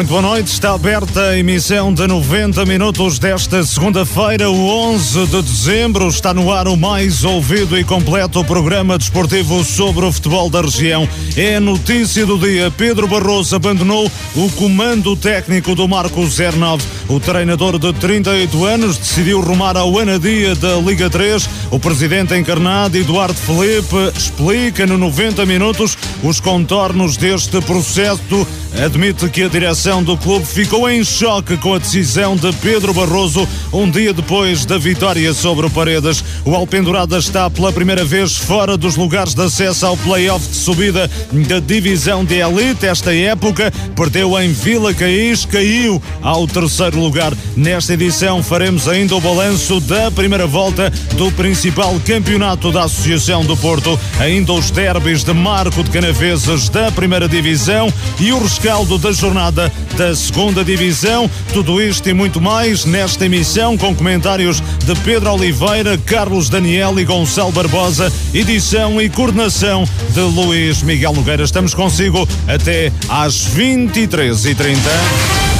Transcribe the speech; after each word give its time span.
Muito 0.00 0.08
boa 0.08 0.22
noite, 0.22 0.46
está 0.46 0.72
aberta 0.72 1.20
a 1.20 1.38
emissão 1.38 1.92
de 1.92 2.06
90 2.06 2.64
minutos 2.64 3.18
desta 3.18 3.62
segunda-feira, 3.62 4.48
o 4.48 4.66
11 4.66 5.26
de 5.26 5.42
dezembro. 5.42 6.08
Está 6.08 6.32
no 6.32 6.50
ar 6.50 6.68
o 6.68 6.74
mais 6.74 7.22
ouvido 7.22 7.78
e 7.78 7.84
completo 7.84 8.42
programa 8.42 8.96
desportivo 8.96 9.62
sobre 9.62 10.06
o 10.06 10.10
futebol 10.10 10.48
da 10.48 10.62
região. 10.62 11.06
É 11.36 11.60
notícia 11.60 12.24
do 12.24 12.38
dia. 12.38 12.70
Pedro 12.70 13.06
Barroso 13.06 13.54
abandonou 13.54 14.10
o 14.34 14.50
comando 14.52 15.14
técnico 15.14 15.74
do 15.74 15.86
Marco 15.86 16.22
09. 16.22 16.82
O 17.06 17.20
treinador 17.20 17.78
de 17.78 17.92
38 17.92 18.64
anos 18.64 18.96
decidiu 18.96 19.42
rumar 19.42 19.76
ao 19.76 19.98
Anadia 19.98 20.54
da 20.54 20.76
Liga 20.76 21.10
3. 21.10 21.46
O 21.70 21.78
presidente 21.78 22.34
encarnado, 22.34 22.96
Eduardo 22.96 23.38
Felipe, 23.38 24.16
explica 24.16 24.86
no 24.86 24.96
90 24.96 25.44
minutos 25.44 25.98
os 26.22 26.40
contornos 26.40 27.18
deste 27.18 27.60
processo. 27.60 28.46
Admite 28.82 29.28
que 29.28 29.42
a 29.42 29.48
direção 29.48 29.89
do 29.90 30.16
clube 30.16 30.46
ficou 30.46 30.88
em 30.88 31.02
choque 31.02 31.56
com 31.56 31.74
a 31.74 31.78
decisão 31.78 32.36
de 32.36 32.52
Pedro 32.52 32.94
Barroso 32.94 33.46
um 33.72 33.90
dia 33.90 34.12
depois 34.12 34.64
da 34.64 34.78
vitória 34.78 35.34
sobre 35.34 35.66
o 35.66 35.70
Paredes. 35.70 36.24
O 36.44 36.54
Alpendurada 36.54 37.18
está 37.18 37.50
pela 37.50 37.72
primeira 37.72 38.04
vez 38.04 38.36
fora 38.36 38.76
dos 38.76 38.94
lugares 38.94 39.34
de 39.34 39.42
acesso 39.42 39.84
ao 39.84 39.96
play-off 39.96 40.48
de 40.48 40.54
subida 40.54 41.10
da 41.32 41.58
divisão 41.58 42.24
de 42.24 42.36
elite. 42.36 42.86
Esta 42.86 43.12
época 43.12 43.72
perdeu 43.96 44.40
em 44.40 44.52
Vila 44.52 44.94
Caís, 44.94 45.44
caiu 45.44 46.00
ao 46.22 46.46
terceiro 46.46 47.00
lugar. 47.00 47.36
Nesta 47.56 47.94
edição 47.94 48.44
faremos 48.44 48.86
ainda 48.86 49.16
o 49.16 49.20
balanço 49.20 49.80
da 49.80 50.08
primeira 50.08 50.46
volta 50.46 50.88
do 51.16 51.32
principal 51.32 51.98
campeonato 52.06 52.70
da 52.70 52.84
Associação 52.84 53.44
do 53.44 53.56
Porto, 53.56 53.98
ainda 54.20 54.52
os 54.52 54.70
derbys 54.70 55.24
de 55.24 55.32
Marco 55.32 55.82
de 55.82 55.90
Canaveses 55.90 56.68
da 56.68 56.92
primeira 56.92 57.28
divisão 57.28 57.92
e 58.20 58.32
o 58.32 58.38
rescaldo 58.40 58.96
da 58.96 59.10
jornada 59.10 59.72
da 59.96 60.14
segunda 60.14 60.64
divisão. 60.64 61.30
Tudo 61.52 61.80
isto 61.80 62.08
e 62.08 62.14
muito 62.14 62.40
mais 62.40 62.84
nesta 62.84 63.26
emissão 63.26 63.76
com 63.76 63.94
comentários 63.94 64.62
de 64.84 64.94
Pedro 65.04 65.32
Oliveira, 65.32 65.98
Carlos 65.98 66.48
Daniel 66.48 66.98
e 66.98 67.04
Gonçalo 67.04 67.52
Barbosa, 67.52 68.12
edição 68.32 69.00
e 69.00 69.08
coordenação 69.08 69.84
de 70.12 70.20
Luís 70.20 70.82
Miguel 70.82 71.12
Nogueira. 71.12 71.44
Estamos 71.44 71.74
consigo 71.74 72.28
até 72.46 72.92
às 73.08 73.48
23h30. 73.48 75.59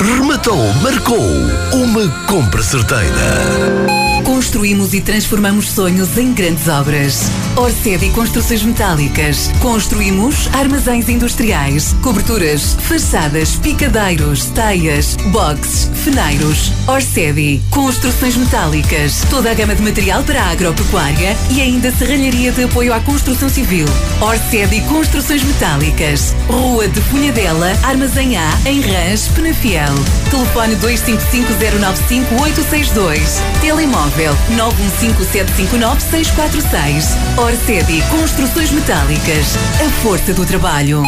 rematou, 0.00 0.72
marcou 0.82 1.26
uma 1.72 2.08
compra 2.26 2.62
certeira. 2.62 4.11
Construímos 4.24 4.94
e 4.94 5.00
transformamos 5.00 5.70
sonhos 5.70 6.16
em 6.16 6.32
grandes 6.32 6.68
obras. 6.68 7.28
Orcede 7.56 8.08
Construções 8.10 8.62
Metálicas. 8.62 9.50
Construímos 9.60 10.48
armazéns 10.52 11.08
industriais, 11.08 11.96
coberturas, 12.02 12.76
fachadas, 12.80 13.56
picadeiros, 13.56 14.44
teias, 14.46 15.16
boxes, 15.32 15.90
feneiros. 16.04 16.70
Orcede 16.86 17.60
Construções 17.70 18.36
Metálicas. 18.36 19.22
Toda 19.28 19.50
a 19.50 19.54
gama 19.54 19.74
de 19.74 19.82
material 19.82 20.22
para 20.22 20.40
a 20.40 20.50
agropecuária 20.50 21.36
e 21.50 21.60
ainda 21.60 21.90
serralharia 21.90 22.52
de 22.52 22.62
apoio 22.64 22.94
à 22.94 23.00
construção 23.00 23.48
civil. 23.48 23.86
Orcede 24.20 24.80
Construções 24.82 25.42
Metálicas. 25.42 26.36
Rua 26.48 26.86
de 26.86 27.00
Punhadela, 27.02 27.72
Armazém 27.82 28.36
A, 28.36 28.58
em 28.66 28.80
Rãs, 28.80 29.26
Penafiel. 29.34 29.94
Telefone 30.30 30.76
255-095-862. 30.76 33.18
Telemóvel 33.60 34.11
915-759-646. 34.16 37.04
Orcedi 37.36 38.02
Construções 38.10 38.70
Metálicas. 38.70 39.56
A 39.84 39.88
força 40.02 40.32
do 40.34 40.44
trabalho. 40.44 41.02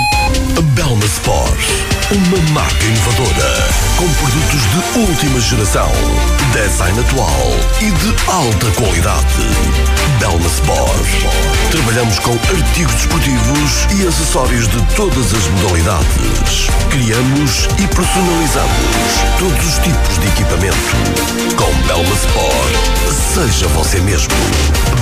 Belma 0.74 1.04
Sport. 1.04 1.60
Uma 2.10 2.38
marca 2.52 2.84
inovadora. 2.84 3.68
Com 3.96 4.06
produtos 4.14 4.62
de 4.70 4.78
última 5.00 5.40
geração. 5.40 5.90
Design 6.52 7.00
atual 7.00 7.50
e 7.80 7.90
de 7.90 8.14
alta 8.30 8.70
qualidade. 8.72 9.48
Belma 10.18 10.46
Sport. 10.46 11.08
Trabalhamos 11.70 12.18
com 12.18 12.32
artigos 12.32 12.94
desportivos 12.94 13.86
e 13.96 14.06
acessórios 14.06 14.68
de 14.68 14.82
todas 14.94 15.32
as 15.34 15.46
modalidades. 15.48 16.68
Criamos 16.90 17.68
e 17.78 17.86
personalizamos 17.88 18.78
todos 19.38 19.66
os 19.66 19.78
tipos 19.78 20.18
de 20.20 20.28
equipamento. 20.28 20.76
Com 21.56 21.86
Belma 21.86 22.14
Sport. 22.14 22.94
Seja 23.34 23.66
você 23.68 24.00
mesmo. 24.00 24.34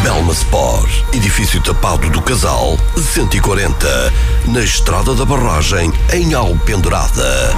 Belma 0.03 0.33
Sport. 0.33 0.91
Edifício 1.13 1.61
Tapado 1.61 2.09
do 2.11 2.23
Casal, 2.23 2.79
140. 2.97 4.13
Na 4.49 4.61
Estrada 4.61 5.15
da 5.15 5.25
Barragem, 5.25 5.93
em 6.13 6.35
Alpendurada. 6.35 7.55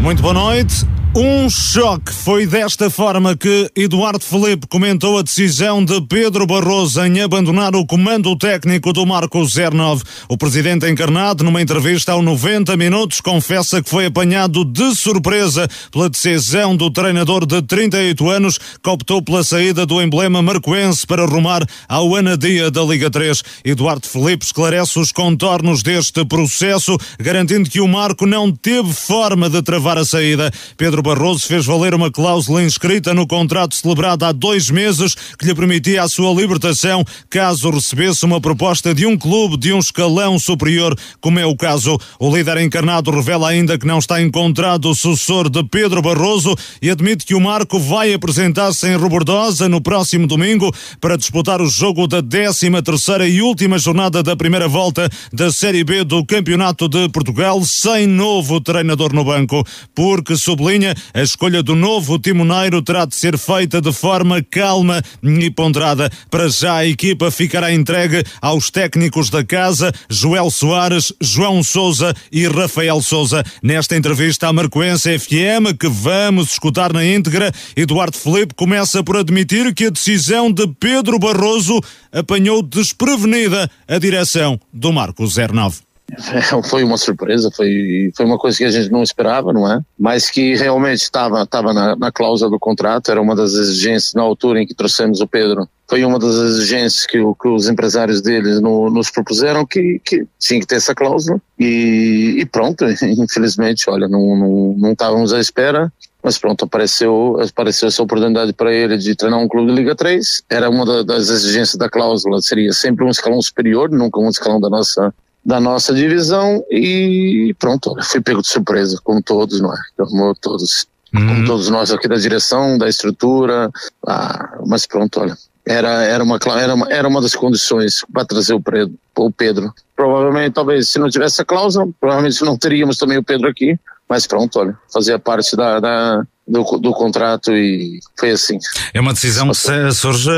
Muito 0.00 0.22
boa 0.22 0.34
noite. 0.34 0.97
Um 1.20 1.50
choque 1.50 2.14
foi 2.14 2.46
desta 2.46 2.88
forma 2.88 3.36
que 3.36 3.68
Eduardo 3.74 4.24
Felipe 4.24 4.68
comentou 4.68 5.18
a 5.18 5.22
decisão 5.22 5.84
de 5.84 6.00
Pedro 6.02 6.46
Barroso 6.46 7.04
em 7.04 7.20
abandonar 7.20 7.74
o 7.74 7.84
comando 7.84 8.36
técnico 8.36 8.92
do 8.92 9.04
Marco 9.04 9.42
09. 9.44 10.04
O 10.28 10.38
presidente 10.38 10.88
encarnado, 10.88 11.42
numa 11.42 11.60
entrevista 11.60 12.12
ao 12.12 12.22
90 12.22 12.76
minutos, 12.76 13.20
confessa 13.20 13.82
que 13.82 13.90
foi 13.90 14.06
apanhado 14.06 14.64
de 14.64 14.94
surpresa 14.94 15.66
pela 15.90 16.08
decisão 16.08 16.76
do 16.76 16.88
treinador 16.88 17.44
de 17.44 17.62
38 17.62 18.30
anos 18.30 18.56
que 18.56 18.88
optou 18.88 19.20
pela 19.20 19.42
saída 19.42 19.84
do 19.84 20.00
emblema 20.00 20.40
marcoense 20.40 21.04
para 21.04 21.26
rumar 21.26 21.66
ao 21.88 22.14
Anadia 22.14 22.70
da 22.70 22.84
Liga 22.84 23.10
3. 23.10 23.42
Eduardo 23.64 24.06
Felipe 24.06 24.44
esclarece 24.44 25.00
os 25.00 25.10
contornos 25.10 25.82
deste 25.82 26.24
processo, 26.24 26.96
garantindo 27.18 27.68
que 27.68 27.80
o 27.80 27.88
Marco 27.88 28.24
não 28.24 28.52
teve 28.52 28.92
forma 28.92 29.50
de 29.50 29.60
travar 29.62 29.98
a 29.98 30.04
saída. 30.04 30.48
Pedro 30.76 31.07
Barroso 31.08 31.46
fez 31.46 31.64
valer 31.64 31.94
uma 31.94 32.10
cláusula 32.10 32.62
inscrita 32.62 33.14
no 33.14 33.26
contrato 33.26 33.74
celebrado 33.74 34.26
há 34.26 34.30
dois 34.30 34.68
meses 34.68 35.14
que 35.38 35.46
lhe 35.46 35.54
permitia 35.54 36.02
a 36.02 36.08
sua 36.08 36.30
libertação 36.38 37.02
caso 37.30 37.70
recebesse 37.70 38.26
uma 38.26 38.42
proposta 38.42 38.94
de 38.94 39.06
um 39.06 39.16
clube 39.16 39.56
de 39.56 39.72
um 39.72 39.78
escalão 39.78 40.38
superior, 40.38 40.94
como 41.18 41.38
é 41.38 41.46
o 41.46 41.56
caso. 41.56 41.98
O 42.20 42.36
líder 42.36 42.58
encarnado 42.58 43.10
revela 43.10 43.48
ainda 43.48 43.78
que 43.78 43.86
não 43.86 43.98
está 43.98 44.20
encontrado 44.20 44.90
o 44.90 44.94
sucessor 44.94 45.48
de 45.48 45.64
Pedro 45.64 46.02
Barroso 46.02 46.54
e 46.82 46.90
admite 46.90 47.24
que 47.24 47.34
o 47.34 47.40
Marco 47.40 47.80
vai 47.80 48.12
apresentar-se 48.12 48.86
em 48.86 48.96
Robordosa 48.96 49.66
no 49.66 49.80
próximo 49.80 50.26
domingo 50.26 50.70
para 51.00 51.16
disputar 51.16 51.62
o 51.62 51.70
jogo 51.70 52.06
da 52.06 52.22
13 52.22 52.70
terceira 52.82 53.26
e 53.26 53.40
última 53.40 53.78
jornada 53.78 54.22
da 54.22 54.36
primeira 54.36 54.68
volta 54.68 55.08
da 55.32 55.50
Série 55.50 55.84
B 55.84 56.04
do 56.04 56.22
Campeonato 56.26 56.86
de 56.86 57.08
Portugal 57.08 57.62
sem 57.64 58.06
novo 58.06 58.60
treinador 58.60 59.14
no 59.14 59.24
banco, 59.24 59.64
porque 59.94 60.36
sublinha 60.36 60.87
a 61.14 61.22
escolha 61.22 61.62
do 61.62 61.74
novo 61.74 62.18
timoneiro 62.18 62.82
terá 62.82 63.04
de 63.04 63.14
ser 63.14 63.36
feita 63.36 63.80
de 63.80 63.92
forma 63.92 64.42
calma 64.42 65.02
e 65.22 65.50
ponderada. 65.50 66.10
Para 66.30 66.48
já 66.48 66.76
a 66.76 66.86
equipa 66.86 67.30
ficará 67.30 67.72
entregue 67.72 68.24
aos 68.40 68.70
técnicos 68.70 69.30
da 69.30 69.44
casa, 69.44 69.92
Joel 70.08 70.50
Soares, 70.50 71.12
João 71.20 71.62
Souza 71.62 72.14
e 72.30 72.46
Rafael 72.46 73.00
Souza. 73.00 73.44
Nesta 73.62 73.96
entrevista 73.96 74.48
à 74.48 74.52
Marcoense 74.52 75.18
FM, 75.18 75.76
que 75.78 75.88
vamos 75.88 76.52
escutar 76.52 76.92
na 76.92 77.04
íntegra, 77.04 77.52
Eduardo 77.76 78.16
Felipe 78.16 78.54
começa 78.54 79.02
por 79.02 79.16
admitir 79.16 79.74
que 79.74 79.86
a 79.86 79.90
decisão 79.90 80.52
de 80.52 80.66
Pedro 80.78 81.18
Barroso 81.18 81.80
apanhou 82.12 82.62
desprevenida 82.62 83.70
a 83.86 83.98
direção 83.98 84.58
do 84.72 84.92
Marco 84.92 85.24
09. 85.24 85.87
foi 86.64 86.82
uma 86.82 86.96
surpresa, 86.96 87.50
foi, 87.54 88.10
foi 88.16 88.24
uma 88.24 88.38
coisa 88.38 88.56
que 88.56 88.64
a 88.64 88.70
gente 88.70 88.90
não 88.90 89.02
esperava, 89.02 89.52
não 89.52 89.70
é? 89.70 89.80
Mas 89.98 90.30
que 90.30 90.54
realmente 90.54 91.02
estava, 91.02 91.42
estava 91.42 91.72
na, 91.72 91.96
na 91.96 92.10
cláusula 92.10 92.50
do 92.50 92.58
contrato, 92.58 93.10
era 93.10 93.20
uma 93.20 93.36
das 93.36 93.52
exigências 93.52 94.14
na 94.14 94.22
altura 94.22 94.62
em 94.62 94.66
que 94.66 94.74
trouxemos 94.74 95.20
o 95.20 95.26
Pedro. 95.26 95.68
Foi 95.88 96.04
uma 96.04 96.18
das 96.18 96.34
exigências 96.34 97.06
que, 97.06 97.18
que 97.18 97.48
os 97.48 97.68
empresários 97.68 98.20
deles 98.20 98.60
no, 98.60 98.90
nos 98.90 99.10
propuseram 99.10 99.64
que, 99.66 100.00
que 100.04 100.26
tinha 100.38 100.60
que 100.60 100.66
ter 100.66 100.76
essa 100.76 100.94
cláusula. 100.94 101.40
E, 101.58 102.36
e 102.38 102.46
pronto, 102.46 102.84
infelizmente, 103.02 103.88
olha, 103.88 104.08
não, 104.08 104.36
não, 104.36 104.74
não 104.78 104.92
estávamos 104.92 105.32
à 105.32 105.40
espera, 105.40 105.92
mas 106.22 106.36
pronto, 106.36 106.64
apareceu, 106.64 107.38
apareceu 107.40 107.88
essa 107.88 108.02
oportunidade 108.02 108.52
para 108.52 108.72
ele 108.72 108.98
de 108.98 109.14
treinar 109.14 109.40
um 109.40 109.48
clube 109.48 109.70
de 109.70 109.76
Liga 109.76 109.94
3, 109.94 110.42
era 110.50 110.68
uma 110.68 110.84
da, 110.84 111.02
das 111.02 111.28
exigências 111.30 111.76
da 111.76 111.88
cláusula, 111.88 112.40
seria 112.42 112.72
sempre 112.72 113.04
um 113.04 113.08
escalão 113.08 113.40
superior, 113.40 113.88
nunca 113.90 114.20
um 114.20 114.28
escalão 114.28 114.60
da 114.60 114.68
nossa 114.68 115.14
da 115.48 115.58
nossa 115.58 115.94
divisão 115.94 116.62
e 116.70 117.56
pronto, 117.58 117.96
fui 118.02 118.20
pego 118.20 118.42
de 118.42 118.48
surpresa, 118.48 119.00
como 119.02 119.22
todos, 119.22 119.62
não 119.62 119.72
é? 119.72 119.78
Como 119.96 120.34
todos, 120.34 120.86
uhum. 121.14 121.26
como 121.26 121.46
todos 121.46 121.70
nós 121.70 121.90
aqui 121.90 122.06
da 122.06 122.16
direção, 122.16 122.76
da 122.76 122.86
estrutura, 122.86 123.70
ah, 124.06 124.58
mas 124.66 124.86
pronto, 124.86 125.18
olha, 125.18 125.34
era, 125.66 126.04
era, 126.04 126.22
uma, 126.22 126.38
era, 126.60 126.74
uma, 126.74 126.92
era 126.92 127.08
uma 127.08 127.22
das 127.22 127.34
condições 127.34 128.04
para 128.12 128.26
trazer 128.26 128.52
o 128.52 128.60
Pedro, 128.60 128.94
o 129.16 129.32
Pedro. 129.32 129.72
Provavelmente, 129.96 130.52
talvez, 130.52 130.90
se 130.90 130.98
não 130.98 131.08
tivesse 131.08 131.40
a 131.40 131.46
cláusula, 131.46 131.88
provavelmente 131.98 132.44
não 132.44 132.58
teríamos 132.58 132.98
também 132.98 133.16
o 133.16 133.24
Pedro 133.24 133.48
aqui. 133.48 133.74
Mas 134.06 134.26
pronto, 134.26 134.58
olha, 134.58 134.76
fazia 134.92 135.18
parte 135.18 135.54
da, 135.54 135.80
da 135.80 136.22
do, 136.46 136.62
do, 136.78 136.92
contrato 136.92 137.52
e 137.52 138.00
foi 138.18 138.30
assim. 138.30 138.58
É 138.94 139.00
uma 139.00 139.12
decisão 139.12 139.48
que 139.48 139.92
surge 139.92 140.30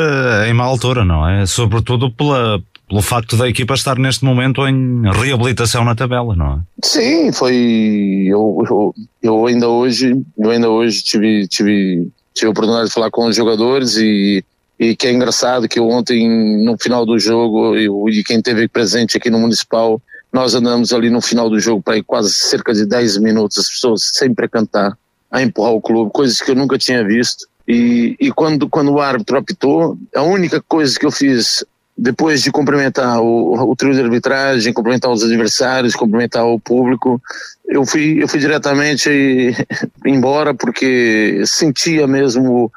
em 0.49 0.53
má 0.53 0.65
altura, 0.65 1.05
não 1.05 1.29
é? 1.29 1.47
Sobretudo 1.47 2.11
pela, 2.11 2.61
pelo 2.91 3.01
facto 3.01 3.37
da 3.37 3.49
equipa 3.49 3.75
estar 3.75 3.97
neste 3.97 4.25
momento 4.25 4.67
em 4.67 5.03
reabilitação 5.13 5.85
na 5.85 5.95
tabela, 5.95 6.35
não 6.35 6.55
é? 6.55 6.59
Sim, 6.85 7.31
foi. 7.33 8.27
Eu, 8.27 8.65
eu, 8.69 8.95
eu 9.23 9.47
ainda 9.47 9.69
hoje, 9.69 10.21
eu 10.37 10.51
ainda 10.51 10.69
hoje 10.69 11.01
tive, 11.01 11.47
tive, 11.47 12.09
tive 12.35 12.49
a 12.49 12.51
oportunidade 12.51 12.89
de 12.89 12.93
falar 12.95 13.11
com 13.11 13.27
os 13.27 13.37
jogadores 13.37 13.97
e 13.97 14.45
e 14.81 14.97
que 14.97 15.07
é 15.07 15.13
engraçado 15.13 15.69
que 15.69 15.79
ontem, 15.79 16.27
no 16.65 16.75
final 16.79 17.05
do 17.05 17.19
jogo, 17.19 17.77
e 17.77 18.25
quem 18.25 18.41
teve 18.41 18.67
presente 18.67 19.15
aqui 19.15 19.29
no 19.29 19.39
Municipal, 19.39 20.01
nós 20.33 20.55
andamos 20.55 20.91
ali 20.91 21.11
no 21.11 21.21
final 21.21 21.51
do 21.51 21.61
jogo 21.61 21.83
para 21.83 22.03
quase 22.03 22.33
cerca 22.33 22.73
de 22.73 22.87
10 22.87 23.19
minutos, 23.19 23.59
as 23.59 23.69
pessoas 23.69 24.11
sempre 24.15 24.47
a 24.47 24.49
cantar, 24.49 24.97
a 25.31 25.43
empurrar 25.43 25.75
o 25.75 25.83
clube, 25.83 26.11
coisas 26.11 26.41
que 26.41 26.51
eu 26.51 26.55
nunca 26.55 26.79
tinha 26.79 27.05
visto. 27.05 27.47
E, 27.69 28.17
e 28.19 28.33
quando, 28.33 28.71
quando 28.71 28.91
o 28.91 29.01
árbitro 29.01 29.37
apitou, 29.37 29.99
a 30.17 30.23
única 30.23 30.63
coisa 30.63 30.99
que 30.99 31.05
eu 31.05 31.11
fiz 31.11 31.63
depois 32.01 32.43
de 32.43 32.51
cumprimentar 32.51 33.21
o, 33.21 33.71
o 33.71 33.77
trio 33.77 33.93
de 33.93 34.01
arbitragem, 34.01 34.73
cumprimentar 34.73 35.11
os 35.11 35.23
adversários, 35.23 35.95
cumprimentar 35.95 36.47
o 36.47 36.59
público, 36.59 37.21
eu 37.69 37.85
fui, 37.85 38.23
eu 38.23 38.27
fui 38.27 38.41
diretamente 38.41 39.55
embora 40.07 40.55
porque 40.55 41.43
sentia 41.45 42.07
mesmo 42.07 42.73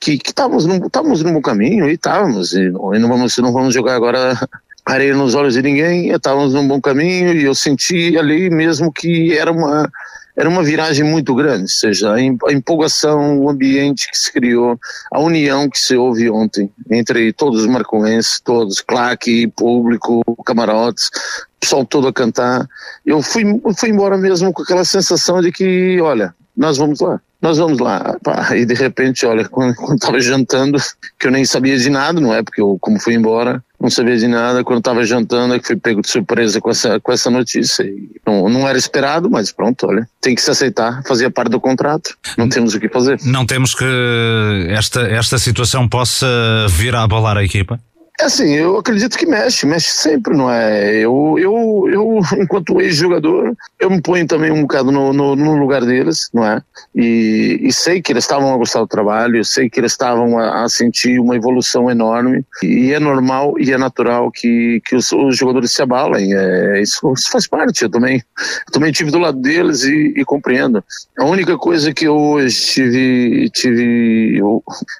que 0.00 0.14
estávamos 0.14 0.64
no, 0.64 0.78
no 0.78 1.32
bom 1.34 1.42
caminho 1.42 1.86
e 1.86 1.92
estávamos, 1.92 2.54
e, 2.54 2.70
não, 2.70 2.94
e 2.94 2.98
não, 2.98 3.10
vamos, 3.10 3.36
não 3.36 3.52
vamos 3.52 3.74
jogar 3.74 3.94
agora 3.94 4.38
areia 4.86 5.14
nos 5.14 5.34
olhos 5.34 5.52
de 5.52 5.60
ninguém, 5.60 6.10
estávamos 6.10 6.54
num 6.54 6.66
bom 6.66 6.80
caminho 6.80 7.34
e 7.34 7.44
eu 7.44 7.54
senti 7.54 8.16
ali 8.16 8.48
mesmo 8.48 8.90
que 8.90 9.36
era 9.36 9.52
uma, 9.52 9.86
era 10.36 10.48
uma 10.48 10.62
viragem 10.62 11.04
muito 11.04 11.34
grande, 11.34 11.62
ou 11.62 11.68
seja, 11.68 12.14
a 12.14 12.52
empolgação, 12.52 13.38
o 13.38 13.50
ambiente 13.50 14.10
que 14.10 14.16
se 14.16 14.32
criou, 14.32 14.78
a 15.12 15.20
união 15.20 15.68
que 15.68 15.78
se 15.78 15.96
houve 15.96 16.30
ontem 16.30 16.70
entre 16.90 17.32
todos 17.32 17.62
os 17.62 17.66
marcoenses, 17.66 18.40
todos, 18.40 18.80
claque, 18.80 19.46
público, 19.48 20.22
camarotes, 20.44 21.10
pessoal 21.60 21.84
todo 21.84 22.08
a 22.08 22.12
cantar. 22.12 22.66
Eu 23.04 23.22
fui, 23.22 23.44
fui 23.76 23.90
embora 23.90 24.16
mesmo 24.16 24.52
com 24.52 24.62
aquela 24.62 24.84
sensação 24.84 25.40
de 25.40 25.52
que, 25.52 26.00
olha, 26.00 26.34
nós 26.56 26.78
vamos 26.78 27.00
lá 27.00 27.20
nós 27.42 27.58
vamos 27.58 27.80
lá. 27.80 28.16
Pá, 28.22 28.56
e 28.56 28.64
de 28.64 28.72
repente, 28.72 29.26
olha, 29.26 29.46
quando, 29.48 29.74
quando 29.74 29.98
tava 29.98 30.20
jantando, 30.20 30.78
que 31.18 31.26
eu 31.26 31.32
nem 31.32 31.44
sabia 31.44 31.76
de 31.76 31.90
nada, 31.90 32.20
não 32.20 32.32
é? 32.32 32.40
Porque 32.40 32.62
eu, 32.62 32.78
como 32.80 33.00
fui 33.00 33.14
embora, 33.14 33.62
não 33.82 33.90
sabia 33.90 34.16
de 34.16 34.28
nada. 34.28 34.62
Quando 34.62 34.80
tava 34.80 35.04
jantando, 35.04 35.54
é 35.54 35.58
que 35.58 35.66
fui 35.66 35.76
pego 35.76 36.00
de 36.00 36.08
surpresa 36.08 36.60
com 36.60 36.70
essa, 36.70 37.00
com 37.00 37.10
essa 37.10 37.28
notícia. 37.28 37.82
E 37.82 38.20
não, 38.24 38.48
não 38.48 38.68
era 38.68 38.78
esperado, 38.78 39.28
mas 39.28 39.50
pronto, 39.50 39.86
olha, 39.88 40.08
tem 40.20 40.36
que 40.36 40.40
se 40.40 40.50
aceitar, 40.50 41.02
fazia 41.04 41.30
parte 41.30 41.50
do 41.50 41.60
contrato. 41.60 42.16
Não 42.38 42.48
temos 42.48 42.74
o 42.74 42.80
que 42.80 42.88
fazer. 42.88 43.18
Não 43.24 43.44
temos 43.44 43.74
que 43.74 43.84
esta, 44.68 45.02
esta 45.02 45.36
situação 45.38 45.88
possa 45.88 46.26
vir 46.70 46.94
a 46.94 47.02
abalar 47.02 47.36
a 47.36 47.44
equipa? 47.44 47.80
É 48.20 48.24
assim, 48.24 48.54
eu 48.54 48.76
acredito 48.76 49.16
que 49.16 49.26
mexe, 49.26 49.66
mexe 49.66 49.88
sempre, 49.88 50.36
não 50.36 50.50
é? 50.50 50.96
Eu, 50.96 51.36
eu, 51.38 51.88
eu 51.90 52.20
enquanto 52.38 52.80
ex-jogador, 52.80 53.54
eu 53.80 53.90
me 53.90 54.00
ponho 54.02 54.26
também 54.26 54.50
um 54.50 54.62
bocado 54.62 54.92
no, 54.92 55.12
no, 55.12 55.34
no, 55.34 55.56
lugar 55.56 55.84
deles, 55.84 56.28
não 56.32 56.44
é? 56.44 56.62
E, 56.94 57.58
e 57.62 57.72
sei 57.72 58.02
que 58.02 58.12
eles 58.12 58.24
estavam 58.24 58.52
a 58.52 58.56
gostar 58.56 58.80
do 58.80 58.86
trabalho, 58.86 59.38
eu 59.38 59.44
sei 59.44 59.68
que 59.68 59.80
eles 59.80 59.92
estavam 59.92 60.38
a, 60.38 60.62
a, 60.62 60.68
sentir 60.68 61.18
uma 61.18 61.34
evolução 61.34 61.90
enorme, 61.90 62.44
e 62.62 62.92
é 62.92 63.00
normal 63.00 63.54
e 63.58 63.72
é 63.72 63.78
natural 63.78 64.30
que, 64.30 64.80
que 64.84 64.94
os, 64.94 65.10
os 65.10 65.36
jogadores 65.36 65.72
se 65.72 65.82
abalem, 65.82 66.34
é, 66.34 66.82
isso, 66.82 67.12
isso, 67.14 67.30
faz 67.30 67.48
parte, 67.48 67.82
eu 67.82 67.90
também, 67.90 68.22
eu 68.66 68.72
também 68.72 68.92
tive 68.92 69.10
do 69.10 69.18
lado 69.18 69.40
deles 69.40 69.84
e, 69.84 70.12
e 70.16 70.24
compreendo. 70.24 70.84
A 71.18 71.24
única 71.24 71.56
coisa 71.56 71.92
que 71.92 72.06
eu 72.06 72.16
hoje 72.16 72.60
tive, 72.66 73.50
tive 73.50 74.40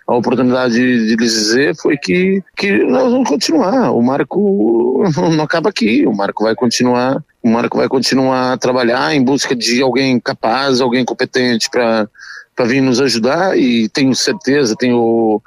a 0.09 0.15
oportunidade 0.15 0.75
de, 0.75 1.15
lhes 1.15 1.33
dizer 1.33 1.77
foi 1.77 1.97
que, 1.97 2.43
que 2.57 2.83
nós 3.03 3.13
vamos 3.13 3.29
continuar. 3.29 3.91
O 3.91 4.03
Marco 4.03 5.05
não 5.35 5.45
acaba 5.45 5.71
aqui. 5.71 6.07
O 6.07 6.15
Marco 6.15 6.45
vai 6.45 6.55
continuar. 6.55 7.23
O 7.43 7.49
Marco 7.49 7.77
vai 7.77 7.89
continuar 7.89 8.53
a 8.53 8.57
trabalhar 8.57 9.15
em 9.15 9.23
busca 9.23 9.55
de 9.55 9.83
alguém 9.83 10.21
capaz, 10.21 10.81
alguém 10.81 11.05
competente 11.05 11.69
para 11.71 12.09
para 12.55 12.67
vir 12.67 12.83
nos 12.83 13.01
ajudar 13.01 13.59
e 13.59 13.89
tenho 13.89 14.15
certeza, 14.15 14.77
tenho 14.77 15.41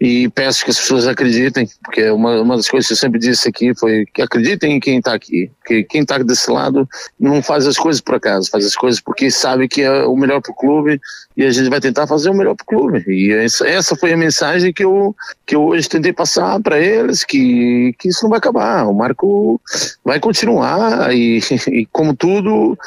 e 0.00 0.28
peço 0.28 0.64
que 0.64 0.70
as 0.70 0.78
pessoas 0.78 1.08
acreditem, 1.08 1.68
porque 1.82 2.08
uma, 2.10 2.40
uma 2.40 2.56
das 2.56 2.68
coisas 2.68 2.86
que 2.86 2.92
eu 2.92 2.96
sempre 2.96 3.18
disse 3.18 3.48
aqui 3.48 3.74
foi 3.74 4.06
que 4.06 4.22
acreditem 4.22 4.76
em 4.76 4.80
quem 4.80 4.98
está 4.98 5.12
aqui, 5.12 5.50
que 5.66 5.82
quem 5.82 6.02
está 6.02 6.18
desse 6.18 6.48
lado 6.50 6.88
não 7.18 7.42
faz 7.42 7.66
as 7.66 7.76
coisas 7.76 8.00
por 8.00 8.14
acaso, 8.14 8.48
faz 8.48 8.64
as 8.64 8.76
coisas 8.76 9.00
porque 9.00 9.28
sabe 9.28 9.66
que 9.66 9.82
é 9.82 10.04
o 10.04 10.16
melhor 10.16 10.40
para 10.40 10.52
o 10.52 10.54
clube 10.54 11.00
e 11.36 11.44
a 11.44 11.50
gente 11.50 11.68
vai 11.68 11.80
tentar 11.80 12.06
fazer 12.06 12.30
o 12.30 12.34
melhor 12.34 12.54
para 12.54 12.62
o 12.62 12.66
clube. 12.66 13.04
E 13.08 13.32
essa, 13.32 13.66
essa 13.66 13.96
foi 13.96 14.12
a 14.12 14.16
mensagem 14.16 14.72
que 14.72 14.84
eu, 14.84 15.16
que 15.44 15.56
eu 15.56 15.64
hoje 15.64 15.88
tentei 15.88 16.12
passar 16.12 16.60
para 16.60 16.78
eles, 16.78 17.24
que, 17.24 17.92
que 17.98 18.08
isso 18.08 18.22
não 18.22 18.30
vai 18.30 18.38
acabar, 18.38 18.86
o 18.86 18.94
Marco 18.94 19.60
vai 20.04 20.20
continuar 20.20 21.12
e, 21.12 21.40
e 21.72 21.86
como 21.86 22.14
tudo 22.14 22.78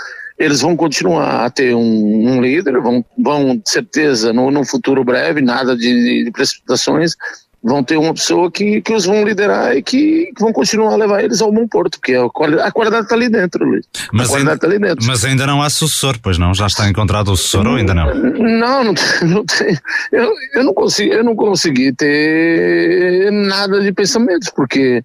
eles 0.41 0.61
vão 0.61 0.75
continuar 0.75 1.45
a 1.45 1.49
ter 1.49 1.75
um, 1.75 1.81
um 2.29 2.41
líder, 2.41 2.79
vão, 2.81 3.05
vão 3.17 3.57
de 3.57 3.69
certeza 3.69 4.33
no, 4.33 4.49
no 4.49 4.65
futuro 4.65 5.03
breve, 5.03 5.39
nada 5.39 5.77
de, 5.77 6.23
de, 6.25 6.31
precipitações, 6.31 7.15
vão 7.63 7.83
ter 7.83 7.95
uma 7.97 8.11
pessoa 8.11 8.51
que, 8.51 8.81
que 8.81 8.91
os 8.91 9.05
vão 9.05 9.23
liderar 9.23 9.77
e 9.77 9.83
que, 9.83 10.31
que 10.35 10.41
vão 10.41 10.51
continuar 10.51 10.93
a 10.93 10.95
levar 10.95 11.23
eles 11.23 11.41
ao 11.41 11.51
bom 11.51 11.67
porto, 11.67 11.99
porque 11.99 12.15
a 12.15 12.71
qualidade 12.71 13.03
está 13.03 13.13
ali 13.13 13.29
dentro, 13.29 13.63
Luiz. 13.63 13.85
Mas 14.11 14.27
a 14.27 14.29
qualidade 14.31 14.57
está 14.57 14.67
ali 14.67 14.79
dentro. 14.79 15.05
Mas 15.05 15.23
ainda 15.23 15.45
não 15.45 15.61
há 15.61 15.69
sucessor, 15.69 16.17
pois 16.23 16.39
não? 16.39 16.55
Já 16.55 16.65
está 16.65 16.89
encontrado 16.89 17.31
o 17.31 17.37
sucessor 17.37 17.67
ou 17.67 17.75
ainda 17.75 17.93
não? 17.93 18.11
Não, 18.15 18.83
não, 18.83 18.93
não 19.27 19.45
tem. 19.45 19.77
Eu, 20.11 20.31
eu, 20.55 20.63
não 20.63 20.73
consegui, 20.73 21.11
eu 21.11 21.23
não 21.23 21.35
consegui 21.35 21.93
ter 21.93 23.31
nada 23.31 23.79
de 23.79 23.91
pensamentos, 23.91 24.49
porque 24.49 25.03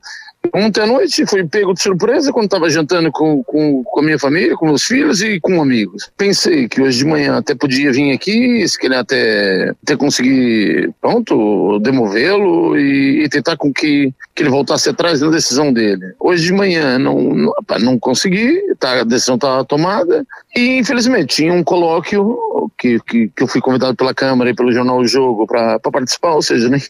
Ontem 0.54 0.82
à 0.82 0.86
noite 0.86 1.26
fui 1.26 1.44
pego 1.44 1.74
de 1.74 1.82
surpresa 1.82 2.32
quando 2.32 2.46
estava 2.46 2.68
jantando 2.70 3.10
com, 3.10 3.42
com, 3.44 3.82
com, 3.84 4.00
a 4.00 4.02
minha 4.02 4.18
família, 4.18 4.56
com 4.56 4.66
meus 4.66 4.82
filhos 4.82 5.20
e 5.20 5.40
com 5.40 5.60
amigos. 5.60 6.10
Pensei 6.16 6.68
que 6.68 6.80
hoje 6.80 6.98
de 6.98 7.04
manhã 7.04 7.36
até 7.36 7.54
podia 7.54 7.92
vir 7.92 8.12
aqui, 8.12 8.66
se 8.66 8.78
calhar 8.78 9.00
até, 9.00 9.72
até 9.82 9.96
conseguir, 9.96 10.92
pronto, 11.00 11.78
demovê-lo 11.80 12.78
e, 12.78 13.24
e, 13.24 13.28
tentar 13.28 13.56
com 13.56 13.72
que, 13.72 14.12
que 14.34 14.42
ele 14.42 14.50
voltasse 14.50 14.88
atrás 14.88 15.20
da 15.20 15.30
decisão 15.30 15.72
dele. 15.72 16.14
Hoje 16.18 16.44
de 16.44 16.52
manhã 16.52 16.98
não, 16.98 17.20
não, 17.20 17.52
não 17.80 17.98
consegui, 17.98 18.60
tá, 18.78 19.00
a 19.00 19.04
decisão 19.04 19.36
estava 19.36 19.64
tomada 19.64 20.26
e 20.54 20.78
infelizmente 20.78 21.36
tinha 21.36 21.52
um 21.52 21.64
colóquio 21.64 22.65
que, 22.78 23.00
que, 23.00 23.28
que, 23.28 23.42
eu 23.42 23.46
fui 23.46 23.60
convidado 23.60 23.96
pela 23.96 24.14
Câmara 24.14 24.50
e 24.50 24.54
pelo 24.54 24.72
Jornal 24.72 24.98
o 24.98 25.06
Jogo 25.06 25.46
para 25.46 25.78
participar, 25.80 26.34
ou 26.34 26.42
seja, 26.42 26.68
nem, 26.68 26.82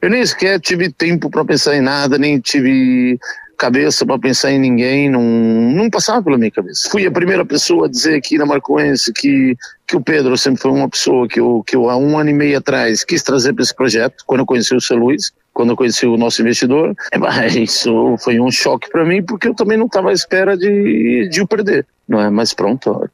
eu 0.00 0.10
nem 0.10 0.24
sequer 0.24 0.60
tive 0.60 0.92
tempo 0.92 1.30
para 1.30 1.44
pensar 1.44 1.76
em 1.76 1.80
nada, 1.80 2.18
nem 2.18 2.38
tive 2.38 3.18
cabeça 3.60 4.06
para 4.06 4.18
pensar 4.18 4.50
em 4.50 4.58
ninguém, 4.58 5.10
não, 5.10 5.22
não 5.22 5.90
passava 5.90 6.22
pela 6.22 6.38
minha 6.38 6.50
cabeça. 6.50 6.88
Fui 6.88 7.06
a 7.06 7.10
primeira 7.10 7.44
pessoa 7.44 7.86
a 7.86 7.90
dizer 7.90 8.14
aqui 8.14 8.38
na 8.38 8.46
Marcoense 8.46 9.12
que, 9.12 9.54
que 9.86 9.94
o 9.94 10.00
Pedro 10.00 10.34
sempre 10.38 10.62
foi 10.62 10.70
uma 10.70 10.88
pessoa 10.88 11.28
que 11.28 11.38
eu, 11.38 11.62
que 11.66 11.76
eu 11.76 11.90
há 11.90 11.96
um 11.96 12.18
ano 12.18 12.30
e 12.30 12.32
meio 12.32 12.56
atrás 12.56 13.04
quis 13.04 13.22
trazer 13.22 13.52
para 13.52 13.62
esse 13.62 13.74
projeto, 13.74 14.24
quando 14.26 14.40
eu 14.40 14.46
conheci 14.46 14.74
o 14.74 14.80
seu 14.80 14.96
Luiz, 14.96 15.30
quando 15.52 15.70
eu 15.70 15.76
conheci 15.76 16.06
o 16.06 16.16
nosso 16.16 16.40
investidor. 16.40 16.94
É, 17.12 17.48
isso 17.58 18.16
foi 18.20 18.40
um 18.40 18.50
choque 18.50 18.90
para 18.90 19.04
mim, 19.04 19.22
porque 19.22 19.48
eu 19.48 19.54
também 19.54 19.76
não 19.76 19.86
estava 19.86 20.08
à 20.08 20.12
espera 20.12 20.56
de, 20.56 21.28
de 21.28 21.42
o 21.42 21.46
perder. 21.46 21.86
Não 22.08 22.18
é? 22.18 22.30
Mas 22.30 22.54
pronto, 22.54 23.10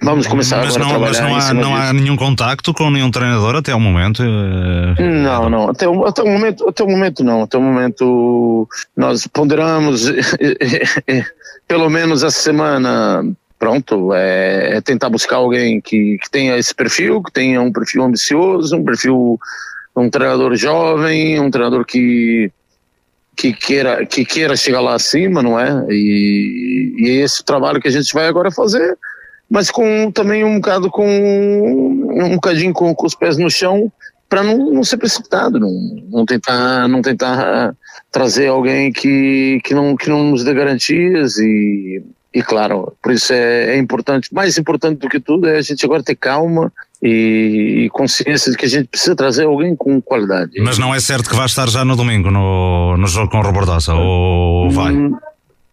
Vamos 0.00 0.26
começar 0.26 0.64
mas 0.64 0.76
agora 0.76 0.92
não, 0.92 1.00
Mas 1.00 1.20
não, 1.20 1.36
há, 1.36 1.54
não 1.54 1.76
há, 1.76 1.92
nenhum 1.92 2.16
contacto 2.16 2.72
com 2.72 2.88
nenhum 2.90 3.10
treinador 3.10 3.56
até 3.56 3.74
o 3.74 3.80
momento? 3.80 4.22
Eh, 4.22 5.02
não, 5.02 5.50
não. 5.50 5.70
Até, 5.70 5.88
o, 5.88 6.04
até 6.06 6.22
o 6.22 6.26
momento, 6.26 6.68
até 6.68 6.84
o 6.84 6.88
momento 6.88 7.24
não. 7.24 7.42
Até 7.42 7.58
o 7.58 7.62
momento 7.62 8.68
nós 8.96 9.26
ponderamos, 9.26 10.04
pelo 11.66 11.90
menos 11.90 12.22
essa 12.22 12.40
semana, 12.40 13.24
pronto, 13.58 14.14
é, 14.14 14.76
é 14.76 14.80
tentar 14.80 15.10
buscar 15.10 15.36
alguém 15.36 15.80
que, 15.80 16.16
que 16.22 16.30
tenha 16.30 16.56
esse 16.56 16.74
perfil, 16.74 17.22
que 17.22 17.32
tenha 17.32 17.60
um 17.60 17.72
perfil 17.72 18.04
ambicioso, 18.04 18.76
um 18.76 18.84
perfil 18.84 19.38
um 19.96 20.08
treinador 20.08 20.54
jovem, 20.54 21.40
um 21.40 21.50
treinador 21.50 21.84
que 21.84 22.52
que 23.38 23.52
queira, 23.52 24.04
que 24.04 24.24
queira 24.24 24.56
chegar 24.56 24.80
lá 24.80 24.94
acima, 24.94 25.40
não 25.40 25.58
é? 25.58 25.86
E, 25.90 26.94
e 26.98 27.08
é 27.08 27.12
esse 27.22 27.44
trabalho 27.44 27.80
que 27.80 27.86
a 27.86 27.90
gente 27.90 28.12
vai 28.12 28.26
agora 28.26 28.50
fazer, 28.50 28.98
mas 29.50 29.70
com 29.70 30.10
também 30.10 30.44
um 30.44 30.56
bocado 30.56 30.90
com 30.90 31.06
um 31.06 32.34
bocadinho 32.34 32.72
com, 32.72 32.94
com 32.94 33.06
os 33.06 33.14
pés 33.14 33.36
no 33.36 33.50
chão 33.50 33.90
para 34.28 34.42
não, 34.42 34.72
não 34.72 34.84
ser 34.84 34.98
precipitado, 34.98 35.58
não, 35.58 35.72
não 36.10 36.26
tentar 36.26 36.86
não 36.86 37.00
tentar 37.00 37.74
trazer 38.12 38.48
alguém 38.48 38.92
que, 38.92 39.60
que 39.64 39.74
não 39.74 39.96
que 39.96 40.10
não 40.10 40.24
nos 40.24 40.44
dê 40.44 40.52
garantias 40.52 41.38
e 41.38 42.02
e 42.32 42.42
claro, 42.42 42.92
por 43.02 43.10
isso 43.10 43.32
é, 43.32 43.74
é, 43.74 43.78
importante, 43.78 44.32
mais 44.32 44.58
importante 44.58 44.98
do 44.98 45.08
que 45.08 45.18
tudo 45.18 45.48
é 45.48 45.56
a 45.56 45.62
gente 45.62 45.84
agora 45.84 46.02
ter 46.02 46.14
calma 46.14 46.70
e, 47.02 47.84
e, 47.84 47.90
consciência 47.90 48.52
de 48.52 48.58
que 48.58 48.66
a 48.66 48.68
gente 48.68 48.86
precisa 48.86 49.16
trazer 49.16 49.46
alguém 49.46 49.74
com 49.74 50.00
qualidade. 50.00 50.52
Mas 50.60 50.78
não 50.78 50.94
é 50.94 51.00
certo 51.00 51.30
que 51.30 51.34
vai 51.34 51.46
estar 51.46 51.68
já 51.68 51.86
no 51.86 51.96
domingo 51.96 52.30
no, 52.30 52.98
no 52.98 53.06
jogo 53.06 53.30
com 53.30 53.38
o 53.38 53.42
Robordosa, 53.42 53.94
ou 53.94 54.70
vai? 54.70 54.92
Hum, 54.92 55.16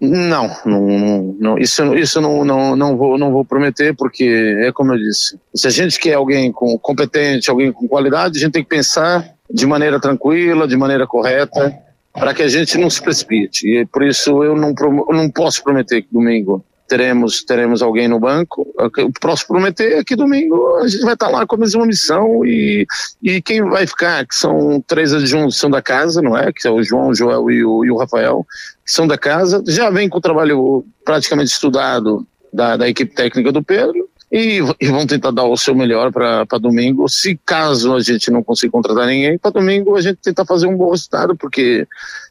não, 0.09 0.55
não, 0.65 1.35
não, 1.39 1.57
isso, 1.57 1.95
isso 1.95 2.21
não, 2.21 2.45
não, 2.45 2.75
não, 2.75 2.97
vou, 2.97 3.17
não 3.17 3.31
vou 3.31 3.45
prometer, 3.45 3.95
porque 3.95 4.57
é 4.59 4.71
como 4.71 4.93
eu 4.93 4.97
disse, 4.97 5.37
se 5.53 5.67
a 5.67 5.69
gente 5.69 5.99
quer 5.99 6.13
alguém 6.13 6.51
com, 6.51 6.77
competente, 6.77 7.49
alguém 7.49 7.71
com 7.71 7.87
qualidade, 7.87 8.37
a 8.37 8.41
gente 8.41 8.53
tem 8.53 8.63
que 8.63 8.69
pensar 8.69 9.25
de 9.49 9.65
maneira 9.65 9.99
tranquila, 9.99 10.67
de 10.67 10.75
maneira 10.75 11.05
correta, 11.05 11.77
para 12.13 12.33
que 12.33 12.41
a 12.41 12.47
gente 12.47 12.77
não 12.77 12.89
se 12.89 13.01
precipite. 13.01 13.67
E 13.67 13.85
por 13.85 14.03
isso 14.03 14.43
eu 14.43 14.55
não, 14.55 14.73
não 15.09 15.29
posso 15.29 15.63
prometer 15.63 16.01
que 16.01 16.07
domingo 16.11 16.63
teremos 16.87 17.43
teremos 17.43 17.81
alguém 17.81 18.07
no 18.07 18.19
banco. 18.19 18.67
Eu 18.97 19.11
posso 19.19 19.47
prometer 19.47 20.03
que 20.03 20.15
domingo 20.15 20.77
a 20.77 20.87
gente 20.87 21.03
vai 21.03 21.13
estar 21.13 21.29
lá 21.29 21.45
com 21.45 21.55
a 21.55 21.59
mesma 21.59 21.85
missão 21.85 22.45
e, 22.45 22.85
e 23.21 23.41
quem 23.41 23.63
vai 23.63 23.85
ficar, 23.87 24.25
que 24.25 24.35
são 24.35 24.83
três 24.85 25.13
adjuntos 25.13 25.57
são 25.57 25.69
da 25.69 25.81
casa, 25.81 26.21
não 26.21 26.37
é? 26.37 26.51
Que 26.51 26.67
é 26.67 26.71
o 26.71 26.83
João, 26.83 27.09
o 27.09 27.15
Joel 27.15 27.49
e 27.51 27.63
o, 27.65 27.85
e 27.85 27.91
o 27.91 27.97
Rafael, 27.97 28.45
que 28.85 28.91
são 28.91 29.07
da 29.07 29.17
casa, 29.17 29.63
já 29.67 29.89
vem 29.89 30.09
com 30.09 30.17
o 30.17 30.21
trabalho 30.21 30.85
praticamente 31.03 31.51
estudado 31.51 32.25
da, 32.53 32.77
da 32.77 32.87
equipe 32.87 33.13
técnica 33.13 33.51
do 33.51 33.63
Pedro 33.63 34.09
e, 34.35 34.59
e 34.81 34.87
vão 34.87 35.07
tentar 35.07 35.31
dar 35.31 35.45
o 35.45 35.55
seu 35.55 35.73
melhor 35.73 36.11
para 36.11 36.59
domingo. 36.59 37.07
Se 37.07 37.39
caso 37.45 37.95
a 37.95 38.01
gente 38.01 38.29
não 38.29 38.43
consiga 38.43 38.69
contratar 38.69 39.07
ninguém, 39.07 39.37
para 39.37 39.51
domingo 39.51 39.95
a 39.95 40.01
gente 40.01 40.17
tentar 40.21 40.43
fazer 40.43 40.67
um 40.67 40.75
bom 40.75 40.91
resultado, 40.91 41.37
porque 41.37 41.87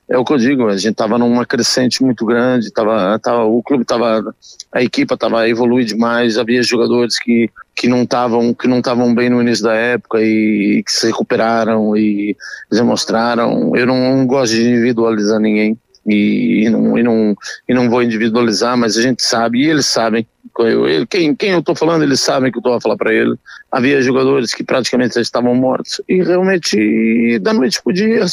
é 0.07 0.19
o 0.19 0.25
que 0.25 0.35
eu 0.35 0.37
digo, 0.37 0.69
a 0.69 0.77
gente 0.77 0.91
estava 0.91 1.17
numa 1.17 1.47
crescente 1.47 2.03
muito 2.03 2.27
grande, 2.27 2.71
tava, 2.71 3.19
tava, 3.19 3.45
o 3.45 3.63
clube 3.63 3.85
estava, 3.85 4.35
a 4.71 4.83
equipa 4.83 5.15
estava 5.15 5.49
evoluindo 5.49 5.89
demais, 5.89 6.37
havia 6.37 6.63
jogadores 6.63 7.19
que, 7.19 7.49
que 7.75 7.89
não 7.89 8.03
estavam 8.03 8.53
que 8.53 8.69
não 8.69 8.81
estavam 8.81 9.15
bem 9.15 9.31
no 9.31 9.41
início 9.41 9.65
da 9.65 9.73
época 9.73 10.21
e, 10.21 10.81
e 10.81 10.83
que 10.83 10.93
se 10.93 11.07
recuperaram 11.07 11.97
e 11.97 12.37
demonstraram. 12.71 13.75
Eu 13.75 13.87
não, 13.87 14.17
não 14.17 14.27
gosto 14.27 14.55
de 14.55 14.69
individualizar 14.69 15.41
ninguém 15.41 15.79
e, 16.07 16.65
e, 16.65 16.71
não, 16.71 16.99
e, 16.99 17.03
não, 17.03 17.37
e 17.69 17.75
não 17.75 17.91
vou 17.91 18.03
individualizar, 18.03 18.77
mas 18.77 18.97
a 18.97 19.03
gente 19.03 19.23
sabe 19.23 19.63
e 19.63 19.71
eles 19.71 19.87
sabem 19.87 20.27
quem, 21.11 21.35
quem 21.35 21.51
eu 21.51 21.59
estou 21.59 21.75
falando, 21.75 22.03
eles 22.03 22.21
sabem 22.21 22.51
que 22.51 22.59
eu 22.59 22.61
estou 22.61 22.75
a 22.75 22.81
falar 22.81 22.97
para 22.97 23.13
ele. 23.13 23.35
Havia 23.73 24.01
jogadores 24.01 24.55
que 24.55 24.63
praticamente 24.63 25.17
já 25.17 25.21
estavam 25.21 25.55
mortos 25.55 26.01
e 26.09 26.23
realmente 26.23 27.39
da 27.41 27.53
noite 27.53 27.83
para 27.83 27.91
o 27.91 27.95
dia. 27.95 28.25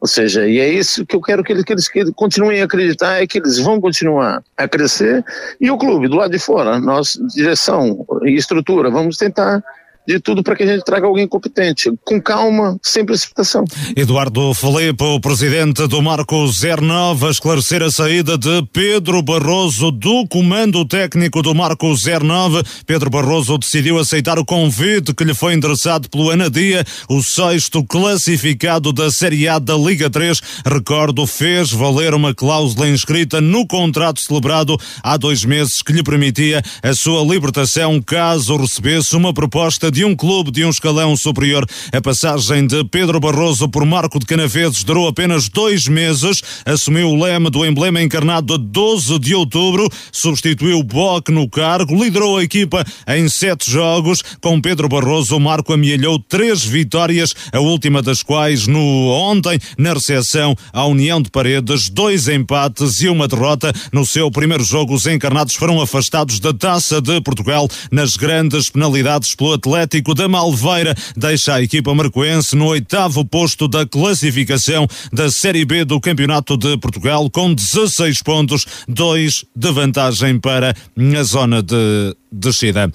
Ou 0.00 0.08
seja, 0.08 0.46
e 0.46 0.58
é 0.58 0.68
isso 0.68 1.06
que 1.06 1.14
eu 1.14 1.20
quero 1.20 1.44
que 1.44 1.52
eles, 1.52 1.64
que 1.64 1.72
eles, 1.72 1.88
que 1.88 1.98
eles 2.00 2.12
continuem 2.16 2.60
a 2.60 2.64
acreditar, 2.64 3.22
é 3.22 3.26
que 3.26 3.38
eles 3.38 3.58
vão 3.58 3.80
continuar 3.80 4.42
a 4.56 4.66
crescer. 4.66 5.24
E 5.60 5.70
o 5.70 5.78
clube, 5.78 6.08
do 6.08 6.16
lado 6.16 6.32
de 6.32 6.38
fora, 6.38 6.80
nós, 6.80 7.18
direção 7.34 8.04
e 8.24 8.34
estrutura, 8.34 8.90
vamos 8.90 9.16
tentar 9.16 9.62
de 10.06 10.20
tudo 10.20 10.42
para 10.42 10.54
que 10.54 10.62
a 10.62 10.66
gente 10.66 10.84
traga 10.84 11.06
alguém 11.06 11.26
competente, 11.26 11.92
com 12.04 12.20
calma, 12.20 12.78
sem 12.82 13.04
precipitação. 13.04 13.64
Eduardo 13.96 14.54
Felipe, 14.54 15.02
o 15.02 15.20
presidente 15.20 15.86
do 15.86 16.00
Marco 16.00 16.46
09, 16.46 17.26
a 17.26 17.30
esclarecer 17.30 17.82
a 17.82 17.90
saída 17.90 18.38
de 18.38 18.62
Pedro 18.72 19.20
Barroso 19.22 19.90
do 19.90 20.26
comando 20.28 20.84
técnico 20.84 21.42
do 21.42 21.54
Marco 21.54 21.86
09. 21.86 22.62
Pedro 22.86 23.10
Barroso 23.10 23.58
decidiu 23.58 23.98
aceitar 23.98 24.38
o 24.38 24.44
convite 24.44 25.14
que 25.14 25.24
lhe 25.24 25.34
foi 25.34 25.54
endereçado 25.54 26.08
pelo 26.08 26.30
Anadia, 26.30 26.84
o 27.08 27.22
sexto 27.22 27.82
classificado 27.84 28.92
da 28.92 29.10
Série 29.10 29.48
A 29.48 29.58
da 29.58 29.76
Liga 29.76 30.08
3. 30.08 30.40
Recordo, 30.64 31.26
fez 31.26 31.72
valer 31.72 32.14
uma 32.14 32.34
cláusula 32.34 32.88
inscrita 32.88 33.40
no 33.40 33.66
contrato 33.66 34.20
celebrado 34.20 34.78
há 35.02 35.16
dois 35.16 35.44
meses 35.44 35.82
que 35.82 35.92
lhe 35.92 36.02
permitia 36.02 36.62
a 36.82 36.94
sua 36.94 37.22
libertação 37.22 38.00
caso 38.00 38.56
recebesse 38.56 39.16
uma 39.16 39.32
proposta 39.32 39.90
de 39.90 39.95
um 40.04 40.14
clube 40.14 40.50
de 40.50 40.64
um 40.64 40.70
escalão 40.70 41.16
superior. 41.16 41.66
A 41.92 42.00
passagem 42.00 42.66
de 42.66 42.84
Pedro 42.84 43.18
Barroso 43.18 43.68
por 43.68 43.84
Marco 43.84 44.18
de 44.18 44.26
Canaveses 44.26 44.84
durou 44.84 45.08
apenas 45.08 45.48
dois 45.48 45.88
meses. 45.88 46.42
Assumiu 46.64 47.08
o 47.08 47.22
leme 47.22 47.50
do 47.50 47.64
emblema 47.64 48.02
encarnado 48.02 48.54
a 48.54 48.56
12 48.56 49.18
de 49.18 49.34
outubro. 49.34 49.88
Substituiu 50.12 50.82
Bock 50.82 51.32
no 51.32 51.48
cargo. 51.48 51.94
Liderou 51.94 52.36
a 52.36 52.44
equipa 52.44 52.84
em 53.08 53.28
sete 53.28 53.70
jogos. 53.70 54.22
Com 54.40 54.60
Pedro 54.60 54.88
Barroso, 54.88 55.40
Marco 55.40 55.72
amealhou 55.72 56.18
três 56.18 56.64
vitórias, 56.64 57.34
a 57.52 57.60
última 57.60 58.02
das 58.02 58.22
quais 58.22 58.66
no 58.66 59.08
ontem, 59.08 59.58
na 59.78 59.94
recepção 59.94 60.54
à 60.72 60.84
União 60.84 61.22
de 61.22 61.30
Paredes. 61.30 61.88
Dois 61.88 62.28
empates 62.28 63.00
e 63.00 63.08
uma 63.08 63.26
derrota. 63.26 63.72
No 63.92 64.04
seu 64.04 64.30
primeiro 64.30 64.64
jogo, 64.64 64.94
os 64.94 65.06
encarnados 65.06 65.54
foram 65.54 65.80
afastados 65.80 66.38
da 66.40 66.52
Taça 66.52 67.00
de 67.00 67.20
Portugal 67.20 67.68
nas 67.90 68.16
grandes 68.16 68.68
penalidades 68.68 69.34
pelo 69.34 69.52
Atlético 69.52 69.85
Atlético 69.86 70.14
da 70.14 70.28
Malveira 70.28 70.94
deixa 71.16 71.54
a 71.54 71.62
equipa 71.62 71.94
marcoense 71.94 72.56
no 72.56 72.66
oitavo 72.66 73.24
posto 73.24 73.68
da 73.68 73.86
classificação 73.86 74.86
da 75.12 75.30
Série 75.30 75.64
B 75.64 75.84
do 75.84 76.00
Campeonato 76.00 76.56
de 76.56 76.76
Portugal 76.76 77.30
com 77.30 77.54
16 77.54 78.20
pontos, 78.22 78.66
dois 78.88 79.44
de 79.54 79.70
vantagem 79.70 80.40
para 80.40 80.74
a 80.96 81.22
zona 81.22 81.62
de 81.62 82.16
descida. 82.32 82.92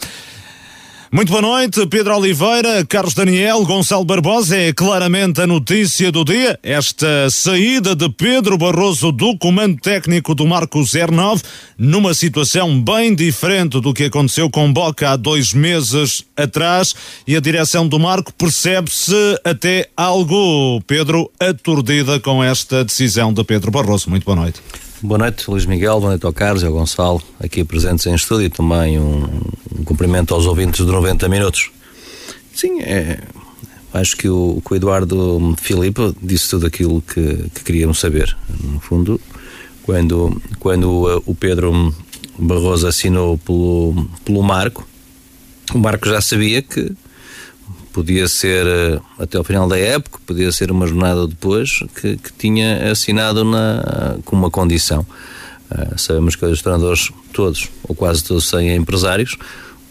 Muito 1.14 1.28
boa 1.30 1.42
noite, 1.42 1.86
Pedro 1.88 2.16
Oliveira, 2.16 2.86
Carlos 2.86 3.14
Daniel, 3.14 3.66
Gonçalo 3.66 4.06
Barbosa. 4.06 4.56
É 4.56 4.72
claramente 4.72 5.42
a 5.42 5.46
notícia 5.46 6.10
do 6.10 6.24
dia. 6.24 6.58
Esta 6.64 7.30
saída 7.30 7.94
de 7.94 8.08
Pedro 8.08 8.58
Barroso 8.58 9.12
do 9.12 9.38
comando 9.38 9.76
técnico 9.82 10.34
do 10.34 10.48
Marco 10.48 10.82
09, 10.82 11.44
numa 11.78 12.14
situação 12.14 12.82
bem 12.82 13.14
diferente 13.14 13.82
do 13.82 13.94
que 13.94 14.06
aconteceu 14.06 14.50
com 14.50 14.72
Boca 14.72 15.10
há 15.10 15.18
dois 15.18 15.54
meses 15.54 16.24
atrás. 16.38 16.96
E 17.28 17.36
a 17.36 17.42
direção 17.42 17.90
do 17.90 18.00
Marco 18.00 18.34
percebe-se 18.34 19.38
até 19.44 19.90
algo, 19.98 20.80
Pedro, 20.88 21.30
aturdida 21.38 22.22
com 22.22 22.42
esta 22.42 22.86
decisão 22.86 23.34
de 23.34 23.44
Pedro 23.44 23.70
Barroso. 23.70 24.10
Muito 24.10 24.24
boa 24.24 24.38
noite. 24.38 24.62
Boa 25.04 25.18
noite, 25.18 25.50
Luís 25.50 25.66
Miguel, 25.66 26.00
boa 26.00 26.12
noite 26.12 26.28
ao 26.28 26.32
Carlos 26.32 26.62
e 26.62 26.66
ao 26.68 26.74
Gonçalo, 26.74 27.20
aqui 27.40 27.64
presentes 27.64 28.06
em 28.06 28.14
estúdio, 28.14 28.46
e 28.46 28.50
também 28.52 29.00
um, 29.00 29.24
um 29.80 29.84
cumprimento 29.84 30.32
aos 30.32 30.46
ouvintes 30.46 30.86
de 30.86 30.92
90 30.92 31.28
minutos. 31.28 31.72
Sim, 32.54 32.82
é, 32.82 33.20
acho 33.92 34.16
que 34.16 34.30
o, 34.30 34.62
que 34.64 34.74
o 34.74 34.76
Eduardo 34.76 35.56
Filipe 35.60 36.16
disse 36.22 36.52
tudo 36.52 36.68
aquilo 36.68 37.02
que, 37.02 37.50
que 37.52 37.64
queríamos 37.64 38.00
saber. 38.00 38.38
No 38.64 38.80
fundo, 38.80 39.20
quando, 39.82 40.40
quando 40.60 41.24
o 41.26 41.34
Pedro 41.34 41.96
Barroso 42.38 42.86
assinou 42.86 43.40
pelo, 43.40 44.08
pelo 44.24 44.44
Marco, 44.44 44.88
o 45.74 45.80
Marco 45.80 46.08
já 46.08 46.22
sabia 46.22 46.62
que 46.62 46.92
podia 47.92 48.28
ser 48.28 48.66
eh, 48.66 49.00
até 49.20 49.38
ao 49.38 49.44
final 49.44 49.68
da 49.68 49.78
época, 49.78 50.20
podia 50.26 50.52
ser 50.52 50.72
uma 50.72 50.88
jornada 50.88 51.28
depois, 51.28 51.84
que, 51.96 52.18
que 52.18 52.34
tinha 52.38 52.92
assinado 52.92 53.44
na, 53.44 54.18
com 54.26 54.36
uma 54.36 54.50
condição. 54.50 55.06
Uh, 55.72 55.98
sabemos 55.98 56.36
que 56.36 56.46
os 56.46 56.62
treinadores, 56.62 57.12
todos, 57.32 57.70
ou 57.88 57.96
quase 57.96 58.24
todos, 58.24 58.48
são 58.48 58.62
empresários. 58.62 59.38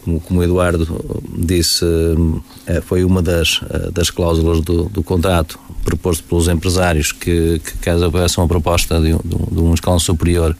Como, 0.03 0.19
como 0.19 0.39
o 0.39 0.43
Eduardo 0.43 0.87
disse, 1.35 1.83
uh, 1.83 2.43
foi 2.83 3.03
uma 3.03 3.21
das, 3.21 3.61
uh, 3.61 3.91
das 3.91 4.11
cláusulas 4.11 4.61
do, 4.61 4.83
do 4.85 5.01
contrato 5.01 5.59
proposto 5.83 6.23
pelos 6.25 6.47
empresários 6.47 7.11
que, 7.11 7.59
que 7.59 7.77
caso 7.79 8.05
houvesse 8.05 8.37
uma 8.37 8.47
proposta 8.47 8.99
de, 8.99 9.13
de, 9.13 9.51
de 9.51 9.59
um 9.59 9.73
escalão 9.73 9.99
superior, 9.99 10.55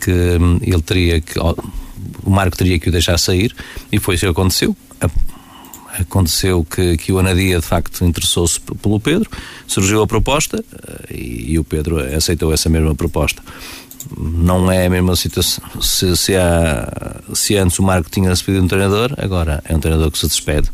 que 0.00 0.12
um, 0.12 0.58
ele 0.62 0.82
teria 0.82 1.20
que. 1.20 1.38
O 2.22 2.30
Marco 2.30 2.56
teria 2.56 2.78
que 2.78 2.88
o 2.88 2.92
deixar 2.92 3.18
sair, 3.18 3.54
e 3.90 3.98
foi 3.98 4.14
isso 4.14 4.24
que 4.24 4.30
aconteceu 4.30 4.76
aconteceu 6.00 6.64
que, 6.64 6.96
que 6.96 7.12
o 7.12 7.18
Anadia 7.18 7.58
de 7.58 7.66
facto 7.66 8.04
interessou-se 8.04 8.60
pelo 8.60 9.00
Pedro, 9.00 9.28
surgiu 9.66 10.02
a 10.02 10.06
proposta 10.06 10.62
eh, 10.72 11.14
e, 11.14 11.52
e, 11.52 11.58
o 11.58 11.64
Pedro 11.64 11.98
aceitou 12.14 12.52
essa 12.52 12.68
mesma 12.68 12.94
proposta. 12.94 13.42
Não 14.16 14.70
é 14.70 14.86
a 14.86 14.90
mesma 14.90 15.16
situação. 15.16 15.64
Se, 15.80 16.16
se, 16.16 16.36
há, 16.36 17.20
se 17.34 17.56
antes 17.56 17.78
o 17.78 17.82
Marco 17.82 18.08
tinha 18.10 18.30
despedido 18.30 18.64
um 18.64 18.68
treinador, 18.68 19.12
agora 19.18 19.62
é 19.64 19.74
um 19.74 19.80
treinador 19.80 20.10
que 20.10 20.18
se 20.18 20.28
despede. 20.28 20.70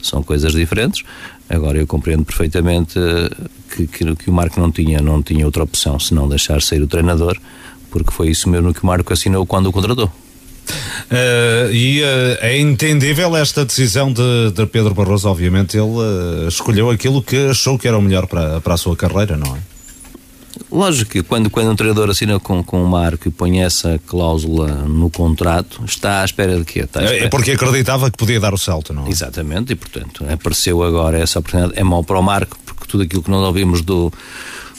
São 0.00 0.22
coisas 0.22 0.52
diferentes. 0.52 1.04
Agora 1.48 1.78
eu 1.78 1.86
compreendo 1.86 2.24
perfeitamente 2.24 2.98
eh, 2.98 3.30
que, 3.74 3.86
que, 3.86 4.16
que 4.16 4.30
o 4.30 4.32
Marco 4.32 4.60
não 4.60 4.70
tinha, 4.70 5.00
não 5.00 5.22
tinha 5.22 5.44
outra 5.44 5.64
opção 5.64 5.98
senão 5.98 6.28
deixar 6.28 6.62
sair 6.62 6.82
o 6.82 6.86
treinador, 6.86 7.36
porque 7.90 8.12
foi 8.12 8.28
isso 8.30 8.48
mesmo 8.48 8.72
que 8.72 8.82
o 8.82 8.86
Marco 8.86 9.12
assinou 9.12 9.44
quando 9.46 9.66
o 9.66 9.72
contratou. 9.72 10.10
Uh, 10.68 11.72
e 11.72 12.02
uh, 12.02 12.38
é 12.40 12.58
entendível 12.58 13.36
esta 13.36 13.64
decisão 13.64 14.12
de, 14.12 14.50
de, 14.52 14.66
Pedro 14.66 14.94
Barroso, 14.94 15.28
obviamente 15.28 15.76
ele 15.76 15.86
uh, 15.86 16.48
escolheu 16.48 16.90
aquilo 16.90 17.22
que 17.22 17.48
achou 17.48 17.78
que 17.78 17.88
era 17.88 17.96
o 17.96 18.02
melhor 18.02 18.26
para, 18.26 18.60
para 18.60 18.74
a 18.74 18.76
sua 18.76 18.94
carreira, 18.94 19.36
não 19.36 19.56
é? 19.56 19.58
Lógico 20.70 21.12
que 21.12 21.22
quando, 21.22 21.48
quando 21.48 21.70
um 21.70 21.76
treinador 21.76 22.10
assina 22.10 22.38
com, 22.38 22.62
com 22.62 22.82
o 22.82 22.86
Marco 22.86 23.28
e 23.28 23.30
põe 23.30 23.62
essa 23.62 23.98
cláusula 24.06 24.68
no 24.68 25.08
contrato, 25.08 25.82
está 25.86 26.22
à 26.22 26.24
espera 26.24 26.58
de 26.58 26.64
quê? 26.64 26.80
Está 26.80 27.02
espera... 27.02 27.24
É 27.24 27.28
porque 27.28 27.52
acreditava 27.52 28.10
que 28.10 28.18
podia 28.18 28.38
dar 28.38 28.52
o 28.52 28.58
salto, 28.58 28.92
não 28.92 29.06
é? 29.06 29.08
Exatamente, 29.08 29.72
e 29.72 29.76
portanto 29.76 30.24
apareceu 30.30 30.82
agora 30.82 31.18
essa 31.18 31.38
oportunidade. 31.38 31.78
É 31.78 31.84
mau 31.84 32.04
para 32.04 32.18
o 32.18 32.22
Marco, 32.22 32.58
porque 32.66 32.86
tudo 32.86 33.04
aquilo 33.04 33.22
que 33.22 33.30
nós 33.30 33.42
ouvimos 33.42 33.80
do, 33.82 34.12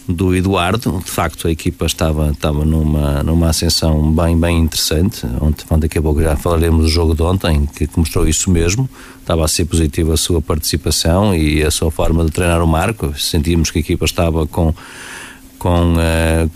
do 0.09 0.35
Eduardo, 0.35 1.01
de 1.05 1.11
facto 1.11 1.47
a 1.47 1.51
equipa 1.51 1.85
estava, 1.85 2.31
estava 2.31 2.65
numa, 2.65 3.21
numa 3.21 3.49
ascensão 3.49 4.11
bem, 4.11 4.37
bem 4.37 4.59
interessante. 4.59 5.25
Ontem, 5.39 5.87
a 5.97 6.01
pouco 6.01 6.21
já 6.21 6.35
falaremos 6.35 6.85
do 6.85 6.89
jogo 6.89 7.13
de 7.13 7.21
ontem, 7.21 7.67
que 7.67 7.87
mostrou 7.95 8.27
isso 8.27 8.49
mesmo. 8.49 8.89
Estava 9.21 9.45
a 9.45 9.47
ser 9.47 9.65
positiva 9.65 10.13
a 10.13 10.17
sua 10.17 10.41
participação 10.41 11.35
e 11.35 11.61
a 11.61 11.69
sua 11.69 11.91
forma 11.91 12.25
de 12.25 12.31
treinar 12.31 12.63
o 12.63 12.67
Marco. 12.67 13.13
Sentíamos 13.19 13.69
que 13.69 13.77
a 13.77 13.81
equipa 13.81 14.05
estava 14.05 14.47
com 14.47 14.73
com, 15.59 15.93
uh, 15.93 16.49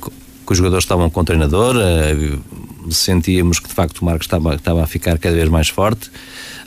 que 0.45 0.51
os 0.51 0.57
jogadores 0.57 0.86
estavam 0.86 1.10
com 1.10 1.19
o 1.19 1.24
treinador, 1.24 1.75
uh, 1.75 2.91
sentíamos 2.91 3.60
que 3.60 3.67
de 3.67 3.74
facto 3.74 4.00
o 4.00 4.05
Marcos 4.05 4.25
estava, 4.25 4.55
estava 4.55 4.83
a 4.83 4.88
ficar 4.88 5.19
cada 5.19 5.36
vez 5.36 5.50
mais 5.50 5.69
forte. 5.69 6.10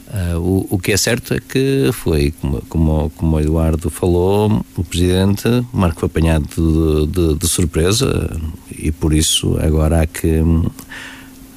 Uh, 0.07 0.39
o, 0.39 0.67
o, 0.71 0.79
que 0.79 0.93
é 0.93 0.97
certo 0.97 1.35
é 1.35 1.41
que 1.41 1.91
foi, 1.93 2.33
como, 2.41 2.63
como, 2.69 3.11
como 3.17 3.37
o 3.37 3.41
Eduardo 3.41 3.91
falou, 3.91 4.65
o 4.77 4.85
presidente, 4.85 5.49
Marco 5.73 6.07
apanhado 6.07 6.47
de, 6.47 7.13
de, 7.13 7.35
de, 7.35 7.49
surpresa 7.49 8.31
e 8.71 8.93
por 8.93 9.13
isso 9.13 9.59
agora 9.61 10.03
há 10.03 10.07
que, 10.07 10.41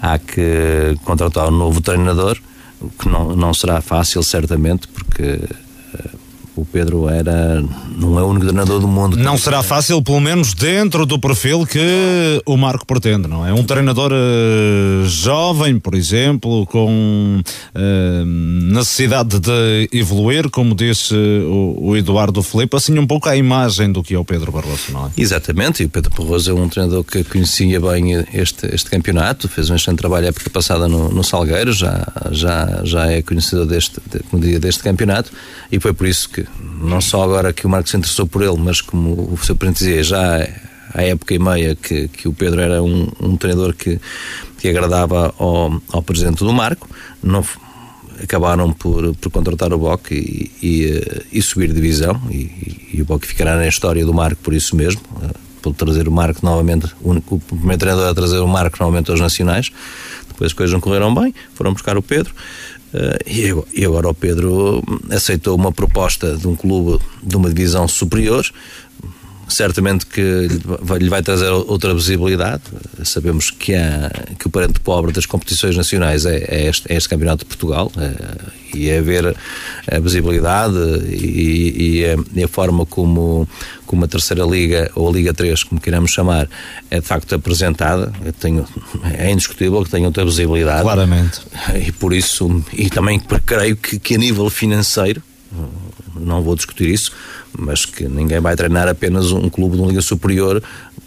há 0.01 0.17
que 0.17 0.97
contratar 1.05 1.47
um 1.49 1.51
novo 1.51 1.79
treinador, 1.79 2.39
o 2.81 2.89
que 2.89 3.07
não, 3.07 3.35
não 3.35 3.53
será 3.53 3.81
fácil, 3.81 4.23
certamente, 4.23 4.87
porque 4.87 5.41
o 6.59 6.65
Pedro 6.65 7.07
era 7.07 7.63
não 7.99 8.17
é 8.19 8.23
o 8.23 8.27
único 8.27 8.45
treinador 8.45 8.79
do 8.79 8.87
mundo. 8.87 9.17
Não 9.17 9.37
será 9.37 9.61
fácil, 9.61 10.01
pelo 10.01 10.19
menos 10.19 10.53
dentro 10.53 11.05
do 11.05 11.19
perfil 11.19 11.65
que 11.65 12.41
o 12.45 12.55
Marco 12.57 12.85
pretende, 12.85 13.27
não 13.27 13.45
é? 13.45 13.53
Um 13.53 13.63
treinador 13.63 14.11
uh, 14.11 15.05
jovem, 15.05 15.79
por 15.79 15.95
exemplo, 15.95 16.65
com 16.67 17.41
uh, 17.41 18.25
necessidade 18.25 19.39
de 19.39 19.89
evoluir, 19.91 20.49
como 20.49 20.73
disse 20.73 21.13
o, 21.13 21.89
o, 21.89 21.97
Eduardo 21.97 22.41
Felipe, 22.41 22.75
assim 22.75 22.97
um 22.97 23.07
pouco 23.07 23.27
a 23.27 23.35
imagem 23.35 23.91
do 23.91 24.01
que 24.01 24.13
é 24.13 24.19
o 24.19 24.25
Pedro 24.25 24.51
Barroso, 24.51 24.91
não 24.91 25.07
é? 25.07 25.09
Exatamente, 25.17 25.83
e 25.83 25.85
o 25.85 25.89
Pedro 25.89 26.11
Barroso 26.17 26.51
é 26.51 26.53
um 26.53 26.69
treinador 26.69 27.03
que 27.03 27.23
conhecia 27.23 27.79
bem 27.79 28.25
este, 28.33 28.65
este 28.73 28.89
campeonato, 28.89 29.47
fez 29.47 29.69
um 29.69 29.75
excelente 29.75 29.99
trabalho 29.99 30.25
a 30.25 30.29
época 30.29 30.49
passada 30.49 30.87
no, 30.87 31.09
no 31.09 31.23
Salgueiro, 31.23 31.73
já, 31.73 32.07
já, 32.31 32.81
já 32.83 33.11
é 33.11 33.21
conhecido 33.21 33.65
deste, 33.65 33.99
de, 34.33 34.59
deste 34.59 34.83
campeonato, 34.83 35.31
e 35.71 35.79
foi 35.79 35.93
por 35.93 36.07
isso 36.07 36.29
que 36.29 36.45
não 36.81 37.01
só 37.01 37.23
agora 37.23 37.53
que 37.53 37.65
o 37.65 37.69
Marcos 37.69 37.91
se 37.91 37.97
interessou 37.97 38.27
por 38.27 38.41
ele, 38.41 38.57
mas 38.57 38.81
como 38.81 39.33
o 39.33 39.37
seu 39.43 39.55
Presidente 39.55 39.85
dizia, 39.85 40.03
já 40.03 40.47
há 40.93 41.03
época 41.03 41.33
e 41.33 41.39
meia 41.39 41.75
que, 41.75 42.07
que 42.07 42.27
o 42.27 42.33
Pedro 42.33 42.61
era 42.61 42.81
um, 42.81 43.09
um 43.19 43.37
treinador 43.37 43.73
que, 43.73 43.99
que 44.57 44.69
agradava 44.69 45.33
ao, 45.37 45.81
ao 45.91 46.01
Presidente 46.01 46.43
do 46.43 46.53
Marco, 46.53 46.89
não, 47.21 47.43
acabaram 48.21 48.71
por, 48.73 49.15
por 49.15 49.31
contratar 49.31 49.73
o 49.73 49.77
Boc 49.77 50.11
e, 50.11 50.51
e, 50.61 51.27
e 51.31 51.41
subir 51.41 51.71
divisão 51.73 52.19
e, 52.29 52.89
e, 52.93 53.01
o 53.01 53.05
Boc 53.05 53.23
ficará 53.25 53.55
na 53.55 53.67
história 53.67 54.05
do 54.05 54.13
Marco 54.13 54.41
por 54.41 54.53
isso 54.53 54.75
mesmo, 54.75 55.01
por 55.61 55.73
trazer 55.73 56.07
o 56.07 56.11
Marco 56.11 56.39
novamente, 56.43 56.87
o, 57.01 57.11
o 57.11 57.39
primeiro 57.39 57.77
treinador 57.77 58.09
a 58.09 58.13
trazer 58.13 58.39
o 58.39 58.47
Marco 58.47 58.77
novamente 58.79 59.11
aos 59.11 59.19
Nacionais, 59.19 59.71
depois 60.27 60.51
as 60.51 60.53
coisas 60.53 60.73
não 60.73 60.79
correram 60.79 61.13
bem, 61.13 61.33
foram 61.53 61.73
buscar 61.73 61.97
o 61.97 62.01
Pedro 62.01 62.33
Uh, 62.93 63.63
e, 63.73 63.85
agora 63.85 64.09
o 64.09 64.13
Pedro 64.13 64.83
aceitou 65.11 65.55
uma 65.55 65.71
proposta 65.71 66.35
de 66.35 66.47
um 66.47 66.55
clube 66.55 67.03
de 67.21 67.35
uma 67.35 67.49
divisão 67.49 67.87
superior, 67.87 68.43
certamente 69.49 70.05
que 70.05 70.47
lhe 70.99 71.09
vai 71.09 71.21
trazer 71.21 71.49
outra 71.49 71.93
visibilidade. 71.93 72.61
Sabemos 73.03 73.49
que, 73.49 73.73
há, 73.73 74.11
que 74.37 74.47
o 74.47 74.49
parente 74.49 74.79
pobre 74.79 75.11
das 75.11 75.25
competições 75.25 75.75
nacionais 75.75 76.25
é, 76.25 76.37
é, 76.47 76.67
este, 76.67 76.91
é 76.91 76.95
este, 76.95 77.09
Campeonato 77.09 77.39
de 77.39 77.45
Portugal 77.45 77.91
é, 77.97 78.77
e 78.77 78.89
é 78.89 79.01
ver 79.01 79.35
a 79.91 79.99
visibilidade 79.99 80.77
e, 81.09 81.99
e, 81.99 82.05
a, 82.05 82.15
e, 82.35 82.43
a, 82.43 82.47
forma 82.47 82.85
como, 82.85 83.47
como 83.85 84.05
a 84.05 84.07
Terceira 84.07 84.45
Liga 84.45 84.91
ou 84.95 85.09
a 85.09 85.11
Liga 85.11 85.33
3, 85.33 85.63
como 85.63 85.81
queiramos 85.81 86.11
chamar, 86.11 86.47
é 86.91 86.99
de 86.99 87.05
facto 87.05 87.33
apresentada. 87.33 88.13
Tenho, 88.39 88.65
é 89.17 89.31
indiscutível 89.31 89.83
que 89.83 89.89
tem 89.89 90.05
outra 90.05 90.23
visibilidade. 90.23 90.83
Claramente. 90.83 91.41
E 91.85 91.91
por 91.91 92.13
isso, 92.13 92.63
e 92.73 92.89
também 92.89 93.19
creio 93.19 93.75
que, 93.75 93.97
que 93.97 94.15
a 94.15 94.17
nível 94.17 94.49
financeiro, 94.49 95.23
não 96.15 96.41
vou 96.43 96.55
discutir 96.55 96.89
isso, 96.89 97.11
mas 97.57 97.85
que 97.85 98.07
ninguém 98.07 98.39
vai 98.39 98.55
treinar 98.55 98.87
apenas 98.87 99.31
um 99.31 99.49
clube 99.49 99.75
de 99.75 99.81
uma 99.81 99.89
liga 99.89 100.01
superior 100.01 100.61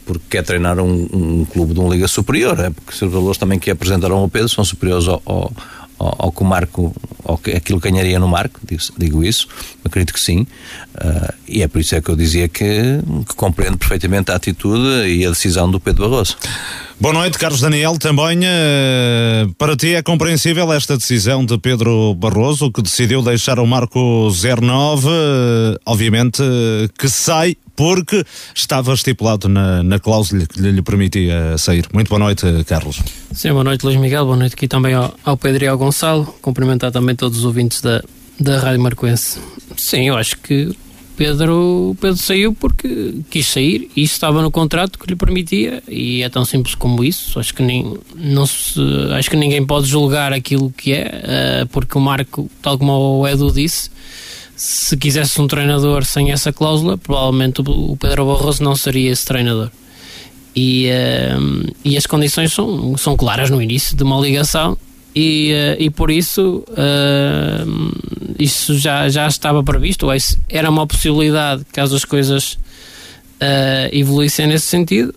porque 0.05 0.25
quer 0.31 0.43
treinar 0.43 0.79
um, 0.81 1.09
um 1.13 1.45
clube 1.45 1.75
de 1.75 1.81
uma 1.81 1.89
liga 1.89 2.09
superior, 2.09 2.59
é? 2.59 2.71
Porque 2.71 3.05
os 3.05 3.13
valores 3.13 3.39
também 3.39 3.59
que 3.59 3.71
apresentaram 3.71 4.17
ao 4.17 4.29
Pedro 4.29 4.49
são 4.49 4.65
superiores 4.65 5.07
ao, 5.07 5.23
ao, 5.25 5.53
ao, 6.19 6.33
que 6.33 6.43
o 6.43 6.45
Marco, 6.45 6.95
ao 7.25 7.39
que 7.39 7.53
aquilo 7.53 7.79
ganharia 7.79 8.19
no 8.19 8.29
Marco, 8.29 8.61
digo, 8.65 8.83
digo 8.97 9.25
isso, 9.25 9.49
acredito 9.85 10.15
que 10.15 10.21
sim, 10.21 10.47
uh, 10.97 11.35
e 11.49 11.63
é 11.63 11.69
por 11.69 11.81
isso 11.81 11.95
é 11.95 12.01
que 12.01 12.09
eu 12.09 12.17
dizia 12.17 12.49
que, 12.49 12.65
que 13.29 13.35
compreendo 13.37 13.79
perfeitamente 13.79 14.31
a 14.31 14.37
atitude 14.37 15.09
e 15.09 15.25
a 15.25 15.31
decisão 15.31 15.71
do 15.71 15.79
Pedro 15.79 16.09
Barroso. 16.09 16.37
Boa 17.03 17.15
noite, 17.15 17.37
Carlos 17.37 17.61
Daniel. 17.61 17.99
Também 17.99 18.39
uh, 18.39 19.53
para 19.59 19.77
ti 19.77 19.95
é 19.95 20.03
compreensível 20.03 20.73
esta 20.73 20.97
decisão 20.97 21.45
de 21.45 21.59
Pedro 21.59 22.15
Barroso, 22.15 22.71
que 22.71 22.81
decidiu 22.81 23.21
deixar 23.23 23.59
o 23.59 23.67
Marco 23.67 24.29
09, 24.31 25.09
uh, 25.09 25.11
obviamente 25.85 26.41
uh, 26.43 26.89
que 26.97 27.09
sai 27.09 27.57
porque 27.77 28.25
estava 28.55 28.93
estipulado 28.93 29.49
na, 29.49 29.83
na 29.83 29.99
cláusula 29.99 30.47
que 30.47 30.61
lhe 30.61 30.83
permitia 30.83 31.57
sair. 31.59 31.87
Muito 31.93 32.09
boa 32.09 32.19
noite, 32.19 32.47
Carlos. 32.67 33.01
Sim, 33.33 33.53
boa 33.53 33.65
noite, 33.65 33.85
Luís 33.85 33.97
Miguel. 33.97 34.25
Boa 34.25 34.37
noite 34.37 34.55
aqui 34.55 34.69
também 34.69 34.95
ao, 34.95 35.15
ao 35.25 35.37
Pedro 35.37 35.65
e 35.65 35.69
ao 35.69 35.79
Gonçalo. 35.79 36.27
Cumprimentar 36.41 36.93
também 36.93 37.15
todos 37.15 37.39
os 37.39 37.45
ouvintes 37.45 37.81
da, 37.81 38.03
da 38.39 38.59
Rádio 38.59 38.81
Marcoense. 38.81 39.39
Sim, 39.77 40.09
eu 40.09 40.17
acho 40.17 40.37
que 40.39 40.75
Pedro, 41.17 41.97
Pedro 42.01 42.17
saiu 42.17 42.55
porque 42.55 43.15
quis 43.31 43.47
sair 43.47 43.91
e 43.95 44.03
estava 44.03 44.43
no 44.43 44.51
contrato 44.51 44.99
que 44.99 45.07
lhe 45.07 45.17
permitia 45.17 45.83
e 45.87 46.23
é 46.23 46.29
tão 46.29 46.45
simples 46.45 46.75
como 46.75 47.05
isso. 47.05 47.39
Acho 47.39 47.55
que, 47.55 47.63
nem, 47.63 47.97
não 48.15 48.47
se, 48.47 48.81
acho 49.17 49.31
que 49.31 49.37
ninguém 49.37 49.65
pode 49.65 49.87
julgar 49.87 50.33
aquilo 50.33 50.73
que 50.77 50.93
é, 50.93 51.63
uh, 51.63 51.67
porque 51.69 51.97
o 51.97 52.01
Marco, 52.01 52.51
tal 52.61 52.79
como 52.79 53.21
o 53.21 53.29
Edu 53.29 53.53
disse, 53.53 53.91
se 54.65 54.97
quisesse 54.97 55.41
um 55.41 55.49
treinador 55.49 56.05
sem 56.05 56.31
essa 56.31 56.53
cláusula, 56.53 56.97
provavelmente 56.97 57.61
o 57.67 57.97
Pedro 57.97 58.27
Barroso 58.27 58.63
não 58.63 58.77
seria 58.77 59.11
esse 59.11 59.27
treinador. 59.27 59.73
E, 60.55 60.89
uh, 60.89 61.75
e 61.85 61.97
as 61.97 62.07
condições 62.07 62.53
são, 62.53 62.97
são 62.97 63.17
claras 63.17 63.51
no 63.51 63.61
início 63.61 63.97
de 63.97 64.05
uma 64.05 64.21
ligação 64.21 64.79
e, 65.17 65.53
uh, 65.53 65.83
e 65.83 65.91
por 65.91 66.13
isso 66.13 66.63
uh, 66.69 68.35
isso 68.39 68.79
já, 68.79 69.09
já 69.09 69.27
estava 69.27 69.65
previsto, 69.65 70.07
era 70.49 70.71
uma 70.71 70.87
possibilidade 70.87 71.65
caso 71.73 71.97
as 71.97 72.05
coisas 72.05 72.53
uh, 72.53 73.91
evoluíssem 73.91 74.47
nesse 74.47 74.67
sentido. 74.67 75.13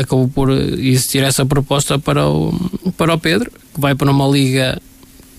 acabou 0.00 0.26
por 0.26 0.50
existir 0.50 1.22
essa 1.22 1.44
proposta 1.44 1.98
para 1.98 2.26
o, 2.26 2.50
para 2.96 3.12
o 3.12 3.18
Pedro, 3.18 3.52
que 3.74 3.80
vai 3.80 3.94
para 3.94 4.10
uma 4.10 4.26
liga, 4.26 4.80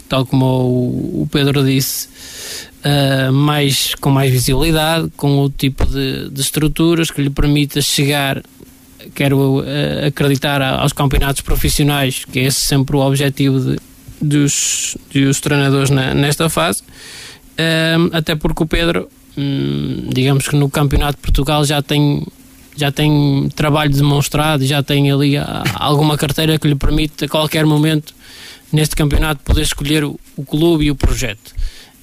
tal 0.07 0.27
como 0.27 0.45
o, 0.45 1.23
o 1.23 1.27
Pedro 1.31 1.65
disse, 1.65 2.07
mais, 3.33 3.93
com 3.95 4.09
mais 4.09 4.31
visibilidade, 4.31 5.09
com 5.17 5.37
outro 5.37 5.57
tipo 5.57 5.85
de, 5.85 6.29
de 6.29 6.41
estruturas 6.41 7.11
que 7.11 7.21
lhe 7.21 7.29
permita 7.29 7.81
chegar 7.81 8.41
quero 9.15 9.59
uh, 9.59 9.63
acreditar 10.07 10.61
aos 10.61 10.93
campeonatos 10.93 11.41
profissionais, 11.41 12.25
que 12.25 12.39
é 12.39 12.43
esse 12.43 12.61
sempre 12.61 12.95
o 12.95 12.99
objetivo 12.99 13.59
de, 13.59 13.79
dos, 14.21 14.97
dos 15.13 15.39
treinadores 15.39 15.89
na, 15.89 16.13
nesta 16.13 16.49
fase, 16.49 16.81
uh, 16.81 18.09
até 18.11 18.35
porque 18.35 18.63
o 18.63 18.65
Pedro, 18.65 19.09
um, 19.37 20.09
digamos 20.13 20.47
que 20.47 20.55
no 20.55 20.69
Campeonato 20.69 21.17
de 21.17 21.21
Portugal 21.21 21.63
já 21.65 21.81
tem 21.81 22.25
já 22.75 22.93
tem 22.93 23.49
trabalho 23.57 23.91
demonstrado, 23.91 24.65
já 24.65 24.81
tem 24.81 25.11
ali 25.11 25.33
alguma 25.73 26.17
carteira 26.17 26.57
que 26.57 26.65
lhe 26.65 26.75
permite 26.75 27.25
a 27.25 27.27
qualquer 27.27 27.65
momento 27.65 28.15
neste 28.71 28.95
campeonato 28.95 29.43
poder 29.43 29.63
escolher 29.63 30.05
o, 30.05 30.17
o 30.37 30.45
clube 30.45 30.85
e 30.85 30.91
o 30.91 30.95
projeto. 30.95 31.53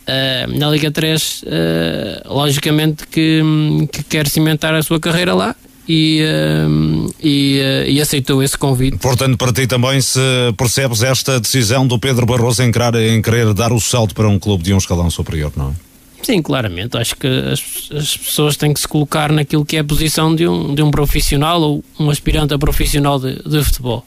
Uh, 0.07 0.57
na 0.57 0.71
Liga 0.71 0.89
3, 0.89 1.43
uh, 1.43 2.33
logicamente 2.33 3.09
que, 3.09 3.43
que 3.91 4.05
quer 4.05 4.29
cimentar 4.29 4.73
a 4.73 4.81
sua 4.81 5.01
carreira 5.01 5.35
lá 5.35 5.57
e, 5.89 6.23
uh, 6.23 7.13
e, 7.21 7.61
e, 7.89 8.01
aceitou 8.01 8.41
esse 8.41 8.57
convite. 8.57 8.99
Portanto, 8.99 9.37
para 9.37 9.53
ti 9.53 9.67
também 9.67 10.01
se 10.01 10.21
percebes 10.57 11.03
esta 11.03 11.41
decisão 11.41 11.85
do 11.85 11.99
Pedro 11.99 12.25
Barroso 12.25 12.63
em 12.63 12.71
querer, 12.71 12.95
em 12.95 13.21
querer 13.21 13.53
dar 13.53 13.73
o 13.73 13.81
salto 13.81 14.15
para 14.15 14.29
um 14.29 14.39
clube 14.39 14.63
de 14.63 14.73
um 14.73 14.79
escalão 14.79 15.11
superior, 15.11 15.53
não 15.57 15.71
é? 15.71 15.87
Sim, 16.23 16.43
claramente. 16.43 16.97
Acho 16.97 17.17
que 17.17 17.27
as, 17.27 17.63
as, 17.97 18.17
pessoas 18.17 18.57
têm 18.57 18.73
que 18.73 18.81
se 18.81 18.89
colocar 18.89 19.31
naquilo 19.31 19.65
que 19.65 19.77
é 19.77 19.81
a 19.81 19.85
posição 19.85 20.35
de 20.35 20.47
um, 20.47 20.75
de 20.75 20.83
um 20.83 20.91
profissional 20.91 21.61
ou 21.61 21.85
um 21.99 22.11
aspirante 22.11 22.55
a 22.55 22.59
profissional 22.59 23.19
de, 23.19 23.43
de 23.43 23.63
futebol. 23.63 24.05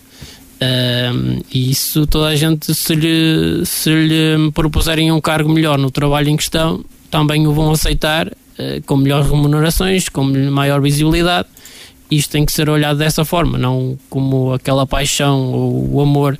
E 1.52 1.72
isso 1.72 2.06
toda 2.08 2.28
a 2.28 2.36
gente, 2.36 2.74
se 2.74 2.93
lhe, 2.93 3.65
se 3.65 3.89
lhe 3.89 4.52
propuserem 4.54 5.12
um 5.12 5.22
cargo 5.22 5.50
melhor 5.50 5.78
no 5.78 5.89
trabalho 5.89 6.30
em 6.30 6.36
questão, 6.36 6.84
também 7.10 7.48
o 7.48 7.54
vão 7.54 7.72
aceitar 7.72 8.28
uh, 8.28 8.82
com 8.86 8.98
melhores 8.98 9.30
remunerações, 9.30 10.10
com 10.10 10.24
maior 10.24 10.82
visibilidade. 10.82 11.48
Isto 12.10 12.32
tem 12.32 12.45
que 12.45 12.52
ser 12.52 12.69
olhado 12.69 12.98
dessa 12.98 13.24
forma, 13.24 13.58
não 13.58 13.98
como 14.10 14.54
aquela 14.54 14.86
paixão 14.86 15.52
ou 15.52 15.95
o 15.95 16.02
amor 16.02 16.38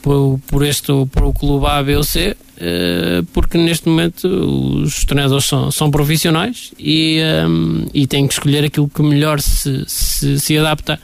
por, 0.00 0.38
por 0.46 0.64
este 0.64 0.92
por 1.10 1.24
o 1.24 1.32
clube 1.32 1.66
A, 1.66 1.82
B 1.82 1.96
ou 1.96 2.04
C, 2.04 2.36
uh, 2.56 3.24
porque 3.32 3.58
neste 3.58 3.88
momento 3.88 4.26
os 4.26 5.04
treinadores 5.04 5.46
são, 5.46 5.70
são 5.70 5.90
profissionais 5.90 6.72
e, 6.78 7.20
um, 7.48 7.86
e 7.92 8.06
têm 8.06 8.26
que 8.26 8.34
escolher 8.34 8.64
aquilo 8.64 8.88
que 8.88 9.02
melhor 9.02 9.40
se, 9.40 9.84
se, 9.86 10.38
se 10.38 10.58
adapta 10.58 11.00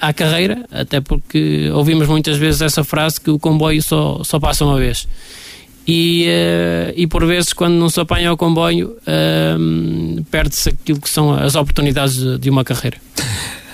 à 0.00 0.12
carreira, 0.12 0.64
até 0.70 1.00
porque 1.00 1.70
ouvimos 1.72 2.08
muitas 2.08 2.36
vezes 2.36 2.62
essa 2.62 2.84
frase 2.84 3.20
que 3.20 3.30
o 3.30 3.38
comboio 3.38 3.82
só, 3.82 4.22
só 4.24 4.38
passa 4.38 4.64
uma 4.64 4.78
vez. 4.78 5.08
E, 5.86 6.26
uh, 6.28 6.92
e 6.96 7.06
por 7.06 7.24
vezes, 7.24 7.54
quando 7.54 7.74
não 7.74 7.88
se 7.88 7.98
apanha 7.98 8.30
o 8.30 8.36
comboio, 8.36 8.96
uh, 9.06 10.24
perde-se 10.30 10.68
aquilo 10.68 11.00
que 11.00 11.08
são 11.08 11.32
as 11.32 11.54
oportunidades 11.54 12.16
de, 12.16 12.38
de 12.38 12.50
uma 12.50 12.62
carreira. 12.62 12.98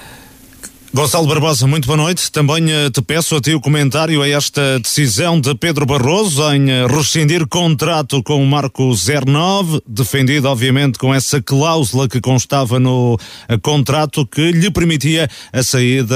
Gonçalo 0.94 1.26
Barbosa, 1.26 1.66
muito 1.66 1.86
boa 1.86 1.96
noite. 1.96 2.30
Também 2.30 2.66
uh, 2.66 2.88
te 2.88 3.02
peço 3.02 3.34
a 3.34 3.40
ti 3.40 3.52
o 3.52 3.60
comentário 3.60 4.22
a 4.22 4.28
esta 4.28 4.78
decisão 4.78 5.40
de 5.40 5.52
Pedro 5.56 5.84
Barroso 5.84 6.40
em 6.54 6.70
uh, 6.70 6.86
rescindir 6.86 7.48
contrato 7.48 8.22
com 8.22 8.40
o 8.40 8.46
Marco 8.46 8.92
09, 8.94 9.82
defendido 9.88 10.46
obviamente 10.46 10.96
com 10.96 11.12
essa 11.12 11.42
cláusula 11.42 12.08
que 12.08 12.20
constava 12.20 12.78
no 12.78 13.14
uh, 13.14 13.60
contrato 13.60 14.24
que 14.24 14.52
lhe 14.52 14.70
permitia 14.70 15.28
a 15.52 15.64
saída 15.64 16.14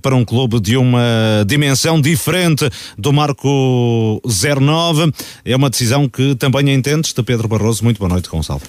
para 0.00 0.14
um 0.14 0.24
clube 0.24 0.60
de 0.60 0.76
uma 0.76 1.44
dimensão 1.44 2.00
diferente 2.00 2.70
do 2.96 3.12
Marco 3.12 4.22
09. 4.24 5.12
É 5.44 5.56
uma 5.56 5.68
decisão 5.68 6.08
que 6.08 6.36
também 6.36 6.72
entendes 6.72 7.12
de 7.12 7.24
Pedro 7.24 7.48
Barroso. 7.48 7.82
Muito 7.82 7.98
boa 7.98 8.08
noite, 8.08 8.28
Gonçalo. 8.28 8.62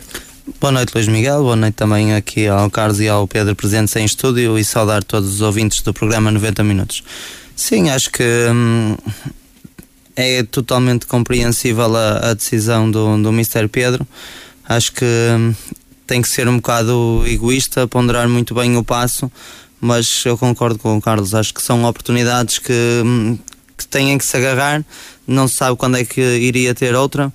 Boa 0.59 0.73
noite, 0.73 0.91
Luís 0.93 1.07
Miguel. 1.07 1.41
Boa 1.41 1.55
noite 1.55 1.75
também 1.75 2.13
aqui 2.13 2.47
ao 2.47 2.69
Carlos 2.69 2.99
e 2.99 3.07
ao 3.07 3.25
Pedro 3.25 3.55
presentes 3.55 3.95
em 3.95 4.03
estúdio 4.03 4.59
e 4.59 4.65
saudar 4.65 5.01
todos 5.01 5.35
os 5.35 5.39
ouvintes 5.41 5.81
do 5.81 5.93
programa 5.93 6.29
90 6.31 6.61
Minutos. 6.65 7.01
Sim, 7.55 7.89
acho 7.89 8.11
que 8.11 8.23
hum, 8.51 8.97
é 10.17 10.43
totalmente 10.43 11.05
compreensível 11.05 11.95
a, 11.95 12.31
a, 12.31 12.33
decisão 12.33 12.91
do, 12.91 13.17
do 13.23 13.29
Mr. 13.29 13.69
Pedro. 13.69 14.05
Acho 14.67 14.91
que 14.91 15.05
hum, 15.05 15.55
tem 16.05 16.21
que 16.21 16.27
ser 16.27 16.45
um 16.49 16.57
bocado 16.57 17.23
egoísta, 17.25 17.87
ponderar 17.87 18.27
muito 18.27 18.53
bem 18.53 18.75
o 18.75 18.83
passo, 18.83 19.31
mas 19.79 20.25
eu 20.25 20.37
concordo 20.37 20.77
com 20.77 20.97
o 20.97 21.01
Carlos. 21.01 21.33
Acho 21.33 21.53
que 21.53 21.61
são 21.61 21.85
oportunidades 21.85 22.59
que, 22.59 23.01
hum, 23.05 23.39
que 23.77 23.87
têm 23.87 24.17
que 24.17 24.25
se 24.25 24.35
agarrar. 24.35 24.83
Não 25.25 25.47
se 25.47 25.55
sabe 25.55 25.77
quando 25.77 25.95
é 25.95 26.03
que 26.03 26.19
iria 26.19 26.75
ter 26.75 26.95
outra 26.95 27.31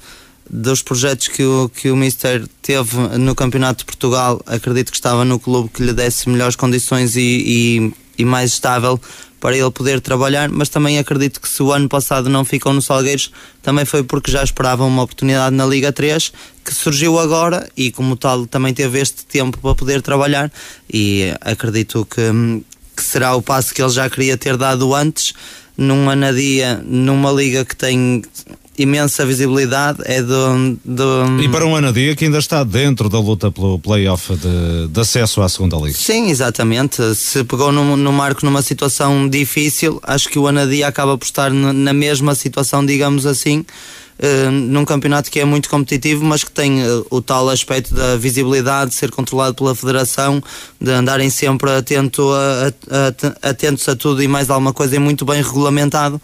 dos 0.50 0.82
projetos 0.82 1.28
que 1.28 1.42
o, 1.42 1.68
que 1.68 1.90
o 1.90 1.96
Mister 1.96 2.46
teve 2.62 2.96
no 3.18 3.34
Campeonato 3.34 3.80
de 3.80 3.84
Portugal, 3.84 4.40
acredito 4.46 4.90
que 4.90 4.96
estava 4.96 5.24
no 5.24 5.38
clube 5.38 5.68
que 5.68 5.82
lhe 5.82 5.92
desse 5.92 6.28
melhores 6.28 6.56
condições 6.56 7.16
e, 7.16 7.20
e, 7.20 7.92
e, 8.18 8.24
mais 8.24 8.52
estável 8.52 9.00
para 9.40 9.56
ele 9.56 9.70
poder 9.70 10.00
trabalhar, 10.00 10.48
mas 10.48 10.68
também 10.68 10.98
acredito 10.98 11.40
que 11.40 11.48
se 11.48 11.62
o 11.62 11.72
ano 11.72 11.88
passado 11.88 12.28
não 12.28 12.44
ficou 12.44 12.72
no 12.72 12.82
Salgueiros, 12.82 13.30
também 13.62 13.84
foi 13.84 14.02
porque 14.02 14.32
já 14.32 14.42
esperavam 14.42 14.88
uma 14.88 15.02
oportunidade 15.02 15.54
na 15.54 15.64
Liga 15.64 15.92
3, 15.92 16.32
que 16.64 16.74
surgiu 16.74 17.18
agora 17.18 17.68
e 17.76 17.92
como 17.92 18.16
tal 18.16 18.46
também 18.46 18.74
teve 18.74 19.00
este 19.00 19.24
tempo 19.26 19.58
para 19.58 19.74
poder 19.74 20.02
trabalhar 20.02 20.50
e 20.92 21.32
acredito 21.40 22.04
que, 22.04 22.62
que 22.96 23.02
será 23.02 23.36
o 23.36 23.42
passo 23.42 23.72
que 23.72 23.80
ele 23.80 23.92
já 23.92 24.10
queria 24.10 24.36
ter 24.36 24.56
dado 24.56 24.92
antes, 24.92 25.32
num 25.76 26.10
Anadia, 26.10 26.82
numa 26.84 27.30
liga 27.30 27.64
que 27.64 27.76
tem 27.76 28.22
imensa 28.78 29.26
visibilidade, 29.26 29.98
é 30.04 30.22
do, 30.22 30.78
do... 30.84 31.42
E 31.42 31.48
para 31.48 31.66
um 31.66 31.74
Anadia 31.74 32.14
que 32.14 32.24
ainda 32.24 32.38
está 32.38 32.62
dentro 32.62 33.08
da 33.08 33.18
luta 33.18 33.50
pelo 33.50 33.78
playoff 33.78 34.34
de, 34.34 34.88
de 34.88 35.00
acesso 35.00 35.42
à 35.42 35.48
segunda 35.48 35.76
liga. 35.76 35.96
Sim, 35.96 36.30
exatamente. 36.30 37.14
Se 37.14 37.42
pegou 37.44 37.72
no, 37.72 37.96
no 37.96 38.12
Marco 38.12 38.44
numa 38.44 38.62
situação 38.62 39.28
difícil, 39.28 40.00
acho 40.02 40.28
que 40.28 40.38
o 40.38 40.46
Anadia 40.46 40.86
acaba 40.86 41.18
por 41.18 41.24
estar 41.24 41.50
na 41.50 41.92
mesma 41.92 42.34
situação, 42.34 42.84
digamos 42.84 43.26
assim, 43.26 43.64
uh, 44.18 44.50
num 44.50 44.84
campeonato 44.84 45.30
que 45.30 45.40
é 45.40 45.44
muito 45.44 45.68
competitivo, 45.68 46.24
mas 46.24 46.44
que 46.44 46.50
tem 46.50 46.82
uh, 46.82 47.06
o 47.10 47.20
tal 47.20 47.48
aspecto 47.48 47.94
da 47.94 48.16
visibilidade, 48.16 48.90
de 48.90 48.96
ser 48.96 49.10
controlado 49.10 49.54
pela 49.54 49.74
federação, 49.74 50.42
de 50.80 50.90
andarem 50.90 51.30
sempre 51.30 51.70
atento 51.70 52.30
a, 52.32 52.68
a, 52.68 53.46
a, 53.46 53.50
atentos 53.50 53.88
a 53.88 53.96
tudo 53.96 54.22
e 54.22 54.28
mais 54.28 54.50
alguma 54.50 54.72
coisa 54.72 54.96
e 54.96 54.98
muito 54.98 55.24
bem 55.24 55.42
regulamentado 55.42 56.20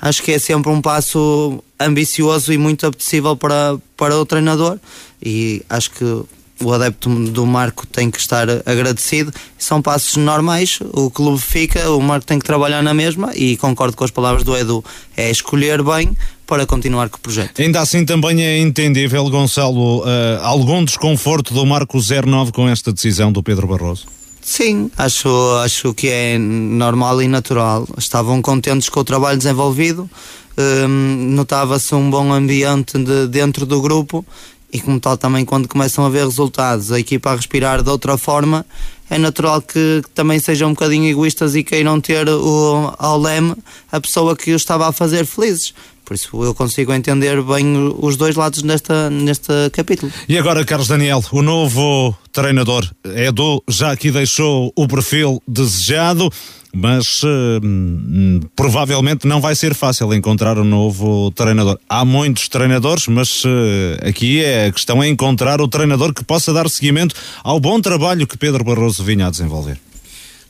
acho 0.00 0.22
que 0.22 0.32
é 0.32 0.38
sempre 0.38 0.70
um 0.70 0.80
passo 0.80 1.62
ambicioso 1.78 2.52
e 2.52 2.58
muito 2.58 2.86
apetecível 2.86 3.36
para, 3.36 3.78
para 3.96 4.16
o 4.16 4.26
treinador. 4.26 4.78
E 5.22 5.62
acho 5.68 5.90
que 5.90 6.24
o 6.62 6.72
adepto 6.72 7.08
do 7.30 7.44
Marco 7.44 7.86
tem 7.86 8.10
que 8.10 8.18
estar 8.18 8.48
agradecido. 8.64 9.32
São 9.58 9.82
passos 9.82 10.16
normais, 10.16 10.78
o 10.92 11.10
clube 11.10 11.40
fica, 11.40 11.90
o 11.90 12.00
Marco 12.00 12.26
tem 12.26 12.38
que 12.38 12.44
trabalhar 12.44 12.82
na 12.82 12.94
mesma 12.94 13.32
e 13.34 13.56
concordo 13.56 13.96
com 13.96 14.04
as 14.04 14.10
palavras 14.10 14.42
do 14.42 14.56
Edu, 14.56 14.84
é 15.16 15.30
escolher 15.30 15.82
bem 15.82 16.16
para 16.46 16.64
continuar 16.64 17.08
com 17.08 17.16
o 17.16 17.20
projeto. 17.20 17.60
Ainda 17.60 17.80
assim 17.80 18.04
também 18.04 18.42
é 18.42 18.58
entendível, 18.58 19.28
Gonçalo, 19.28 20.00
uh, 20.00 20.04
algum 20.42 20.84
desconforto 20.84 21.52
do 21.52 21.66
Marco 21.66 21.98
09 21.98 22.52
com 22.52 22.68
esta 22.68 22.92
decisão 22.92 23.32
do 23.32 23.42
Pedro 23.42 23.66
Barroso? 23.66 24.06
Sim, 24.40 24.88
acho, 24.96 25.28
acho 25.64 25.92
que 25.92 26.08
é 26.08 26.38
normal 26.38 27.20
e 27.20 27.26
natural. 27.26 27.84
Estavam 27.98 28.40
contentes 28.40 28.88
com 28.88 29.00
o 29.00 29.04
trabalho 29.04 29.36
desenvolvido, 29.36 30.08
um, 30.56 31.32
notava-se 31.34 31.92
um 31.96 32.08
bom 32.08 32.32
ambiente 32.32 32.96
de, 32.96 33.26
dentro 33.26 33.66
do 33.66 33.82
grupo 33.82 34.24
e, 34.72 34.80
como 34.80 34.98
tal, 35.00 35.16
também 35.16 35.44
quando 35.44 35.68
começam 35.68 36.04
a 36.04 36.08
ver 36.08 36.24
resultados, 36.24 36.92
a 36.92 36.98
equipa 36.98 37.30
a 37.30 37.36
respirar 37.36 37.82
de 37.82 37.90
outra 37.90 38.16
forma, 38.16 38.66
é 39.08 39.18
natural 39.18 39.62
que, 39.62 40.02
que 40.02 40.10
também 40.14 40.38
sejam 40.38 40.70
um 40.70 40.72
bocadinho 40.72 41.08
egoístas 41.08 41.54
e 41.54 41.62
queiram 41.62 42.00
ter 42.00 42.28
o, 42.28 42.94
ao 42.98 43.20
leme 43.20 43.54
a 43.90 44.00
pessoa 44.00 44.36
que 44.36 44.52
o 44.52 44.56
estava 44.56 44.88
a 44.88 44.92
fazer 44.92 45.24
felizes. 45.24 45.72
Por 46.04 46.14
isso 46.14 46.44
eu 46.44 46.54
consigo 46.54 46.92
entender 46.92 47.42
bem 47.42 47.92
os 47.98 48.16
dois 48.16 48.36
lados 48.36 48.62
nesta, 48.62 49.10
neste 49.10 49.52
capítulo. 49.72 50.12
E 50.28 50.38
agora, 50.38 50.64
Carlos 50.64 50.86
Daniel, 50.86 51.22
o 51.32 51.42
novo 51.42 52.16
treinador 52.32 52.88
Edu 53.04 53.60
já 53.68 53.90
aqui 53.90 54.12
deixou 54.12 54.72
o 54.76 54.86
perfil 54.86 55.42
desejado, 55.48 56.30
mas 56.76 57.22
hum, 57.24 58.40
provavelmente 58.54 59.26
não 59.26 59.40
vai 59.40 59.54
ser 59.54 59.74
fácil 59.74 60.12
encontrar 60.12 60.58
um 60.58 60.64
novo 60.64 61.30
treinador. 61.30 61.78
Há 61.88 62.04
muitos 62.04 62.50
treinadores, 62.50 63.06
mas 63.08 63.44
uh, 63.44 64.06
aqui 64.06 64.44
é 64.44 64.66
a 64.66 64.72
questão 64.72 65.02
é 65.02 65.08
encontrar 65.08 65.62
o 65.62 65.68
treinador 65.68 66.12
que 66.12 66.22
possa 66.22 66.52
dar 66.52 66.68
seguimento 66.68 67.14
ao 67.42 67.58
bom 67.58 67.80
trabalho 67.80 68.26
que 68.26 68.36
Pedro 68.36 68.62
Barroso 68.62 69.02
vinha 69.02 69.26
a 69.26 69.30
desenvolver. 69.30 69.78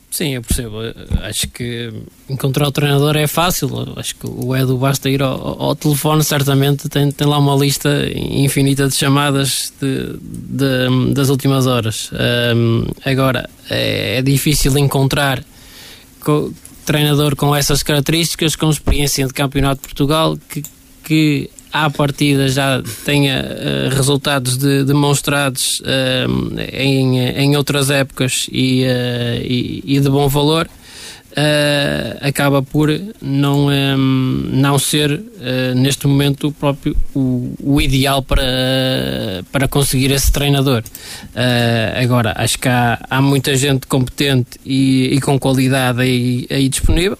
Sim, 0.09 0.35
eu 0.35 0.41
percebo. 0.41 0.77
Acho 1.21 1.47
que 1.47 1.93
encontrar 2.29 2.67
o 2.67 2.71
treinador 2.71 3.15
é 3.15 3.27
fácil. 3.27 3.69
Acho 3.95 4.15
que 4.15 4.27
o 4.27 4.55
Edu 4.55 4.77
basta 4.77 5.09
ir 5.09 5.21
ao, 5.21 5.61
ao 5.61 5.75
telefone, 5.75 6.23
certamente 6.23 6.89
tem, 6.89 7.11
tem 7.11 7.27
lá 7.27 7.37
uma 7.37 7.55
lista 7.55 7.89
infinita 8.15 8.87
de 8.87 8.95
chamadas 8.95 9.71
de, 9.79 10.17
de 10.21 11.13
das 11.13 11.29
últimas 11.29 11.67
horas. 11.67 12.09
Agora, 13.05 13.49
é, 13.69 14.17
é, 14.17 14.21
difícil 14.21 14.77
encontrar 14.77 15.43
treinador 16.85 17.35
com 17.35 17.55
essas 17.55 17.83
características, 17.83 18.55
com 18.55 18.69
experiência 18.69 19.27
de 19.27 19.33
Campeonato 19.33 19.81
de 19.81 19.87
Portugal, 19.87 20.37
que, 20.49 20.63
que 21.03 21.49
à 21.71 21.89
partida 21.89 22.47
já 22.47 22.81
tenha 23.05 23.43
uh, 23.43 23.95
resultados 23.95 24.57
de, 24.57 24.83
demonstrados 24.83 25.81
uh, 25.81 26.59
em, 26.71 27.19
em 27.19 27.57
outras 27.57 27.89
épocas 27.89 28.47
e, 28.51 28.83
uh, 28.83 29.43
e, 29.43 29.83
e, 29.85 29.99
de 29.99 30.09
bom 30.09 30.27
valor, 30.29 30.67
acaba 32.21 32.61
por 32.63 32.89
não, 33.21 33.67
um, 33.67 34.49
não 34.51 34.79
ser 34.79 35.21
neste 35.75 36.07
momento 36.07 36.47
o 36.47 36.51
próprio 36.51 36.95
o, 37.13 37.53
o, 37.61 37.81
ideal 37.81 38.21
para, 38.21 38.43
para 39.51 39.67
conseguir 39.67 40.11
esse 40.11 40.31
treinador. 40.31 40.83
agora, 42.01 42.33
acho 42.37 42.57
que 42.57 42.67
há, 42.67 42.99
há 43.09 43.21
muita 43.21 43.55
gente 43.55 43.85
competente 43.87 44.59
e, 44.65 45.15
e 45.15 45.21
com 45.21 45.37
qualidade 45.37 46.01
aí, 46.01 46.47
aí 46.49 46.67
disponível. 46.67 47.17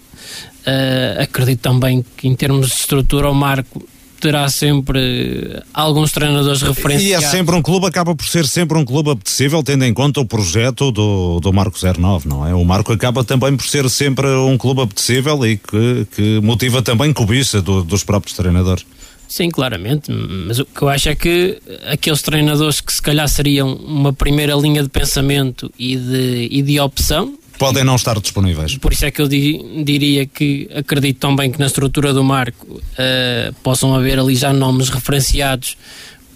acredito 1.20 1.60
também 1.60 2.04
que 2.16 2.26
em 2.26 2.34
termos 2.34 2.68
de 2.68 2.74
estrutura 2.74 3.30
o 3.30 3.34
Marco 3.34 3.86
terá 4.20 4.48
sempre 4.48 5.62
alguns 5.72 6.12
treinadores 6.12 6.62
referenciados. 6.62 7.24
E 7.24 7.26
é 7.26 7.30
sempre 7.30 7.54
um 7.54 7.62
clube, 7.62 7.86
acaba 7.86 8.14
por 8.14 8.26
ser 8.26 8.46
sempre 8.46 8.76
um 8.76 8.84
clube 8.84 9.10
apetecível, 9.10 9.62
tendo 9.62 9.84
em 9.84 9.94
conta 9.94 10.20
o 10.20 10.26
projeto 10.26 10.90
do, 10.90 11.40
do 11.40 11.52
Marco 11.52 11.78
09, 11.78 12.28
não 12.28 12.46
é? 12.46 12.54
O 12.54 12.64
Marco 12.64 12.92
acaba 12.92 13.24
também 13.24 13.56
por 13.56 13.66
ser 13.66 13.88
sempre 13.88 14.26
um 14.26 14.58
clube 14.58 14.82
apetecível 14.82 15.46
e 15.46 15.56
que, 15.56 16.06
que 16.14 16.40
motiva 16.40 16.82
também 16.82 17.12
cobiça 17.12 17.62
do, 17.62 17.82
dos 17.82 18.04
próprios 18.04 18.36
treinadores. 18.36 18.84
Sim, 19.28 19.50
claramente, 19.50 20.10
mas 20.10 20.58
o 20.58 20.64
que 20.64 20.80
eu 20.80 20.88
acho 20.88 21.10
é 21.10 21.14
que 21.14 21.60
aqueles 21.86 22.22
treinadores 22.22 22.80
que 22.80 22.90
se 22.90 23.02
calhar 23.02 23.28
seriam 23.28 23.74
uma 23.74 24.10
primeira 24.10 24.54
linha 24.54 24.82
de 24.82 24.88
pensamento 24.88 25.70
e 25.78 25.96
de, 25.96 26.48
e 26.50 26.62
de 26.62 26.80
opção 26.80 27.37
podem 27.58 27.84
não 27.84 27.96
estar 27.96 28.18
disponíveis. 28.20 28.76
Por 28.78 28.92
isso 28.92 29.04
é 29.04 29.10
que 29.10 29.20
eu 29.20 29.28
di, 29.28 29.82
diria 29.84 30.26
que 30.26 30.68
acredito 30.74 31.18
também 31.18 31.50
que 31.50 31.58
na 31.58 31.66
estrutura 31.66 32.12
do 32.12 32.22
marco 32.22 32.66
uh, 32.74 33.54
possam 33.62 33.94
haver 33.94 34.18
ali 34.18 34.34
já 34.36 34.52
nomes 34.52 34.88
referenciados 34.88 35.76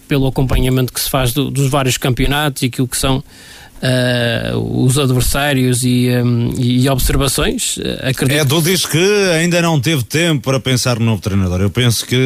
pelo 0.09 0.27
acompanhamento 0.27 0.93
que 0.93 1.01
se 1.01 1.09
faz 1.09 1.33
do, 1.33 1.51
dos 1.51 1.71
vários 1.71 1.97
campeonatos 1.97 2.63
e 2.63 2.67
aquilo 2.67 2.89
que 2.89 2.97
são 2.97 3.23
uh, 3.83 4.85
os 4.85 4.99
adversários 4.99 5.83
e, 5.83 6.09
um, 6.11 6.53
e 6.57 6.89
observações. 6.89 7.79
Eh, 7.79 8.11
acredito... 8.11 8.41
Edu 8.41 8.63
diz 8.63 8.87
que 8.87 8.99
ainda 9.37 9.61
não 9.61 9.81
teve 9.81 10.05
tempo 10.05 10.43
para 10.43 10.61
pensar 10.61 10.99
no 10.99 11.07
novo 11.07 11.21
treinador. 11.21 11.61
Eu 11.61 11.71
penso 11.71 12.07
que 12.07 12.17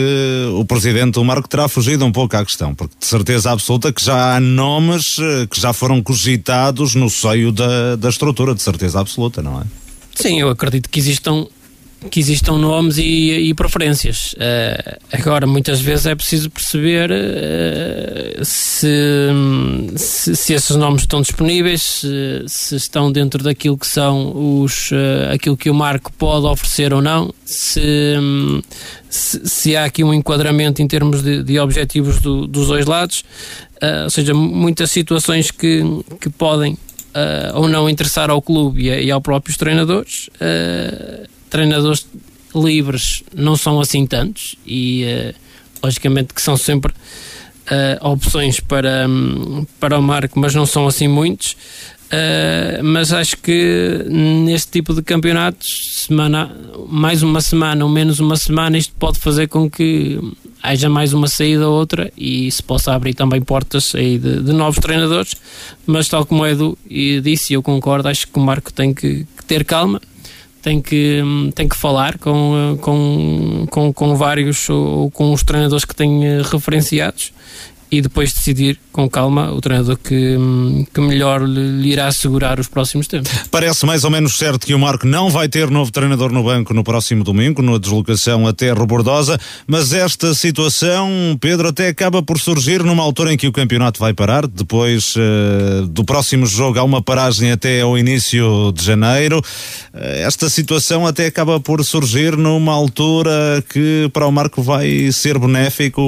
o 0.54 0.64
presidente, 0.64 1.18
o 1.18 1.24
Marco, 1.24 1.48
terá 1.48 1.68
fugido 1.68 2.04
um 2.04 2.12
pouco 2.12 2.36
à 2.36 2.44
questão, 2.44 2.74
porque 2.74 2.94
de 2.98 3.06
certeza 3.06 3.50
absoluta 3.50 3.92
que 3.92 4.04
já 4.04 4.36
há 4.36 4.40
nomes 4.40 5.16
eh, 5.18 5.46
que 5.50 5.60
já 5.60 5.72
foram 5.72 6.02
cogitados 6.02 6.94
no 6.94 7.08
seio 7.08 7.50
da, 7.50 7.96
da 7.96 8.08
estrutura, 8.08 8.54
de 8.54 8.62
certeza 8.62 9.00
absoluta, 9.00 9.42
não 9.42 9.60
é? 9.60 9.64
Sim, 10.14 10.40
eu 10.40 10.48
acredito 10.48 10.88
que 10.88 10.98
existam 10.98 11.46
que 12.10 12.20
existam 12.20 12.58
nomes 12.58 12.98
e, 12.98 13.30
e 13.30 13.54
preferências. 13.54 14.32
Uh, 14.34 14.98
agora, 15.12 15.46
muitas 15.46 15.80
vezes 15.80 16.06
é 16.06 16.14
preciso 16.14 16.50
perceber 16.50 17.10
uh, 17.10 18.44
se, 18.44 19.28
se, 19.96 20.36
se, 20.36 20.52
esses 20.52 20.76
nomes 20.76 21.02
estão 21.02 21.20
disponíveis, 21.20 21.82
se, 21.82 22.44
se, 22.46 22.76
estão 22.76 23.10
dentro 23.10 23.42
daquilo 23.42 23.76
que 23.76 23.86
são 23.86 24.62
os, 24.62 24.90
uh, 24.90 25.32
aquilo 25.32 25.56
que 25.56 25.70
o 25.70 25.74
Marco 25.74 26.12
pode 26.12 26.46
oferecer 26.46 26.92
ou 26.92 27.02
não, 27.02 27.32
se, 27.44 28.14
se, 29.10 29.76
há 29.76 29.84
aqui 29.84 30.04
um 30.04 30.14
enquadramento 30.14 30.82
em 30.82 30.88
termos 30.88 31.22
de, 31.22 31.42
de 31.42 31.58
objetivos 31.58 32.20
do, 32.20 32.46
dos 32.46 32.68
dois 32.68 32.86
lados, 32.86 33.24
ou 34.04 34.10
seja, 34.10 34.32
muitas 34.32 34.90
situações 34.90 35.50
que, 35.50 35.82
que 36.18 36.30
podem 36.30 36.78
ou 37.54 37.68
não 37.68 37.88
interessar 37.88 38.30
ao 38.30 38.40
clube 38.40 38.88
e, 38.88 39.04
e 39.04 39.10
aos 39.10 39.22
próprios 39.22 39.56
treinadores 39.56 40.30
treinadores 41.50 42.06
livres 42.54 43.22
não 43.34 43.56
são 43.56 43.80
assim 43.80 44.06
tantos 44.06 44.56
e 44.66 45.04
uh, 45.04 45.34
logicamente 45.82 46.32
que 46.32 46.40
são 46.40 46.56
sempre 46.56 46.92
uh, 46.92 48.08
opções 48.08 48.60
para, 48.60 49.06
um, 49.08 49.66
para 49.78 49.98
o 49.98 50.02
Marco, 50.02 50.38
mas 50.38 50.54
não 50.54 50.66
são 50.66 50.86
assim 50.86 51.08
muitos. 51.08 51.56
Uh, 52.06 52.84
mas 52.84 53.12
acho 53.12 53.36
que 53.38 54.04
neste 54.08 54.70
tipo 54.70 54.94
de 54.94 55.02
campeonatos, 55.02 56.04
semana, 56.06 56.56
mais 56.88 57.22
uma 57.22 57.40
semana 57.40 57.84
ou 57.84 57.90
menos 57.90 58.20
uma 58.20 58.36
semana, 58.36 58.78
isto 58.78 58.94
pode 58.96 59.18
fazer 59.18 59.48
com 59.48 59.68
que 59.68 60.20
haja 60.62 60.88
mais 60.88 61.12
uma 61.12 61.26
saída 61.26 61.68
ou 61.68 61.76
outra 61.76 62.12
e 62.16 62.50
se 62.50 62.62
possa 62.62 62.92
abrir 62.92 63.14
também 63.14 63.40
portas 63.40 63.92
aí 63.94 64.18
de, 64.18 64.40
de 64.40 64.52
novos 64.52 64.78
treinadores. 64.78 65.34
Mas, 65.84 66.08
tal 66.08 66.24
como 66.24 66.42
o 66.42 66.46
Edu 66.46 66.78
disse, 67.22 67.54
eu 67.54 67.62
concordo, 67.62 68.08
acho 68.08 68.28
que 68.28 68.38
o 68.38 68.42
Marco 68.42 68.72
tem 68.72 68.94
que, 68.94 69.26
que 69.36 69.44
ter 69.44 69.64
calma, 69.64 70.00
tem 70.66 70.82
que, 70.82 71.22
tem 71.54 71.68
que 71.68 71.76
falar 71.76 72.18
com, 72.18 72.76
com, 72.80 73.68
com, 73.70 73.92
com 73.92 74.16
vários 74.16 74.68
ou 74.68 75.08
com 75.12 75.32
os 75.32 75.44
treinadores 75.44 75.84
que 75.84 75.94
têm 75.94 76.26
eh, 76.26 76.42
referenciados 76.42 77.32
e 77.90 78.00
depois 78.00 78.32
decidir 78.32 78.78
com 78.90 79.08
calma 79.08 79.52
o 79.52 79.60
treinador 79.60 79.96
que, 79.96 80.36
que 80.92 81.00
melhor 81.00 81.42
lhe 81.42 81.92
irá 81.92 82.06
assegurar 82.08 82.58
os 82.58 82.66
próximos 82.66 83.06
tempos. 83.06 83.30
Parece 83.50 83.86
mais 83.86 84.04
ou 84.04 84.10
menos 84.10 84.36
certo 84.36 84.66
que 84.66 84.74
o 84.74 84.78
Marco 84.78 85.06
não 85.06 85.30
vai 85.30 85.48
ter 85.48 85.70
novo 85.70 85.92
treinador 85.92 86.32
no 86.32 86.42
banco 86.42 86.74
no 86.74 86.82
próximo 86.82 87.22
domingo, 87.22 87.62
na 87.62 87.78
deslocação 87.78 88.46
até 88.46 88.72
Rebordosa, 88.72 89.38
mas 89.66 89.92
esta 89.92 90.34
situação, 90.34 91.36
Pedro, 91.40 91.68
até 91.68 91.88
acaba 91.88 92.22
por 92.22 92.38
surgir 92.38 92.82
numa 92.82 93.02
altura 93.02 93.32
em 93.32 93.36
que 93.36 93.46
o 93.46 93.52
campeonato 93.52 94.00
vai 94.00 94.12
parar, 94.12 94.46
depois 94.46 95.14
uh, 95.16 95.86
do 95.86 96.04
próximo 96.04 96.46
jogo 96.46 96.78
há 96.78 96.82
uma 96.82 97.02
paragem 97.02 97.52
até 97.52 97.82
ao 97.82 97.96
início 97.96 98.72
de 98.72 98.84
janeiro. 98.84 99.38
Uh, 99.94 99.98
esta 100.26 100.48
situação 100.48 101.06
até 101.06 101.26
acaba 101.26 101.60
por 101.60 101.84
surgir 101.84 102.36
numa 102.36 102.72
altura 102.72 103.62
que 103.68 104.10
para 104.12 104.26
o 104.26 104.32
Marco 104.32 104.62
vai 104.62 105.12
ser 105.12 105.38
benéfico, 105.38 106.02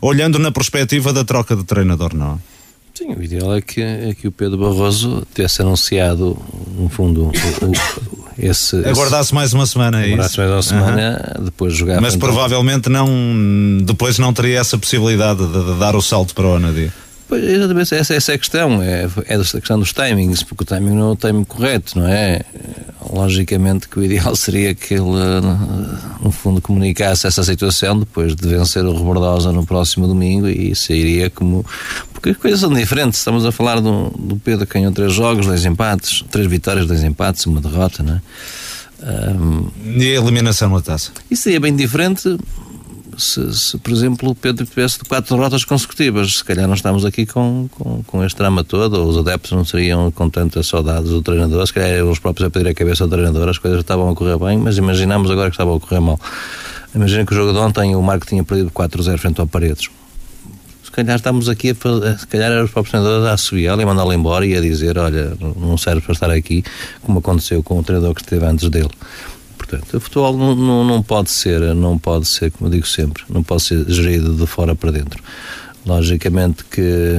olhando 0.00 0.38
na 0.38 0.50
perspectiva 0.50 0.80
da 1.12 1.24
troca 1.24 1.54
de 1.54 1.64
treinador, 1.64 2.14
não 2.14 2.32
é? 2.32 2.50
Sim, 2.94 3.14
o 3.14 3.22
ideal 3.22 3.54
é 3.54 3.62
que, 3.62 3.80
é 3.80 4.14
que 4.14 4.28
o 4.28 4.32
Pedro 4.32 4.58
Barroso 4.58 5.26
tivesse 5.34 5.62
anunciado, 5.62 6.36
no 6.76 6.88
fundo, 6.88 7.24
o, 7.24 7.28
o, 7.28 8.24
esse. 8.38 8.76
Aguardasse 8.86 9.34
mais 9.34 9.52
uma 9.52 9.64
semana, 9.64 10.02
é 10.04 10.06
Aguardasse 10.06 10.38
mais 10.38 10.50
uma 10.50 10.62
semana, 10.62 11.34
uhum. 11.38 11.44
depois 11.44 11.74
jogar. 11.74 12.00
Mas 12.00 12.16
provavelmente 12.16 12.88
não, 12.88 13.08
depois 13.84 14.18
não 14.18 14.32
teria 14.32 14.58
essa 14.58 14.76
possibilidade 14.76 15.46
de, 15.46 15.64
de 15.72 15.78
dar 15.78 15.94
o 15.94 16.02
salto 16.02 16.34
para 16.34 16.46
o 16.46 16.54
Anadia. 16.56 16.92
Pois, 17.30 17.44
exatamente, 17.44 17.94
essa, 17.94 18.12
essa 18.12 18.32
é 18.32 18.34
a 18.34 18.38
questão, 18.38 18.82
é, 18.82 19.08
é 19.28 19.36
a 19.36 19.38
questão 19.38 19.78
dos 19.78 19.92
timings, 19.92 20.42
porque 20.42 20.64
o 20.64 20.66
timing 20.66 20.96
não 20.96 21.10
é 21.10 21.12
o 21.12 21.16
timing 21.16 21.44
correto, 21.44 21.96
não 21.96 22.08
é? 22.08 22.40
Logicamente 23.08 23.88
que 23.88 24.00
o 24.00 24.04
ideal 24.04 24.34
seria 24.34 24.74
que 24.74 24.94
ele, 24.94 25.40
no 26.20 26.32
fundo, 26.32 26.60
comunicasse 26.60 27.28
essa 27.28 27.44
situação 27.44 28.00
depois 28.00 28.34
de 28.34 28.48
vencer 28.48 28.84
o 28.84 28.92
Rebordosa 28.92 29.52
no 29.52 29.64
próximo 29.64 30.08
domingo 30.08 30.48
e 30.48 30.74
sairia 30.74 31.30
como. 31.30 31.64
Porque 32.12 32.30
as 32.30 32.36
coisas 32.36 32.58
são 32.58 32.72
diferentes, 32.72 33.20
estamos 33.20 33.46
a 33.46 33.52
falar 33.52 33.78
do, 33.80 34.10
do 34.18 34.34
Pedro 34.34 34.66
que 34.66 34.74
ganhou 34.74 34.90
três 34.90 35.12
jogos, 35.12 35.46
dois 35.46 35.64
empates, 35.64 36.24
três 36.32 36.48
vitórias, 36.48 36.84
dois 36.84 37.04
empates, 37.04 37.46
uma 37.46 37.60
derrota, 37.60 38.02
não 38.02 38.14
é? 38.14 38.20
Um, 39.02 39.68
e 39.84 40.16
a 40.16 40.20
eliminação 40.20 40.68
na 40.68 40.80
taça? 40.80 41.12
Isso 41.30 41.44
seria 41.44 41.60
bem 41.60 41.76
diferente 41.76 42.36
se, 43.20 43.54
se, 43.54 43.78
por 43.78 43.92
exemplo, 43.92 44.30
o 44.30 44.34
Pedro 44.34 44.66
tivesse 44.66 44.98
quatro 45.00 45.36
derrotas 45.36 45.64
consecutivas, 45.64 46.38
se 46.38 46.44
calhar 46.44 46.66
não 46.66 46.74
estamos 46.74 47.04
aqui 47.04 47.26
com, 47.26 47.68
com, 47.70 48.02
com 48.02 48.24
este 48.24 48.36
drama 48.38 48.64
todo, 48.64 48.94
ou 48.94 49.08
os 49.08 49.18
adeptos 49.18 49.52
não 49.52 49.64
seriam 49.64 50.10
com 50.10 50.28
tantas 50.28 50.66
saudades 50.66 51.10
do 51.10 51.22
treinador, 51.22 51.66
se 51.66 51.72
calhar 51.72 52.04
os 52.04 52.18
próprios 52.18 52.46
a 52.46 52.50
pedir 52.50 52.68
a 52.68 52.74
cabeça 52.74 53.04
ao 53.04 53.10
treinador, 53.10 53.48
as 53.48 53.58
coisas 53.58 53.80
estavam 53.80 54.08
a 54.08 54.14
correr 54.14 54.38
bem, 54.38 54.58
mas 54.58 54.78
imaginamos 54.78 55.30
agora 55.30 55.50
que 55.50 55.54
estavam 55.54 55.76
a 55.76 55.80
correr 55.80 56.00
mal. 56.00 56.18
Imagina 56.94 57.24
que 57.24 57.32
o 57.32 57.36
jogo 57.36 57.52
de 57.52 57.58
ontem 57.58 57.94
o 57.94 58.02
Marco 58.02 58.26
tinha 58.26 58.42
perdido 58.42 58.70
4-0 58.70 59.18
frente 59.18 59.40
ao 59.40 59.46
Paredes. 59.46 59.88
Se 60.82 60.90
calhar 60.90 61.14
estamos 61.14 61.48
aqui 61.48 61.70
a 61.70 61.74
fazer, 61.76 62.18
se 62.18 62.26
calhar 62.26 62.50
eram 62.50 62.64
os 62.64 62.70
próprios 62.72 62.90
treinadores 62.90 63.24
a 63.28 63.34
assobiá-lo 63.34 63.80
e 63.80 63.84
mandá-lo 63.84 64.12
embora 64.12 64.44
e 64.44 64.56
a 64.56 64.60
dizer: 64.60 64.98
Olha, 64.98 65.36
não 65.56 65.78
serve 65.78 66.00
para 66.00 66.12
estar 66.12 66.30
aqui, 66.32 66.64
como 67.02 67.20
aconteceu 67.20 67.62
com 67.62 67.78
o 67.78 67.82
treinador 67.84 68.12
que 68.12 68.22
esteve 68.22 68.44
antes 68.44 68.68
dele. 68.68 68.90
O 69.76 70.00
futebol 70.00 70.36
não, 70.36 70.54
não, 70.54 70.84
não, 70.84 71.02
pode 71.02 71.30
ser, 71.30 71.60
não 71.74 71.98
pode 71.98 72.28
ser, 72.28 72.50
como 72.50 72.68
eu 72.68 72.72
digo 72.74 72.86
sempre, 72.86 73.22
não 73.28 73.42
pode 73.42 73.62
ser 73.62 73.84
gerido 73.88 74.34
de 74.34 74.46
fora 74.46 74.74
para 74.74 74.90
dentro. 74.90 75.22
Logicamente 75.84 76.64
que, 76.64 77.16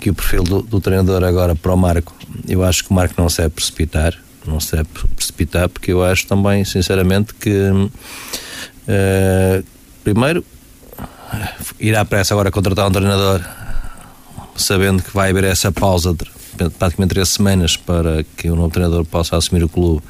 que 0.00 0.10
o 0.10 0.14
perfil 0.14 0.44
do, 0.44 0.62
do 0.62 0.80
treinador 0.80 1.24
agora 1.24 1.54
para 1.54 1.72
o 1.72 1.76
Marco, 1.76 2.14
eu 2.48 2.62
acho 2.64 2.84
que 2.84 2.90
o 2.90 2.94
Marco 2.94 3.14
não 3.18 3.28
se 3.28 3.38
deve 3.38 3.50
precipitar, 3.50 4.14
não 4.46 4.60
se 4.60 4.76
deve 4.76 4.88
precipitar, 5.14 5.68
porque 5.68 5.92
eu 5.92 6.02
acho 6.02 6.26
também, 6.26 6.64
sinceramente, 6.64 7.34
que 7.34 7.70
uh, 7.70 9.64
primeiro 10.02 10.44
irá 11.80 12.04
para 12.04 12.20
essa 12.20 12.34
agora 12.34 12.50
contratar 12.50 12.86
um 12.88 12.92
treinador 12.92 13.40
sabendo 14.56 15.02
que 15.02 15.10
vai 15.12 15.30
haver 15.30 15.44
essa 15.44 15.72
pausa 15.72 16.14
praticamente 16.56 17.14
três 17.14 17.28
semanas 17.28 17.76
para 17.76 18.24
que 18.36 18.50
o 18.50 18.56
novo 18.56 18.70
treinador 18.70 19.04
possa 19.04 19.36
assumir 19.36 19.64
o 19.64 19.68
clube. 19.68 20.02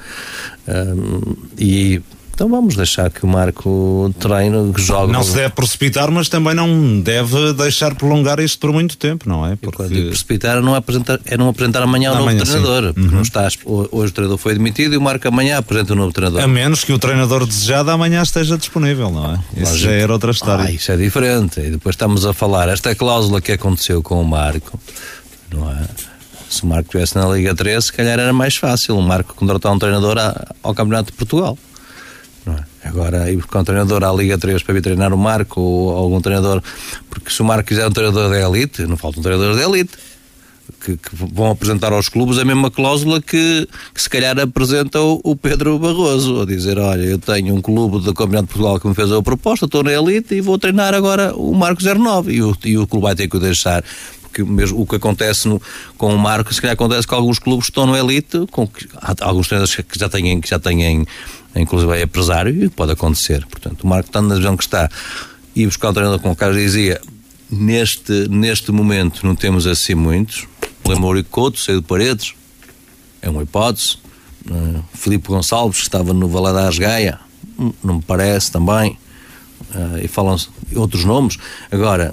Um, 0.68 1.37
e 1.59 2.02
então 2.35 2.48
vamos 2.48 2.74
deixar 2.74 3.11
que 3.11 3.24
o 3.24 3.28
Marco 3.28 4.12
treine, 4.18 4.72
que 4.72 4.81
jogue. 4.81 5.12
Não 5.12 5.22
se 5.22 5.35
deve 5.35 5.50
precipitar, 5.50 6.11
mas 6.11 6.28
também 6.28 6.55
não 6.55 7.00
deve 7.00 7.52
deixar 7.52 7.94
prolongar 7.94 8.40
isto 8.40 8.59
por 8.59 8.72
muito 8.72 8.96
tempo, 8.96 9.28
não 9.28 9.46
é? 9.46 9.55
Porque 9.55 9.85
precipitar 9.85 10.61
não 10.62 10.74
apresentar, 10.74 11.20
é 11.26 11.37
não 11.37 11.48
apresentar 11.48 11.83
amanhã 11.83 12.11
o 12.12 12.16
novo 12.16 12.37
treinador. 12.44 12.94
Uhum. 12.96 13.11
Não 13.11 13.22
está, 13.22 13.46
hoje 13.64 13.88
o 13.92 14.11
treinador 14.11 14.38
foi 14.38 14.55
demitido 14.55 14.94
e 14.94 14.96
o 14.96 15.00
Marco 15.00 15.28
amanhã 15.28 15.59
apresenta 15.59 15.92
o 15.92 15.96
novo 15.96 16.12
treinador. 16.12 16.42
A 16.42 16.48
menos 16.48 16.83
que 16.85 16.92
o 16.92 16.98
treinador 16.98 17.46
desejado 17.46 17.90
amanhã 17.90 18.22
esteja 18.22 18.57
disponível, 18.57 19.11
não 19.11 19.35
é? 19.35 19.38
Isso 19.55 19.72
Lógico. 19.72 19.78
já 19.78 19.90
era 19.92 20.12
outra 20.12 20.31
história. 20.31 20.64
Ah, 20.64 20.70
isso 20.70 20.90
é 20.90 20.96
diferente. 20.96 21.61
E 21.61 21.70
depois 21.70 21.94
estamos 21.94 22.24
a 22.24 22.33
falar, 22.33 22.68
esta 22.68 22.94
cláusula 22.94 23.40
que 23.40 23.52
aconteceu 23.52 24.02
com 24.02 24.20
o 24.20 24.24
Marco, 24.24 24.81
não 25.52 25.70
é? 25.70 25.87
Se 26.53 26.65
o 26.65 26.67
Marco 26.67 26.85
estivesse 26.85 27.17
na 27.17 27.27
Liga 27.29 27.55
3, 27.55 27.83
se 27.83 27.91
calhar 27.91 28.21
era 28.21 28.33
mais 28.33 28.57
fácil. 28.57 28.99
O 28.99 29.03
Marco 29.03 29.35
contratar 29.35 29.73
um 29.73 29.79
treinador 29.79 30.19
ao 30.62 30.75
Campeonato 30.75 31.11
de 31.11 31.17
Portugal. 31.17 31.57
É? 32.47 32.88
Agora, 32.88 33.31
ir 33.31 33.37
buscar 33.37 33.61
um 33.61 33.65
treinador 33.65 34.05
à 34.05 34.12
Liga 34.12 34.37
3 34.37 34.62
para 34.62 34.75
vir 34.75 34.83
treinar 34.83 35.15
o 35.15 35.19
Marco 35.19 35.62
ou 35.62 35.97
algum 35.97 36.21
treinador. 36.21 36.62
Porque 37.09 37.31
se 37.31 37.41
o 37.41 37.45
Marco 37.45 37.67
quiser 37.69 37.88
um 37.88 37.91
treinador 37.91 38.29
da 38.29 38.38
elite, 38.38 38.83
não 38.83 38.99
faltam 38.99 39.23
treinadores 39.23 39.57
da 39.57 39.62
elite. 39.62 39.97
Que, 40.85 40.97
que, 40.97 41.11
vão 41.15 41.51
apresentar 41.51 41.93
aos 41.93 42.09
clubes 42.09 42.38
a 42.38 42.45
mesma 42.45 42.71
cláusula 42.71 43.21
que, 43.21 43.69
que 43.95 44.03
se 44.03 44.11
calhar 44.11 44.38
apresenta 44.38 45.01
o, 45.01 45.21
o, 45.23 45.37
Pedro 45.37 45.79
Barroso, 45.79 46.43
a 46.43 46.47
dizer, 46.47 46.79
olha, 46.79 47.03
eu 47.03 47.19
tenho 47.19 47.55
um 47.55 47.61
clube 47.61 48.01
do 48.01 48.12
Campeonato 48.12 48.49
de 48.49 48.53
Portugal 48.55 48.81
que 48.81 48.88
me 48.88 48.95
fez 48.95 49.12
a 49.12 49.23
proposta, 49.23 49.67
estou 49.67 49.83
na 49.83 49.93
elite 49.93 50.35
e 50.35 50.41
vou 50.41 50.59
treinar 50.59 50.95
agora 50.95 51.35
o 51.35 51.55
Marco 51.55 51.83
09 51.83 52.33
e 52.33 52.43
o, 52.43 52.57
e 52.65 52.79
o 52.79 52.87
clube 52.87 53.05
vai 53.05 53.15
ter 53.15 53.29
que 53.29 53.37
o 53.37 53.41
deixar 53.41 53.85
porque 54.33 54.42
mesmo 54.42 54.81
o 54.81 54.87
que 54.87 54.97
acontece 54.97 55.47
no, 55.47 55.61
com 55.99 56.14
o 56.14 56.18
Marco, 56.18 56.53
se 56.53 56.61
calhar 56.61 56.73
acontece 56.73 57.07
com 57.07 57.14
alguns 57.14 57.38
clubes 57.38 57.66
que 57.66 57.71
estão 57.71 57.87
no 57.87 57.95
elite, 57.95 58.47
com 58.51 58.66
que, 58.66 58.88
alguns 59.21 59.47
treinadores 59.47 59.77
que 59.77 59.99
já 59.99 60.09
têm, 60.09 60.40
que 60.40 60.49
já 60.49 60.59
têm 60.59 61.07
inclusive 61.55 61.92
é 61.92 62.03
empresário, 62.03 62.64
e 62.64 62.71
pode 62.71 62.92
acontecer. 62.92 63.47
Portanto, 63.47 63.83
o 63.83 63.87
Marco 63.87 64.09
está 64.09 64.23
na 64.23 64.35
divisão 64.35 64.57
que 64.57 64.64
está 64.64 64.88
e 65.55 65.66
buscar 65.66 65.90
um 65.90 65.92
treinador, 65.92 66.18
como 66.18 66.33
o 66.33 66.37
Carlos 66.37 66.57
dizia, 66.57 66.99
neste, 67.51 68.27
neste 68.31 68.73
momento 68.73 69.27
não 69.27 69.37
temos 69.37 69.66
assim 69.66 69.95
muitos. 69.95 70.47
Lembro 70.87 71.18
o 71.18 71.25
Couto, 71.25 71.61
saiu 71.61 71.83
de 71.83 71.87
Paredes, 71.87 72.35
é 73.21 73.29
uma 73.29 73.42
hipótese. 73.42 73.99
Uh, 74.51 74.83
Filipe 74.95 75.29
Gonçalves, 75.29 75.77
que 75.77 75.85
estava 75.85 76.12
no 76.12 76.27
Valadares 76.27 76.79
Gaia, 76.79 77.21
não 77.85 77.97
me 77.97 78.03
parece 78.03 78.51
também. 78.51 78.99
Uh, 79.75 80.05
e 80.05 80.09
falam-se 80.09 80.48
outros 80.75 81.05
nomes. 81.05 81.38
Agora, 81.70 82.12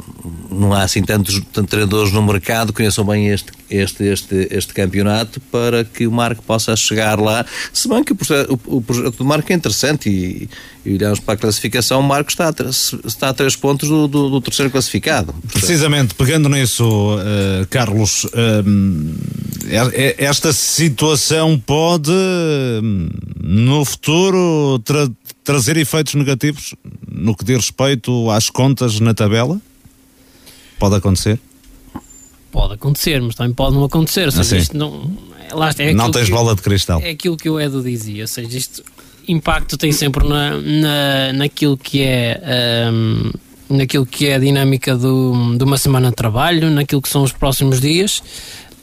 não 0.50 0.74
há 0.74 0.84
assim 0.84 1.04
tantos, 1.04 1.42
tantos 1.52 1.70
treinadores 1.70 2.14
no 2.14 2.22
mercado 2.22 2.72
que 2.72 2.78
conheçam 2.78 3.04
bem 3.04 3.28
este, 3.28 3.52
este, 3.70 4.04
este, 4.06 4.48
este 4.52 4.74
campeonato 4.74 5.42
para 5.52 5.84
que 5.84 6.08
o 6.08 6.12
Marco 6.12 6.42
possa 6.44 6.76
chegar 6.76 7.20
lá. 7.20 7.46
Se 7.74 7.88
bem 7.90 8.04
que 8.04 8.14
o 8.14 8.18
o, 8.50 8.78
o 8.78 8.82
projeto 8.82 9.18
do 9.18 9.26
Marco 9.26 9.52
é 9.52 9.56
interessante 9.56 10.10
e, 10.10 10.50
e 10.86 10.94
olhamos 10.94 11.20
para 11.20 11.34
a 11.34 11.38
classificação, 11.38 12.00
o 12.00 12.04
Marco 12.04 12.30
está 12.30 12.50
a, 12.50 13.08
está 13.08 13.30
a 13.30 13.34
três 13.34 13.56
pontos 13.56 13.90
do, 13.90 14.08
do, 14.08 14.30
do 14.30 14.42
terceiro 14.42 14.72
classificado. 14.72 15.34
Precisamente, 15.52 16.14
pegando 16.16 16.48
nisso, 16.50 16.86
uh, 16.86 17.68
Carlos, 17.70 18.26
uh, 18.26 18.30
esta 20.18 20.52
situação 20.52 21.60
pode, 21.60 22.12
no 23.42 23.86
futuro, 23.86 24.82
trazer 25.50 25.78
efeitos 25.78 26.14
negativos 26.14 26.76
no 27.12 27.36
que 27.36 27.44
diz 27.44 27.56
respeito 27.56 28.30
às 28.30 28.52
contas 28.52 29.00
na 29.00 29.16
tabela? 29.16 29.60
Pode 30.78 30.94
acontecer? 30.94 31.40
Pode 32.52 32.76
acontecer, 32.76 33.20
mas 33.20 33.34
também 33.34 33.52
pode 33.52 33.76
não 33.76 33.84
acontecer. 33.84 34.26
Ou 34.26 34.32
seja, 34.32 34.58
isto 34.58 34.78
não, 34.78 35.12
lá, 35.52 35.72
é 35.80 35.92
não 35.92 36.12
tens 36.12 36.30
bola 36.30 36.56
de 36.56 36.62
cristal. 36.62 37.02
É 37.02 37.10
aquilo 37.10 37.36
que 37.36 37.50
o 37.50 37.60
Edu 37.60 37.82
dizia. 37.82 38.26
Ou 38.26 38.28
seja, 38.28 38.56
isto 38.56 38.84
impacto 39.28 39.76
tem 39.76 39.92
sempre 39.92 40.28
na, 40.28 40.62
na, 40.62 41.34
naquilo 41.34 41.76
que 41.76 42.04
é. 42.04 42.92
Um, 42.94 43.32
naquilo 43.72 44.06
que 44.06 44.28
é 44.28 44.36
a 44.36 44.40
dinâmica 44.40 44.96
do, 44.96 45.56
de 45.58 45.64
uma 45.64 45.80
semana 45.80 46.12
de 46.12 46.16
trabalho, 46.16 46.70
naquilo 46.70 47.02
que 47.02 47.10
são 47.10 47.24
os 47.24 47.32
próximos 47.32 47.82
dias. 47.82 48.22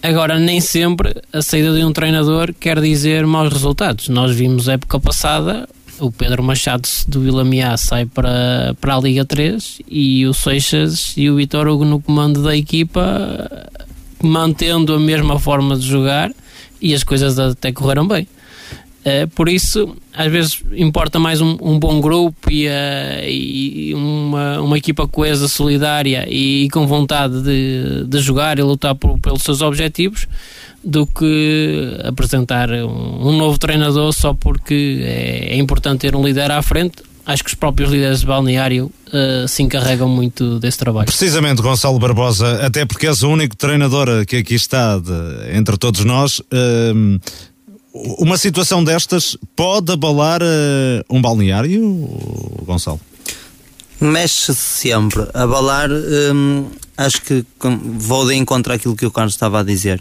Agora, 0.02 0.36
nem 0.36 0.60
sempre 0.60 1.14
a 1.32 1.42
saída 1.42 1.72
de 1.72 1.84
um 1.84 1.92
treinador 1.92 2.52
quer 2.58 2.80
dizer 2.80 3.24
maus 3.24 3.52
resultados. 3.52 4.08
Nós 4.08 4.34
vimos 4.34 4.68
a 4.68 4.72
época 4.72 4.98
passada 4.98 5.68
o 6.00 6.10
Pedro 6.10 6.42
Machado 6.42 6.88
do 7.08 7.20
Vila 7.20 7.44
Miá 7.44 7.76
sai 7.76 8.06
para, 8.06 8.74
para 8.80 8.96
a 8.96 9.00
Liga 9.00 9.24
3 9.24 9.82
e 9.88 10.26
o 10.26 10.34
Seixas 10.34 11.14
e 11.16 11.30
o 11.30 11.36
Vitor 11.36 11.66
Hugo 11.68 11.84
no 11.84 12.00
comando 12.00 12.42
da 12.42 12.56
equipa 12.56 13.68
mantendo 14.22 14.94
a 14.94 15.00
mesma 15.00 15.38
forma 15.38 15.76
de 15.76 15.86
jogar 15.86 16.30
e 16.80 16.94
as 16.94 17.02
coisas 17.02 17.38
até 17.38 17.72
correram 17.72 18.06
bem. 18.06 18.26
Uh, 19.06 19.28
por 19.36 19.48
isso, 19.48 19.96
às 20.12 20.30
vezes 20.32 20.64
importa 20.72 21.20
mais 21.20 21.40
um, 21.40 21.56
um 21.62 21.78
bom 21.78 22.00
grupo 22.00 22.50
e, 22.50 22.66
uh, 22.66 22.70
e, 23.24 23.94
uma, 23.94 24.60
uma 24.60 24.76
equipa 24.76 25.06
coesa, 25.06 25.46
solidária 25.46 26.26
e, 26.28 26.64
e 26.64 26.70
com 26.70 26.88
vontade 26.88 27.40
de, 27.40 28.04
de 28.04 28.18
jogar 28.18 28.58
e 28.58 28.62
lutar 28.62 28.96
por, 28.96 29.16
pelos 29.20 29.42
seus 29.42 29.62
objetivos 29.62 30.26
do 30.86 31.04
que 31.04 31.98
apresentar 32.04 32.70
um, 32.70 33.28
um 33.28 33.36
novo 33.36 33.58
treinador 33.58 34.12
só 34.12 34.32
porque 34.32 35.02
é, 35.02 35.54
é, 35.54 35.56
importante 35.56 36.02
ter 36.02 36.14
um 36.14 36.24
líder 36.24 36.52
à 36.52 36.62
frente. 36.62 37.02
Acho 37.26 37.42
que 37.42 37.50
os 37.50 37.56
próprios 37.56 37.90
líderes 37.90 38.20
de 38.20 38.26
balneário 38.26 38.92
uh, 39.08 39.48
se 39.48 39.60
encarregam 39.64 40.08
muito 40.08 40.60
desse 40.60 40.78
trabalho. 40.78 41.06
Precisamente, 41.06 41.60
Gonçalo 41.60 41.98
Barbosa, 41.98 42.64
até 42.64 42.84
porque 42.84 43.08
és 43.08 43.24
o 43.24 43.30
único 43.30 43.56
treinador 43.56 44.24
que 44.24 44.36
aqui 44.36 44.54
está 44.54 44.96
de, 44.96 45.56
entre 45.58 45.76
todos 45.76 46.04
nós. 46.04 46.38
Uh, 46.38 47.20
uma 47.92 48.38
situação 48.38 48.84
destas 48.84 49.36
pode 49.56 49.90
abalar 49.90 50.40
uh, 50.40 51.02
um 51.10 51.20
balneário, 51.20 51.82
Gonçalo? 52.64 53.00
Mexe-se 54.00 54.54
sempre. 54.54 55.26
Abalar, 55.34 55.90
um, 55.90 56.66
acho 56.96 57.22
que 57.22 57.44
vou 57.98 58.24
de 58.28 58.34
encontro 58.34 58.72
àquilo 58.72 58.94
que 58.94 59.06
o 59.06 59.10
Carlos 59.10 59.34
estava 59.34 59.60
a 59.60 59.62
dizer. 59.64 60.00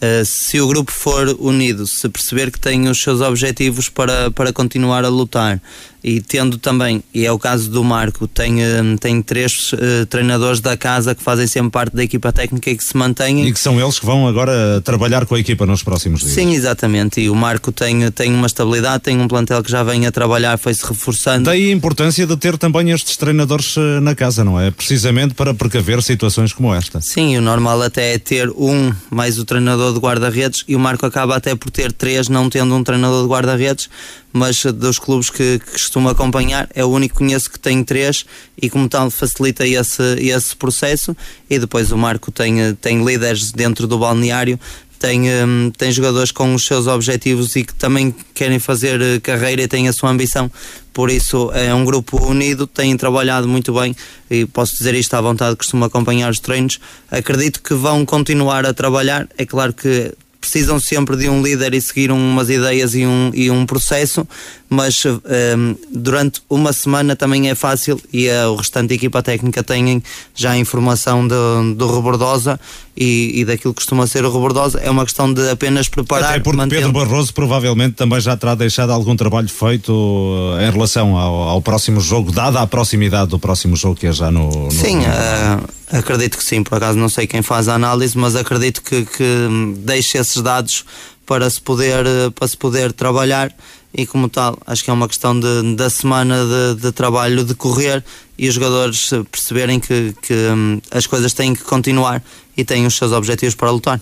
Eh, 0.00 0.24
se 0.24 0.60
o 0.60 0.66
grupo 0.66 0.92
for 0.92 1.36
unido, 1.38 1.86
se 1.86 2.08
perceber 2.08 2.50
que 2.50 2.60
tem 2.60 2.88
os 2.88 3.00
seus 3.00 3.20
objetivos 3.20 3.88
para, 3.88 4.30
para 4.30 4.52
continuar 4.52 5.04
a 5.04 5.08
lutar 5.08 5.60
e 6.04 6.20
tendo 6.20 6.58
também, 6.58 7.02
e 7.14 7.24
é 7.24 7.32
o 7.32 7.38
caso 7.38 7.70
do 7.70 7.82
Marco, 7.82 8.28
tem, 8.28 8.62
eh, 8.62 8.82
tem 9.00 9.22
três 9.22 9.72
uh, 9.72 10.04
treinadores 10.06 10.60
da 10.60 10.76
casa 10.76 11.14
que 11.14 11.22
fazem 11.22 11.46
sempre 11.46 11.70
parte 11.70 11.96
da 11.96 12.04
equipa 12.04 12.30
técnica 12.30 12.70
e 12.70 12.76
que 12.76 12.84
se 12.84 12.94
mantêm. 12.94 13.48
E 13.48 13.50
que 13.50 13.58
são 13.58 13.80
eles 13.80 13.98
que 13.98 14.04
vão 14.04 14.28
agora 14.28 14.82
trabalhar 14.82 15.24
com 15.24 15.34
a 15.34 15.40
equipa 15.40 15.64
nos 15.64 15.82
próximos 15.82 16.20
dias. 16.20 16.32
Sim, 16.32 16.52
exatamente. 16.52 17.22
E 17.22 17.30
o 17.30 17.34
Marco 17.34 17.72
tem, 17.72 18.10
tem 18.10 18.34
uma 18.34 18.46
estabilidade, 18.46 19.02
tem 19.02 19.18
um 19.18 19.26
plantel 19.26 19.62
que 19.62 19.70
já 19.70 19.82
vem 19.82 20.06
a 20.06 20.12
trabalhar, 20.12 20.58
foi-se 20.58 20.86
reforçando. 20.86 21.44
Daí 21.44 21.70
a 21.70 21.72
importância 21.72 22.26
de 22.26 22.36
ter 22.36 22.58
também 22.58 22.90
estes 22.90 23.16
treinadores 23.16 23.74
na 24.02 24.14
casa, 24.14 24.44
não 24.44 24.60
é? 24.60 24.70
Precisamente 24.70 25.32
para 25.32 25.54
precaver 25.54 26.02
situações 26.02 26.52
como 26.52 26.74
esta. 26.74 27.00
Sim, 27.00 27.38
o 27.38 27.40
normal 27.40 27.80
até 27.80 28.12
é 28.12 28.18
ter 28.18 28.50
um 28.50 28.92
mais 29.10 29.38
o 29.38 29.44
treinador 29.46 29.94
de 29.94 30.00
guarda-redes 30.00 30.64
e 30.68 30.76
o 30.76 30.78
Marco 30.78 31.06
acaba 31.06 31.34
até 31.34 31.54
por 31.54 31.70
ter 31.70 31.92
três, 31.92 32.28
não 32.28 32.50
tendo 32.50 32.74
um 32.74 32.84
treinador 32.84 33.22
de 33.22 33.28
guarda-redes, 33.30 33.88
mas 34.34 34.64
dos 34.64 34.98
clubes 34.98 35.30
que, 35.30 35.60
que 35.60 35.70
costumo 35.72 36.08
acompanhar, 36.08 36.68
é 36.74 36.84
o 36.84 36.88
único 36.88 37.14
que 37.14 37.18
conheço 37.20 37.48
que 37.48 37.58
tem 37.58 37.84
três 37.84 38.26
e 38.60 38.68
como 38.68 38.88
tal 38.88 39.08
facilita 39.10 39.64
esse, 39.64 40.02
esse 40.18 40.56
processo 40.56 41.16
e 41.48 41.56
depois 41.56 41.92
o 41.92 41.96
Marco 41.96 42.32
tem, 42.32 42.74
tem 42.74 43.04
líderes 43.04 43.52
dentro 43.52 43.86
do 43.86 43.96
balneário 43.96 44.58
tem, 45.04 45.22
um, 45.44 45.70
tem 45.70 45.92
jogadores 45.92 46.30
com 46.30 46.54
os 46.54 46.64
seus 46.64 46.86
objetivos 46.86 47.54
e 47.56 47.64
que 47.64 47.74
também 47.74 48.14
querem 48.32 48.58
fazer 48.58 49.00
eh, 49.02 49.20
carreira 49.20 49.62
e 49.62 49.68
têm 49.68 49.86
a 49.86 49.92
sua 49.92 50.08
ambição. 50.08 50.50
Por 50.94 51.10
isso 51.10 51.50
é 51.52 51.74
um 51.74 51.84
grupo 51.84 52.24
unido, 52.24 52.66
têm 52.66 52.96
trabalhado 52.96 53.46
muito 53.46 53.74
bem 53.74 53.94
e 54.30 54.46
posso 54.46 54.78
dizer 54.78 54.94
isto 54.94 55.12
à 55.12 55.20
vontade, 55.20 55.56
costumo 55.56 55.84
acompanhar 55.84 56.30
os 56.30 56.38
treinos. 56.38 56.80
Acredito 57.10 57.60
que 57.62 57.74
vão 57.74 58.06
continuar 58.06 58.64
a 58.64 58.72
trabalhar. 58.72 59.28
É 59.36 59.44
claro 59.44 59.74
que 59.74 60.14
precisam 60.44 60.78
sempre 60.78 61.16
de 61.16 61.28
um 61.28 61.42
líder 61.42 61.72
e 61.72 61.80
seguir 61.80 62.12
umas 62.12 62.50
ideias 62.50 62.94
e 62.94 63.06
um, 63.06 63.30
e 63.32 63.50
um 63.50 63.64
processo, 63.64 64.28
mas 64.68 65.04
um, 65.04 65.20
ehm, 65.28 65.76
durante 65.90 66.40
uma 66.48 66.72
semana 66.72 67.14
também 67.14 67.48
é 67.48 67.54
fácil 67.54 68.00
e 68.12 68.28
a, 68.30 68.48
o 68.48 68.56
restante 68.56 68.88
da 68.88 68.94
equipa 68.94 69.22
técnica 69.22 69.62
tem 69.62 70.02
já 70.34 70.52
a 70.52 70.58
informação 70.58 71.26
do, 71.26 71.74
do 71.74 71.86
Robordosa 71.86 72.58
e, 72.96 73.40
e 73.40 73.44
daquilo 73.44 73.74
que 73.74 73.80
costuma 73.80 74.06
ser 74.06 74.24
o 74.24 74.30
Robordosa. 74.30 74.80
É 74.80 74.90
uma 74.90 75.04
questão 75.04 75.32
de 75.32 75.50
apenas 75.50 75.88
preparar. 75.88 76.30
Até 76.30 76.40
porque 76.40 76.56
mantendo... 76.56 76.82
Pedro 76.82 76.92
Barroso 76.92 77.34
provavelmente 77.34 77.94
também 77.94 78.20
já 78.20 78.36
terá 78.36 78.54
deixado 78.54 78.90
algum 78.90 79.16
trabalho 79.16 79.48
feito 79.48 80.56
eh, 80.58 80.68
em 80.68 80.70
relação 80.70 81.16
ao, 81.16 81.34
ao 81.48 81.62
próximo 81.62 82.00
jogo, 82.00 82.32
dada 82.32 82.60
a 82.60 82.66
proximidade 82.66 83.30
do 83.30 83.38
próximo 83.38 83.76
jogo 83.76 83.96
que 83.96 84.06
é 84.06 84.12
já 84.12 84.30
no. 84.30 84.48
no 84.66 84.70
sim, 84.70 84.98
uh, 85.00 85.96
acredito 85.96 86.38
que 86.38 86.44
sim. 86.44 86.62
Por 86.62 86.76
acaso 86.76 86.98
não 86.98 87.08
sei 87.08 87.26
quem 87.26 87.42
faz 87.42 87.68
a 87.68 87.74
análise, 87.74 88.16
mas 88.16 88.36
acredito 88.36 88.82
que, 88.82 89.04
que 89.04 89.48
deixe 89.78 90.18
esses 90.18 90.40
dados 90.40 90.84
para 91.26 91.48
se 91.48 91.60
poder, 91.60 92.06
eh, 92.06 92.30
para 92.34 92.46
se 92.46 92.56
poder 92.56 92.92
trabalhar 92.92 93.52
e 93.94 94.04
como 94.04 94.28
tal, 94.28 94.58
acho 94.66 94.82
que 94.82 94.90
é 94.90 94.92
uma 94.92 95.06
questão 95.06 95.38
de, 95.38 95.76
da 95.76 95.88
semana 95.88 96.36
de, 96.44 96.82
de 96.82 96.92
trabalho 96.92 97.44
decorrer 97.44 98.02
e 98.36 98.48
os 98.48 98.54
jogadores 98.54 99.10
perceberem 99.30 99.78
que, 99.78 100.12
que 100.20 100.34
hum, 100.34 100.80
as 100.90 101.06
coisas 101.06 101.32
têm 101.32 101.54
que 101.54 101.62
continuar 101.62 102.22
e 102.56 102.64
têm 102.64 102.86
os 102.86 102.96
seus 102.96 103.12
objetivos 103.12 103.54
para 103.54 103.70
lutar. 103.70 104.00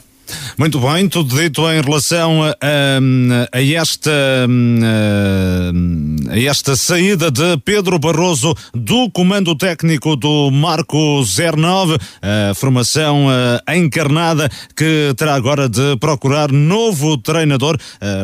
Muito 0.59 0.79
bem, 0.79 1.09
tudo 1.09 1.35
dito 1.35 1.63
em 1.71 1.81
relação 1.81 2.43
a, 2.45 2.51
a, 2.51 3.59
a 3.59 3.63
esta 3.63 4.11
a, 6.31 6.39
esta 6.39 6.77
saída 6.77 7.31
de 7.31 7.57
Pedro 7.65 7.99
Barroso 7.99 8.55
do 8.75 9.11
comando 9.11 9.55
técnico 9.55 10.15
do 10.17 10.51
Marco 10.51 11.23
09, 11.25 11.99
a 12.23 12.55
formação 12.55 13.27
encarnada 13.75 14.51
que 14.77 15.15
terá 15.17 15.35
agora 15.35 15.69
de 15.69 15.97
procurar 15.99 16.53
novo 16.53 17.17
treinador, 17.17 17.77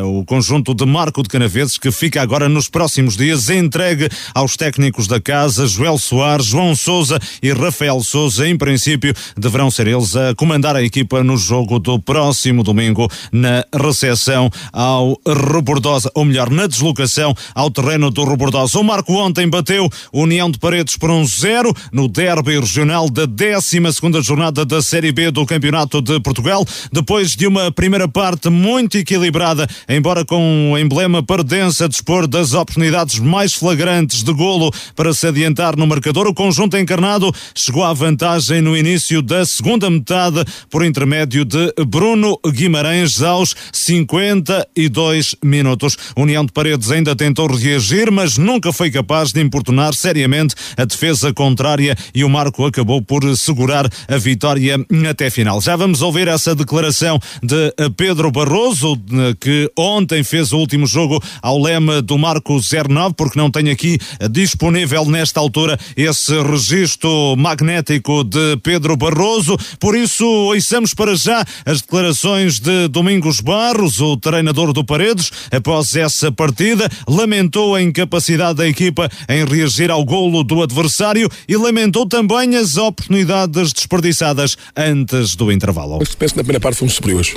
o 0.05 0.23
conjunto 0.25 0.73
de 0.73 0.85
Marco 0.85 1.23
de 1.23 1.29
Canaveses 1.29 1.77
que 1.77 1.91
fica 1.91 2.21
agora 2.21 2.47
nos 2.47 2.69
próximos 2.69 3.17
dias 3.17 3.49
entregue 3.49 4.07
aos 4.33 4.55
técnicos 4.55 5.07
da 5.07 5.19
casa, 5.19 5.67
Joel 5.67 5.97
Soares, 5.97 6.45
João 6.45 6.75
Souza 6.75 7.19
e 7.41 7.51
Rafael 7.51 8.01
Souza, 8.01 8.47
em 8.47 8.57
princípio 8.57 9.13
deverão 9.37 9.69
ser 9.71 9.87
eles 9.87 10.15
a 10.15 10.33
comandar 10.35 10.75
a 10.75 10.83
equipa 10.83 11.23
no 11.23 11.37
jogo 11.37 11.79
do 11.79 11.88
próximo 11.97 12.61
domingo 12.61 13.09
na 13.31 13.63
recepção 13.73 14.51
ao 14.73 15.17
Robordosa, 15.25 16.11
ou 16.13 16.25
melhor, 16.25 16.49
na 16.49 16.67
deslocação 16.67 17.33
ao 17.55 17.71
terreno 17.71 18.11
do 18.11 18.23
Robordosa. 18.23 18.77
O 18.77 18.83
Marco 18.83 19.13
ontem 19.13 19.49
bateu 19.49 19.89
União 20.11 20.51
de 20.51 20.59
Paredes 20.59 20.97
por 20.97 21.09
um 21.09 21.25
zero 21.25 21.73
no 21.91 22.07
derby 22.09 22.59
regional 22.59 23.09
da 23.09 23.25
12 23.25 23.79
segunda 23.93 24.21
jornada 24.21 24.65
da 24.65 24.81
Série 24.81 25.11
B 25.11 25.31
do 25.31 25.45
Campeonato 25.45 26.01
de 26.01 26.19
Portugal, 26.19 26.65
depois 26.91 27.31
de 27.31 27.47
uma 27.47 27.71
primeira 27.71 28.07
parte 28.07 28.49
muito 28.49 28.97
equilibrada, 28.97 29.67
embora 29.87 30.25
com 30.25 30.73
o 30.73 30.77
emblema 30.77 31.23
pardense 31.23 31.83
a 31.83 31.87
dispor 31.87 32.27
das 32.27 32.53
oportunidades 32.53 33.19
mais 33.19 33.53
flagrantes 33.53 34.23
de 34.23 34.33
golo 34.33 34.71
para 34.95 35.13
se 35.13 35.27
adiantar 35.27 35.77
no 35.77 35.87
marcador, 35.87 36.27
o 36.27 36.33
conjunto 36.33 36.77
encarnado 36.77 37.31
chegou 37.55 37.83
à 37.83 37.93
vantagem 37.93 38.61
no 38.61 38.75
início 38.75 39.21
da 39.21 39.45
segunda 39.45 39.89
metade 39.89 40.43
por 40.69 40.83
intermédio 40.83 41.45
de 41.45 41.73
Bruno 41.87 42.39
Guimarães 42.45 43.21
aos 43.21 43.55
52 43.71 45.35
minutos. 45.43 45.97
União 46.15 46.45
de 46.45 46.51
Paredes 46.51 46.91
ainda 46.91 47.15
tentou 47.15 47.47
reagir, 47.47 48.11
mas 48.11 48.37
nunca 48.37 48.71
foi 48.71 48.91
capaz 48.91 49.31
de 49.31 49.41
importunar 49.41 49.93
seriamente 49.93 50.55
a 50.77 50.85
defesa 50.85 51.33
contrária 51.33 51.95
e 52.13 52.23
o 52.23 52.29
Marco 52.29 52.65
acabou 52.65 53.01
por 53.01 53.23
segurar 53.35 53.89
a 54.07 54.17
vitória 54.17 54.77
até 55.09 55.29
final. 55.29 55.61
Já 55.61 55.75
vamos 55.75 56.01
ouvir 56.01 56.27
essa 56.27 56.55
declaração 56.55 57.19
de 57.41 57.73
Pedro 57.95 58.31
Barroso, 58.31 58.99
que 59.39 59.71
ontem 59.77 60.23
fez 60.23 60.51
o 60.51 60.57
último 60.57 60.85
jogo 60.85 61.21
ao 61.41 61.61
leme 61.61 62.01
do 62.01 62.17
Marco 62.17 62.59
09, 62.59 63.15
porque 63.15 63.37
não 63.39 63.49
tem 63.51 63.69
aqui 63.69 63.97
disponível 64.31 65.05
nesta 65.05 65.39
altura 65.39 65.79
esse 65.95 66.41
registro 66.41 67.35
magnético 67.37 68.23
de 68.23 68.57
Pedro 68.63 68.95
Barroso. 68.95 69.57
Por 69.79 69.95
isso, 69.95 70.25
ouçamos 70.25 70.93
para 70.93 71.15
já 71.15 71.45
as 71.69 71.81
declarações 71.81 72.59
de 72.59 72.87
Domingos 72.87 73.41
Barros, 73.41 74.01
o 74.01 74.17
treinador 74.17 74.73
do 74.73 74.83
Paredes, 74.83 75.31
após 75.51 75.95
essa 75.95 76.31
partida. 76.31 76.89
Lamentou 77.07 77.75
a 77.75 77.81
incapacidade 77.81 78.55
da 78.55 78.67
equipa 78.67 79.07
em 79.29 79.45
reagir 79.45 79.91
ao 79.91 80.03
golo 80.03 80.43
do 80.43 80.63
adversário 80.63 81.29
e 81.47 81.55
lamentou 81.55 82.07
também 82.07 82.55
as 82.55 82.75
oportunidades 82.75 83.71
desperdiçadas 83.71 84.57
antes 84.75 85.35
do 85.35 85.51
intervalo. 85.51 85.99
Eu 86.01 86.07
penso 86.17 86.33
que 86.33 86.37
na 86.37 86.43
primeira 86.43 86.59
parte 86.59 86.79
fomos 86.79 86.95
superiores. 86.95 87.35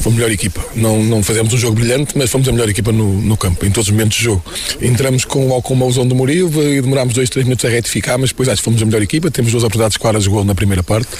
Fomos 0.00 0.18
a 0.18 0.22
melhor 0.22 0.32
equipa. 0.32 0.60
Não, 0.74 1.04
não 1.04 1.22
fazemos 1.22 1.54
um 1.54 1.58
jogo 1.58 1.76
brilhante, 1.76 2.18
mas 2.18 2.28
fomos 2.30 2.48
a 2.48 2.52
melhor 2.52 2.68
equipa 2.68 2.90
no, 2.90 3.22
no 3.22 3.36
campo, 3.36 3.64
em 3.64 3.70
todos 3.70 3.86
os 3.86 3.92
momentos 3.92 4.18
do 4.18 4.24
jogo. 4.24 4.44
Entramos 4.82 5.24
com, 5.24 5.48
com 5.62 5.74
o 5.74 5.76
mauzão 5.76 6.04
do 6.04 6.16
Murilo 6.16 6.60
e 6.64 6.80
demorámos 6.80 7.14
dois, 7.14 7.30
três 7.30 7.46
minutos 7.46 7.64
a 7.64 7.68
retificar, 7.68 8.18
mas 8.18 8.30
depois 8.30 8.48
acho 8.48 8.60
que 8.60 8.64
fomos 8.64 8.82
a 8.82 8.86
melhor 8.86 9.02
equipa. 9.02 9.30
Temos 9.30 9.52
duas 9.52 9.62
oportunidades 9.62 9.96
claras 9.96 10.24
de 10.24 10.30
gol 10.30 10.42
na 10.42 10.54
primeira 10.56 10.82
parte, 10.82 11.10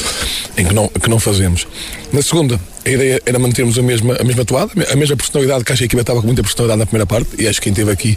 em 0.57 0.67
que 0.67 0.75
não, 0.75 0.89
que 0.89 1.09
não 1.09 1.21
fazemos. 1.21 1.69
Na 2.13 2.21
segunda, 2.21 2.48
a 2.55 2.89
ideia 2.89 3.23
era 3.27 3.39
mantermos 3.39 3.79
a 3.79 3.83
mesma, 3.83 4.17
a 4.19 4.25
mesma 4.25 4.45
toada, 4.45 4.71
a 4.91 4.97
mesma 4.97 5.17
personalidade, 5.17 5.65
que 5.65 5.73
acho 5.73 5.81
que 5.81 5.85
a 5.85 5.87
equipa 5.87 6.01
estava 6.01 6.21
com 6.21 6.27
muita 6.27 6.43
personalidade 6.43 6.79
na 6.79 6.87
primeira 6.87 7.07
parte, 7.07 7.31
e 7.39 7.47
acho 7.47 7.61
que 7.61 7.65
quem 7.65 7.73
esteve 7.73 7.91
aqui 7.91 8.17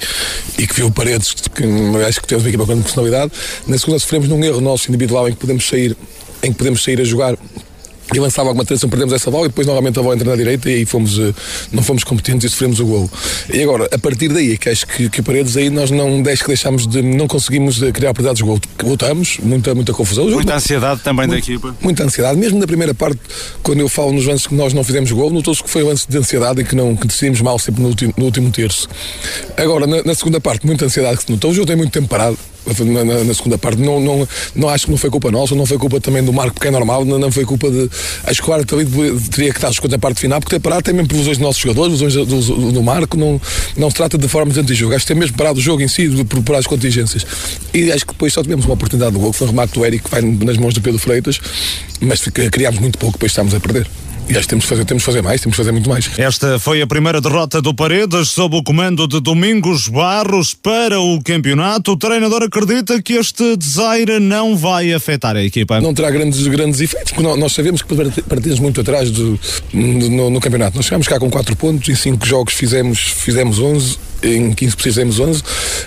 e 0.57 0.67
que 0.67 0.75
viu 0.75 0.91
Paredes, 0.91 1.33
que 1.33 1.63
acho 2.07 2.21
que 2.21 2.27
teve 2.27 2.41
uma 2.41 2.49
equipa 2.49 2.65
com 2.65 2.81
personalidade. 2.81 3.31
Na 3.67 3.77
segunda, 3.77 3.99
sofremos 3.99 4.27
num 4.29 4.43
erro 4.43 4.61
nosso 4.61 4.89
individual 4.89 5.27
em 5.27 5.33
que 5.33 5.39
podemos 5.39 5.67
sair, 5.67 5.95
em 6.43 6.51
que 6.51 6.57
podemos 6.57 6.83
sair 6.83 6.99
a 7.01 7.03
jogar 7.03 7.37
e 8.13 8.19
lançava 8.19 8.49
alguma 8.49 8.65
transição, 8.65 8.89
perdemos 8.89 9.13
essa 9.13 9.31
bola 9.31 9.45
e 9.45 9.49
depois 9.49 9.65
novamente 9.65 9.97
a 9.99 10.01
bola 10.01 10.15
entra 10.15 10.29
na 10.29 10.35
direita 10.35 10.69
e 10.69 10.75
aí 10.75 10.85
fomos, 10.85 11.17
eh, 11.17 11.33
não 11.71 11.81
fomos 11.81 12.03
competentes 12.03 12.45
e 12.45 12.49
sofremos 12.49 12.79
o 12.79 12.85
gol. 12.85 13.09
E 13.53 13.61
agora, 13.61 13.87
a 13.91 13.97
partir 13.97 14.27
daí, 14.27 14.53
é 14.53 14.57
que 14.57 14.69
acho 14.69 14.85
que, 14.85 15.09
que 15.09 15.21
Paredes 15.21 15.55
aí 15.55 15.69
nós 15.69 15.91
não 15.91 16.21
que 16.21 16.47
deixámos 16.47 16.87
de, 16.87 17.01
não 17.01 17.27
conseguimos 17.27 17.81
eh, 17.81 17.91
criar 17.91 18.11
oportunidades 18.11 18.39
de 18.39 18.43
gol. 18.43 18.59
Voltamos, 18.83 19.37
muita, 19.41 19.73
muita 19.73 19.93
confusão. 19.93 20.29
Muita 20.29 20.55
ansiedade 20.55 21.01
também 21.01 21.27
muito, 21.27 21.45
da 21.45 21.51
equipa. 21.53 21.75
Muita 21.81 22.03
ansiedade, 22.03 22.37
mesmo 22.37 22.59
na 22.59 22.67
primeira 22.67 22.93
parte, 22.93 23.19
quando 23.63 23.79
eu 23.79 23.87
falo 23.87 24.11
nos 24.11 24.25
lances 24.25 24.45
que 24.45 24.55
nós 24.55 24.73
não 24.73 24.83
fizemos 24.83 25.11
gol, 25.11 25.29
notou-se 25.29 25.63
que 25.63 25.69
foi 25.69 25.83
um 25.83 25.87
lance 25.87 26.05
de 26.09 26.17
ansiedade 26.17 26.61
e 26.61 26.63
que, 26.65 26.75
não, 26.75 26.95
que 26.95 27.07
decidimos 27.07 27.41
mal 27.41 27.57
sempre 27.59 27.81
no 27.81 27.87
último, 27.87 28.13
no 28.17 28.25
último 28.25 28.51
terço. 28.51 28.89
Agora, 29.55 29.87
na, 29.87 30.03
na 30.03 30.15
segunda 30.15 30.41
parte, 30.41 30.65
muita 30.65 30.85
ansiedade 30.85 31.17
que 31.17 31.23
se 31.23 31.31
notou. 31.31 31.51
O 31.51 31.53
jogo 31.53 31.67
tem 31.67 31.75
muito 31.75 31.91
tempo 31.91 32.07
parado 32.07 32.37
na, 32.85 33.03
na, 33.03 33.23
na, 33.23 33.33
segunda 33.33 33.57
parte. 33.57 33.81
Não, 33.81 33.99
não, 33.99 34.27
não 34.55 34.69
acho 34.69 34.85
que 34.85 34.91
não 34.91 34.97
foi 34.97 35.09
culpa 35.09 35.31
nossa, 35.31 35.55
não 35.55 35.65
foi 35.65 35.77
culpa 35.77 35.99
também 35.99 36.23
do 36.23 36.31
Marco, 36.31 36.53
porque 36.53 36.67
é 36.67 36.71
normal, 36.71 37.05
não, 37.05 37.19
não 37.19 37.31
foi 37.31 37.45
culpa 37.45 37.69
de. 37.69 37.89
Acho 38.25 38.41
que 38.41 38.49
o 38.49 38.53
árbitro 38.53 38.77
teria 39.31 39.51
que 39.51 39.57
estar 39.57 39.69
escuta 39.69 39.95
a 39.95 39.99
parte 39.99 40.19
final, 40.19 40.39
porque 40.39 40.55
ter 40.55 40.61
parado 40.61 40.83
tem 40.83 40.93
mesmo 40.93 41.09
por 41.09 41.17
dos 41.17 41.37
nossos 41.37 41.61
jogadores, 41.61 41.99
lesões 41.99 42.27
do, 42.27 42.71
do, 42.71 42.83
Marco, 42.83 43.17
não, 43.17 43.39
não 43.77 43.89
se 43.89 43.95
trata 43.95 44.17
de 44.17 44.27
formas 44.27 44.57
anti-jogo. 44.57 44.93
Acho 44.93 45.05
que 45.05 45.13
tem 45.13 45.19
mesmo 45.19 45.37
parado 45.37 45.59
o 45.59 45.61
jogo 45.61 45.81
em 45.81 45.87
si, 45.87 46.07
de, 46.07 46.23
por, 46.23 46.41
por 46.43 46.55
as 46.55 46.67
contingências. 46.67 47.25
E 47.73 47.91
acho 47.91 48.05
que 48.05 48.13
depois 48.13 48.33
só 48.33 48.41
tivemos 48.41 48.65
uma 48.65 48.73
oportunidade 48.73 49.13
do 49.13 49.19
gol, 49.19 49.31
que 49.31 49.37
foi 49.37 49.47
um 49.47 49.51
remate 49.51 49.73
do 49.73 49.85
Eric, 49.85 50.03
que 50.03 50.11
vai 50.11 50.21
nas 50.21 50.57
mãos 50.57 50.73
do 50.73 50.81
Pedro 50.81 50.99
Freitas, 50.99 51.39
mas 51.99 52.21
criámos 52.21 52.79
muito 52.79 52.97
pouco, 52.97 53.13
depois 53.13 53.31
estamos 53.31 53.53
a 53.53 53.59
perder. 53.59 53.87
E 54.31 54.37
acho 54.37 54.43
que 54.43 54.47
temos 54.47 54.63
de 54.63 54.69
fazer, 54.69 54.85
temos 54.85 55.01
de 55.01 55.05
fazer 55.05 55.21
mais, 55.21 55.41
temos 55.41 55.55
de 55.55 55.57
fazer 55.57 55.73
muito 55.73 55.89
mais. 55.89 56.09
Esta 56.17 56.57
foi 56.57 56.81
a 56.81 56.87
primeira 56.87 57.19
derrota 57.19 57.61
do 57.61 57.73
Paredes 57.73 58.29
sob 58.29 58.55
o 58.55 58.63
comando 58.63 59.05
de 59.05 59.19
Domingos 59.19 59.89
Barros 59.89 60.53
para 60.53 61.01
o 61.01 61.21
campeonato. 61.21 61.91
O 61.91 61.97
treinador 61.97 62.43
acredita 62.43 63.01
que 63.01 63.15
este 63.15 63.57
desaire 63.57 64.21
não 64.21 64.55
vai 64.55 64.93
afetar 64.93 65.35
a 65.35 65.43
equipa. 65.43 65.81
Não 65.81 65.93
terá 65.93 66.09
grandes, 66.09 66.47
grandes 66.47 66.79
efeitos, 66.79 67.11
porque 67.11 67.35
nós 67.35 67.51
sabemos 67.51 67.81
que 67.81 67.93
partimos 68.21 68.59
muito 68.59 68.79
atrás 68.79 69.11
do, 69.11 69.37
no, 69.73 70.29
no, 70.29 70.39
campeonato. 70.39 70.77
Nós 70.77 70.85
chegámos 70.85 71.09
cá 71.09 71.19
com 71.19 71.29
4 71.29 71.53
pontos, 71.57 71.89
em 71.89 71.95
5 71.95 72.25
jogos 72.25 72.53
fizemos, 72.53 72.99
fizemos 73.01 73.59
11 73.59 74.10
em 74.23 74.51
15 74.53 74.75
fizemos 74.77 75.19
11, 75.19 75.43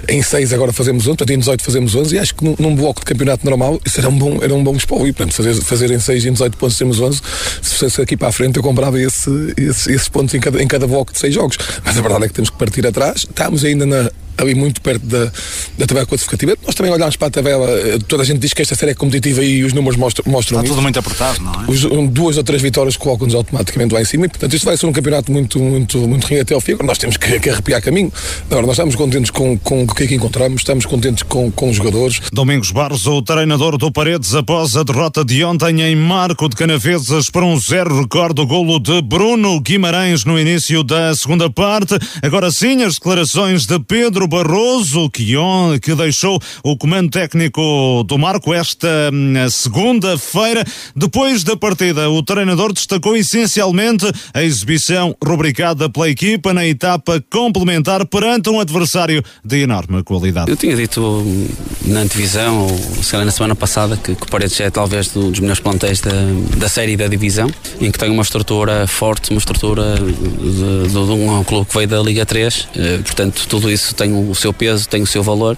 em 0.09 0.23
6 0.23 0.53
agora 0.53 0.73
fazemos 0.73 1.03
11, 1.03 1.09
portanto 1.09 1.31
em 1.31 1.39
18 1.39 1.63
fazemos 1.63 1.95
11 1.95 2.15
e 2.15 2.19
acho 2.19 2.35
que 2.35 2.45
num, 2.45 2.55
num 2.59 2.75
bloco 2.75 3.01
de 3.01 3.07
campeonato 3.07 3.45
normal 3.45 3.81
isso 3.85 4.01
era 4.01 4.09
um 4.09 4.19
bom, 4.19 4.39
era 4.43 4.55
um 4.55 4.63
bom 4.63 4.75
espólio, 4.77 5.13
portanto 5.15 5.35
fazer, 5.35 5.55
fazer 5.63 5.91
em 5.91 5.99
6 5.99 6.25
e 6.25 6.29
em 6.29 6.33
18 6.33 6.57
pontos 6.57 6.77
temos 6.77 7.01
11, 7.01 7.21
se 7.63 7.75
fosse 7.77 8.01
aqui 8.01 8.17
para 8.17 8.29
a 8.29 8.33
frente 8.33 8.57
eu 8.57 8.63
comprava 8.63 9.01
esse, 9.01 9.31
esse, 9.57 9.93
esses 9.93 10.09
pontos 10.09 10.35
em 10.35 10.41
cada, 10.41 10.63
em 10.63 10.67
cada 10.67 10.87
bloco 10.87 11.13
de 11.13 11.19
6 11.19 11.35
jogos, 11.35 11.59
mas 11.85 11.97
a 11.97 12.01
verdade 12.01 12.25
é 12.25 12.29
que 12.29 12.35
temos 12.35 12.51
que 12.51 12.57
partir 12.57 12.87
atrás, 12.87 13.19
estamos 13.19 13.65
ainda 13.65 13.87
na, 13.87 14.11
ali 14.37 14.55
muito 14.55 14.81
perto 14.81 15.05
da, 15.07 15.31
da 15.79 15.87
tabela 15.87 16.07
classificativa. 16.07 16.57
Nós 16.65 16.75
também 16.75 16.93
olhamos 16.93 17.17
para 17.17 17.29
a 17.29 17.31
tabela, 17.31 17.71
eh, 17.71 17.99
toda 18.07 18.23
a 18.23 18.27
gente 18.27 18.39
diz 18.39 18.53
que 18.53 18.63
esta 18.63 18.75
série 18.75 18.93
é 18.93 18.95
competitiva 18.95 19.43
e 19.45 19.65
os 19.65 19.73
números 19.73 19.99
mostram, 19.99 20.25
mostram 20.31 20.59
Está 20.59 20.65
isso. 20.65 20.75
tudo 20.75 20.83
muito 20.83 20.99
apertado, 20.99 21.43
não 21.43 21.53
é? 21.53 21.71
Os, 21.71 21.85
um, 21.85 22.07
duas 22.07 22.37
ou 22.37 22.45
três 22.45 22.63
vitórias 22.63 22.97
colocam-nos 22.97 23.35
automaticamente 23.35 23.95
lá 23.95 24.01
em 24.01 24.05
cima 24.05 24.27
e, 24.27 24.29
portanto, 24.29 24.55
isto 24.55 24.65
vai 24.65 24.77
ser 24.77 24.87
um 24.87 24.93
campeonato 24.93 25.31
muito, 25.31 25.59
muito, 25.59 25.99
muito 26.09 26.27
rinho 26.27 26.43
até 26.43 26.55
ao 26.55 26.61
fim. 26.61 26.77
Nós 26.83 26.99
temos 26.99 27.17
que, 27.17 27.39
que 27.41 27.51
arrepiar 27.51 27.81
caminho. 27.83 28.13
Agora, 28.51 28.67
nós 28.67 28.75
estamos 28.77 28.95
contentes 28.95 29.31
com, 29.31 29.59
com 29.59 29.85
o 29.85 29.95
que 29.95 30.05
é 30.05 30.07
que 30.07 30.15
encontramos, 30.15 30.61
estamos 30.61 30.87
contentes 30.87 31.23
com, 31.23 31.51
com 31.51 31.71
os 31.71 31.77
jogadores. 31.77 32.21
Domingos 32.33 32.71
Barros, 32.71 33.07
o 33.07 33.23
treinador 33.23 33.79
do 33.79 33.91
Paredes, 33.91 34.35
após 34.35 34.77
a 34.77 34.83
derrota 34.83 35.25
de 35.25 35.45
ontem 35.45 35.81
em 35.83 35.97
Marco 35.97 36.49
de 36.49 36.57
Canaveses 36.57 37.31
para 37.31 37.45
um 37.45 37.59
zero, 37.59 38.01
recorda 38.01 38.43
o 38.43 38.47
golo 38.47 38.79
de 38.79 39.01
Bruno 39.03 39.61
Guimarães 39.61 40.25
no 40.25 40.39
início 40.39 40.83
da 40.83 41.15
segunda 41.15 41.49
parte. 41.49 41.95
Agora 42.23 42.51
sim, 42.51 42.83
as 42.83 42.95
declarações 42.95 43.67
de 43.67 43.79
Pedro 43.81 44.24
Barroso, 44.27 45.11
que, 45.11 45.37
on, 45.37 45.79
que 45.79 45.95
deixou 45.95 46.41
o 46.63 46.77
comando 46.77 47.11
técnico 47.11 48.05
do 48.07 48.19
Marco 48.19 48.53
esta 48.53 49.11
hum, 49.13 49.35
segunda-feira. 49.51 50.65
Depois 50.95 51.45
da 51.45 51.57
partida, 51.57 52.09
o 52.11 52.23
treinador 52.23 52.73
destacou 52.73 53.17
essencialmente 53.17 54.11
a 54.33 54.43
exibição 54.43 55.15
rubricada 55.25 55.89
pela 55.89 56.09
equipa 56.09 56.53
na 56.53 56.67
etapa 56.67 57.23
complementar 57.31 58.07
perante 58.07 58.49
um 58.51 58.61
adversário 58.61 59.23
de 59.45 59.63
enorme 59.63 60.03
qualidade. 60.03 60.51
Eu 60.51 60.57
tinha 60.57 60.77
dito 60.77 61.01
hum, 61.01 61.49
na 61.87 62.01
antevisão, 62.01 62.63
ou 62.63 63.03
se 63.03 63.11
calhar 63.11 63.27
na 63.27 63.33
semana 63.33 63.55
passada, 63.55 63.97
que, 63.97 64.15
que 64.15 64.23
o 64.23 64.31
Paredes 64.31 64.59
é 64.61 64.71
talvez 64.71 65.09
do, 65.09 65.31
dos 65.31 65.41
melhores 65.41 65.61
plantéis 65.61 66.01
da, 66.01 66.13
da 66.57 66.69
série 66.69 66.93
e 66.93 66.97
da 66.97 67.09
divisão, 67.09 67.51
em 67.81 67.91
que 67.91 67.99
tem 67.99 68.11
uma 68.11 68.23
estrutura 68.23 68.87
forte, 68.87 69.31
uma 69.31 69.39
estrutura 69.39 69.97
de, 69.97 70.89
de, 70.89 70.93
de 70.93 70.99
um 70.99 71.45
clube 71.45 71.67
que 71.67 71.75
veio 71.75 71.89
da 71.89 72.01
Liga 72.01 72.25
3, 72.25 72.69
eh, 72.77 72.99
portanto 72.99 73.47
tudo 73.49 73.71
isso 73.71 73.95
tem 73.95 74.14
o 74.15 74.35
seu 74.35 74.53
peso, 74.53 74.89
tem 74.89 75.03
o 75.03 75.07
seu 75.07 75.23
valor. 75.23 75.57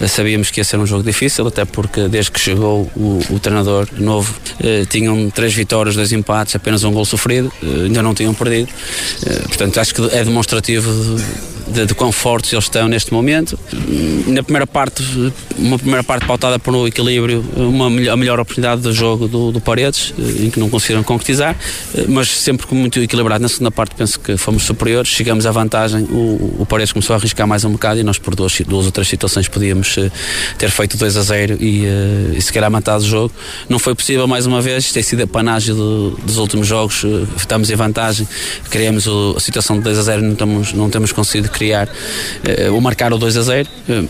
Eh, 0.00 0.08
sabíamos 0.08 0.50
que 0.50 0.60
ia 0.60 0.64
ser 0.64 0.78
um 0.78 0.86
jogo 0.86 1.02
difícil, 1.02 1.46
até 1.46 1.64
porque 1.64 2.08
desde 2.08 2.30
que 2.30 2.40
chegou 2.40 2.90
o, 2.96 3.20
o 3.30 3.38
treinador 3.38 3.88
novo 3.98 4.34
eh, 4.60 4.84
tinham 4.88 5.30
três 5.30 5.54
vitórias, 5.54 5.94
dois 5.94 6.12
empates, 6.12 6.54
apenas 6.56 6.84
um 6.84 6.92
gol 6.92 7.04
sofrido, 7.04 7.52
eh, 7.62 7.84
ainda 7.84 8.02
não 8.02 8.14
tinham 8.14 8.34
perdido. 8.34 8.68
Portanto, 9.48 9.78
acho 9.78 9.94
que 9.94 10.02
é 10.16 10.24
demonstrativo 10.24 10.90
de, 11.16 11.55
de 11.66 11.94
quão 11.94 12.12
fortes 12.12 12.52
eles 12.52 12.64
estão 12.64 12.88
neste 12.88 13.12
momento. 13.12 13.58
Na 14.26 14.42
primeira 14.42 14.66
parte, 14.66 15.02
uma 15.58 15.78
primeira 15.78 16.04
parte 16.04 16.26
pautada 16.26 16.58
por 16.58 16.74
um 16.74 16.86
equilíbrio, 16.86 17.44
uma 17.56 17.86
a 17.86 18.16
melhor 18.16 18.38
oportunidade 18.38 18.82
do 18.82 18.92
jogo 18.92 19.26
do, 19.28 19.52
do 19.52 19.60
Paredes, 19.60 20.14
em 20.40 20.50
que 20.50 20.58
não 20.58 20.68
conseguiram 20.68 21.02
concretizar, 21.02 21.56
mas 22.08 22.28
sempre 22.28 22.66
muito 22.74 23.00
equilibrado. 23.00 23.42
Na 23.42 23.48
segunda 23.48 23.70
parte 23.70 23.94
penso 23.94 24.18
que 24.20 24.36
fomos 24.36 24.62
superiores, 24.62 25.10
chegamos 25.10 25.46
à 25.46 25.50
vantagem, 25.50 26.04
o, 26.04 26.56
o 26.60 26.66
Paredes 26.68 26.92
começou 26.92 27.14
a 27.14 27.18
arriscar 27.18 27.46
mais 27.46 27.64
um 27.64 27.72
bocado 27.72 28.00
e 28.00 28.02
nós 28.02 28.18
por 28.18 28.34
duas, 28.34 28.60
duas 28.60 28.86
ou 28.86 28.92
três 28.92 29.08
situações 29.08 29.48
podíamos 29.48 29.96
ter 30.58 30.70
feito 30.70 30.96
2 30.96 31.16
a 31.16 31.22
0 31.22 31.56
e, 31.60 31.84
e 32.36 32.42
se 32.42 32.52
matado 32.70 33.04
o 33.04 33.06
jogo. 33.06 33.32
Não 33.68 33.78
foi 33.78 33.94
possível 33.94 34.26
mais 34.26 34.46
uma 34.46 34.60
vez, 34.60 34.92
tem 34.92 35.02
sido 35.02 35.22
a 35.22 35.26
panagem 35.26 35.74
do, 35.74 36.10
dos 36.24 36.38
últimos 36.38 36.66
jogos, 36.66 37.04
estamos 37.36 37.70
em 37.70 37.76
vantagem, 37.76 38.26
criamos 38.70 39.06
o, 39.06 39.34
a 39.36 39.40
situação 39.40 39.76
de 39.76 39.82
2 39.82 39.98
a 39.98 40.02
0 40.02 40.22
não 40.22 40.34
temos, 40.34 40.72
não 40.72 40.90
temos 40.90 41.12
conseguido 41.12 41.48
criar 41.56 41.88
uh, 41.88 42.72
ou 42.74 42.80
marcar 42.80 43.12
o 43.12 43.18
2 43.18 43.36
a 43.36 43.42
0. 43.42 43.68
Uh, 43.88 44.08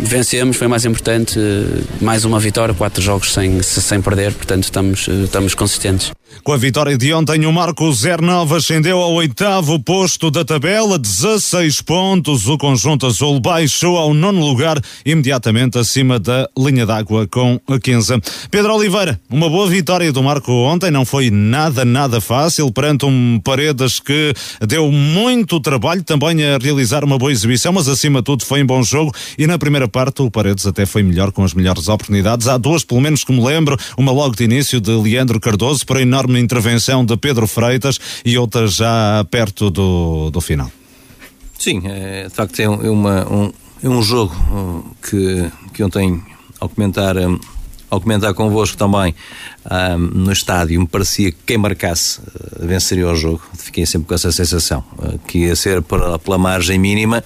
vencemos, 0.00 0.56
foi 0.56 0.66
mais 0.66 0.84
importante, 0.84 1.38
uh, 1.38 1.84
mais 2.00 2.24
uma 2.24 2.40
vitória, 2.40 2.74
quatro 2.74 3.02
jogos 3.02 3.32
sem, 3.32 3.62
sem 3.62 4.00
perder, 4.00 4.32
portanto 4.32 4.64
estamos, 4.64 5.06
estamos 5.06 5.54
consistentes. 5.54 6.12
Com 6.44 6.52
a 6.52 6.56
vitória 6.56 6.96
de 6.96 7.12
ontem, 7.12 7.46
o 7.46 7.52
Marco 7.52 7.90
09 7.90 8.56
ascendeu 8.56 8.98
ao 9.00 9.12
oitavo 9.14 9.80
posto 9.80 10.30
da 10.30 10.44
tabela, 10.44 10.98
16 10.98 11.80
pontos. 11.82 12.46
O 12.46 12.58
conjunto 12.58 13.06
azul 13.06 13.40
baixou 13.40 13.96
ao 13.96 14.12
nono 14.12 14.40
lugar, 14.44 14.78
imediatamente 15.06 15.78
acima 15.78 16.18
da 16.18 16.48
linha 16.56 16.84
d'água 16.84 17.26
com 17.26 17.58
a 17.66 17.78
15. 17.78 18.20
Pedro 18.50 18.74
Oliveira, 18.74 19.18
uma 19.30 19.48
boa 19.48 19.66
vitória 19.68 20.12
do 20.12 20.22
Marco 20.22 20.52
ontem, 20.52 20.90
não 20.90 21.04
foi 21.04 21.30
nada, 21.30 21.84
nada 21.84 22.20
fácil, 22.20 22.70
perante 22.70 23.06
um 23.06 23.40
Paredes 23.42 23.98
que 23.98 24.34
deu 24.66 24.92
muito 24.92 25.58
trabalho 25.60 26.02
também 26.02 26.44
a 26.44 26.58
realizar 26.58 27.04
uma 27.04 27.16
boa 27.16 27.32
exibição, 27.32 27.72
mas 27.72 27.88
acima 27.88 28.20
de 28.20 28.24
tudo 28.24 28.44
foi 28.44 28.62
um 28.62 28.66
bom 28.66 28.82
jogo 28.82 29.14
e 29.38 29.46
na 29.46 29.58
primeira 29.58 29.88
parte 29.88 30.20
o 30.22 30.30
Paredes 30.30 30.66
até 30.66 30.84
foi 30.84 31.02
melhor 31.02 31.32
com 31.32 31.42
as 31.42 31.54
melhores 31.54 31.88
oportunidades. 31.88 32.48
Há 32.48 32.58
duas, 32.58 32.84
pelo 32.84 33.00
menos 33.00 33.24
que 33.24 33.32
me 33.32 33.42
lembro, 33.42 33.78
uma 33.96 34.12
logo 34.12 34.36
de 34.36 34.44
início 34.44 34.78
de 34.78 34.90
Leandro 34.90 35.40
Cardoso, 35.40 35.86
porém 35.86 36.04
não 36.04 36.17
enorme 36.18 36.40
intervenção 36.40 37.04
de 37.04 37.16
Pedro 37.16 37.46
Freitas 37.46 37.98
e 38.24 38.36
outras 38.36 38.74
já 38.74 39.24
perto 39.30 39.70
do, 39.70 40.30
do 40.30 40.40
final. 40.40 40.70
Sim, 41.58 41.82
é, 41.84 42.24
de 42.24 42.34
facto 42.34 42.58
é, 42.60 42.68
uma, 42.68 43.32
um, 43.32 43.52
é 43.82 43.88
um 43.88 44.02
jogo 44.02 44.34
que, 45.02 45.50
que 45.72 45.88
tenho 45.90 46.24
ao 46.60 46.68
comentar 46.68 47.14
ao 47.90 48.00
comentar 48.00 48.34
convosco 48.34 48.76
também 48.76 49.14
um, 49.70 49.98
no 49.98 50.32
estádio, 50.32 50.80
me 50.80 50.86
parecia 50.86 51.32
que 51.32 51.38
quem 51.46 51.56
marcasse 51.56 52.20
uh, 52.20 52.66
venceria 52.66 53.08
o 53.08 53.16
jogo. 53.16 53.40
Fiquei 53.56 53.86
sempre 53.86 54.08
com 54.08 54.14
essa 54.14 54.30
sensação, 54.30 54.84
uh, 54.98 55.18
que 55.26 55.46
ia 55.46 55.56
ser 55.56 55.80
pela, 55.82 56.18
pela 56.18 56.36
margem 56.36 56.78
mínima. 56.78 57.24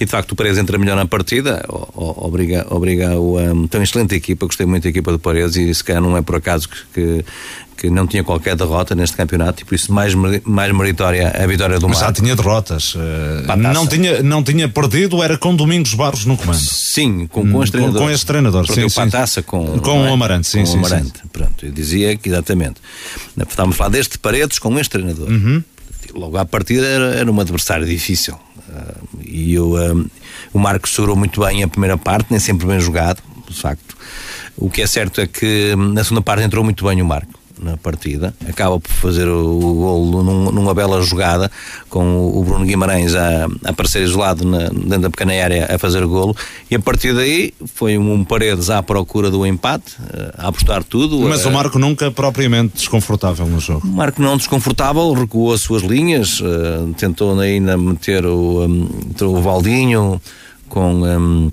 E 0.00 0.04
de 0.04 0.10
facto 0.10 0.32
o 0.32 0.36
Paredes 0.36 0.58
entra 0.58 0.78
melhor 0.78 0.96
na 0.96 1.06
partida, 1.06 1.64
obriga, 1.92 2.66
obriga 2.70 3.18
o. 3.18 3.36
Um, 3.36 3.66
tem 3.66 3.80
uma 3.80 3.84
excelente 3.84 4.14
equipa, 4.14 4.46
gostei 4.46 4.64
muito 4.64 4.84
da 4.84 4.90
equipa 4.90 5.10
do 5.10 5.18
Paredes 5.18 5.56
e 5.56 5.74
se 5.74 5.82
calhar 5.82 6.00
não 6.00 6.16
é 6.16 6.22
por 6.22 6.36
acaso 6.36 6.68
que, 6.68 6.84
que 6.94 7.24
que 7.78 7.88
não 7.88 8.08
tinha 8.08 8.24
qualquer 8.24 8.56
derrota 8.56 8.92
neste 8.92 9.16
campeonato 9.16 9.62
e 9.62 9.64
por 9.64 9.74
isso 9.76 9.92
mais, 9.92 10.12
mais 10.44 10.72
meritória 10.72 11.30
a 11.30 11.46
vitória 11.46 11.78
do 11.78 11.88
Mas 11.88 11.98
Mas 11.98 12.06
já 12.08 12.12
tinha 12.12 12.34
derrotas. 12.34 12.94
Eh, 12.96 13.56
não 13.56 13.86
tinha, 13.86 14.20
não 14.20 14.42
tinha 14.42 14.68
perdido, 14.68 15.22
era 15.22 15.38
com 15.38 15.54
Domingos 15.54 15.94
Barros 15.94 16.24
no 16.24 16.36
comando. 16.36 16.58
Sim, 16.58 17.28
com, 17.28 17.48
com 17.48 17.62
este 17.62 17.72
treinador. 17.72 18.02
Com, 18.02 18.10
este 18.10 18.26
treinador, 18.26 18.66
sim. 18.66 18.84
o 18.84 18.90
Pataça 18.90 19.42
com, 19.42 19.78
com 19.78 20.04
é? 20.04 20.10
o 20.10 20.12
Amarante, 20.12 20.48
sim, 20.48 20.60
com 20.60 20.66
sim. 20.66 20.74
O 20.74 20.78
Amarante, 20.78 21.20
sim. 21.22 21.28
pronto. 21.32 21.64
Eu 21.64 21.70
dizia 21.70 22.16
que 22.16 22.28
exatamente. 22.28 22.80
Estávamos 23.48 23.76
a 23.76 23.78
falar 23.78 23.90
deste 23.90 24.18
Paredes 24.18 24.58
com 24.58 24.76
este 24.76 24.90
treinador. 24.90 25.28
Uhum. 25.28 25.62
Logo 26.14 26.36
à 26.36 26.44
partida 26.44 26.84
era, 26.84 27.14
era 27.14 27.30
um 27.30 27.40
adversário 27.40 27.86
difícil. 27.86 28.34
Uh, 28.68 29.20
e 29.24 29.54
eu, 29.54 29.74
um, 29.74 30.06
o 30.52 30.58
Marcos 30.58 30.92
segurou 30.94 31.14
muito 31.14 31.40
bem 31.40 31.62
a 31.62 31.68
primeira 31.68 31.96
parte, 31.96 32.26
nem 32.30 32.40
sempre 32.40 32.66
bem 32.66 32.80
jogado, 32.80 33.22
de 33.48 33.56
facto. 33.56 33.96
O 34.56 34.68
que 34.68 34.82
é 34.82 34.86
certo 34.88 35.20
é 35.20 35.28
que 35.28 35.74
na 35.76 36.02
segunda 36.02 36.22
parte 36.22 36.42
entrou 36.42 36.64
muito 36.64 36.84
bem 36.84 37.00
o 37.00 37.04
Marco 37.04 37.37
na 37.60 37.76
partida, 37.76 38.34
acaba 38.48 38.78
por 38.78 38.90
fazer 38.90 39.28
o, 39.28 39.58
o 39.58 39.74
golo 39.74 40.22
num, 40.22 40.52
numa 40.52 40.74
bela 40.74 41.00
jogada 41.02 41.50
com 41.88 42.28
o 42.28 42.44
Bruno 42.44 42.64
Guimarães 42.64 43.14
a, 43.14 43.46
a 43.64 43.70
aparecer 43.70 44.02
isolado 44.02 44.44
na, 44.44 44.68
dentro 44.68 45.00
da 45.00 45.10
pequena 45.10 45.32
área 45.32 45.74
a 45.74 45.78
fazer 45.78 46.02
o 46.02 46.08
golo 46.08 46.36
e 46.70 46.74
a 46.74 46.80
partir 46.80 47.14
daí 47.14 47.52
foi 47.74 47.98
um, 47.98 48.12
um 48.12 48.24
Paredes 48.24 48.70
à 48.70 48.82
procura 48.82 49.30
do 49.30 49.46
empate, 49.46 49.96
a 50.36 50.48
apostar 50.48 50.84
tudo. 50.84 51.18
Mas 51.20 51.44
a, 51.44 51.48
o 51.48 51.52
Marco 51.52 51.78
nunca 51.78 52.10
propriamente 52.10 52.74
desconfortável 52.76 53.46
no 53.46 53.60
jogo. 53.60 53.86
O 53.86 53.90
Marco 53.90 54.20
não 54.20 54.36
desconfortável, 54.36 55.12
recuou 55.12 55.52
as 55.52 55.60
suas 55.60 55.82
linhas, 55.82 56.40
uh, 56.40 56.94
tentou 56.96 57.38
ainda 57.38 57.76
meter 57.76 58.24
o, 58.26 58.66
um, 58.66 58.88
o 59.20 59.40
Valdinho 59.40 60.20
com. 60.68 61.02
Um, 61.02 61.50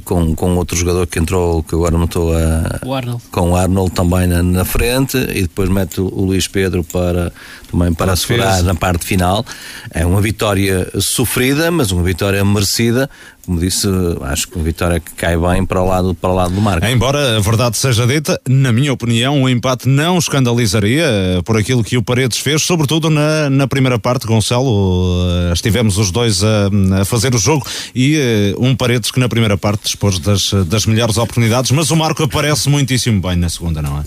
com, 0.00 0.34
com 0.34 0.56
outro 0.56 0.76
jogador 0.76 1.06
que 1.06 1.18
entrou, 1.18 1.62
que 1.62 1.74
agora 1.74 1.96
não 1.96 2.04
estou 2.04 2.36
a. 2.36 2.80
O 2.84 2.94
Arnold. 2.94 3.22
Com 3.30 3.50
o 3.50 3.56
Arnold 3.56 3.92
também 3.92 4.26
na, 4.26 4.42
na 4.42 4.64
frente 4.64 5.16
e 5.16 5.42
depois 5.42 5.68
mete 5.68 6.00
o, 6.00 6.06
o 6.06 6.24
Luís 6.24 6.48
Pedro 6.48 6.84
para 6.84 7.32
também 7.74 7.92
para 7.92 8.12
assegurar 8.12 8.62
na 8.62 8.74
parte 8.74 9.04
final. 9.04 9.44
É 9.90 10.06
uma 10.06 10.20
vitória 10.20 10.88
sofrida, 11.00 11.70
mas 11.70 11.90
uma 11.90 12.02
vitória 12.02 12.44
merecida. 12.44 13.10
Como 13.44 13.60
disse, 13.60 13.86
acho 14.22 14.48
que 14.48 14.56
uma 14.56 14.64
vitória 14.64 14.98
que 14.98 15.12
cai 15.12 15.36
bem 15.36 15.66
para 15.66 15.82
o 15.82 15.86
lado, 15.86 16.14
para 16.14 16.30
o 16.30 16.34
lado 16.34 16.54
do 16.54 16.62
Marco. 16.62 16.86
Embora 16.86 17.36
a 17.36 17.40
verdade 17.40 17.76
seja 17.76 18.06
dita, 18.06 18.40
na 18.48 18.72
minha 18.72 18.90
opinião, 18.90 19.42
o 19.42 19.48
empate 19.48 19.86
não 19.86 20.16
escandalizaria 20.16 21.04
por 21.44 21.58
aquilo 21.58 21.84
que 21.84 21.98
o 21.98 22.02
Paredes 22.02 22.38
fez, 22.38 22.62
sobretudo 22.62 23.10
na, 23.10 23.50
na 23.50 23.66
primeira 23.66 23.98
parte, 23.98 24.26
Gonçalo. 24.26 25.52
Estivemos 25.52 25.98
os 25.98 26.10
dois 26.10 26.42
a, 26.42 26.70
a 27.02 27.04
fazer 27.04 27.34
o 27.34 27.38
jogo 27.38 27.66
e 27.94 28.54
um 28.58 28.74
Paredes 28.74 29.10
que 29.10 29.20
na 29.20 29.28
primeira 29.28 29.58
parte 29.58 29.83
dispôs 29.84 30.18
das, 30.18 30.52
das 30.66 30.86
melhores 30.86 31.16
oportunidades, 31.16 31.70
mas 31.70 31.90
o 31.90 31.96
Marco 31.96 32.22
aparece 32.22 32.68
muitíssimo 32.68 33.20
bem 33.20 33.36
na 33.36 33.48
segunda, 33.48 33.80
não 33.80 34.00
é? 34.00 34.04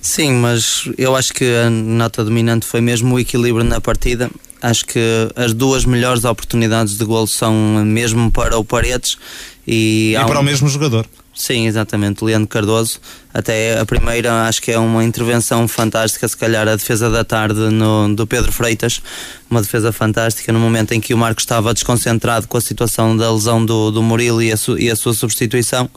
Sim, 0.00 0.32
mas 0.32 0.88
eu 0.98 1.14
acho 1.14 1.32
que 1.32 1.44
a 1.44 1.70
nota 1.70 2.24
dominante 2.24 2.66
foi 2.66 2.80
mesmo 2.80 3.14
o 3.14 3.20
equilíbrio 3.20 3.64
na 3.64 3.80
partida. 3.80 4.28
Acho 4.60 4.84
que 4.86 5.00
as 5.36 5.52
duas 5.52 5.84
melhores 5.84 6.24
oportunidades 6.24 6.96
de 6.96 7.04
gol 7.04 7.26
são 7.26 7.54
mesmo 7.84 8.30
para 8.30 8.58
o 8.58 8.64
Paredes 8.64 9.16
e, 9.66 10.14
e 10.16 10.24
para 10.24 10.38
um... 10.38 10.42
o 10.42 10.44
mesmo 10.44 10.68
jogador. 10.68 11.06
Sim, 11.34 11.66
exatamente, 11.66 12.22
Leandro 12.22 12.46
Cardoso. 12.46 13.00
Até 13.32 13.78
a 13.78 13.86
primeira 13.86 14.46
acho 14.46 14.60
que 14.60 14.70
é 14.70 14.78
uma 14.78 15.02
intervenção 15.02 15.66
fantástica, 15.66 16.28
se 16.28 16.36
calhar 16.36 16.68
a 16.68 16.76
defesa 16.76 17.08
da 17.08 17.24
tarde 17.24 17.58
no, 17.58 18.14
do 18.14 18.26
Pedro 18.26 18.52
Freitas, 18.52 19.00
uma 19.50 19.62
defesa 19.62 19.92
fantástica 19.92 20.52
no 20.52 20.58
momento 20.58 20.92
em 20.92 21.00
que 21.00 21.14
o 21.14 21.18
Marco 21.18 21.40
estava 21.40 21.72
desconcentrado 21.72 22.46
com 22.46 22.58
a 22.58 22.60
situação 22.60 23.16
da 23.16 23.32
lesão 23.32 23.64
do, 23.64 23.90
do 23.90 24.02
Murilo 24.02 24.42
e 24.42 24.52
a, 24.52 24.56
su, 24.56 24.78
e 24.78 24.90
a 24.90 24.96
sua 24.96 25.14
substituição. 25.14 25.88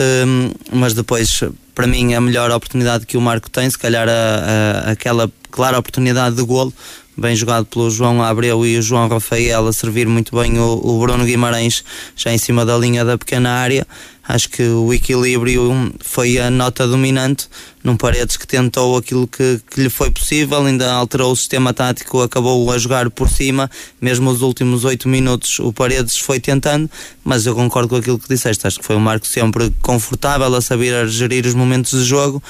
Um, 0.00 0.50
mas 0.72 0.94
depois, 0.94 1.42
para 1.74 1.86
mim, 1.86 2.14
a 2.14 2.20
melhor 2.20 2.50
oportunidade 2.50 3.04
que 3.04 3.18
o 3.18 3.20
Marco 3.20 3.50
tem, 3.50 3.68
se 3.68 3.78
calhar 3.78 4.08
a, 4.08 4.86
a, 4.88 4.90
aquela 4.92 5.30
clara 5.50 5.78
oportunidade 5.78 6.34
de 6.34 6.42
golo, 6.42 6.72
bem 7.16 7.36
jogado 7.36 7.66
pelo 7.66 7.90
João 7.90 8.22
Abreu 8.22 8.64
e 8.64 8.78
o 8.78 8.82
João 8.82 9.06
Rafael 9.06 9.66
a 9.66 9.72
servir 9.72 10.08
muito 10.08 10.34
bem 10.34 10.58
o, 10.58 10.80
o 10.82 10.98
Bruno 10.98 11.24
Guimarães 11.24 11.84
já 12.16 12.32
em 12.32 12.38
cima 12.38 12.64
da 12.64 12.76
linha 12.76 13.04
da 13.04 13.18
pequena 13.18 13.50
área. 13.50 13.86
Acho 14.26 14.48
que 14.48 14.62
o 14.62 14.92
equilíbrio 14.92 15.92
foi 16.00 16.38
a 16.38 16.50
nota 16.50 16.86
dominante 16.86 17.48
num 17.82 17.96
Paredes 17.96 18.36
que 18.36 18.46
tentou 18.46 18.96
aquilo 18.96 19.26
que, 19.26 19.60
que 19.70 19.82
lhe 19.82 19.90
foi 19.90 20.10
possível, 20.10 20.64
ainda 20.64 20.92
alterou 20.92 21.32
o 21.32 21.36
sistema 21.36 21.72
tático, 21.72 22.22
acabou 22.22 22.70
a 22.70 22.78
jogar 22.78 23.10
por 23.10 23.28
cima, 23.28 23.70
mesmo 24.00 24.30
os 24.30 24.42
últimos 24.42 24.84
oito 24.84 25.08
minutos 25.08 25.58
o 25.58 25.72
Paredes 25.72 26.18
foi 26.18 26.38
tentando, 26.38 26.90
mas 27.24 27.46
eu 27.46 27.54
concordo 27.54 27.88
com 27.88 27.96
aquilo 27.96 28.18
que 28.18 28.28
disseste, 28.28 28.66
acho 28.66 28.78
que 28.78 28.84
foi 28.84 28.96
um 28.96 29.00
Marco 29.00 29.26
sempre 29.26 29.72
confortável 29.82 30.54
a 30.54 30.60
saber 30.60 31.08
gerir 31.08 31.46
os 31.46 31.54
momentos 31.54 31.98
de 32.00 32.04
jogo, 32.04 32.42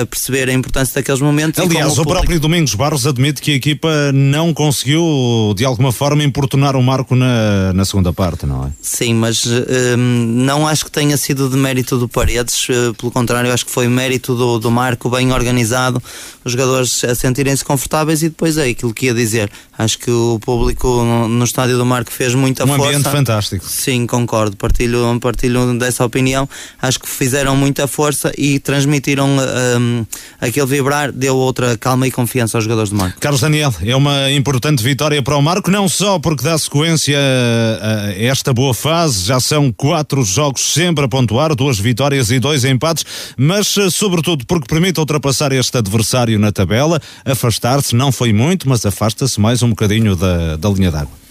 a 0.00 0.06
perceber 0.06 0.48
a 0.48 0.52
importância 0.52 0.94
daqueles 0.94 1.20
momentos. 1.20 1.60
Aliás, 1.60 1.98
o, 1.98 2.02
o 2.02 2.06
próprio 2.06 2.38
Domingos 2.40 2.74
Barros 2.74 3.06
admite 3.06 3.40
que 3.40 3.52
a 3.52 3.54
equipa 3.54 4.12
não 4.12 4.52
conseguiu 4.52 5.54
de 5.56 5.64
alguma 5.64 5.92
forma 5.92 6.24
importunar 6.24 6.76
o 6.76 6.82
Marco 6.82 7.14
na, 7.14 7.72
na 7.72 7.84
segunda 7.84 8.12
parte, 8.12 8.46
não 8.46 8.66
é? 8.66 8.70
Sim, 8.80 9.14
mas 9.14 9.44
hum, 9.46 9.96
não 10.44 10.66
acho 10.66 10.84
que 10.84 10.90
tenha 10.90 11.16
sido 11.16 11.48
de 11.48 11.56
mérito 11.56 11.98
do 11.98 12.08
Paredes, 12.08 12.66
pelo 12.98 13.12
contrário, 13.12 13.52
acho 13.52 13.64
que 13.64 13.70
foi 13.70 13.88
mérito 13.88 14.34
do, 14.34 14.55
do 14.58 14.70
Marco, 14.70 15.08
bem 15.08 15.32
organizado, 15.32 16.02
os 16.44 16.52
jogadores 16.52 17.02
a 17.04 17.14
sentirem-se 17.14 17.64
confortáveis 17.64 18.22
e 18.22 18.28
depois 18.28 18.56
é 18.56 18.68
aquilo 18.68 18.94
que 18.94 19.06
ia 19.06 19.14
dizer. 19.14 19.50
Acho 19.78 19.98
que 19.98 20.10
o 20.10 20.38
público 20.40 20.86
no, 20.86 21.28
no 21.28 21.44
estádio 21.44 21.76
do 21.76 21.84
Marco 21.84 22.10
fez 22.10 22.34
muita 22.34 22.64
um 22.64 22.68
força. 22.68 22.82
Um 22.82 22.86
ambiente 22.86 23.10
fantástico. 23.10 23.64
Sim, 23.68 24.06
concordo, 24.06 24.56
partilho, 24.56 25.18
partilho 25.20 25.78
dessa 25.78 26.04
opinião. 26.04 26.48
Acho 26.80 27.00
que 27.00 27.08
fizeram 27.08 27.54
muita 27.54 27.86
força 27.86 28.32
e 28.38 28.58
transmitiram 28.58 29.28
um, 29.28 30.06
aquele 30.40 30.66
vibrar, 30.66 31.12
deu 31.12 31.36
outra 31.36 31.76
calma 31.76 32.06
e 32.06 32.10
confiança 32.10 32.56
aos 32.56 32.64
jogadores 32.64 32.90
do 32.90 32.96
Marco. 32.96 33.20
Carlos 33.20 33.40
Daniel, 33.40 33.74
é 33.82 33.94
uma 33.94 34.30
importante 34.30 34.82
vitória 34.82 35.22
para 35.22 35.36
o 35.36 35.42
Marco, 35.42 35.70
não 35.70 35.88
só 35.88 36.18
porque 36.18 36.42
dá 36.42 36.56
sequência 36.56 37.18
a 37.18 38.12
esta 38.18 38.54
boa 38.54 38.72
fase, 38.72 39.26
já 39.26 39.40
são 39.40 39.70
quatro 39.72 40.22
jogos 40.24 40.72
sempre 40.72 41.04
a 41.04 41.08
pontuar, 41.08 41.54
duas 41.54 41.78
vitórias 41.78 42.30
e 42.30 42.38
dois 42.38 42.64
empates, 42.64 43.04
mas 43.36 43.74
sobretudo 43.90 44.45
porque 44.46 44.66
permite 44.66 45.00
ultrapassar 45.00 45.52
este 45.52 45.76
adversário 45.78 46.38
na 46.38 46.52
tabela, 46.52 47.00
afastar-se, 47.24 47.94
não 47.94 48.12
foi 48.12 48.32
muito, 48.32 48.68
mas 48.68 48.84
afasta-se 48.86 49.40
mais 49.40 49.62
um 49.62 49.70
bocadinho 49.70 50.14
da, 50.16 50.56
da 50.56 50.68
linha 50.68 50.90
d'água. 50.90 51.26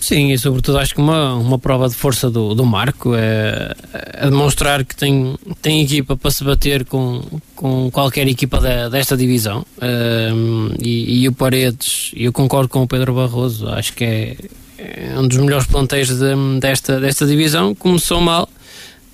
Sim, 0.00 0.30
e 0.30 0.38
sobretudo 0.38 0.78
acho 0.78 0.94
que 0.94 1.00
uma, 1.00 1.34
uma 1.34 1.58
prova 1.58 1.88
de 1.88 1.96
força 1.96 2.30
do, 2.30 2.54
do 2.54 2.64
Marco 2.64 3.14
é, 3.16 3.74
é 4.12 4.30
demonstrar 4.30 4.84
que 4.84 4.94
tem, 4.94 5.34
tem 5.60 5.82
equipa 5.82 6.16
para 6.16 6.30
se 6.30 6.44
bater 6.44 6.84
com, 6.84 7.22
com 7.56 7.90
qualquer 7.90 8.28
equipa 8.28 8.60
da, 8.60 8.88
desta 8.88 9.16
divisão. 9.16 9.66
Um, 9.82 10.70
e, 10.80 11.22
e 11.22 11.28
o 11.28 11.32
Paredes, 11.32 12.12
eu 12.14 12.32
concordo 12.32 12.68
com 12.68 12.82
o 12.82 12.86
Pedro 12.86 13.14
Barroso, 13.14 13.68
acho 13.68 13.94
que 13.94 14.04
é, 14.04 14.36
é 14.78 15.18
um 15.18 15.26
dos 15.26 15.38
melhores 15.38 15.66
plantéis 15.66 16.08
de, 16.08 16.60
desta, 16.60 17.00
desta 17.00 17.26
divisão. 17.26 17.74
Começou 17.74 18.20
mal, 18.20 18.48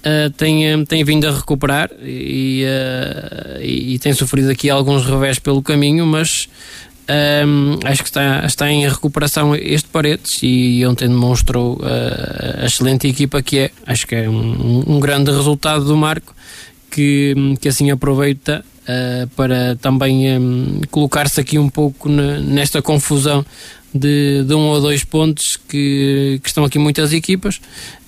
Uh, 0.02 0.30
tem, 0.30 0.84
tem 0.84 1.04
vindo 1.04 1.28
a 1.28 1.30
recuperar 1.30 1.88
e, 2.02 2.64
uh, 2.64 3.62
e, 3.62 3.94
e, 3.94 3.98
tem 4.00 4.12
sofrido 4.12 4.50
aqui 4.50 4.68
alguns 4.68 5.06
revés 5.06 5.38
pelo 5.38 5.62
caminho, 5.62 6.04
mas 6.04 6.48
um, 7.46 7.78
acho 7.84 8.02
que 8.02 8.08
está, 8.08 8.44
está 8.44 8.68
em 8.68 8.88
recuperação 8.88 9.54
este 9.54 9.88
Paredes 9.88 10.40
e 10.42 10.84
ontem 10.86 11.06
demonstrou 11.06 11.74
uh, 11.74 12.62
a 12.62 12.66
excelente 12.66 13.06
equipa 13.06 13.40
que 13.42 13.60
é. 13.60 13.70
Acho 13.86 14.04
que 14.08 14.16
é 14.16 14.28
um, 14.28 14.82
um 14.88 14.98
grande 14.98 15.30
resultado 15.30 15.84
do 15.84 15.96
Marco 15.96 16.34
que, 16.90 17.34
que 17.60 17.68
assim 17.68 17.92
aproveita 17.92 18.64
para 19.36 19.76
também 19.76 20.36
um, 20.36 20.80
colocar-se 20.90 21.40
aqui 21.40 21.56
um 21.56 21.68
pouco 21.68 22.08
na, 22.08 22.40
nesta 22.40 22.82
confusão 22.82 23.46
de, 23.94 24.44
de 24.44 24.54
um 24.54 24.68
ou 24.68 24.80
dois 24.80 25.04
pontos 25.04 25.58
que, 25.68 26.40
que 26.42 26.48
estão 26.48 26.64
aqui 26.64 26.78
muitas 26.78 27.12
equipas 27.12 27.60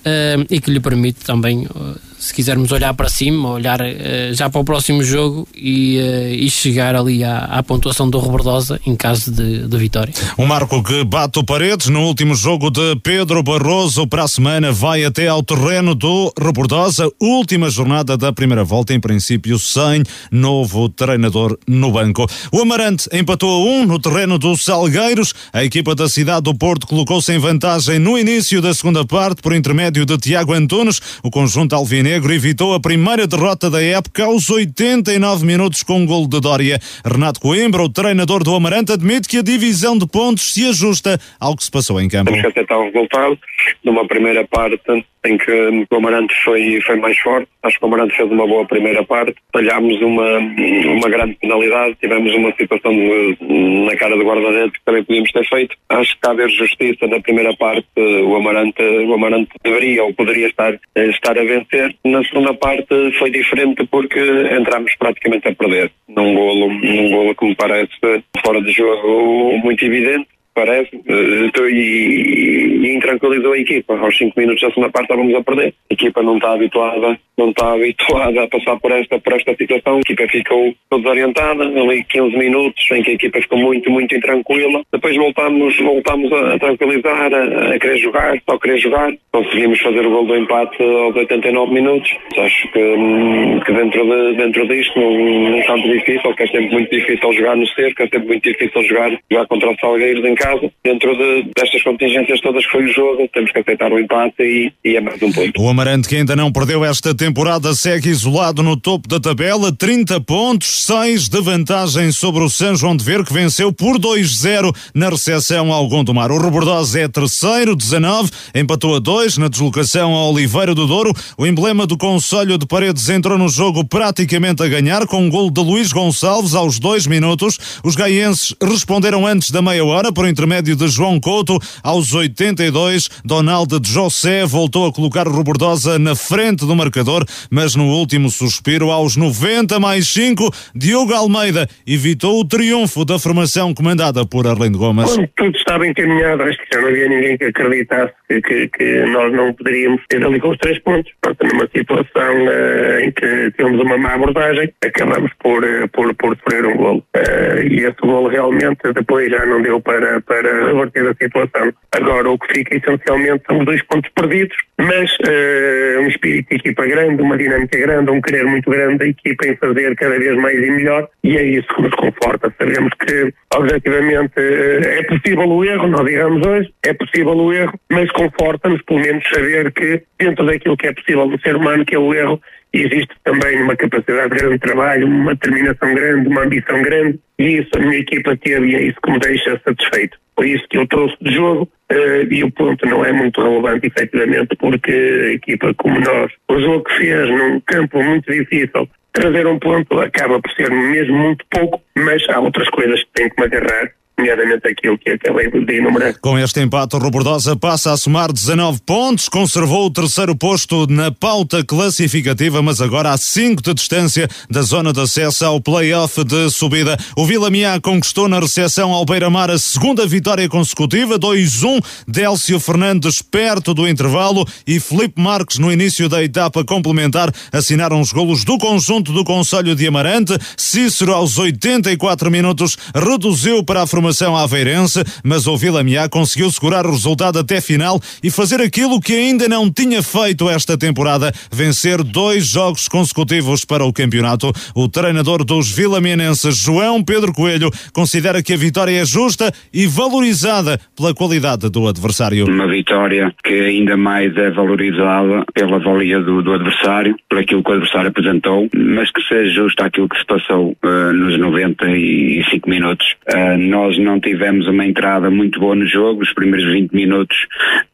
uh, 0.05 0.45
e 0.49 0.59
que 0.59 0.71
lhe 0.71 0.79
permite 0.79 1.19
também, 1.25 1.65
uh, 1.65 1.95
se 2.17 2.33
quisermos 2.33 2.71
olhar 2.71 2.93
para 2.93 3.09
cima, 3.09 3.49
olhar 3.49 3.81
uh, 3.81 4.33
já 4.33 4.49
para 4.49 4.61
o 4.61 4.63
próximo 4.63 5.03
jogo 5.03 5.47
e, 5.55 5.97
e 6.39 6.49
chegar 6.49 6.95
ali 6.95 7.23
à, 7.23 7.39
à, 7.45 7.63
pontuação 7.63 8.09
do 8.09 8.19
Rebordosa 8.19 8.79
em 8.85 8.95
caso 8.95 9.31
de, 9.31 9.67
de 9.67 9.77
vitória. 9.77 10.13
Um 10.37 10.45
marco 10.45 10.81
que 10.83 11.03
bate 11.03 11.39
o 11.39 11.43
Paredes 11.43 11.87
no 11.87 12.01
último 12.01 12.35
jogo 12.35 12.69
de 12.69 12.95
Pedro 12.97 13.43
Barroso 13.43 14.07
para 14.07 14.23
a 14.23 14.27
semana 14.27 14.71
vai 14.71 15.03
até 15.03 15.27
ao 15.27 15.43
terreno 15.43 15.95
do 15.95 16.31
Rebordosa, 16.39 17.09
última 17.19 17.69
jornada 17.69 18.17
da 18.17 18.31
primeira 18.31 18.63
volta, 18.63 18.93
em 18.93 18.99
princípio 18.99 19.57
sem 19.59 20.03
novo 20.31 20.89
treinador 20.89 21.57
no 21.67 21.91
banco. 21.91 22.25
O 22.51 22.61
Amarante 22.61 23.09
empatou 23.11 23.49
a 23.49 23.71
um 23.71 23.85
no 23.85 23.99
terreno 23.99 24.37
dos 24.37 24.63
Salgueiros, 24.63 25.33
a 25.51 25.63
equipa 25.75 25.93
da 25.93 26.07
cidade 26.07 26.43
do 26.43 26.57
Porto 26.57 26.87
colocou-se 26.87 27.29
em 27.33 27.37
vantagem 27.37 27.99
no 27.99 28.17
início 28.17 28.61
da 28.61 28.73
segunda 28.73 29.05
parte 29.05 29.41
por 29.41 29.53
intermédio 29.53 30.05
de 30.05 30.17
Tiago 30.17 30.53
Antunes. 30.53 31.19
O 31.21 31.29
conjunto 31.29 31.75
alvinegro 31.75 32.31
evitou 32.31 32.73
a 32.73 32.79
primeira 32.79 33.27
derrota 33.27 33.69
da 33.69 33.83
época 33.83 34.23
aos 34.23 34.49
89 34.49 35.45
minutos 35.45 35.83
com 35.83 35.99
um 35.99 36.05
gol 36.05 36.29
de 36.29 36.39
Dória. 36.39 36.79
Renato 37.03 37.41
Coimbra, 37.41 37.83
o 37.83 37.89
treinador 37.89 38.41
do 38.41 38.55
Amarante, 38.55 38.93
admite 38.93 39.27
que 39.27 39.39
a 39.39 39.43
divisão 39.43 39.97
de 39.97 40.07
pontos 40.07 40.53
se 40.53 40.65
ajusta 40.65 41.19
ao 41.37 41.57
que 41.57 41.65
se 41.65 41.71
passou 41.71 41.99
em 41.99 42.07
campo. 42.07 42.31
Temos 42.31 42.41
que 42.41 42.47
aceitar 42.47 42.77
o 42.77 42.85
resultado 42.85 43.37
numa 43.83 44.07
primeira 44.07 44.47
parte 44.47 44.79
em 45.25 45.37
que 45.37 45.85
o 45.89 45.95
Amarante 45.95 46.33
foi, 46.43 46.79
foi 46.81 46.95
mais 46.97 47.17
forte. 47.19 47.47
Acho 47.63 47.79
que 47.79 47.83
o 47.83 47.87
Amarante 47.87 48.15
fez 48.15 48.29
uma 48.31 48.47
boa 48.47 48.65
primeira 48.65 49.03
parte. 49.03 49.35
Falhámos 49.51 49.99
uma, 50.01 50.37
uma 50.37 51.09
grande 51.09 51.35
penalidade, 51.41 51.97
tivemos 51.99 52.33
uma 52.35 52.53
situação 52.55 52.91
de, 52.91 53.37
na 53.85 53.95
cara 53.97 54.15
do 54.15 54.23
guarda-redes 54.23 54.73
que 54.73 54.85
também 54.85 55.03
podíamos 55.03 55.31
ter 55.31 55.45
feito. 55.47 55.64
Acho 55.89 56.15
que 56.15 56.21
cabe 56.21 56.47
justiça 56.49 57.07
na 57.07 57.19
primeira 57.19 57.55
parte. 57.55 57.87
O 57.97 58.35
Amarante, 58.35 58.81
o 58.81 59.13
Amarante 59.13 59.51
deveria 59.63 60.03
ou 60.03 60.13
poderia 60.13 60.47
estar, 60.47 60.79
estar 60.95 61.37
a 61.37 61.43
vencer. 61.43 61.95
Na 62.03 62.23
segunda 62.23 62.53
parte 62.53 63.11
foi 63.17 63.31
diferente 63.31 63.85
porque 63.87 64.19
entramos 64.51 64.93
praticamente 64.97 65.47
a 65.47 65.55
perder. 65.55 65.91
Num 66.07 66.33
golo, 66.33 66.73
num 66.73 67.09
golo 67.09 67.35
que 67.35 67.45
me 67.45 67.55
parece 67.55 68.23
fora 68.43 68.61
de 68.61 68.71
jogo 68.71 69.57
muito 69.57 69.83
evidente 69.85 70.27
parece, 70.55 70.95
uh, 70.95 71.67
e, 71.69 72.79
e 72.81 72.95
intranquilizou 72.95 73.51
a 73.51 73.59
equipa. 73.59 73.97
Aos 73.99 74.17
5 74.17 74.39
minutos 74.39 74.61
da 74.61 74.69
segunda 74.69 74.89
parte 74.89 75.11
estávamos 75.11 75.35
a 75.35 75.43
perder. 75.43 75.73
A 75.91 75.93
equipa 75.93 76.23
não 76.23 76.37
está 76.37 76.53
habituada, 76.53 77.19
não 77.37 77.49
está 77.49 77.73
habituada 77.73 78.43
a 78.43 78.47
passar 78.47 78.79
por 78.79 78.91
esta, 78.93 79.19
por 79.19 79.33
esta 79.33 79.53
situação. 79.55 79.97
A 79.97 79.99
equipa 79.99 80.27
ficou 80.29 80.73
desorientada, 80.91 81.63
ali 81.65 82.03
15 82.05 82.37
minutos 82.37 82.87
em 82.91 83.03
que 83.03 83.11
a 83.11 83.13
equipa 83.15 83.41
ficou 83.41 83.59
muito, 83.59 83.91
muito 83.91 84.15
intranquila. 84.15 84.81
Depois 84.91 85.15
voltámos, 85.17 85.77
voltámos 85.77 86.31
a, 86.31 86.53
a 86.53 86.59
tranquilizar, 86.59 87.33
a, 87.33 87.75
a, 87.75 87.79
querer 87.79 87.97
jogar, 87.97 88.41
só 88.49 88.57
querer 88.57 88.77
jogar. 88.77 89.13
Conseguimos 89.33 89.79
fazer 89.81 90.05
o 90.07 90.09
gol 90.09 90.25
do 90.25 90.37
empate 90.37 90.81
aos 90.81 91.15
89 91.17 91.73
minutos. 91.73 92.09
Acho 92.37 92.71
que, 92.71 92.79
hum, 92.79 93.59
que 93.59 93.73
dentro, 93.73 94.05
de, 94.05 94.37
dentro 94.37 94.67
disto, 94.69 94.97
num, 94.97 95.61
campo 95.63 95.89
difícil, 95.89 96.33
que 96.33 96.43
é 96.43 96.47
sempre 96.47 96.71
muito 96.71 96.89
difícil 96.89 97.33
jogar 97.33 97.57
no 97.57 97.67
cerco, 97.67 98.03
é 98.03 98.07
sempre 98.07 98.27
muito 98.27 98.49
difícil 98.49 98.83
jogar, 98.83 99.11
jogar 99.29 99.47
contra 99.47 99.71
os 99.71 99.79
Salgueiros 99.79 100.23
em 100.23 100.35
casa 100.35 100.44
caso, 100.45 100.71
dentro 100.83 101.17
de, 101.17 101.51
destas 101.55 101.81
contingências 101.81 102.39
todas 102.39 102.63
que 102.65 102.71
foi 102.71 102.85
o 102.85 102.93
jogo, 102.93 103.27
temos 103.33 103.51
que 103.51 103.59
aceitar 103.59 103.91
o 103.91 103.99
empate 103.99 104.43
e, 104.43 104.71
e 104.83 104.95
é 104.95 105.01
mais 105.01 105.19
um 105.21 105.31
ponto. 105.31 105.59
O 105.59 105.67
Amarante, 105.67 106.07
que 106.07 106.15
ainda 106.15 106.35
não 106.35 106.51
perdeu 106.51 106.85
esta 106.85 107.15
temporada, 107.15 107.73
segue 107.73 108.09
isolado 108.09 108.61
no 108.61 108.77
topo 108.77 109.07
da 109.07 109.19
tabela, 109.19 109.71
30 109.75 110.21
pontos, 110.21 110.85
6 110.85 111.29
de 111.29 111.41
vantagem 111.41 112.11
sobre 112.11 112.43
o 112.43 112.49
São 112.49 112.75
João 112.75 112.95
de 112.95 113.03
Ver, 113.03 113.25
que 113.25 113.33
venceu 113.33 113.73
por 113.73 113.97
2-0 113.97 114.71
na 114.93 115.09
recepção 115.09 115.73
ao 115.73 115.87
Gondomar. 115.87 116.31
O 116.31 116.37
Rebordosa 116.37 116.99
é 116.99 117.07
terceiro, 117.07 117.75
19, 117.75 118.29
empatou 118.53 118.95
a 118.95 118.99
2 118.99 119.39
na 119.39 119.47
deslocação 119.47 120.13
ao 120.13 120.31
Oliveira 120.31 120.75
do 120.75 120.85
Douro. 120.85 121.11
O 121.39 121.47
emblema 121.47 121.87
do 121.87 121.97
Conselho 121.97 122.57
de 122.57 122.67
Paredes 122.67 123.09
entrou 123.09 123.37
no 123.37 123.49
jogo 123.49 123.83
praticamente 123.83 124.61
a 124.61 124.67
ganhar, 124.67 125.07
com 125.07 125.23
um 125.23 125.29
gol 125.29 125.49
de 125.49 125.61
Luís 125.61 125.91
Gonçalves 125.91 126.53
aos 126.53 126.77
dois 126.77 127.07
minutos. 127.07 127.79
Os 127.83 127.95
gaienses 127.95 128.53
responderam 128.61 129.25
antes 129.25 129.49
da 129.49 129.61
meia 129.61 129.83
hora 129.83 130.11
por 130.11 130.27
intermédio 130.35 130.75
de 130.75 130.89
João 130.89 131.17
Couto. 131.17 131.57
Aos 131.81 132.13
82, 132.13 133.07
Donaldo 133.23 133.79
de 133.79 133.89
José 133.89 134.45
voltou 134.45 134.85
a 134.85 134.91
colocar 134.91 135.25
Robordosa 135.25 135.97
na 135.97 136.13
frente 136.13 136.65
do 136.65 136.75
marcador, 136.75 137.23
mas 137.49 137.73
no 137.73 137.85
último 137.85 138.29
suspiro, 138.29 138.91
aos 138.91 139.15
90 139.15 139.79
mais 139.79 140.09
5, 140.09 140.51
Diogo 140.75 141.13
Almeida 141.13 141.67
evitou 141.87 142.41
o 142.41 142.45
triunfo 142.45 143.05
da 143.05 143.17
formação 143.17 143.73
comandada 143.73 144.25
por 144.25 144.45
Arlindo 144.45 144.77
Gomes. 144.77 145.15
Quando 145.15 145.29
tudo 145.37 145.57
estava 145.57 145.87
encaminhado, 145.87 146.43
acho 146.43 146.57
que 146.57 146.65
já 146.73 146.81
não 146.81 146.89
havia 146.89 147.07
ninguém 147.07 147.37
que 147.37 147.45
acreditasse 147.45 148.13
que, 148.27 148.41
que, 148.41 148.67
que 148.67 149.05
nós 149.05 149.31
não 149.31 149.53
poderíamos 149.53 150.01
ter 150.09 150.23
ali 150.23 150.39
com 150.39 150.49
os 150.49 150.57
três 150.57 150.77
pontos. 150.79 151.11
Portanto, 151.21 151.53
numa 151.53 151.67
situação 151.73 152.45
uh, 152.45 152.99
em 152.99 153.11
que 153.11 153.51
temos 153.57 153.81
uma 153.81 153.97
má 153.97 154.15
abordagem, 154.15 154.69
acabamos 154.83 155.31
por, 155.39 155.63
uh, 155.63 155.87
por, 155.93 156.13
por 156.15 156.35
sofrer 156.37 156.65
um 156.65 156.75
golo. 156.75 157.03
Uh, 157.15 157.61
e 157.69 157.85
esse 157.85 158.01
golo 158.01 158.27
realmente 158.27 158.81
depois 158.93 159.29
já 159.29 159.45
não 159.45 159.61
deu 159.61 159.79
para, 159.79 160.19
para 160.25 160.65
reverter 160.65 161.07
a 161.07 161.15
situação. 161.15 161.73
Agora, 161.91 162.29
o 162.29 162.37
que 162.37 162.53
fica 162.53 162.75
essencialmente 162.75 163.43
são 163.47 163.63
dois 163.63 163.81
pontos 163.83 164.11
perdidos, 164.15 164.57
mas 164.77 165.11
uh, 165.19 166.01
um 166.01 166.07
espírito 166.07 166.49
de 166.49 166.55
equipa 166.55 166.85
grande, 166.85 167.21
uma 167.21 167.37
dinâmica 167.37 167.77
grande, 167.77 168.11
um 168.11 168.21
querer 168.21 168.45
muito 168.45 168.69
grande 168.69 168.97
da 168.97 169.05
equipa 169.07 169.47
em 169.47 169.55
fazer 169.55 169.95
cada 169.95 170.17
vez 170.19 170.35
mais 170.37 170.57
e 170.57 170.71
melhor, 170.71 171.07
e 171.23 171.37
é 171.37 171.43
isso 171.43 171.67
que 171.75 171.81
nos 171.81 171.95
conforta. 171.95 172.53
Sabemos 172.57 172.91
que, 172.99 173.33
objetivamente, 173.55 174.33
uh, 174.37 174.87
é 174.87 175.03
possível 175.03 175.47
o 175.47 175.63
erro, 175.63 175.87
nós 175.87 176.05
digamos 176.05 176.45
hoje, 176.45 176.73
é 176.83 176.93
possível 176.93 177.35
o 177.35 177.53
erro, 177.53 177.79
mas 177.89 178.11
conforta-nos, 178.11 178.81
pelo 178.83 178.99
menos, 178.99 179.23
saber 179.33 179.71
que, 179.71 180.03
dentro 180.19 180.45
daquilo 180.45 180.77
que 180.77 180.87
é 180.87 180.93
possível 180.93 181.25
no 181.27 181.39
ser 181.39 181.55
humano, 181.55 181.85
que 181.85 181.95
é 181.95 181.99
o 181.99 182.13
erro, 182.13 182.41
existe 182.81 183.15
também 183.23 183.61
uma 183.61 183.75
capacidade 183.75 184.29
grande 184.29 184.53
de 184.53 184.59
trabalho, 184.59 185.07
uma 185.07 185.33
determinação 185.33 185.93
grande, 185.93 186.27
uma 186.27 186.43
ambição 186.43 186.81
grande, 186.81 187.19
e 187.39 187.59
isso 187.59 187.69
a 187.75 187.79
minha 187.79 187.97
equipa 187.97 188.37
teve 188.37 188.67
e 188.67 188.75
é 188.75 188.81
isso 188.83 188.97
que 189.03 189.11
me 189.11 189.19
deixa 189.19 189.61
satisfeito. 189.63 190.17
Foi 190.35 190.49
isso 190.49 190.65
que 190.69 190.77
eu 190.77 190.87
trouxe 190.87 191.15
de 191.21 191.33
jogo 191.33 191.69
uh, 191.91 192.33
e 192.33 192.43
o 192.43 192.51
ponto 192.51 192.85
não 192.85 193.05
é 193.05 193.11
muito 193.11 193.41
relevante, 193.41 193.87
efetivamente, 193.87 194.55
porque 194.57 194.91
a 194.91 195.33
equipa 195.33 195.73
como 195.75 195.99
nós, 195.99 196.31
o 196.49 196.59
jogo 196.59 196.83
que 196.83 196.97
fez 196.97 197.29
num 197.29 197.59
campo 197.61 198.03
muito 198.03 198.31
difícil, 198.31 198.89
trazer 199.13 199.47
um 199.47 199.57
ponto 199.57 199.99
acaba 199.99 200.41
por 200.41 200.51
ser 200.51 200.69
mesmo 200.69 201.17
muito 201.17 201.45
pouco, 201.49 201.81
mas 201.97 202.21
há 202.29 202.39
outras 202.39 202.69
coisas 202.69 203.01
que 203.03 203.09
tem 203.13 203.29
que 203.29 203.39
me 203.39 203.45
agarrar 203.47 203.91
nomeadamente 204.17 204.67
aquilo 204.67 204.97
que 204.97 205.11
acabei 205.11 205.49
de 205.51 205.77
enumerar. 205.77 206.15
Com 206.19 206.39
este 206.39 206.61
empate, 206.61 206.95
o 206.95 206.99
Robordosa 206.99 207.55
passa 207.55 207.91
a 207.91 207.97
somar 207.97 208.31
19 208.31 208.79
pontos, 208.85 209.27
conservou 209.27 209.85
o 209.85 209.91
terceiro 209.91 210.35
posto 210.35 210.87
na 210.87 211.11
pauta 211.11 211.63
classificativa, 211.63 212.61
mas 212.61 212.81
agora 212.81 213.11
há 213.11 213.17
5 213.17 213.61
de 213.61 213.73
distância 213.73 214.27
da 214.49 214.61
zona 214.61 214.93
de 214.93 215.01
acesso 215.01 215.45
ao 215.45 215.59
play-off 215.59 216.23
de 216.23 216.49
subida. 216.49 216.97
O 217.17 217.25
Vila 217.25 217.49
Miá 217.49 217.79
conquistou 217.79 218.27
na 218.27 218.39
recepção 218.39 218.91
ao 218.91 219.05
Beira-Mar 219.05 219.51
a 219.51 219.59
segunda 219.59 220.07
vitória 220.07 220.47
consecutiva, 220.47 221.19
2-1, 221.19 221.83
Délcio 222.07 222.59
Fernandes 222.59 223.21
perto 223.21 223.73
do 223.73 223.87
intervalo 223.87 224.45
e 224.65 224.79
Felipe 224.79 225.21
Marques 225.21 225.59
no 225.59 225.71
início 225.71 226.07
da 226.07 226.23
etapa 226.23 226.63
complementar 226.63 227.31
assinaram 227.51 227.99
os 227.99 228.11
golos 228.13 228.45
do 228.45 228.57
conjunto 228.57 229.11
do 229.11 229.25
Conselho 229.25 229.75
de 229.75 229.87
Amarante. 229.87 230.37
Cícero 230.55 231.13
aos 231.13 231.37
84 231.37 232.31
minutos 232.31 232.77
reduziu 232.93 233.63
para 233.63 233.83
a 233.83 233.87
formação 233.87 234.04
formação 234.05 234.37
aveirense, 234.37 235.03
mas 235.23 235.47
o 235.47 235.57
Vila 235.57 235.83
Miá 235.83 236.07
conseguiu 236.07 236.51
segurar 236.51 236.85
o 236.85 236.91
resultado 236.91 237.39
até 237.39 237.59
final 237.59 237.99
e 238.23 238.29
fazer 238.29 238.61
aquilo 238.61 239.01
que 239.01 239.13
ainda 239.13 239.49
não 239.49 239.71
tinha 239.71 240.03
feito 240.03 240.47
esta 240.47 240.77
temporada, 240.77 241.31
vencer 241.51 242.03
dois 242.03 242.45
jogos 242.47 242.87
consecutivos 242.87 243.65
para 243.65 243.83
o 243.83 243.91
campeonato. 243.91 244.51
O 244.75 244.87
treinador 244.87 245.43
dos 245.43 245.75
vilamianenses, 245.75 246.55
João 246.55 247.03
Pedro 247.03 247.33
Coelho, 247.33 247.71
considera 247.93 248.43
que 248.43 248.53
a 248.53 248.57
vitória 248.57 249.01
é 249.01 249.05
justa 249.05 249.51
e 249.73 249.87
valorizada 249.87 250.79
pela 250.95 251.13
qualidade 251.15 251.67
do 251.71 251.87
adversário. 251.87 252.45
Uma 252.45 252.67
vitória 252.67 253.33
que 253.43 253.53
ainda 253.53 253.97
mais 253.97 254.37
é 254.37 254.51
valorizada 254.51 255.45
pela 255.51 255.79
valia 255.79 256.19
do, 256.19 256.43
do 256.43 256.53
adversário, 256.53 257.15
por 257.27 257.39
aquilo 257.39 257.63
que 257.63 257.71
o 257.71 257.73
adversário 257.73 258.09
apresentou, 258.09 258.69
mas 258.75 259.09
que 259.09 259.21
seja 259.23 259.49
justa 259.49 259.85
aquilo 259.85 260.07
que 260.07 260.19
se 260.19 260.25
passou 260.27 260.77
uh, 260.83 261.13
nos 261.13 261.39
95 261.39 262.69
minutos. 262.69 263.15
Uh, 263.33 263.57
nós 263.57 263.94
nós 263.97 264.05
não 264.05 264.19
tivemos 264.19 264.67
uma 264.67 264.85
entrada 264.85 265.29
muito 265.29 265.59
boa 265.59 265.75
no 265.75 265.85
jogo, 265.85 266.21
os 266.21 266.33
primeiros 266.33 266.65
20 266.71 266.93
minutos 266.93 267.37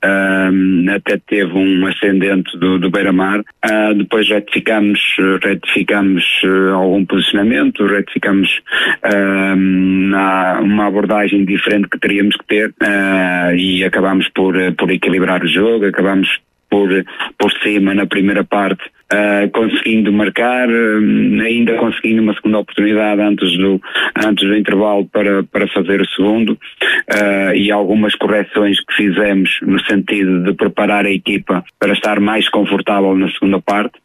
um, 0.04 0.86
até 0.90 1.18
teve 1.18 1.54
um 1.54 1.86
ascendente 1.86 2.58
do, 2.58 2.80
do 2.80 2.90
Beira-Mar, 2.90 3.40
uh, 3.40 3.94
depois 3.96 4.28
retificamos, 4.28 5.00
retificamos 5.44 6.24
uh, 6.44 6.74
algum 6.76 7.06
posicionamento, 7.06 7.86
retificamos 7.86 8.62
na, 9.04 10.60
uma 10.62 10.88
abordagem 10.88 11.46
diferente 11.46 11.88
que 11.90 12.00
teríamos 12.00 12.36
que 12.36 12.46
ter. 12.46 12.70
Uh, 12.70 13.56
e 13.56 13.84
acabamos 13.84 14.28
por, 14.30 14.56
por 14.78 14.92
equilibrar 14.92 15.44
o 15.44 15.48
jogo, 15.48 15.86
acabamos 15.86 16.40
por, 16.70 16.90
por 17.38 17.52
cima 17.62 17.94
na 17.94 18.06
primeira 18.06 18.44
parte 18.44 18.84
uh, 19.12 19.50
conseguindo 19.52 20.12
marcar, 20.12 20.70
uh, 20.70 21.42
ainda 21.42 21.76
conseguindo 21.76 22.22
uma 22.22 22.34
segunda 22.34 22.60
oportunidade 22.60 23.22
antes 23.22 23.58
do, 23.58 23.82
antes 24.26 24.48
do 24.48 24.56
intervalo 24.56 25.06
para, 25.06 25.44
para 25.44 25.68
fazer 25.68 26.02
o 26.02 26.10
segundo, 26.10 26.54
uh, 26.54 27.56
e 27.56 27.72
algumas 27.72 28.16
correções 28.16 28.80
que 28.80 28.96
fizemos 28.96 29.60
no 29.62 29.80
sentido 29.86 30.44
de 30.44 30.54
preparar 30.54 31.06
a 31.06 31.12
equipa 31.12 31.64
para 31.80 31.94
estar 31.94 32.20
mais 32.20 32.48
confortável 32.50 33.16
na 33.16 33.30
segunda 33.32 33.62
parte. 33.62 34.00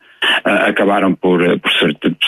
Uh, 0.45 0.69
acabaram 0.69 1.15
por, 1.15 1.41
por, 1.61 1.71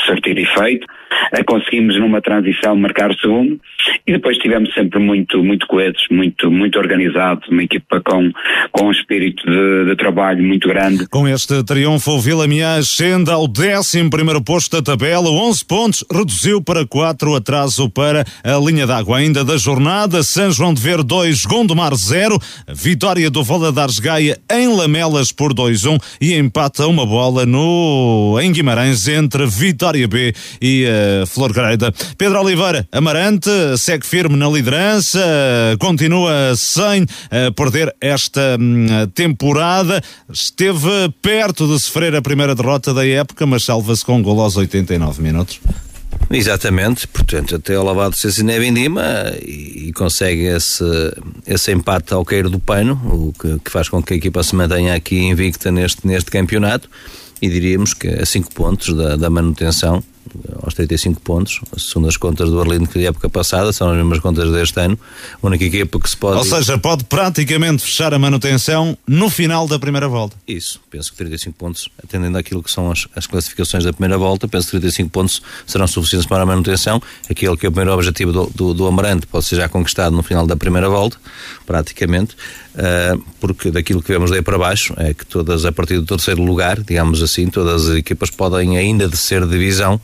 surtir 0.06 0.38
efeito. 0.38 0.86
Uh, 1.32 1.44
conseguimos 1.46 1.98
numa 1.98 2.20
transição 2.20 2.76
marcar 2.76 3.10
o 3.10 3.18
segundo 3.18 3.60
e 4.06 4.12
depois 4.12 4.36
tivemos 4.38 4.72
sempre 4.74 4.98
muito, 4.98 5.42
muito 5.42 5.66
coesos, 5.66 6.06
muito, 6.10 6.50
muito 6.50 6.78
organizados, 6.78 7.48
uma 7.48 7.62
equipa 7.62 8.00
com, 8.00 8.32
com 8.72 8.86
um 8.86 8.90
espírito 8.90 9.44
de, 9.46 9.86
de 9.86 9.96
trabalho 9.96 10.42
muito 10.42 10.68
grande. 10.68 11.06
Com 11.08 11.26
este 11.28 11.62
triunfo, 11.64 12.12
o 12.12 12.20
Vila 12.20 12.46
Miã 12.46 12.78
ascende 12.78 13.30
ao 13.30 13.44
11 13.44 14.10
primeiro 14.10 14.42
posto 14.42 14.76
da 14.76 14.82
tabela, 14.82 15.30
11 15.30 15.64
pontos, 15.64 16.04
reduziu 16.12 16.62
para 16.62 16.86
4, 16.86 17.34
atraso 17.34 17.90
para 17.90 18.24
a 18.44 18.58
linha 18.58 18.86
d'água 18.86 19.18
ainda 19.18 19.44
da 19.44 19.56
jornada, 19.56 20.22
São 20.22 20.50
João 20.50 20.74
de 20.74 20.80
Ver 20.80 21.02
2, 21.02 21.42
Gondomar 21.44 21.94
0, 21.94 22.38
vitória 22.68 23.30
do 23.30 23.42
Valadares 23.42 23.98
Gaia 23.98 24.38
em 24.50 24.68
Lamelas 24.68 25.32
por 25.32 25.52
2-1 25.52 25.98
e 26.20 26.34
empata 26.34 26.86
uma 26.86 27.06
bola 27.06 27.44
no, 27.44 27.87
em 28.40 28.52
Guimarães 28.52 29.08
entre 29.08 29.46
Vitória 29.46 30.06
B 30.06 30.34
e 30.60 30.86
uh, 30.86 31.26
Flor 31.26 31.52
Greida. 31.52 31.92
Pedro 32.16 32.40
Oliveira, 32.40 32.88
Amarante, 32.92 33.50
segue 33.76 34.06
firme 34.06 34.36
na 34.36 34.48
liderança, 34.48 35.20
continua 35.78 36.54
sem 36.56 37.02
uh, 37.02 37.52
perder 37.54 37.94
esta 38.00 38.56
um, 38.58 39.06
temporada. 39.14 40.02
Esteve 40.32 41.12
perto 41.22 41.66
de 41.66 41.78
sofrer 41.78 42.14
a 42.14 42.22
primeira 42.22 42.54
derrota 42.54 42.92
da 42.94 43.06
época, 43.06 43.46
mas 43.46 43.64
salva-se 43.64 44.04
com 44.04 44.16
um 44.16 44.22
gol 44.22 44.40
aos 44.40 44.56
89 44.56 45.22
minutos. 45.22 45.60
Exatamente, 46.30 47.06
portanto, 47.06 47.56
até 47.56 47.74
ao 47.74 47.84
lavado 47.84 48.14
de 48.14 48.20
Cecina 48.20 48.58
Vindima 48.58 49.32
e, 49.42 49.88
e 49.88 49.92
consegue 49.92 50.44
esse, 50.44 50.84
esse 51.46 51.72
empate 51.72 52.12
ao 52.12 52.24
cair 52.24 52.48
do 52.50 52.58
pano, 52.58 53.00
o 53.04 53.32
que, 53.32 53.58
que, 53.60 53.70
faz 53.70 53.88
com 53.88 54.02
que 54.02 54.12
a 54.12 54.16
equipa 54.16 54.42
se 54.42 54.54
mantenha 54.54 54.94
aqui 54.94 55.18
invicta 55.20 55.70
neste, 55.70 56.06
neste 56.06 56.30
campeonato 56.30 56.88
e 57.40 57.48
diríamos 57.48 57.94
que 57.94 58.08
a 58.08 58.26
5 58.26 58.52
pontos 58.52 58.94
da, 58.96 59.16
da 59.16 59.30
manutenção 59.30 60.02
aos 60.62 60.74
35 60.74 61.20
pontos, 61.20 61.60
segundo 61.76 62.08
as 62.08 62.16
contas 62.16 62.50
do 62.50 62.60
Arlindo 62.60 62.88
que 62.88 62.98
da 62.98 63.08
época 63.08 63.28
passada, 63.28 63.72
são 63.72 63.90
as 63.90 63.96
mesmas 63.96 64.18
contas 64.20 64.50
deste 64.50 64.80
ano, 64.80 64.98
a 65.42 65.46
única 65.46 65.64
equipa 65.64 65.98
que 65.98 66.08
se 66.08 66.16
pode... 66.16 66.38
Ou 66.38 66.44
seja, 66.44 66.78
pode 66.78 67.04
praticamente 67.04 67.82
fechar 67.82 68.12
a 68.14 68.18
manutenção 68.18 68.96
no 69.06 69.30
final 69.30 69.66
da 69.66 69.78
primeira 69.78 70.08
volta. 70.08 70.36
Isso, 70.46 70.80
penso 70.90 71.10
que 71.10 71.18
35 71.18 71.56
pontos, 71.56 71.88
atendendo 72.02 72.38
àquilo 72.38 72.62
que 72.62 72.70
são 72.70 72.90
as, 72.90 73.06
as 73.14 73.26
classificações 73.26 73.84
da 73.84 73.92
primeira 73.92 74.18
volta, 74.18 74.48
penso 74.48 74.66
que 74.66 74.72
35 74.72 75.10
pontos 75.10 75.42
serão 75.66 75.86
suficientes 75.86 76.26
para 76.26 76.42
a 76.42 76.46
manutenção, 76.46 77.00
aquele 77.30 77.56
que 77.56 77.66
é 77.66 77.68
o 77.68 77.72
primeiro 77.72 77.94
objetivo 77.94 78.32
do, 78.32 78.46
do, 78.54 78.74
do 78.74 78.86
Amarante 78.86 79.26
pode 79.26 79.44
ser 79.44 79.56
já 79.56 79.68
conquistado 79.68 80.14
no 80.14 80.22
final 80.22 80.46
da 80.46 80.56
primeira 80.56 80.88
volta, 80.88 81.16
praticamente, 81.66 82.34
uh, 82.74 83.22
porque 83.40 83.70
daquilo 83.70 84.02
que 84.02 84.12
vemos 84.12 84.30
daí 84.30 84.42
para 84.42 84.58
baixo, 84.58 84.94
é 84.96 85.12
que 85.12 85.26
todas, 85.26 85.64
a 85.64 85.72
partir 85.72 85.96
do 85.96 86.04
terceiro 86.04 86.42
lugar, 86.42 86.80
digamos 86.80 87.22
assim, 87.22 87.48
todas 87.48 87.88
as 87.88 87.96
equipas 87.96 88.30
podem 88.30 88.76
ainda 88.76 89.08
descer 89.08 89.46
divisão, 89.46 90.00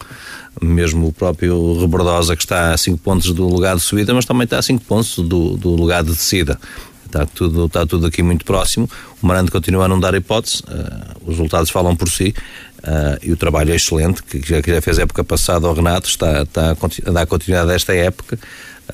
mesmo 0.61 1.09
o 1.09 1.13
próprio 1.13 1.81
Rebordosa 1.81 2.37
que 2.37 2.43
está 2.43 2.73
a 2.73 2.79
5 2.79 2.99
pontos 2.99 3.33
do 3.33 3.47
lugar 3.49 3.77
de 3.77 3.83
subida, 3.83 4.15
mas 4.15 4.25
também 4.25 4.45
está 4.45 4.59
a 4.59 4.63
5 4.63 4.85
pontos 4.85 5.19
do, 5.19 5.57
do 5.57 5.71
lugar 5.71 6.03
de 6.03 6.11
descida. 6.11 6.59
Está 7.07 7.27
tudo, 7.27 7.67
está 7.67 7.87
tudo 7.87 8.07
aqui 8.07 8.23
muito 8.23 8.45
próximo. 8.45 8.91
O 9.23 9.27
Marante 9.27 9.51
continua 9.51 9.85
a 9.85 9.89
não 9.89 10.01
dar 10.01 10.15
hipótese, 10.15 10.63
uh, 10.65 11.21
os 11.23 11.37
resultados 11.37 11.71
falam 11.71 11.95
por 11.95 12.09
si. 12.09 12.35
Uh, 12.79 13.17
e 13.23 13.33
o 13.33 13.37
trabalho 13.37 13.73
é 13.73 13.77
excelente, 13.77 14.23
que 14.23 14.41
já, 14.47 14.61
que 14.61 14.71
já 14.71 14.83
fez 14.83 14.99
a 14.99 15.03
época 15.03 15.23
passada 15.25 15.67
ao 15.67 15.75
Renato, 15.75 16.09
está, 16.09 16.43
está 16.43 16.77
a 17.07 17.11
dar 17.11 17.27
continuidade 17.27 17.71
a 17.71 17.75
esta 17.75 17.95
época. 17.95 18.39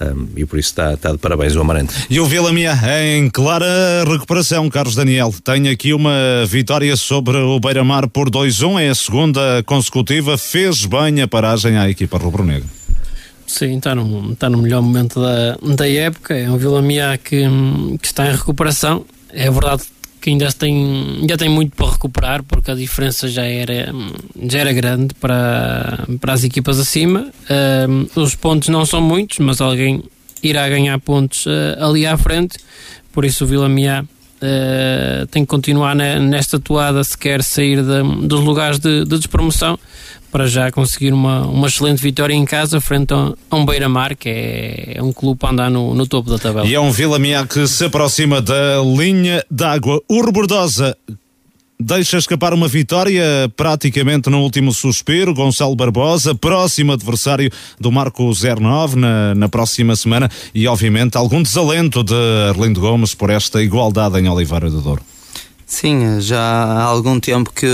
Um, 0.01 0.29
e 0.37 0.45
por 0.45 0.59
isso 0.59 0.71
está, 0.71 0.95
está 0.95 1.13
de 1.13 1.19
parabéns 1.19 1.57
o 1.57 1.61
Amarante. 1.61 1.95
E 2.09 2.21
o 2.21 2.27
Vila 2.27 2.53
Mia 2.53 2.79
em 3.03 3.29
clara 3.29 3.67
recuperação, 4.07 4.69
Carlos 4.71 4.95
Daniel. 4.95 5.35
Tem 5.43 5.69
aqui 5.69 5.93
uma 5.93 6.45
vitória 6.47 6.97
sobre 6.97 7.37
o 7.37 7.59
Beira-Mar 7.59 8.09
por 8.09 8.31
2-1, 8.31 8.81
é 8.81 8.89
a 8.89 8.95
segunda 8.95 9.63
consecutiva, 9.65 10.39
fez 10.39 10.87
bem 10.87 11.23
a 11.23 11.29
paragem 11.29 11.77
à 11.77 11.89
equipa 11.91 12.19
rubro-negra. 12.19 12.69
Sim, 13.47 13.79
está 13.79 13.97
no, 13.97 14.33
está 14.33 14.49
no 14.49 14.59
melhor 14.59 14.81
momento 14.81 15.21
da, 15.21 15.59
da 15.75 15.89
época. 15.89 16.37
É 16.37 16.49
um 16.49 16.57
Vila 16.57 16.81
Mia 16.81 17.19
que, 17.19 17.43
que 18.01 18.07
está 18.07 18.29
em 18.29 18.37
recuperação. 18.37 19.05
É 19.33 19.51
verdade 19.51 19.83
que 20.21 20.31
ainda 20.31 20.53
tem, 20.53 21.19
ainda 21.21 21.37
tem 21.37 21.49
muito 21.49 21.75
para 21.75 21.91
recuperar, 21.91 22.43
porque 22.43 22.71
a 22.71 22.75
diferença 22.75 23.29
já 23.29 23.45
era, 23.45 23.93
já 24.49 24.59
era 24.59 24.73
grande 24.73 25.15
para, 25.15 26.07
para 26.21 26.33
as 26.33 26.45
equipas 26.45 26.79
acima. 26.79 27.33
Os 28.15 28.35
pontos 28.35 28.69
não 28.69 28.85
são 28.85 29.01
muitos, 29.01 29.39
mas 29.39 29.61
alguém 29.61 30.03
irá 30.43 30.69
ganhar 30.69 30.99
pontos 31.01 31.47
uh, 31.47 31.85
ali 31.85 32.07
à 32.07 32.17
frente, 32.17 32.59
por 33.13 33.25
isso 33.25 33.45
o 33.45 33.47
Vila 33.47 33.69
Miá 33.69 34.05
uh, 34.43 35.27
tem 35.27 35.45
que 35.45 35.49
continuar 35.49 35.95
nesta 35.95 36.59
toada 36.59 37.03
se 37.05 37.17
quer 37.17 37.43
sair 37.43 37.83
de, 37.83 38.27
dos 38.27 38.41
lugares 38.41 38.79
de, 38.79 39.05
de 39.05 39.19
despromoção 39.19 39.79
para 40.31 40.47
já 40.47 40.71
conseguir 40.71 41.13
uma, 41.13 41.47
uma 41.47 41.67
excelente 41.67 42.01
vitória 42.01 42.35
em 42.35 42.45
casa 42.45 42.81
frente 42.81 43.13
a, 43.13 43.35
um 43.53 43.67
Beira-Mar, 43.67 44.15
que 44.15 44.29
é, 44.29 44.93
é, 44.97 45.03
um 45.03 45.13
clube 45.13 45.39
para 45.39 45.51
andar 45.51 45.71
no, 45.71 45.95
no 45.95 46.07
topo 46.07 46.31
da 46.31 46.39
tabela. 46.39 46.67
E 46.67 46.75
é 46.75 46.81
um 46.81 46.91
Vila 46.93 47.19
Miá 47.19 47.47
que 47.47 47.67
se 47.67 47.85
aproxima 47.85 48.41
da 48.41 48.81
linha 48.83 49.45
d'água. 49.51 50.01
O 50.09 50.25
Rebordosa 50.25 50.97
deixa 51.81 52.19
escapar 52.19 52.53
uma 52.53 52.69
vitória 52.69 53.25
praticamente 53.57 54.29
no 54.29 54.43
último 54.43 54.73
suspiro. 54.73 55.33
Gonçalo 55.33 55.75
Barbosa, 55.75 56.35
próximo 56.35 56.93
adversário 56.93 57.51
do 57.81 57.91
Marco 57.91 58.31
09 58.33 58.97
na, 58.97 59.35
na 59.35 59.49
próxima 59.49 59.97
semana 59.97 60.31
e, 60.55 60.69
obviamente, 60.69 61.17
algum 61.17 61.43
desalento 61.43 62.05
de 62.05 62.15
Arlindo 62.51 62.81
Gomes 62.81 63.15
por 63.15 63.31
esta 63.31 63.63
igualdade 63.63 64.19
em 64.19 64.29
Oliveira 64.29 64.69
do 64.69 64.81
Douro. 64.81 65.03
Sim, 65.67 66.21
já 66.21 66.41
há 66.41 66.83
algum 66.83 67.19
tempo 67.19 67.51
que, 67.53 67.67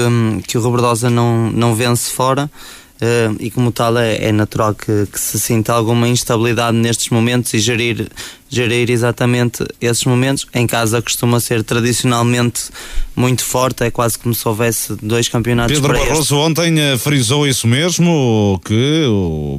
que 0.47 0.57
o 0.57 0.61
Robertosa 0.61 1.11
não, 1.11 1.51
não 1.51 1.75
vence 1.75 2.11
fora. 2.11 2.51
Uh, 2.97 3.37
e 3.41 3.51
como 3.51 3.71
tal 3.71 3.99
é, 3.99 4.29
é 4.29 4.33
natural 4.33 4.75
que, 4.75 5.07
que, 5.13 5.21
se 5.21 5.39
sinta 5.39 5.71
alguma 5.75 6.09
instabilidade 6.09 6.75
nestes 6.79 7.11
momentos 7.11 7.53
e 7.53 7.59
gerir, 7.59 8.09
gerir 8.49 8.91
exatamente 8.91 9.65
esses 9.81 10.05
momentos. 10.05 10.47
Em 10.55 10.67
casa 10.67 11.01
costuma 11.03 11.41
ser 11.41 11.63
tradicionalmente 11.63 12.71
muito 13.15 13.43
forte, 13.43 13.83
é 13.85 13.91
quase 13.91 14.19
como 14.19 14.35
se 14.35 14.47
houvesse 14.47 14.95
dois 15.03 15.29
campeonatos. 15.29 15.75
Pedro 15.75 15.99
Barroso 15.99 16.37
ontem 16.37 16.75
uh, 16.79 16.99
frisou 16.99 17.47
isso 17.47 17.67
mesmo, 17.67 18.61
que 18.65 19.05
uh, 19.09 19.59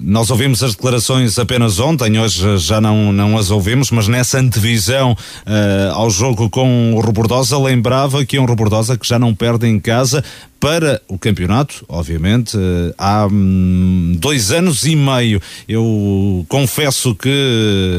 nós 0.00 0.30
ouvimos 0.30 0.62
as 0.62 0.72
declarações 0.72 1.38
apenas 1.38 1.80
ontem, 1.80 2.18
hoje 2.18 2.58
já 2.58 2.80
não, 2.80 3.12
não 3.12 3.36
as 3.36 3.50
ouvimos, 3.50 3.90
mas 3.90 4.06
nessa 4.06 4.38
antevisão 4.38 5.16
eh, 5.44 5.90
ao 5.92 6.10
jogo 6.10 6.48
com 6.48 6.94
o 6.94 7.00
Robordosa 7.00 7.58
lembrava 7.58 8.24
que 8.24 8.36
é 8.36 8.40
um 8.40 8.46
Robordosa 8.46 8.96
que 8.96 9.06
já 9.06 9.18
não 9.18 9.34
perde 9.34 9.66
em 9.66 9.78
casa, 9.78 10.24
para 10.60 11.00
o 11.06 11.16
campeonato, 11.18 11.84
obviamente, 11.88 12.56
eh, 12.56 12.94
há 12.98 13.26
hum, 13.26 14.16
dois 14.18 14.50
anos 14.50 14.84
e 14.84 14.96
meio. 14.96 15.40
Eu 15.68 16.44
confesso 16.48 17.14
que 17.14 17.28
hum, 17.28 17.97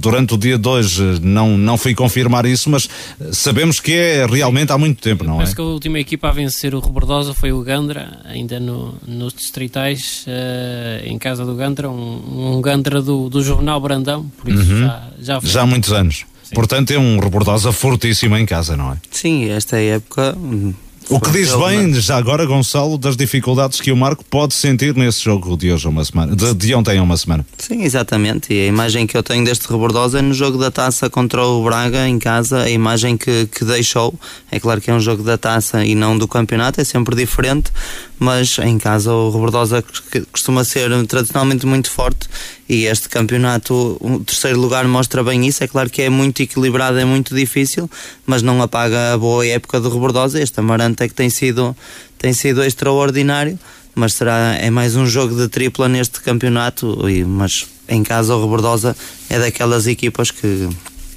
durante 0.00 0.34
o 0.34 0.38
dia 0.38 0.58
de 0.58 0.68
hoje 0.68 1.20
não, 1.22 1.56
não 1.56 1.76
fui 1.76 1.94
confirmar 1.94 2.46
isso, 2.46 2.70
mas 2.70 2.88
sabemos 3.32 3.80
que 3.80 3.92
é 3.92 4.26
realmente 4.26 4.72
há 4.72 4.78
muito 4.78 5.00
tempo, 5.02 5.24
não 5.24 5.36
Parece 5.36 5.52
é? 5.52 5.54
que 5.56 5.60
a 5.60 5.64
última 5.64 5.98
equipa 5.98 6.28
a 6.28 6.32
vencer 6.32 6.74
o 6.74 6.80
Rebordosa 6.80 7.34
foi 7.34 7.52
o 7.52 7.62
Gandra, 7.62 8.20
ainda 8.24 8.58
no, 8.58 8.94
nos 9.06 9.32
distritais, 9.32 10.24
uh, 10.26 11.06
em 11.06 11.18
casa 11.18 11.44
do 11.44 11.54
Gandra, 11.54 11.88
um, 11.90 12.56
um 12.56 12.60
Gandra 12.60 13.00
do, 13.02 13.28
do 13.28 13.42
Jornal 13.42 13.80
Brandão, 13.80 14.30
por 14.38 14.50
isso 14.50 14.72
uhum. 14.72 14.80
já, 14.80 15.08
já, 15.20 15.40
já 15.42 15.62
há 15.62 15.66
muitos 15.66 15.92
anos. 15.92 16.24
Sim. 16.42 16.54
Portanto, 16.54 16.90
é 16.90 16.98
um 16.98 17.20
Rebordosa 17.20 17.70
fortíssimo 17.72 18.36
em 18.36 18.44
casa, 18.44 18.76
não 18.76 18.92
é? 18.92 18.96
Sim, 19.10 19.48
esta 19.50 19.78
época 19.78 20.34
hum, 20.36 20.74
o 21.10 21.20
que 21.20 21.30
diz 21.30 21.52
bem, 21.54 21.92
já 21.94 22.16
agora, 22.16 22.46
Gonçalo, 22.46 22.96
das 22.96 23.16
dificuldades 23.16 23.80
que 23.80 23.90
o 23.90 23.96
Marco 23.96 24.24
pode 24.24 24.54
sentir 24.54 24.94
nesse 24.94 25.22
jogo 25.22 25.56
de 25.56 25.72
hoje 25.72 25.88
uma 25.88 26.04
semana, 26.04 26.36
de, 26.36 26.54
de 26.54 26.74
ontem 26.74 26.98
a 26.98 27.02
uma 27.02 27.16
semana. 27.16 27.44
Sim, 27.58 27.82
exatamente. 27.82 28.54
E 28.54 28.60
a 28.62 28.66
imagem 28.66 29.06
que 29.06 29.16
eu 29.16 29.22
tenho 29.22 29.44
deste 29.44 29.68
Rebordosa 29.68 30.20
é 30.20 30.22
no 30.22 30.32
jogo 30.32 30.56
da 30.56 30.70
taça 30.70 31.10
contra 31.10 31.44
o 31.44 31.64
Braga 31.64 32.06
em 32.06 32.18
casa, 32.18 32.62
a 32.62 32.70
imagem 32.70 33.16
que, 33.16 33.46
que 33.46 33.64
deixou. 33.64 34.14
É 34.50 34.60
claro 34.60 34.80
que 34.80 34.90
é 34.90 34.94
um 34.94 35.00
jogo 35.00 35.22
da 35.22 35.36
taça 35.36 35.84
e 35.84 35.94
não 35.94 36.16
do 36.16 36.28
campeonato, 36.28 36.80
é 36.80 36.84
sempre 36.84 37.16
diferente, 37.16 37.72
mas 38.20 38.58
em 38.58 38.76
casa 38.78 39.12
o 39.12 39.30
Rebordosa 39.30 39.82
costuma 40.30 40.62
ser 40.62 40.90
tradicionalmente 41.06 41.64
muito 41.64 41.90
forte 41.90 42.28
e 42.68 42.84
este 42.84 43.08
campeonato, 43.08 43.96
o 43.98 44.20
terceiro 44.20 44.60
lugar 44.60 44.86
mostra 44.86 45.24
bem 45.24 45.46
isso. 45.46 45.64
É 45.64 45.66
claro 45.66 45.88
que 45.88 46.02
é 46.02 46.10
muito 46.10 46.40
equilibrado, 46.42 46.98
é 46.98 47.04
muito 47.04 47.34
difícil, 47.34 47.90
mas 48.26 48.42
não 48.42 48.60
apaga 48.60 49.14
a 49.14 49.18
boa 49.18 49.44
época 49.46 49.80
do 49.80 49.88
Rebordosa. 49.88 50.40
Este 50.40 50.60
Amarante 50.60 51.02
é 51.02 51.08
que 51.08 51.14
tem 51.14 51.30
sido, 51.30 51.74
tem 52.18 52.34
sido 52.34 52.62
extraordinário, 52.62 53.58
mas 53.94 54.12
será, 54.12 54.54
é 54.54 54.68
mais 54.68 54.94
um 54.94 55.06
jogo 55.06 55.34
de 55.34 55.48
tripla 55.48 55.88
neste 55.88 56.20
campeonato, 56.20 57.08
e, 57.08 57.24
mas 57.24 57.66
em 57.88 58.02
casa 58.02 58.36
o 58.36 58.40
Rebordosa 58.40 58.94
é 59.30 59.38
daquelas 59.38 59.86
equipas 59.86 60.30
que 60.30 60.68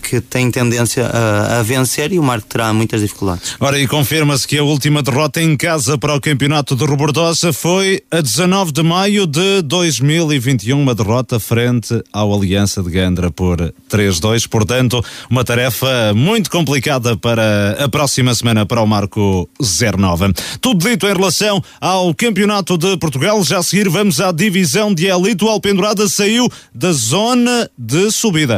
que 0.03 0.19
tem 0.19 0.51
tendência 0.51 1.07
a, 1.07 1.59
a 1.59 1.63
vencer 1.63 2.11
e 2.11 2.19
o 2.19 2.23
Marco 2.23 2.47
terá 2.47 2.73
muitas 2.73 3.01
dificuldades. 3.01 3.55
Ora, 3.59 3.79
e 3.79 3.87
confirma-se 3.87 4.47
que 4.47 4.57
a 4.57 4.63
última 4.63 5.01
derrota 5.01 5.41
em 5.41 5.55
casa 5.55 5.97
para 5.97 6.13
o 6.13 6.21
campeonato 6.21 6.75
de 6.75 6.85
Robordosa 6.85 7.53
foi 7.53 8.03
a 8.11 8.19
19 8.21 8.71
de 8.71 8.83
maio 8.83 9.25
de 9.25 9.61
2021, 9.63 10.79
uma 10.79 10.93
derrota 10.93 11.39
frente 11.39 12.03
ao 12.11 12.33
Aliança 12.33 12.83
de 12.83 12.89
Gandra 12.89 13.31
por 13.31 13.73
3-2. 13.89 14.47
Portanto, 14.47 15.03
uma 15.29 15.43
tarefa 15.43 16.13
muito 16.13 16.49
complicada 16.49 17.15
para 17.15 17.77
a 17.83 17.87
próxima 17.87 18.35
semana 18.35 18.65
para 18.65 18.81
o 18.81 18.85
Marco 18.85 19.49
09. 19.59 20.33
Tudo 20.59 20.87
dito 20.87 21.07
em 21.07 21.13
relação 21.13 21.63
ao 21.79 22.13
Campeonato 22.13 22.77
de 22.77 22.97
Portugal. 22.97 23.41
Já 23.43 23.59
a 23.59 23.63
seguir 23.63 23.87
vamos 23.87 24.19
à 24.19 24.31
divisão 24.31 24.93
de 24.93 25.07
elite. 25.07 25.45
O 25.45 25.49
Alpendurada 25.49 26.07
saiu 26.09 26.49
da 26.75 26.91
zona 26.91 27.69
de 27.77 28.11
subida. 28.11 28.57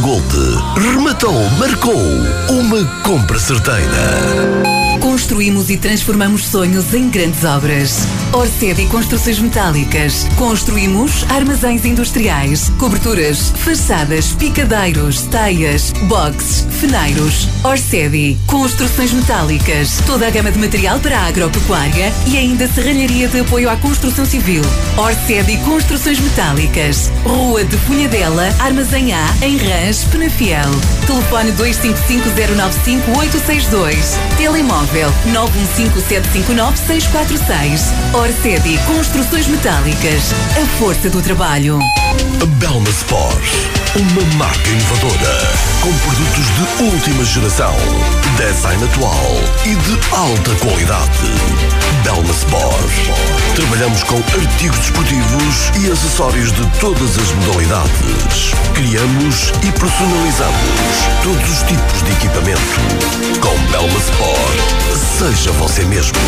Gold, 0.00 0.36
rematou, 0.76 1.32
marcou 1.58 2.00
uma 2.50 2.84
compra 3.02 3.38
certeira. 3.38 4.85
Construímos 5.06 5.70
e 5.70 5.76
transformamos 5.76 6.46
sonhos 6.46 6.92
em 6.92 7.08
grandes 7.08 7.44
obras. 7.44 8.00
Orced 8.32 8.82
e 8.82 8.86
Construções 8.86 9.38
Metálicas. 9.38 10.26
Construímos 10.36 11.24
armazéns 11.30 11.84
industriais, 11.84 12.72
coberturas, 12.76 13.52
fachadas, 13.54 14.32
picadeiros, 14.32 15.20
teias, 15.28 15.92
boxes, 16.08 16.66
feneiros. 16.80 17.46
Orcedi. 17.62 18.36
Construções 18.48 19.12
Metálicas. 19.12 20.02
Toda 20.06 20.26
a 20.26 20.30
gama 20.30 20.50
de 20.50 20.58
material 20.58 20.98
para 20.98 21.20
a 21.20 21.28
agropecuária 21.28 22.12
e 22.26 22.36
ainda 22.36 22.66
serralharia 22.66 23.28
de 23.28 23.38
apoio 23.38 23.70
à 23.70 23.76
construção 23.76 24.26
civil. 24.26 24.64
Orcedi 24.98 25.56
Construções 25.58 26.18
Metálicas. 26.18 27.12
Rua 27.22 27.64
de 27.64 27.76
Punhadela, 27.76 28.52
Armazém 28.58 29.14
A, 29.14 29.24
em 29.40 29.56
Rãs, 29.56 30.02
Penafiel. 30.10 30.72
Telefone 31.06 31.52
255-095-862. 31.52 34.18
Telemóvel 34.36 34.95
915-759-646. 34.96 37.92
Orcedi 38.14 38.78
Construções 38.86 39.46
Metálicas. 39.48 40.32
A 40.60 40.66
força 40.78 41.10
do 41.10 41.20
trabalho. 41.20 41.78
Belma 42.58 42.88
Sport, 42.88 43.52
uma 43.96 44.22
marca 44.36 44.68
inovadora, 44.68 45.52
com 45.82 45.92
produtos 45.98 46.46
de 46.54 46.62
última 46.84 47.24
geração, 47.24 47.74
design 48.36 48.84
atual 48.84 49.32
e 49.64 49.74
de 49.74 49.98
alta 50.14 50.54
qualidade. 50.64 51.32
Belma 52.02 52.32
Sport. 52.32 52.92
Trabalhamos 53.54 54.02
com 54.04 54.16
artigos 54.16 54.78
desportivos 54.78 55.70
e 55.80 55.90
acessórios 55.90 56.52
de 56.52 56.64
todas 56.78 57.18
as 57.18 57.32
modalidades. 57.32 58.52
Criamos 58.74 59.52
e 59.62 59.72
personalizamos 59.72 61.06
todos 61.22 61.50
os 61.50 61.62
tipos 61.62 62.02
de 62.02 62.12
equipamento. 62.12 62.80
Com 63.40 63.56
Belma 63.70 63.98
Sport, 63.98 64.74
seja 64.94 65.50
você 65.52 65.84
mesmo. 65.84 66.18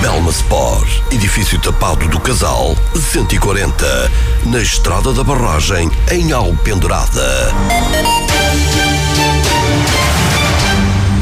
Belma 0.00 0.30
Sport, 0.30 0.88
edifício 1.10 1.58
tapado 1.60 2.06
do 2.08 2.20
Casal, 2.20 2.76
140, 2.94 4.12
na 4.46 4.60
Estrada 4.60 5.12
da 5.12 5.24
Barragem, 5.24 5.90
em 6.10 6.32
Alpendurada. 6.32 7.52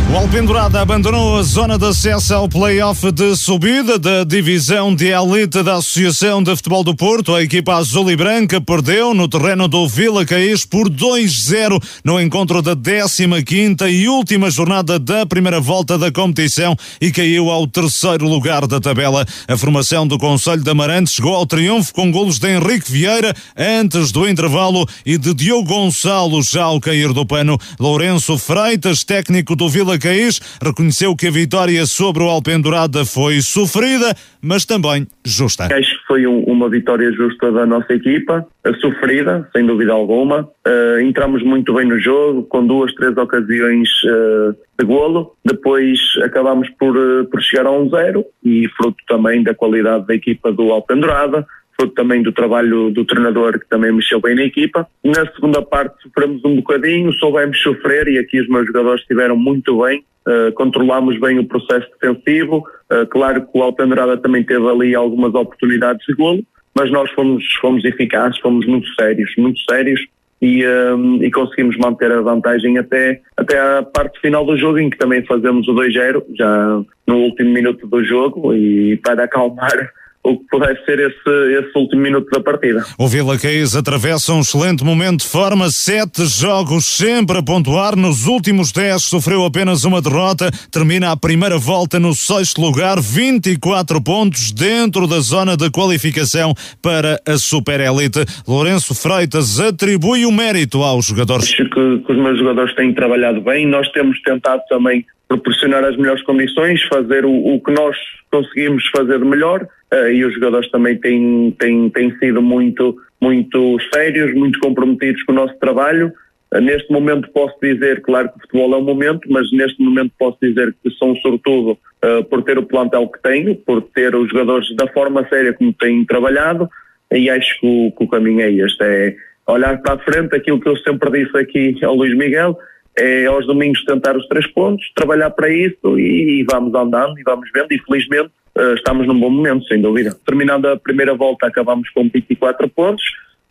O 0.09 0.17
Alpendurada 0.17 0.81
abandonou 0.81 1.37
a 1.37 1.43
zona 1.43 1.77
de 1.77 1.85
acesso 1.85 2.33
ao 2.33 2.49
play-off 2.49 3.11
de 3.11 3.35
subida 3.35 3.99
da 3.99 4.23
divisão 4.23 4.95
de 4.95 5.09
elite 5.09 5.65
da 5.65 5.75
Associação 5.75 6.41
de 6.41 6.55
Futebol 6.55 6.85
do 6.85 6.95
Porto. 6.95 7.35
A 7.35 7.43
equipa 7.43 7.75
azul 7.75 8.09
e 8.09 8.17
branca 8.17 8.61
perdeu 8.61 9.13
no 9.13 9.27
terreno 9.27 9.67
do 9.67 9.87
Vila 9.89 10.25
Caís 10.25 10.65
por 10.65 10.89
2-0 10.89 11.83
no 12.05 12.21
encontro 12.21 12.63
da 12.63 12.77
15ª 12.77 13.91
e 13.91 14.09
última 14.09 14.49
jornada 14.49 14.97
da 14.97 15.27
primeira 15.27 15.61
volta 15.61 15.99
da 15.99 16.13
competição 16.13 16.77
e 17.01 17.11
caiu 17.11 17.51
ao 17.51 17.67
terceiro 17.67 18.29
lugar 18.29 18.65
da 18.69 18.79
tabela. 18.79 19.27
A 19.49 19.57
formação 19.57 20.07
do 20.07 20.19
Conselho 20.19 20.63
de 20.63 20.71
Amarante 20.71 21.11
chegou 21.11 21.35
ao 21.35 21.45
triunfo 21.45 21.93
com 21.93 22.13
golos 22.13 22.39
de 22.39 22.49
Henrique 22.49 22.91
Vieira 22.91 23.35
antes 23.57 24.13
do 24.13 24.29
intervalo 24.29 24.89
e 25.05 25.19
de 25.19 25.35
Diogo 25.35 25.67
Gonçalo 25.67 26.41
já 26.45 26.63
ao 26.63 26.81
cair 26.81 27.13
do 27.13 27.27
pano. 27.27 27.59
Lourenço 27.79 28.39
Freitas, 28.39 29.03
técnico 29.03 29.57
do 29.57 29.69
Vila 29.69 29.96
Caís, 29.99 30.41
reconheceu 30.63 31.15
que 31.17 31.27
a 31.27 31.31
vitória 31.31 31.85
sobre 31.87 32.23
o 32.23 32.29
Alpendurada 32.29 33.05
foi 33.05 33.41
sofrida, 33.41 34.15
mas 34.43 34.65
também 34.65 35.07
justa. 35.25 35.65
Acho 35.65 35.99
que 35.99 36.07
foi 36.07 36.27
um, 36.27 36.45
uma 36.45 36.69
vitória 36.69 37.11
justa 37.13 37.51
da 37.53 37.67
nossa 37.67 37.93
equipa, 37.93 38.47
sofrida, 38.81 39.49
sem 39.53 39.67
dúvida 39.67 39.93
alguma. 39.93 40.49
Uh, 40.67 41.01
entramos 41.01 41.43
muito 41.43 41.75
bem 41.75 41.87
no 41.87 41.99
jogo, 42.01 42.45
com 42.45 42.67
duas, 42.67 42.93
três 42.95 43.17
ocasiões 43.17 43.89
uh, 44.05 44.57
de 44.79 44.85
golo. 44.85 45.35
Depois 45.45 45.99
acabamos 46.23 46.69
por, 46.79 46.97
uh, 46.97 47.25
por 47.27 47.41
chegar 47.43 47.67
a 47.67 47.71
um 47.71 47.89
zero 47.89 48.25
e 48.45 48.69
fruto 48.77 48.97
também 49.09 49.43
da 49.43 49.55
qualidade 49.55 50.07
da 50.07 50.15
equipa 50.15 50.53
do 50.53 50.73
Alpendurada 50.73 51.47
fruto 51.79 51.95
também 51.95 52.23
do 52.23 52.33
trabalho 52.33 52.91
do 52.91 53.05
treinador 53.05 53.59
que 53.59 53.69
também 53.69 53.93
mexeu 53.93 54.21
bem 54.21 54.35
na 54.35 54.43
equipa. 54.43 54.87
Na 55.05 55.27
segunda 55.33 55.63
parte 55.63 56.03
sofremos 56.03 56.43
um 56.45 56.57
bocadinho, 56.57 57.13
soubemos 57.15 57.61
sofrer 57.61 58.09
e 58.09 58.19
aqui 58.19 58.41
os 58.41 58.49
meus 58.49 58.67
jogadores 58.67 59.03
estiveram 59.03 59.37
muito 59.37 59.83
bem, 59.83 60.03
uh, 60.27 60.53
controlámos 60.55 61.21
bem 61.21 61.39
o 61.39 61.47
processo 61.47 61.87
defensivo. 62.01 62.65
Uh, 62.91 63.07
claro 63.07 63.43
que 63.43 63.59
o 63.59 63.63
Alpendurada 63.63 64.17
também 64.17 64.43
teve 64.43 64.67
ali 64.67 64.95
algumas 64.95 65.35
oportunidades 65.35 66.05
de 66.07 66.15
golo, 66.15 66.43
mas 66.75 66.91
nós 66.91 67.11
fomos, 67.13 67.45
fomos 67.61 67.85
eficazes, 67.85 68.39
fomos 68.41 68.67
muito 68.67 68.89
sérios, 68.95 69.31
muito 69.37 69.61
sérios. 69.69 70.01
E, 70.41 70.67
um, 70.67 71.23
e, 71.23 71.31
conseguimos 71.31 71.79
manter 71.79 72.13
a 72.13 72.21
vantagem 72.21 72.77
até, 72.77 73.23
até 73.35 73.59
a 73.59 73.83
parte 73.83 74.21
final 74.21 74.45
do 74.45 74.55
jogo, 74.55 74.79
em 74.79 74.91
que 74.91 74.99
também 74.99 75.25
fazemos 75.25 75.67
o 75.67 75.73
2-0, 75.73 76.23
já 76.37 76.83
no 77.07 77.17
último 77.17 77.51
minuto 77.51 77.87
do 77.87 78.05
jogo, 78.05 78.53
e 78.53 78.99
para 78.99 79.25
acalmar 79.25 79.91
o 80.27 80.39
que 80.39 80.45
pudesse 80.51 80.85
ser 80.85 80.99
esse, 80.99 81.59
esse 81.59 81.79
último 81.79 82.03
minuto 82.03 82.29
da 82.31 82.41
partida. 82.41 82.85
O 82.99 83.07
Vila 83.07 83.39
Caís 83.39 83.77
atravessa 83.77 84.33
um 84.33 84.41
excelente 84.41 84.85
momento 84.85 85.21
de 85.21 85.29
forma, 85.29 85.71
sete 85.71 86.27
jogos 86.27 86.87
sempre 86.87 87.39
a 87.39 87.43
pontuar, 87.43 87.97
nos 87.97 88.27
últimos 88.27 88.73
dez 88.73 89.05
sofreu 89.05 89.45
apenas 89.45 89.85
uma 89.85 90.03
derrota, 90.03 90.51
termina 90.71 91.13
a 91.13 91.17
primeira 91.17 91.59
volta 91.59 92.01
no 92.01 92.13
sexto 92.13 92.61
lugar, 92.61 93.01
24 93.01 94.03
pontos 94.03 94.51
dentro 94.51 95.07
da 95.07 95.21
zona 95.21 95.57
de 95.57 95.71
qualificação 95.71 96.53
para 96.83 97.21
a 97.25 97.39
Super 97.39 97.81
Elite. 97.81 98.25
Lourenço 98.49 98.95
Freitas 98.95 99.61
atribui 99.61 100.27
o 100.27 100.33
mérito 100.33 100.83
aos 100.83 101.07
jogadores. 101.07 101.45
Acho 101.45 101.65
que, 101.71 101.99
que 101.99 102.13
os 102.13 102.19
meus 102.19 102.39
jogadores 102.39 102.75
têm 102.75 102.93
trabalhado 102.93 103.41
bem, 103.41 103.67
nós 103.67 103.89
temos 103.93 104.21
tentado 104.23 104.63
também 104.69 105.05
proporcionar 105.29 105.85
as 105.85 105.97
melhores 105.97 106.23
condições, 106.23 106.83
fazer 106.85 107.25
o, 107.25 107.55
o 107.55 107.61
que 107.61 107.73
nós 107.73 107.97
conseguimos 108.31 108.87
fazer 108.95 109.19
melhor 109.19 109.67
uh, 109.93 110.09
e 110.09 110.25
os 110.25 110.35
jogadores 110.35 110.71
também 110.71 110.97
têm, 110.99 111.55
têm, 111.59 111.91
têm 111.91 112.17
sido 112.19 112.41
muito, 112.41 112.97
muito 113.21 113.77
sérios, 113.93 114.35
muito 114.35 114.59
comprometidos 114.61 115.23
com 115.25 115.33
o 115.33 115.37
nosso 115.37 115.59
trabalho. 115.59 116.13
Uh, 116.55 116.61
neste 116.61 116.93
momento 116.93 117.29
posso 117.33 117.57
dizer, 117.61 118.03
claro 118.03 118.29
que 118.29 118.39
o 118.39 118.41
futebol 118.43 118.75
é 118.75 118.77
um 118.77 118.85
momento, 118.85 119.21
mas 119.29 119.51
neste 119.53 119.83
momento 119.83 120.13
posso 120.19 120.39
dizer 120.41 120.75
que 120.83 120.91
sou 120.91 121.13
um 121.13 121.71
uh, 121.73 122.25
por 122.31 122.43
ter 122.45 122.59
o 122.59 122.67
plantel 122.67 123.09
que 123.09 123.21
tenho, 123.23 123.57
por 123.57 123.83
ter 123.83 124.15
os 124.15 124.31
jogadores 124.31 124.75
da 124.77 124.87
forma 124.89 125.27
séria 125.29 125.53
como 125.53 125.73
têm 125.73 126.05
trabalhado 126.05 126.69
e 127.13 127.31
acho 127.31 127.61
que 127.61 127.67
o, 127.67 127.93
que 127.93 128.05
o 128.05 128.09
caminho 128.09 128.41
é 128.41 128.51
este, 128.53 128.83
é 128.83 129.17
olhar 129.47 129.81
para 129.81 129.95
a 129.95 129.99
frente 129.99 130.35
aquilo 130.35 130.61
que 130.61 130.69
eu 130.69 130.77
sempre 130.79 131.25
disse 131.25 131.37
aqui 131.37 131.85
ao 131.85 131.95
Luís 131.95 132.17
Miguel, 132.17 132.59
é 132.99 133.27
aos 133.27 133.47
domingos 133.47 133.85
tentar 133.85 134.17
os 134.17 134.27
três 134.27 134.47
pontos, 134.47 134.91
trabalhar 134.95 135.31
para 135.31 135.51
isso 135.51 135.99
e, 135.99 136.41
e 136.41 136.47
vamos 136.51 136.75
andando 136.75 137.19
e 137.19 137.23
vamos 137.23 137.49
vendo 137.53 137.71
e 137.71 137.79
felizmente 137.79 138.31
uh, 138.57 138.75
estamos 138.75 139.07
num 139.07 139.19
bom 139.19 139.31
momento, 139.31 139.67
sem 139.67 139.81
dúvida. 139.81 140.17
Terminando 140.25 140.67
a 140.67 140.77
primeira 140.77 141.15
volta 141.15 141.47
acabamos 141.47 141.91
com 141.91 142.09
24 142.09 142.69
pontos, 142.69 143.05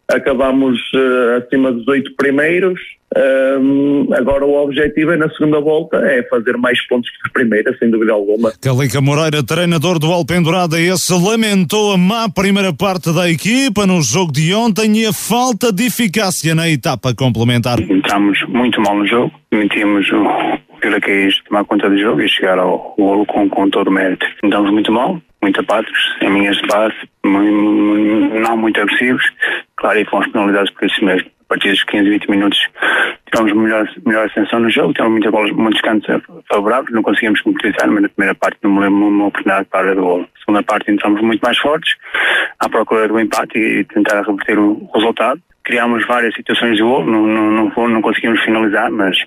acabámos 0.08 0.80
uh, 0.93 1.43
acima 1.43 1.72
dos 1.72 1.88
oito 1.88 2.14
primeiros. 2.16 2.80
Um, 3.16 4.10
agora 4.14 4.45
o 4.45 4.62
objetivo 4.62 5.12
é 5.12 5.18
na 5.18 5.30
segunda 5.30 5.62
volta 5.62 5.97
é 5.97 6.22
fazer 6.24 6.58
mais 6.58 6.86
pontos 6.88 7.10
que 7.10 7.30
a 7.30 7.32
primeira, 7.32 7.74
sem 7.78 7.89
dúvida 7.89 8.12
alguma. 8.12 8.51
Calica 8.62 8.99
Moreira, 8.99 9.41
treinador 9.41 9.99
do 9.99 10.12
Alpendurada, 10.12 10.80
esse 10.82 11.14
lamentou 11.14 11.93
a 11.93 11.97
má 11.97 12.28
primeira 12.28 12.74
parte 12.74 13.14
da 13.14 13.30
equipa 13.30 13.86
no 13.86 14.01
jogo 14.01 14.34
de 14.34 14.53
ontem 14.53 14.97
e 14.97 15.06
a 15.06 15.14
falta 15.14 15.72
de 15.72 15.86
eficácia 15.86 16.53
na 16.53 16.68
etapa 16.68 17.16
complementar. 17.16 17.80
Entramos 17.80 18.38
muito 18.49 18.82
mal 18.82 18.97
no 18.97 19.08
jogo, 19.08 19.32
metíamos 19.51 20.06
o 20.12 20.64
Vila 20.86 20.99
tomar 21.47 21.65
conta 21.65 21.89
do 21.89 21.97
jogo 21.97 22.21
e 22.21 22.29
chegar 22.29 22.59
ao 22.59 22.93
golo 22.95 23.25
com, 23.25 23.49
com 23.49 23.67
todo 23.71 23.88
o 23.88 23.91
mérito. 23.91 24.23
Entramos 24.43 24.69
muito 24.69 24.91
mal, 24.91 25.19
muito 25.41 25.59
apáticos, 25.59 26.15
em 26.21 26.29
linhas 26.29 26.57
de 26.57 26.67
não 28.39 28.55
muito 28.55 28.79
agressivos. 28.79 29.25
Claro, 29.77 29.99
e 29.99 30.05
fomos 30.05 30.27
penalizados 30.27 30.69
por 30.69 30.86
isso 30.86 31.03
mesmo. 31.03 31.27
A 31.27 31.47
partir 31.47 31.71
dos 31.71 31.83
15, 31.86 32.07
20 32.07 32.29
minutos 32.29 32.59
tivemos 33.31 33.53
melhor, 33.53 33.89
melhor 34.05 34.27
ascensão 34.27 34.59
no 34.59 34.69
jogo, 34.69 34.93
tivemos 34.93 35.13
muitas 35.13 35.31
bolas, 35.31 35.51
muitos 35.51 35.81
cantos 35.81 36.21
favoráveis, 36.47 36.93
não 36.93 37.01
conseguimos 37.01 37.41
concretizar, 37.41 37.89
mas 37.89 38.03
na 38.03 38.09
primeira 38.09 38.36
parte 38.36 38.59
não 38.61 38.71
me 38.71 38.81
lembro 38.81 39.07
uma 39.07 39.25
oportunidade 39.25 39.67
para 39.71 39.95
do 39.95 40.01
gol. 40.01 40.19
Na 40.19 40.27
segunda 40.39 40.63
parte 40.63 40.91
entramos 40.91 41.19
muito 41.21 41.41
mais 41.41 41.57
fortes, 41.57 41.95
à 42.59 42.69
procura 42.69 43.07
do 43.07 43.19
empate 43.19 43.57
e 43.57 43.83
tentar 43.86 44.21
reverter 44.21 44.59
o 44.59 44.88
resultado. 44.93 45.41
Criámos 45.63 46.05
várias 46.05 46.36
situações 46.36 46.77
de 46.77 46.83
gol, 46.83 47.03
não, 47.03 47.25
não, 47.25 47.71
não, 47.75 47.88
não 47.88 48.01
conseguimos 48.03 48.39
finalizar, 48.41 48.91
mas 48.91 49.17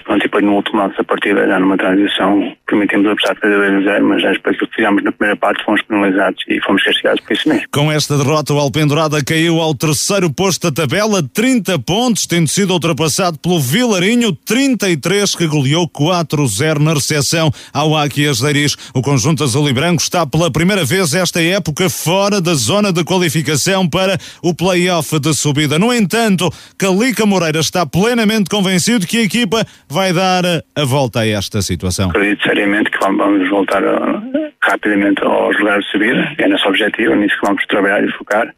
pronto, 0.00 0.20
e 0.20 0.24
depois 0.24 0.44
no 0.44 0.54
último 0.54 0.80
lance 0.80 0.96
da 0.96 1.04
partida, 1.04 1.46
já 1.46 1.58
numa 1.58 1.76
transição, 1.76 2.54
permitimos 2.66 3.06
apesar 3.06 3.34
de 3.34 3.40
fazer 3.40 3.56
2 3.56 3.84
0, 3.84 4.08
mas 4.08 4.22
já 4.22 4.32
depois 4.32 4.58
que 4.58 4.66
fizemos 4.74 5.02
na 5.02 5.12
primeira 5.12 5.36
parte 5.36 5.64
fomos 5.64 5.82
penalizados 5.82 6.42
e 6.48 6.60
fomos 6.62 6.82
castigados 6.82 7.20
por 7.20 7.32
isso 7.32 7.48
mesmo. 7.48 7.64
Com 7.72 7.90
esta 7.90 8.16
derrota, 8.16 8.52
o 8.52 8.58
Alpendurada 8.58 9.22
caiu 9.24 9.60
ao 9.60 9.74
terceiro 9.74 10.32
posto 10.32 10.70
da 10.70 10.82
tabela, 10.82 11.22
30 11.22 11.78
pontos, 11.80 12.26
tendo 12.26 12.48
sido 12.48 12.72
ultrapassado 12.72 13.38
pelo 13.38 13.60
Vilarinho, 13.60 14.32
33, 14.32 15.34
que 15.34 15.46
goleou 15.46 15.88
4-0 15.88 16.78
na 16.78 16.94
recepção 16.94 17.50
ao 17.72 17.96
Áquias 17.96 18.40
Deiris. 18.40 18.76
O 18.94 19.02
conjunto 19.02 19.44
azul 19.44 19.68
e 19.68 19.72
branco 19.72 20.02
está 20.02 20.26
pela 20.26 20.50
primeira 20.50 20.84
vez 20.84 21.14
esta 21.14 21.42
época 21.42 21.88
fora 21.88 22.40
da 22.40 22.54
zona 22.54 22.92
de 22.92 23.04
qualificação 23.04 23.88
para 23.88 24.18
o 24.42 24.54
play-off 24.54 25.18
de 25.18 25.34
subida. 25.34 25.78
No 25.78 25.92
entanto, 25.92 26.52
Calica 26.78 27.26
Moreira 27.26 27.60
está 27.60 27.86
plenamente 27.86 28.50
convencido 28.50 29.06
que 29.06 29.18
a 29.18 29.22
equipa 29.22 29.66
vai 29.88 30.12
dar 30.12 30.44
a 30.44 30.84
volta 30.84 31.20
a 31.20 31.26
esta 31.26 31.62
situação? 31.62 32.10
Acredito 32.10 32.42
seriamente 32.42 32.90
que 32.90 32.98
vamos 32.98 33.48
voltar 33.48 33.84
a, 33.84 34.22
rapidamente 34.62 35.22
aos 35.24 35.58
lugares 35.58 35.84
de 35.84 35.90
subida, 35.90 36.34
é 36.38 36.48
nosso 36.48 36.68
objetivo, 36.68 37.12
é 37.12 37.16
nisso 37.16 37.38
que 37.38 37.46
vamos 37.46 37.64
trabalhar 37.66 38.04
e 38.04 38.12
focar, 38.12 38.54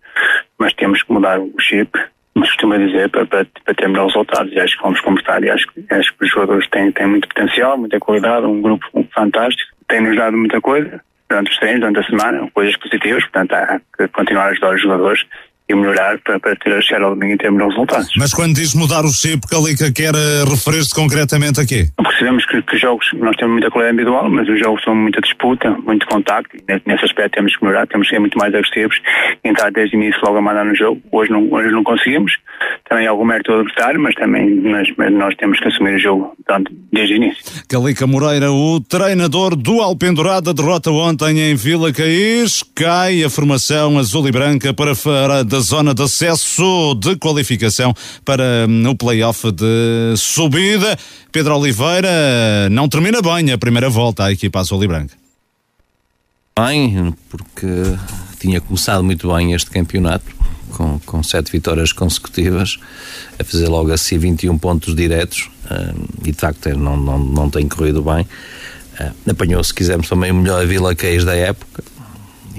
mas 0.59 0.72
temos 0.74 1.03
que 1.03 1.12
mudar 1.12 1.39
o 1.39 1.53
chip, 1.61 1.91
como 2.35 2.47
costuma 2.47 2.79
dizer, 2.79 3.11
para, 3.11 3.26
para, 3.26 3.47
para 3.64 3.74
ter 3.74 3.89
melhores 3.89 4.14
resultados. 4.14 4.53
E 4.53 4.61
acho 4.61 4.76
que 4.76 4.83
vamos 4.83 5.01
conversar 5.01 5.43
e 5.43 5.51
acho, 5.51 5.66
acho 5.91 6.16
que 6.16 6.24
os 6.24 6.31
jogadores 6.31 6.68
têm, 6.70 6.93
têm 6.93 7.07
muito 7.07 7.29
potencial, 7.29 7.76
muita 7.76 7.99
qualidade, 8.01 8.47
um 8.47 8.62
grupo 8.62 8.87
fantástico, 9.14 9.70
tem-nos 9.89 10.16
dado 10.16 10.37
muita 10.37 10.61
coisa 10.61 11.01
durante 11.29 11.51
os 11.51 11.59
treinos, 11.59 11.81
durante 11.81 11.99
a 12.01 12.05
semana, 12.05 12.51
coisas 12.53 12.76
positivas, 12.79 13.22
portanto 13.24 13.53
há 13.53 13.81
que 13.97 14.09
continuar 14.09 14.47
a 14.47 14.51
ajudar 14.51 14.74
os 14.74 14.83
jogadores 14.83 15.24
e 15.69 15.75
melhorar 15.75 16.19
para, 16.19 16.41
para 16.41 16.57
ter 16.57 16.73
a 16.73 16.81
chegar 16.81 17.03
ao 17.03 17.14
domingo 17.14 17.35
e 17.35 17.39
ter 17.39 17.51
melhores 17.51 17.75
resultados. 17.75 18.11
Mas 18.16 18.33
quando 18.33 18.55
diz 18.55 18.75
mudar 18.75 19.05
o 19.05 19.09
chip, 19.09 19.47
Calica 19.49 19.93
quer 19.93 20.14
eh, 20.14 20.45
referir-se 20.49 20.95
concretamente 20.95 21.61
a 21.61 21.66
quê? 21.66 21.89
Porque 21.97 22.19
sabemos 22.19 22.45
que, 22.47 22.62
que 22.62 22.79
jogos, 22.79 23.07
nós 23.14 23.37
temos 23.37 23.53
muita 23.53 23.71
qualidade 23.71 23.97
individual, 23.97 24.31
mas 24.31 24.49
os 24.49 24.59
jogos 24.59 24.83
são 24.83 24.95
muita 24.95 25.21
disputa, 25.21 25.71
muito 25.85 26.07
contacto, 26.07 26.57
e 26.57 26.62
nesse 26.87 27.05
aspecto 27.05 27.35
temos 27.35 27.57
que 27.57 27.64
melhorar, 27.64 27.87
temos 27.87 28.09
que 28.09 28.14
ser 28.14 28.21
muito 28.21 28.39
mais 28.39 28.55
agressivos, 28.55 29.01
entrar 29.45 29.71
desde 29.71 29.97
o 29.97 30.03
início 30.03 30.21
logo 30.25 30.39
a 30.39 30.43
mandar 30.43 30.64
no 30.64 30.75
jogo, 30.75 31.01
hoje 31.12 31.31
não, 31.31 31.53
hoje 31.53 31.71
não 31.71 31.85
conseguimos, 31.85 32.33
também 32.89 33.07
há 33.07 33.11
algum 33.11 33.25
mérito 33.25 33.53
do 33.53 33.61
adversário, 33.61 34.01
mas 34.01 34.14
também 34.14 34.49
mas, 34.61 34.89
mas 34.97 35.12
nós 35.12 35.35
temos 35.37 35.59
que 35.61 35.69
assumir 35.69 35.97
o 35.97 35.99
jogo 35.99 36.35
portanto, 36.49 36.73
desde 36.91 37.14
o 37.14 37.16
início. 37.16 37.45
Calica 37.69 38.07
Moreira, 38.07 38.51
o 38.51 38.81
treinador 38.81 39.55
do 39.55 39.81
Alpendurada, 39.83 40.55
derrota 40.55 40.91
ontem 40.91 41.39
em 41.39 41.55
Vila 41.55 41.93
Caís, 41.93 42.64
cai 42.75 43.23
a 43.23 43.31
formação 43.31 43.99
azul 43.99 44.27
e 44.27 44.33
branca 44.33 44.73
para 44.73 44.95
fora 44.95 45.45
da 45.59 45.61
zona 45.61 45.93
de 45.93 46.03
acesso 46.03 46.95
de 46.95 47.17
qualificação 47.17 47.93
para 48.25 48.67
hum, 48.69 48.89
o 48.89 48.97
play-off 48.97 49.51
de 49.51 50.15
subida. 50.17 50.97
Pedro 51.33 51.57
Oliveira 51.57 52.69
não 52.71 52.89
termina 52.89 53.21
bem 53.21 53.51
a 53.51 53.59
primeira 53.59 53.91
volta 53.91 54.25
à 54.25 54.33
equipa 54.33 54.61
azul 54.61 54.83
e 54.85 54.87
branca. 54.87 55.15
Bem, 56.57 57.13
porque 57.29 57.67
tinha 58.39 58.61
começado 58.61 59.03
muito 59.03 59.33
bem 59.35 59.53
este 59.53 59.71
campeonato, 59.71 60.27
com, 60.71 61.01
com 61.01 61.23
sete 61.25 61.51
vitórias 61.51 61.93
consecutivas, 61.93 62.79
a 63.39 63.43
fazer 63.43 63.69
logo 63.69 63.93
assim 63.93 64.17
21 64.17 64.57
pontos 64.59 64.95
diretos, 64.95 65.51
hum, 65.71 66.05
e 66.25 66.31
de 66.31 66.39
facto 66.39 66.69
não, 66.77 66.97
não, 66.97 67.19
não 67.19 67.51
tem 67.51 67.67
corrido 67.69 68.01
bem. 68.01 68.25
Hum, 69.01 69.31
apanhou, 69.31 69.63
se 69.65 69.75
quisermos, 69.75 70.09
também 70.09 70.31
o 70.31 70.37
melhor 70.37 70.65
Vila 70.67 70.95
Queijo 70.95 71.27
da 71.27 71.35
época, 71.35 71.83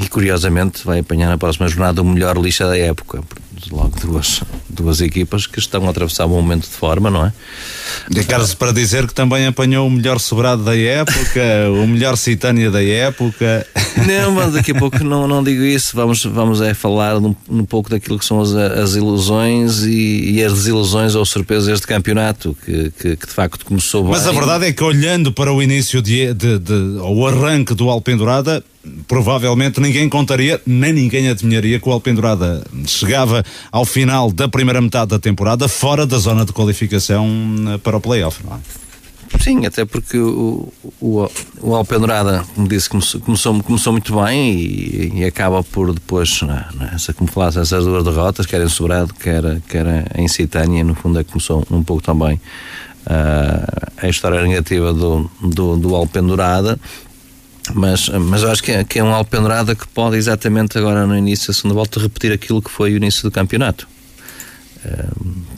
e 0.02 0.08
curiosamente 0.08 0.86
vai 0.86 1.00
apanhar 1.00 1.28
na 1.28 1.38
próxima 1.38 1.68
jornada 1.68 2.02
o 2.02 2.06
melhor 2.06 2.38
lixa 2.38 2.66
da 2.66 2.78
época. 2.78 3.22
Logo 3.70 4.00
duas, 4.00 4.42
duas 4.70 5.02
equipas 5.02 5.46
que 5.46 5.60
estão 5.60 5.86
a 5.86 5.90
atravessar 5.90 6.26
um 6.26 6.30
momento 6.30 6.64
de 6.64 6.76
forma, 6.76 7.12
não 7.12 7.26
é? 7.26 7.34
De 8.10 8.24
caso 8.24 8.56
para 8.56 8.72
dizer 8.72 9.06
que 9.06 9.14
também 9.14 9.46
apanhou 9.46 9.86
o 9.86 9.92
melhor 9.92 10.18
sobrado 10.20 10.64
da 10.64 10.76
época, 10.76 11.42
o 11.84 11.86
melhor 11.86 12.16
Citânia 12.16 12.72
da 12.72 12.82
época. 12.82 13.68
Não, 14.08 14.32
mas 14.32 14.54
daqui 14.54 14.72
a 14.72 14.76
pouco 14.76 15.04
não, 15.04 15.28
não 15.28 15.44
digo 15.44 15.62
isso. 15.62 15.94
Vamos, 15.94 16.24
vamos 16.24 16.62
é 16.62 16.74
falar 16.74 17.18
um, 17.18 17.36
um 17.50 17.66
pouco 17.66 17.90
daquilo 17.90 18.18
que 18.18 18.26
são 18.26 18.40
as, 18.40 18.54
as 18.54 18.96
ilusões 18.96 19.84
e, 19.84 20.32
e, 20.32 20.44
as 20.44 20.54
desilusões 20.54 21.14
ou 21.14 21.26
surpresas 21.26 21.68
deste 21.68 21.86
campeonato, 21.86 22.56
que, 22.66 22.92
que, 22.92 23.16
que, 23.18 23.28
de 23.28 23.34
facto 23.34 23.66
começou 23.66 24.04
bem. 24.04 24.12
Mas 24.12 24.26
a 24.26 24.32
verdade 24.32 24.66
é 24.66 24.72
que 24.72 24.84
olhando 24.84 25.34
para 25.34 25.52
o 25.52 25.62
início 25.62 26.02
de, 26.02 26.34
de, 26.34 26.58
de 26.58 26.74
o 27.02 27.28
arranque 27.28 27.76
do 27.76 27.90
Alpendurada, 27.90 28.64
provavelmente 29.08 29.80
ninguém 29.80 30.08
contaria, 30.10 30.62
nem 30.66 30.94
ninguém 30.94 31.30
adivinharia 31.30 31.80
que 31.80 31.88
o 31.90 31.92
Alpendurada 31.92 32.64
chegava 32.86 33.44
ao 33.72 33.86
final 33.86 34.32
da 34.32 34.48
primeira 34.48 34.82
metade 34.82 35.10
da 35.10 35.20
temporada 35.20 35.68
fora 35.68 36.06
da 36.06 36.18
zona 36.18 36.46
de 36.46 36.54
qualificação 36.54 37.28
eh, 37.74 37.78
para 37.78 37.98
o 37.98 38.02
playoff, 38.02 38.44
não 38.46 38.56
é? 38.56 38.60
Sim, 39.40 39.66
até 39.66 39.86
porque 39.86 40.18
o, 40.18 40.74
o, 41.00 41.30
o 41.62 41.76
Alpendurada, 41.76 42.44
como 42.56 42.68
disse, 42.68 42.90
começou, 42.90 43.22
começou, 43.62 43.94
muito 43.94 44.20
bem 44.20 44.54
e, 44.54 45.12
e 45.20 45.24
acaba 45.24 45.64
por 45.64 45.94
depois, 45.94 46.42
essa, 46.94 47.14
como 47.14 47.30
falasse, 47.30 47.60
essas 47.60 47.86
duas 47.86 48.04
derrotas, 48.04 48.48
quer 48.48 48.62
em 48.62 48.68
Sobrado, 48.68 49.14
quer, 49.14 49.62
quer 49.68 50.12
em 50.18 50.28
Citânia, 50.28 50.84
no 50.84 50.96
fundo 50.96 51.20
é 51.20 51.24
que 51.24 51.32
começou 51.32 51.64
um 51.70 51.84
pouco 51.84 52.02
também 52.02 52.42
uh, 53.06 53.92
a 53.98 54.10
história 54.10 54.42
negativa 54.42 54.92
do, 54.94 55.30
do, 55.42 55.78
do 55.78 55.96
Alpendurada 55.96 56.80
mas, 57.74 58.10
mas 58.10 58.44
acho 58.44 58.64
que 58.64 58.72
é, 58.72 58.84
que 58.84 59.00
é 59.00 59.04
um 59.04 59.14
que 59.76 59.88
pode 59.88 60.18
exatamente 60.18 60.78
agora 60.78 61.06
no 61.06 61.16
início 61.16 61.48
da 61.48 61.54
segunda 61.54 61.76
volta 61.76 62.00
repetir 62.00 62.32
aquilo 62.32 62.62
que 62.62 62.70
foi 62.70 62.94
o 62.94 62.98
início 62.98 63.24
do 63.24 63.32
campeonato. 63.32 63.88
Uh, 64.86 65.50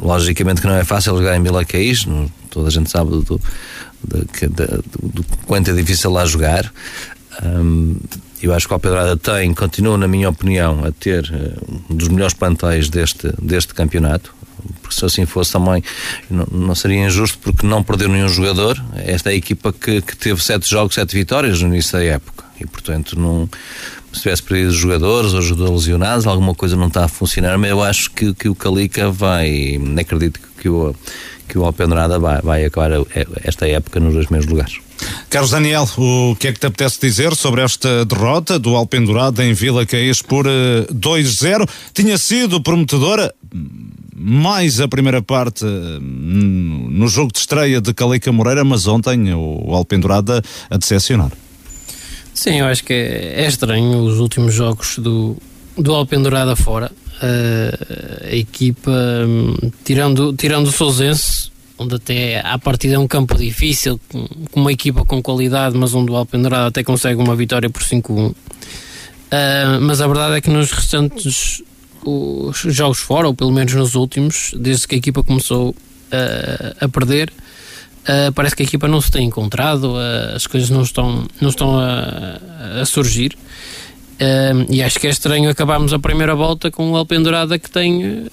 logicamente 0.00 0.60
que 0.60 0.66
não 0.66 0.74
é 0.74 0.84
fácil 0.84 1.16
jogar 1.16 1.36
em 1.36 1.42
Vila 1.42 1.64
Caís, 1.64 2.06
toda 2.50 2.68
a 2.68 2.70
gente 2.70 2.90
sabe 2.90 3.10
do, 3.10 3.22
do, 3.22 3.40
do, 4.04 5.24
quanto 5.46 5.70
é 5.70 5.74
difícil 5.74 6.10
lá 6.10 6.24
jogar. 6.24 6.72
Um, 7.42 7.96
eu 8.40 8.54
acho 8.54 8.66
que 8.66 8.72
o 8.72 8.76
Alpedrada 8.76 9.16
tem, 9.16 9.52
continua, 9.52 9.98
na 9.98 10.06
minha 10.06 10.28
opinião, 10.28 10.84
a 10.84 10.92
ter 10.92 11.24
uh, 11.24 11.82
um 11.90 11.96
dos 11.96 12.08
melhores 12.08 12.34
plantéis 12.34 12.88
deste, 12.88 13.32
deste 13.40 13.74
campeonato 13.74 14.37
porque 14.82 14.94
se 14.94 15.04
assim 15.04 15.26
fosse 15.26 15.52
também 15.52 15.82
não, 16.30 16.46
não, 16.50 16.74
seria 16.74 17.06
injusto 17.06 17.38
porque 17.38 17.66
não 17.66 17.82
perdeu 17.82 18.08
nenhum 18.08 18.28
jogador. 18.28 18.82
Esta 18.96 19.30
é 19.30 19.32
a 19.32 19.36
equipa 19.36 19.72
que, 19.72 20.00
que 20.02 20.16
teve 20.16 20.42
sete 20.42 20.68
jogos, 20.68 20.94
sete 20.94 21.14
vitórias 21.14 21.60
no 21.62 21.68
início 21.68 21.92
da 21.92 22.04
época 22.04 22.44
e 22.60 22.66
portanto 22.66 23.18
não 23.18 23.48
se 24.12 24.22
tivesse 24.22 24.42
perdido 24.42 24.72
jogadores 24.72 25.32
ou 25.34 25.42
jogadores 25.42 25.82
lesionados, 25.82 26.26
alguma 26.26 26.54
coisa 26.54 26.76
não 26.76 26.88
está 26.88 27.04
a 27.04 27.08
funcionar, 27.08 27.58
mas 27.58 27.70
eu 27.70 27.82
acho 27.82 28.10
que, 28.10 28.32
que 28.34 28.48
o 28.48 28.54
Calica 28.54 29.10
vai, 29.10 29.78
acredito 30.00 30.40
que 30.58 30.68
o, 30.68 30.94
que 31.46 31.58
o 31.58 31.64
Alpendrada 31.64 32.18
vai, 32.18 32.40
vai 32.40 32.64
acabar 32.64 32.90
esta 33.44 33.68
época 33.68 34.00
nos 34.00 34.14
dois 34.14 34.26
primeiros 34.26 34.50
lugares. 34.50 34.78
Carlos 35.30 35.50
Daniel, 35.50 35.88
o 35.96 36.34
que 36.36 36.48
é 36.48 36.52
que 36.52 36.58
te 36.58 36.66
apetece 36.66 37.00
dizer 37.00 37.34
sobre 37.34 37.62
esta 37.62 38.04
derrota 38.04 38.58
do 38.58 38.74
Alpendurada 38.74 39.44
em 39.44 39.52
Vila 39.52 39.86
Caís 39.86 40.20
por 40.22 40.46
2-0? 40.46 41.62
Eh, 41.62 41.66
Tinha 41.94 42.18
sido 42.18 42.60
prometedora, 42.60 43.32
mais 44.18 44.80
a 44.80 44.88
primeira 44.88 45.22
parte 45.22 45.64
hum, 45.64 46.88
no 46.90 47.06
jogo 47.08 47.32
de 47.32 47.38
estreia 47.38 47.80
de 47.80 47.94
Calica 47.94 48.32
Moreira, 48.32 48.64
mas 48.64 48.86
ontem 48.86 49.32
o 49.32 49.74
Alpendurada 49.74 50.42
a 50.68 50.76
decepcionar. 50.76 51.30
Sim, 52.34 52.60
eu 52.60 52.66
acho 52.66 52.84
que 52.84 52.92
é, 52.92 53.44
é 53.44 53.48
estranho 53.48 53.98
os 54.04 54.18
últimos 54.18 54.54
jogos 54.54 54.98
do, 54.98 55.36
do 55.76 55.94
Alpendurada 55.94 56.54
fora. 56.54 56.90
Uh, 57.20 58.26
a 58.30 58.34
equipa, 58.36 58.92
um, 59.26 59.56
tirando, 59.84 60.32
tirando 60.34 60.68
o 60.68 60.72
Sousense, 60.72 61.50
onde 61.76 61.96
até 61.96 62.40
à 62.40 62.56
partida 62.58 62.94
é 62.94 62.98
um 62.98 63.08
campo 63.08 63.36
difícil, 63.36 64.00
com, 64.08 64.26
com 64.52 64.60
uma 64.60 64.72
equipa 64.72 65.04
com 65.04 65.20
qualidade, 65.20 65.76
mas 65.76 65.94
onde 65.94 66.12
o 66.12 66.16
Alpendurada 66.16 66.68
até 66.68 66.84
consegue 66.84 67.20
uma 67.20 67.34
vitória 67.34 67.68
por 67.68 67.82
5-1. 67.82 68.30
Uh, 68.30 68.34
mas 69.80 70.00
a 70.00 70.06
verdade 70.06 70.36
é 70.36 70.40
que 70.40 70.48
nos 70.48 70.70
restantes 70.70 71.62
os 72.08 72.74
jogos 72.74 72.98
fora, 72.98 73.26
ou 73.26 73.34
pelo 73.34 73.52
menos 73.52 73.74
nos 73.74 73.94
últimos, 73.94 74.52
desde 74.56 74.86
que 74.86 74.94
a 74.94 74.98
equipa 74.98 75.22
começou 75.22 75.70
uh, 75.70 76.84
a 76.84 76.88
perder, 76.88 77.30
uh, 77.30 78.32
parece 78.32 78.56
que 78.56 78.62
a 78.62 78.66
equipa 78.66 78.88
não 78.88 79.00
se 79.00 79.10
tem 79.10 79.26
encontrado, 79.26 79.92
uh, 79.92 80.34
as 80.34 80.46
coisas 80.46 80.70
não 80.70 80.82
estão, 80.82 81.26
não 81.40 81.50
estão 81.50 81.78
a, 81.78 82.80
a 82.80 82.86
surgir. 82.86 83.36
e 84.68 84.82
acho 84.82 84.98
que 84.98 85.06
é 85.06 85.10
estranho 85.10 85.48
acabarmos 85.48 85.92
a 85.92 85.98
primeira 85.98 86.34
volta 86.34 86.70
com 86.70 86.90
o 86.90 86.96
Alpendurada 86.96 87.56
que 87.56 87.70
tem 87.70 88.26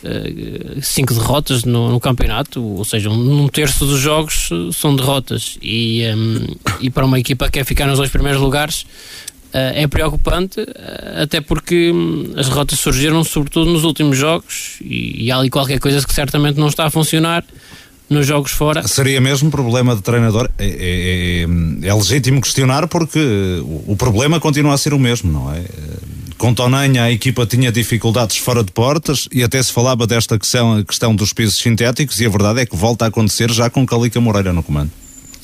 cinco 0.82 1.14
derrotas 1.14 1.64
no, 1.64 1.92
no, 1.92 2.00
campeonato, 2.00 2.60
ou 2.60 2.84
seja, 2.84 3.10
um, 3.12 3.44
um, 3.44 3.48
terço 3.48 3.86
dos 3.86 4.00
jogos 4.00 4.50
são 4.74 4.96
derrotas. 4.96 5.60
E, 5.62 6.04
um, 6.16 6.56
e 6.82 6.90
para 6.90 7.06
uma 7.06 7.20
equipa 7.20 7.46
que 7.46 7.60
quer 7.60 7.66
ficar 7.66 7.86
nos 7.86 8.00
dois 8.00 8.10
primeiros 8.10 8.42
lugares, 8.42 8.88
eh, 9.35 9.35
é 9.56 9.88
preocupante, 9.88 10.60
eh, 10.60 11.24
até 11.24 11.40
porque 11.40 11.92
hum, 11.92 12.34
as 12.36 12.48
derrotas 12.48 12.80
surgiram 12.80 13.24
sobretudo 13.24 13.72
nos 13.72 13.84
últimos 13.84 14.18
jogos 14.18 14.78
e, 14.82 15.26
e 15.26 15.32
há 15.32 15.38
ali 15.38 15.50
qualquer 15.50 15.80
coisa 15.80 16.06
que 16.06 16.14
certamente 16.14 16.60
não 16.60 16.68
está 16.68 16.86
a 16.86 16.90
funcionar 16.90 17.44
nos 18.10 18.28
jogos 18.28 18.52
fora. 18.52 18.88
Seria 18.88 19.20
mesmo 19.22 19.50
problema 19.50 19.96
de 19.96 20.02
treinador? 20.02 20.50
É, 20.58 20.66
é, 20.66 21.46
é, 21.86 21.88
é 21.88 21.94
legítimo 21.94 22.42
questionar 22.42 22.88
porque 22.88 23.20
o, 23.88 23.96
problema 23.96 24.40
continua 24.40 24.74
a 24.74 24.78
ser 24.78 24.94
o 24.94 25.00
mesmo, 25.00 25.32
não 25.32 25.54
é? 25.54 25.64
Com 26.38 26.54
Tonanha 26.54 27.04
a 27.04 27.12
equipa 27.12 27.46
tinha 27.46 27.72
dificuldades 27.72 28.38
fora 28.38 28.64
de 28.64 28.72
portas 28.72 29.28
e 29.32 29.42
até 29.42 29.64
se 29.64 29.72
falava 29.72 30.06
desta 30.06 30.38
questão, 30.38 30.84
questão 30.84 31.16
dos 31.16 31.32
pisos 31.32 31.58
sintéticos 31.60 32.20
e 32.20 32.26
a 32.26 32.30
verdade 32.30 32.60
é 32.60 32.66
que 32.66 32.76
volta 32.76 33.06
a 33.06 33.08
acontecer 33.08 33.50
já 33.52 33.70
com 33.70 33.86
Calica 33.86 34.20
Moreira 34.20 34.52
no 34.52 34.62
comando. 34.62 34.92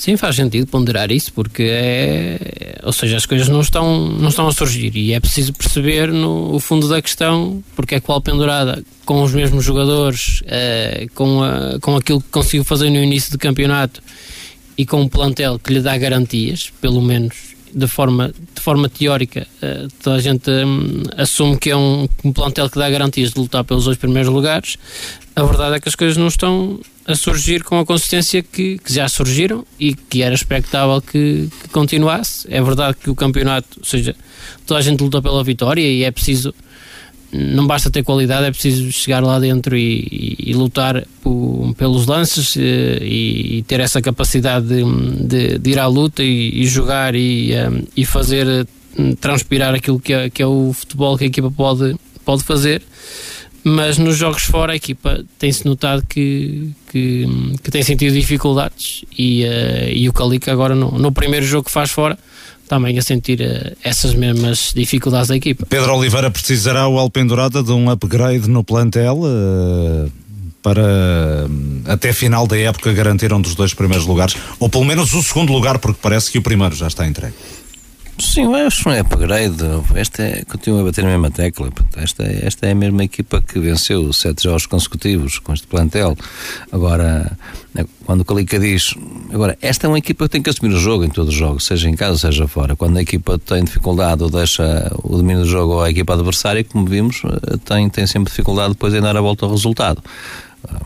Sim, 0.01 0.17
faz 0.17 0.35
sentido 0.35 0.65
ponderar 0.65 1.11
isso, 1.11 1.31
porque 1.31 1.61
é. 1.61 2.79
Ou 2.81 2.91
seja, 2.91 3.17
as 3.17 3.27
coisas 3.27 3.47
não 3.47 3.61
estão, 3.61 4.09
não 4.09 4.29
estão 4.29 4.47
a 4.47 4.51
surgir 4.51 4.97
e 4.97 5.13
é 5.13 5.19
preciso 5.19 5.53
perceber 5.53 6.11
no 6.11 6.59
fundo 6.59 6.89
da 6.89 6.99
questão 6.99 7.63
porque 7.75 7.93
é 7.93 7.99
que 7.99 8.09
o 8.09 8.11
Alpendurada, 8.11 8.83
com 9.05 9.21
os 9.21 9.31
mesmos 9.31 9.63
jogadores, 9.63 10.41
é, 10.47 11.05
com, 11.13 11.43
a, 11.43 11.77
com 11.79 11.95
aquilo 11.95 12.19
que 12.19 12.29
conseguiu 12.29 12.63
fazer 12.63 12.89
no 12.89 12.97
início 12.97 13.31
do 13.31 13.37
campeonato 13.37 14.01
e 14.75 14.87
com 14.87 15.01
um 15.01 15.07
plantel 15.07 15.59
que 15.59 15.71
lhe 15.71 15.81
dá 15.81 15.95
garantias, 15.99 16.71
pelo 16.81 16.99
menos 16.99 17.51
de 17.71 17.85
forma, 17.85 18.33
de 18.55 18.59
forma 18.59 18.89
teórica, 18.89 19.45
uh, 19.61 19.87
toda 20.01 20.15
a 20.15 20.19
gente 20.19 20.49
um, 20.49 21.03
assume 21.15 21.59
que 21.59 21.69
é 21.69 21.77
um, 21.77 22.09
um 22.23 22.33
plantel 22.33 22.67
que 22.71 22.79
dá 22.79 22.89
garantias 22.89 23.33
de 23.33 23.39
lutar 23.39 23.63
pelos 23.63 23.85
dois 23.85 23.99
primeiros 23.99 24.33
lugares. 24.33 24.77
A 25.35 25.43
verdade 25.43 25.75
é 25.75 25.79
que 25.79 25.87
as 25.87 25.95
coisas 25.95 26.17
não 26.17 26.27
estão 26.27 26.79
a 27.05 27.15
surgir 27.15 27.63
com 27.63 27.79
a 27.79 27.85
consistência 27.85 28.43
que, 28.43 28.77
que 28.77 28.93
já 28.93 29.07
surgiram 29.09 29.65
e 29.79 29.93
que 29.93 30.21
era 30.21 30.35
expectável 30.35 31.01
que, 31.01 31.49
que, 31.61 31.69
continuasse. 31.69 32.47
É 32.49 32.61
verdade 32.61 32.97
que 32.97 33.09
o 33.09 33.15
campeonato, 33.15 33.79
ou 33.79 33.85
seja, 33.85 34.15
toda 34.65 34.79
a 34.79 34.83
gente 34.83 35.01
luta 35.01 35.21
pela 35.21 35.43
vitória 35.43 35.81
e 35.81 36.03
é 36.03 36.11
preciso, 36.11 36.53
não 37.31 37.65
basta 37.65 37.89
ter 37.89 38.03
qualidade, 38.03 38.45
é 38.45 38.51
preciso 38.51 38.91
chegar 38.91 39.23
lá 39.23 39.39
dentro 39.39 39.75
e, 39.75 40.37
e, 40.39 40.51
e 40.51 40.53
lutar 40.53 41.03
pelos 41.77 42.05
lances 42.05 42.55
eh, 42.57 42.99
e, 43.01 43.57
e, 43.57 43.63
ter 43.63 43.79
essa 43.79 44.01
capacidade 44.01 44.67
de, 44.67 44.83
de, 45.25 45.57
de 45.57 45.69
ir 45.71 45.79
à 45.79 45.87
luta 45.87 46.23
e, 46.23 46.65
jogar 46.65 47.15
e, 47.15 47.53
um, 47.55 47.83
e 47.97 48.05
fazer 48.05 48.47
eh, 48.47 49.15
transpirar 49.19 49.73
aquilo 49.73 49.99
que 49.99 50.13
é, 50.13 50.29
que 50.29 50.41
é 50.41 50.45
o 50.45 50.71
futebol 50.73 51.17
que 51.17 51.23
a 51.23 51.27
equipa 51.27 51.49
pode, 51.49 51.95
pode 52.23 52.43
fazer 52.43 52.83
mas 53.63 53.97
nos 53.97 54.17
jogos 54.17 54.43
fora 54.43 54.73
a 54.73 54.75
equipa 54.75 55.23
tem-se 55.37 55.65
notado 55.65 56.03
que, 56.07 56.71
que, 56.91 57.27
que, 57.63 57.71
tem 57.71 57.83
sentido 57.83 58.13
dificuldades 58.13 59.05
e, 59.17 59.43
uh, 59.43 59.89
e 59.93 60.09
o 60.09 60.13
Calica 60.13 60.51
agora 60.51 60.73
no, 60.73 60.91
no, 60.97 61.11
primeiro 61.11 61.45
jogo 61.45 61.65
que 61.65 61.71
faz 61.71 61.91
fora 61.91 62.17
também 62.67 62.97
a 62.97 63.01
sentir 63.01 63.39
uh, 63.41 63.77
essas 63.83 64.15
mesmas 64.15 64.71
dificuldades 64.73 65.27
da 65.27 65.35
equipa. 65.35 65.65
Pedro 65.69 65.95
Oliveira 65.95 66.31
precisará 66.31 66.87
o 66.87 66.97
Alpendurada 66.97 67.61
de 67.61 67.71
um 67.71 67.89
upgrade 67.89 68.49
no 68.49 68.63
plantel 68.63 69.19
uh, 69.19 70.11
para 70.63 71.47
até 71.85 72.13
final 72.13 72.47
da 72.47 72.57
época 72.57 72.93
garantir 72.93 73.33
um 73.33 73.41
dos 73.41 73.55
dois 73.55 73.73
primeiros 73.73 74.05
lugares 74.05 74.35
ou 74.59 74.69
pelo 74.69 74.85
menos 74.85 75.13
o 75.13 75.21
segundo 75.21 75.51
lugar 75.53 75.79
porque 75.79 75.99
parece 76.01 76.31
que 76.31 76.37
o 76.37 76.41
primeiro 76.41 76.75
já 76.75 76.87
está 76.87 77.07
entregue. 77.07 77.35
Sim, 78.21 78.53
acho 78.53 78.87
não 78.87 78.95
é 78.95 78.99
upgrade. 78.99 79.63
Esta 79.95 80.21
é, 80.21 80.43
continua 80.45 80.81
a 80.81 80.83
bater 80.83 81.03
na 81.03 81.09
mesma 81.09 81.31
tecla. 81.31 81.69
Esta, 81.97 82.23
esta 82.23 82.67
é 82.67 82.71
a 82.71 82.75
mesma 82.75 83.03
equipa 83.03 83.41
que 83.41 83.59
venceu 83.59 84.13
sete 84.13 84.43
jogos 84.43 84.67
consecutivos 84.67 85.39
com 85.39 85.51
este 85.51 85.65
plantel. 85.65 86.15
Agora, 86.71 87.35
quando 88.05 88.21
o 88.21 88.25
Calica 88.25 88.59
diz. 88.59 88.93
Agora, 89.33 89.57
esta 89.59 89.87
é 89.87 89.89
uma 89.89 89.97
equipa 89.97 90.25
que 90.25 90.29
tem 90.29 90.41
que 90.41 90.51
assumir 90.51 90.71
o 90.71 90.79
jogo 90.79 91.03
em 91.03 91.09
todos 91.09 91.33
os 91.33 91.35
jogos, 91.35 91.65
seja 91.65 91.89
em 91.89 91.95
casa, 91.95 92.19
seja 92.19 92.47
fora. 92.47 92.75
Quando 92.75 92.97
a 92.97 93.01
equipa 93.01 93.39
tem 93.39 93.63
dificuldade 93.63 94.21
ou 94.21 94.29
deixa 94.29 94.91
o 95.03 95.17
domínio 95.17 95.41
do 95.41 95.49
jogo 95.49 95.81
à 95.81 95.89
equipa 95.89 96.13
adversária, 96.13 96.63
como 96.63 96.85
vimos, 96.85 97.23
tem, 97.65 97.89
tem 97.89 98.05
sempre 98.05 98.29
dificuldade 98.29 98.73
depois 98.73 98.93
em 98.93 99.01
dar 99.01 99.17
a 99.17 99.21
volta 99.21 99.45
ao 99.45 99.51
resultado. 99.51 100.01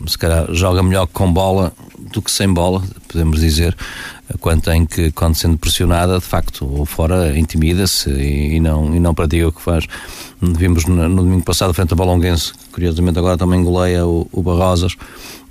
Se 0.08 0.18
calhar 0.18 0.48
joga 0.54 0.82
melhor 0.82 1.06
com 1.08 1.32
bola 1.32 1.74
do 2.14 2.22
que 2.22 2.32
sem 2.32 2.52
bola, 2.52 2.82
podemos 3.10 3.42
dizer 3.42 3.76
quando 4.40 4.62
tem 4.64 4.86
que, 4.86 5.12
quando 5.12 5.36
sendo 5.36 5.58
pressionada, 5.58 6.20
de 6.20 6.26
facto, 6.26 6.66
ou 6.66 6.86
fora, 6.86 7.38
intimida-se 7.38 8.10
e, 8.10 8.56
e, 8.56 8.60
não, 8.60 8.96
e 8.96 9.00
não 9.00 9.14
pratica 9.14 9.48
o 9.48 9.52
que 9.52 9.62
faz. 9.62 9.86
Vimos 10.42 10.86
no, 10.86 11.08
no 11.08 11.24
domingo 11.24 11.44
passado, 11.44 11.74
frente 11.74 11.92
ao 11.92 11.98
Balonguense, 11.98 12.54
curiosamente 12.72 13.18
agora 13.20 13.38
também 13.38 13.64
goleia 13.64 14.06
o, 14.06 14.28
o 14.32 14.42
Barrosas, 14.42 14.96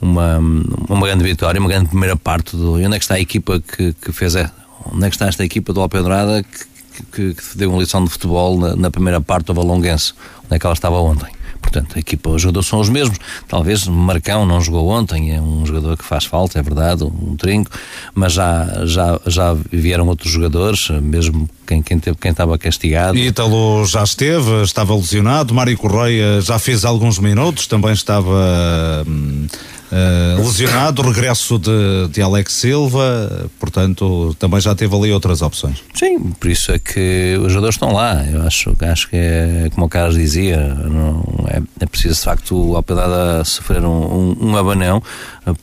uma, 0.00 0.38
uma 0.38 1.06
grande 1.06 1.24
vitória, 1.24 1.60
uma 1.60 1.68
grande 1.68 1.88
primeira 1.88 2.16
parte 2.16 2.56
do. 2.56 2.80
E 2.80 2.86
onde 2.86 2.96
é 2.96 2.98
que 2.98 3.04
está 3.04 3.14
a 3.14 3.20
equipa 3.20 3.60
que, 3.60 3.92
que 3.94 4.12
fez. 4.12 4.34
É, 4.34 4.50
onde 4.92 5.06
é 5.06 5.08
que 5.08 5.16
está 5.16 5.26
esta 5.28 5.44
equipa 5.44 5.72
do 5.72 5.80
Alpedrada 5.80 6.42
que, 6.42 7.04
que, 7.12 7.34
que 7.34 7.56
deu 7.58 7.70
uma 7.70 7.80
lição 7.80 8.04
de 8.04 8.10
futebol 8.10 8.58
na, 8.58 8.76
na 8.76 8.90
primeira 8.90 9.20
parte 9.20 9.46
do 9.46 9.54
Valonguense? 9.54 10.12
Onde 10.44 10.56
é 10.56 10.58
que 10.58 10.66
ela 10.66 10.74
estava 10.74 10.96
ontem? 10.96 11.33
Portanto, 11.64 11.96
a 11.96 11.98
equipa, 11.98 12.30
os 12.30 12.42
jogadores 12.42 12.68
são 12.68 12.78
os 12.78 12.88
mesmos. 12.88 13.18
Talvez 13.48 13.88
Marcão 13.88 14.44
não 14.44 14.60
jogou 14.60 14.88
ontem, 14.88 15.34
é 15.34 15.40
um 15.40 15.64
jogador 15.64 15.96
que 15.96 16.04
faz 16.04 16.24
falta, 16.24 16.58
é 16.58 16.62
verdade, 16.62 17.04
um 17.04 17.34
trinco, 17.36 17.70
mas 18.14 18.34
já, 18.34 18.84
já, 18.84 19.18
já 19.26 19.56
vieram 19.72 20.06
outros 20.06 20.30
jogadores, 20.30 20.90
mesmo 21.02 21.48
quem, 21.66 21.82
quem, 21.82 21.98
teve, 21.98 22.16
quem 22.18 22.30
estava 22.30 22.56
castigado. 22.58 23.16
Ítalo 23.18 23.84
já 23.86 24.04
esteve, 24.04 24.62
estava 24.62 24.94
lesionado, 24.94 25.54
Mário 25.54 25.76
Correia 25.76 26.40
já 26.40 26.58
fez 26.58 26.84
alguns 26.84 27.18
minutos, 27.18 27.66
também 27.66 27.92
estava. 27.92 29.04
Hum, 29.06 29.46
Uh, 29.92 30.42
lesionado, 30.42 31.02
regresso 31.02 31.58
de, 31.58 32.08
de 32.10 32.22
Alex 32.22 32.52
Silva, 32.54 33.48
portanto, 33.60 34.34
também 34.38 34.60
já 34.60 34.74
teve 34.74 34.94
ali 34.96 35.12
outras 35.12 35.42
opções. 35.42 35.82
Sim, 35.94 36.18
por 36.18 36.50
isso 36.50 36.72
é 36.72 36.78
que 36.78 37.36
os 37.40 37.52
jogadores 37.52 37.76
estão 37.76 37.92
lá. 37.92 38.24
Eu 38.24 38.42
acho, 38.42 38.74
acho 38.80 39.08
que 39.08 39.16
é 39.16 39.70
como 39.74 39.86
o 39.86 39.88
Carlos 39.88 40.16
dizia, 40.16 40.56
não, 40.56 41.22
é, 41.48 41.62
é 41.80 41.86
preciso 41.86 42.14
de 42.14 42.20
facto 42.22 42.56
o 42.56 42.76
Alpedada 42.76 43.44
sofrer 43.44 43.84
um, 43.84 44.34
um, 44.40 44.48
um, 44.48 44.56
abanão 44.56 45.02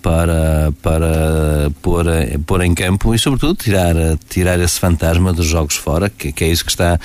para, 0.01 0.71
para 0.81 1.71
pôr, 1.81 2.05
pôr 2.45 2.61
em 2.61 2.73
campo 2.73 3.13
e, 3.15 3.19
sobretudo, 3.19 3.55
tirar, 3.55 3.95
tirar 4.29 4.59
esse 4.59 4.79
fantasma 4.79 5.33
dos 5.33 5.47
jogos 5.47 5.75
fora, 5.75 6.09
que, 6.09 6.31
que 6.31 6.43
é 6.43 6.47
isso 6.47 6.63
que 6.63 6.71
está. 6.71 6.99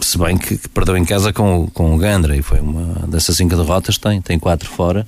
Se 0.00 0.16
bem 0.16 0.38
que, 0.38 0.56
que 0.56 0.68
perdeu 0.68 0.96
em 0.96 1.04
casa 1.04 1.32
com, 1.32 1.66
com 1.74 1.94
o 1.94 1.98
Gandra 1.98 2.36
e 2.36 2.42
foi 2.42 2.60
uma 2.60 3.06
dessas 3.06 3.36
cinco 3.36 3.56
derrotas, 3.56 3.98
tem, 3.98 4.22
tem 4.22 4.38
quatro 4.38 4.68
fora 4.68 5.04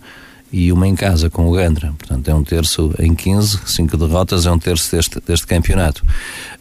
e 0.52 0.72
uma 0.72 0.86
em 0.86 0.94
casa 0.94 1.28
com 1.28 1.48
o 1.48 1.52
Gandra. 1.52 1.92
Portanto, 1.98 2.28
é 2.28 2.34
um 2.34 2.44
terço 2.44 2.94
em 2.98 3.14
15, 3.14 3.60
cinco 3.66 3.96
derrotas, 3.96 4.46
é 4.46 4.50
um 4.50 4.58
terço 4.58 4.94
deste, 4.94 5.20
deste 5.26 5.46
campeonato. 5.46 6.04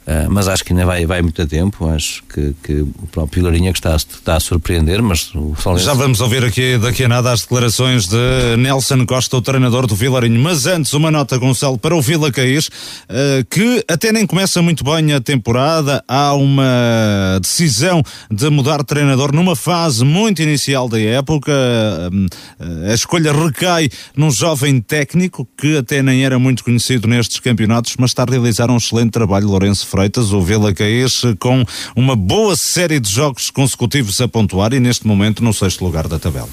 Uh, 0.05 0.29
mas 0.29 0.47
acho 0.47 0.63
que 0.63 0.71
ainda 0.71 0.85
vai, 0.85 1.03
vai 1.05 1.21
muito 1.21 1.45
tempo. 1.47 1.87
Acho 1.87 2.21
que, 2.31 2.53
que 2.63 2.73
o 2.81 3.07
próprio 3.11 3.41
Vilarinha 3.41 3.73
que 3.73 3.79
está, 3.79 3.95
está 3.95 4.35
a 4.35 4.39
surpreender, 4.39 5.01
mas 5.01 5.33
o 5.33 5.55
Já 5.77 5.95
vamos 5.95 6.21
ouvir 6.21 6.43
aqui 6.43 6.77
daqui 6.77 7.05
a 7.05 7.07
nada 7.07 7.31
as 7.31 7.41
declarações 7.41 8.07
de 8.07 8.55
Nelson 8.57 9.03
Costa, 9.05 9.35
o 9.35 9.41
treinador 9.41 9.87
do 9.87 9.95
Vilarinho. 9.95 10.39
Mas 10.39 10.67
antes, 10.67 10.93
uma 10.93 11.09
nota, 11.09 11.37
Gonçalo, 11.37 11.79
para 11.79 11.95
o 11.95 12.01
Vila 12.01 12.31
Caís, 12.31 12.67
uh, 12.67 13.43
que 13.49 13.83
até 13.87 14.11
nem 14.11 14.27
começa 14.27 14.61
muito 14.61 14.83
bem 14.83 15.11
a 15.11 15.19
temporada. 15.19 16.03
Há 16.07 16.35
uma 16.35 17.39
decisão 17.41 18.03
de 18.29 18.47
mudar 18.51 18.77
de 18.77 18.85
treinador 18.85 19.33
numa 19.33 19.55
fase 19.55 20.05
muito 20.05 20.39
inicial 20.39 20.87
da 20.87 20.99
época. 20.99 21.51
Uh, 21.51 22.91
a 22.91 22.93
escolha 22.93 23.33
recai 23.33 23.89
num 24.15 24.29
jovem 24.29 24.79
técnico 24.79 25.47
que 25.57 25.77
até 25.77 26.03
nem 26.03 26.23
era 26.23 26.37
muito 26.37 26.63
conhecido 26.63 27.07
nestes 27.07 27.39
campeonatos, 27.39 27.95
mas 27.97 28.11
está 28.11 28.21
a 28.21 28.29
realizar 28.29 28.69
um 28.69 28.77
excelente 28.77 29.09
trabalho, 29.11 29.47
Lourenço 29.47 29.87
Freitas, 29.95 30.33
o 30.33 30.41
Vila 30.41 30.73
Caís, 30.73 31.21
com 31.39 31.63
uma 31.95 32.17
boa 32.17 32.53
série 32.57 32.99
de 32.99 33.09
jogos 33.09 33.49
consecutivos 33.49 34.19
a 34.19 34.27
pontuar 34.27 34.73
e 34.73 34.79
neste 34.81 35.07
momento 35.07 35.41
no 35.41 35.53
sexto 35.53 35.85
lugar 35.85 36.05
da 36.09 36.19
tabela. 36.19 36.49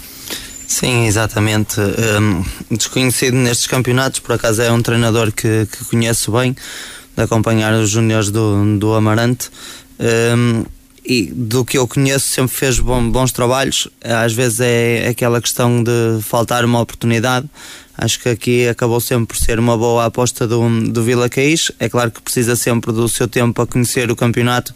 Sim, 0.69 1.07
exatamente. 1.07 1.81
Um, 1.81 2.45
desconhecido 2.71 3.35
nestes 3.35 3.67
campeonatos, 3.67 4.21
por 4.21 4.35
acaso 4.35 4.63
é 4.63 4.71
um 4.71 4.81
treinador 4.81 5.33
que, 5.33 5.67
que 5.67 5.85
conheço 5.87 6.31
bem, 6.31 6.55
de 7.17 7.23
acompanhar 7.25 7.75
os 7.75 7.91
júniores 7.91 8.31
do, 8.31 8.79
do 8.79 8.95
Amarante. 8.95 9.51
Um, 9.99 10.65
e 11.05 11.33
do 11.33 11.65
que 11.65 11.77
eu 11.77 11.89
conheço 11.89 12.29
sempre 12.29 12.55
fez 12.55 12.79
bons 12.79 13.33
trabalhos. 13.33 13.89
Às 14.05 14.33
vezes 14.33 14.61
é 14.61 15.09
aquela 15.09 15.41
questão 15.41 15.83
de 15.83 16.23
faltar 16.23 16.65
uma 16.65 16.81
oportunidade. 16.81 17.51
Acho 17.97 18.21
que 18.21 18.29
aqui 18.29 18.69
acabou 18.69 19.01
sempre 19.01 19.27
por 19.27 19.37
ser 19.37 19.59
uma 19.59 19.77
boa 19.77 20.07
aposta 20.07 20.47
do, 20.47 20.91
do 20.91 21.03
Vila 21.03 21.29
Caís. 21.29 21.71
É 21.79 21.89
claro 21.89 22.11
que 22.11 22.23
precisa 22.23 22.57
sempre 22.57 22.93
do 22.93 23.09
seu 23.09 23.29
tempo 23.29 23.55
para 23.55 23.67
conhecer 23.67 24.11
o 24.11 24.17
campeonato, 24.17 24.75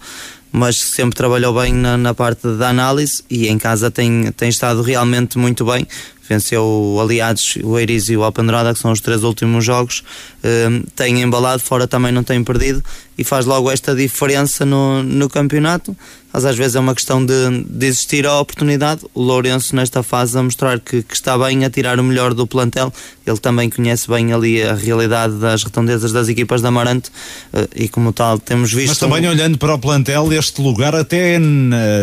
mas 0.52 0.76
sempre 0.76 1.16
trabalhou 1.16 1.54
bem 1.60 1.72
na, 1.72 1.96
na 1.96 2.14
parte 2.14 2.46
da 2.56 2.68
análise 2.68 3.22
e 3.28 3.48
em 3.48 3.58
casa 3.58 3.90
tem, 3.90 4.30
tem 4.32 4.48
estado 4.48 4.82
realmente 4.82 5.38
muito 5.38 5.64
bem 5.64 5.86
venceu 6.28 6.62
o 6.62 7.00
Aliados, 7.00 7.56
o 7.62 7.78
Eiris 7.78 8.08
e 8.08 8.16
o 8.16 8.24
Alpendurada, 8.24 8.72
que 8.72 8.80
são 8.80 8.92
os 8.92 9.00
três 9.00 9.22
últimos 9.22 9.64
jogos, 9.64 10.02
um, 10.44 10.82
tem 10.94 11.22
embalado, 11.22 11.62
fora 11.62 11.86
também 11.86 12.12
não 12.12 12.22
tem 12.22 12.42
perdido 12.42 12.82
e 13.18 13.24
faz 13.24 13.46
logo 13.46 13.70
esta 13.70 13.94
diferença 13.94 14.64
no, 14.64 15.02
no 15.02 15.28
campeonato. 15.28 15.96
Mas 16.32 16.44
às 16.44 16.54
vezes 16.54 16.76
é 16.76 16.80
uma 16.80 16.94
questão 16.94 17.24
de, 17.24 17.64
de 17.66 17.86
existir 17.86 18.26
a 18.26 18.38
oportunidade. 18.38 19.00
O 19.14 19.22
Lourenço, 19.22 19.74
nesta 19.74 20.02
fase, 20.02 20.36
a 20.36 20.42
mostrar 20.42 20.78
que, 20.78 21.02
que, 21.02 21.14
está 21.14 21.38
bem 21.38 21.64
a 21.64 21.70
tirar 21.70 21.98
o 21.98 22.04
melhor 22.04 22.34
do 22.34 22.46
plantel. 22.46 22.92
Ele 23.26 23.38
também 23.38 23.70
conhece 23.70 24.06
bem 24.06 24.34
ali 24.34 24.62
a 24.62 24.74
realidade 24.74 25.34
das 25.38 25.64
redondezas 25.64 26.12
das 26.12 26.28
equipas 26.28 26.60
da 26.60 26.68
Amarante 26.68 27.08
uh, 27.54 27.66
e, 27.74 27.88
como 27.88 28.12
tal, 28.12 28.38
temos 28.38 28.70
visto. 28.70 28.88
Mas 28.88 28.98
também, 28.98 29.26
olhando 29.26 29.56
para 29.56 29.74
o 29.74 29.78
plantel, 29.78 30.30
este 30.30 30.60
lugar 30.60 30.94
até 30.94 31.38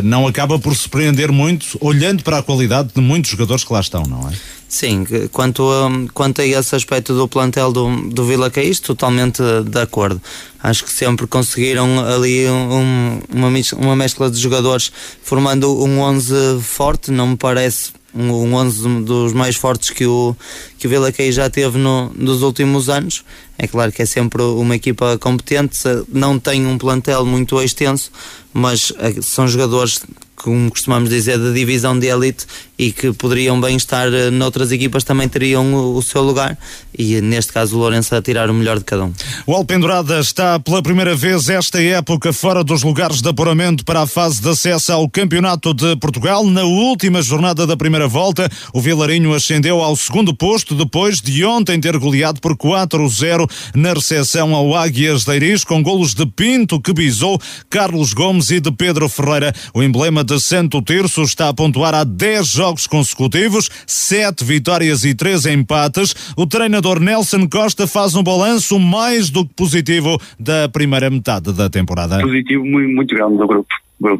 não 0.03 0.25
acaba 0.25 0.57
por 0.57 0.75
surpreender 0.75 1.31
muito, 1.31 1.77
olhando 1.79 2.23
para 2.23 2.39
a 2.39 2.43
qualidade 2.43 2.89
de 2.95 3.01
muitos 3.01 3.29
jogadores 3.29 3.63
que 3.63 3.71
lá 3.71 3.81
estão, 3.81 4.01
não 4.03 4.12
é? 4.29 4.33
Sim, 4.67 5.05
quanto 5.31 5.69
a, 5.69 5.87
quanto 6.15 6.41
a 6.41 6.45
esse 6.45 6.75
aspecto 6.75 7.13
do 7.13 7.27
plantel 7.27 7.71
do, 7.71 8.09
do 8.09 8.25
Vila 8.25 8.49
Caís, 8.49 8.79
totalmente 8.79 9.43
de 9.69 9.79
acordo. 9.79 10.19
Acho 10.63 10.83
que 10.83 10.91
sempre 10.91 11.27
conseguiram 11.27 12.03
ali 12.03 12.49
um, 12.49 13.21
uma, 13.31 13.49
uma 13.77 13.95
mescla 13.95 14.31
de 14.31 14.39
jogadores 14.39 14.91
formando 15.21 15.71
um 15.83 15.99
11 15.99 16.59
forte, 16.61 17.11
não 17.11 17.27
me 17.27 17.37
parece 17.37 17.91
um 18.15 18.53
11 18.53 19.03
dos 19.03 19.33
mais 19.33 19.55
fortes 19.55 19.89
que 19.89 20.05
o, 20.05 20.35
que 20.77 20.87
o 20.87 20.89
Vila 20.89 21.11
Caís 21.11 21.35
já 21.35 21.49
teve 21.49 21.77
no, 21.77 22.11
nos 22.15 22.41
últimos 22.41 22.89
anos. 22.89 23.23
É 23.57 23.67
claro 23.67 23.91
que 23.91 24.01
é 24.01 24.05
sempre 24.05 24.41
uma 24.41 24.75
equipa 24.75 25.17
competente, 25.17 25.79
não 26.07 26.37
tem 26.37 26.65
um 26.65 26.77
plantel 26.77 27.25
muito 27.25 27.61
extenso, 27.61 28.11
mas 28.51 28.91
eh, 28.99 29.21
são 29.21 29.47
jogadores 29.47 30.01
como 30.43 30.69
costumamos 30.69 31.09
dizer, 31.09 31.39
da 31.39 31.51
divisão 31.51 31.97
de 31.97 32.07
elite 32.07 32.45
e 32.77 32.91
que 32.91 33.13
poderiam 33.13 33.61
bem 33.61 33.77
estar 33.77 34.11
eh, 34.11 34.29
noutras 34.29 34.71
equipas 34.73 35.05
também 35.05 35.29
teriam 35.29 35.73
o, 35.73 35.95
o 35.95 36.01
seu 36.01 36.21
lugar 36.21 36.57
e 36.97 37.21
neste 37.21 37.53
caso 37.53 37.77
o 37.77 37.79
Lourenço 37.79 38.13
a 38.13 38.21
tirar 38.21 38.49
o 38.49 38.53
melhor 38.53 38.77
de 38.77 38.83
cada 38.83 39.05
um. 39.05 39.13
O 39.47 39.53
Alpendurada 39.53 40.19
está 40.19 40.59
pela 40.59 40.83
primeira 40.83 41.15
vez 41.15 41.47
esta 41.47 41.81
época 41.81 42.33
fora 42.33 42.61
dos 42.61 42.83
lugares 42.83 43.21
de 43.21 43.29
apuramento 43.29 43.85
para 43.85 44.01
a 44.01 44.07
fase 44.07 44.41
de 44.41 44.49
acesso 44.49 44.91
ao 44.91 45.09
Campeonato 45.09 45.73
de 45.73 45.95
Portugal. 45.95 46.45
Na 46.45 46.63
última 46.63 47.21
jornada 47.21 47.65
da 47.65 47.77
primeira 47.77 48.07
volta, 48.07 48.49
o 48.73 48.81
Vilarinho 48.81 49.33
ascendeu 49.33 49.81
ao 49.81 49.95
segundo 49.95 50.33
posto 50.35 50.75
depois 50.75 51.21
de 51.21 51.45
ontem 51.45 51.79
ter 51.79 51.97
goleado 51.97 52.41
por 52.41 52.57
4-0 52.57 53.49
na 53.73 53.93
recepção 53.93 54.53
ao 54.53 54.75
Águias 54.75 55.23
de 55.23 55.35
Iris 55.35 55.63
com 55.63 55.81
golos 55.81 56.13
de 56.13 56.25
Pinto 56.25 56.81
que 56.81 56.91
bisou 56.91 57.39
Carlos 57.69 58.13
Gomes 58.13 58.51
e 58.51 58.59
de 58.59 58.71
Pedro 58.71 59.07
Ferreira. 59.07 59.53
O 59.73 59.81
emblema 59.81 60.23
de 60.23 60.32
Santo 60.39 60.81
Terço 60.81 61.21
está 61.21 61.49
a 61.49 61.53
pontuar 61.53 61.93
há 61.93 62.03
10 62.03 62.47
jogos 62.47 62.87
consecutivos, 62.87 63.69
7 63.87 64.43
vitórias 64.43 65.03
e 65.03 65.15
3 65.15 65.45
empates. 65.47 66.33
O 66.37 66.45
treinador 66.45 66.99
Nelson 66.99 67.47
Costa 67.47 67.87
faz 67.87 68.15
um 68.15 68.23
balanço 68.23 68.79
mais 68.79 69.29
do 69.29 69.45
que 69.45 69.53
positivo 69.53 70.19
da 70.39 70.69
primeira 70.69 71.09
metade 71.09 71.53
da 71.53 71.69
temporada. 71.69 72.19
Positivo 72.19 72.65
muito, 72.65 72.89
muito 72.95 73.15
grande 73.15 73.37
do 73.37 73.47
grupo. 73.47 73.69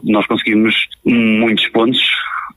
Nós 0.04 0.26
conseguimos 0.28 0.76
muitos 1.06 1.68
pontos, 1.70 2.02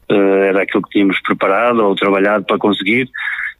eh, 0.08 0.48
era 0.48 0.62
aquilo 0.62 0.82
que 0.84 0.90
tínhamos 0.90 1.20
preparado 1.20 1.80
ou 1.80 1.94
trabalhado 1.94 2.44
para 2.44 2.58
conseguir. 2.58 3.08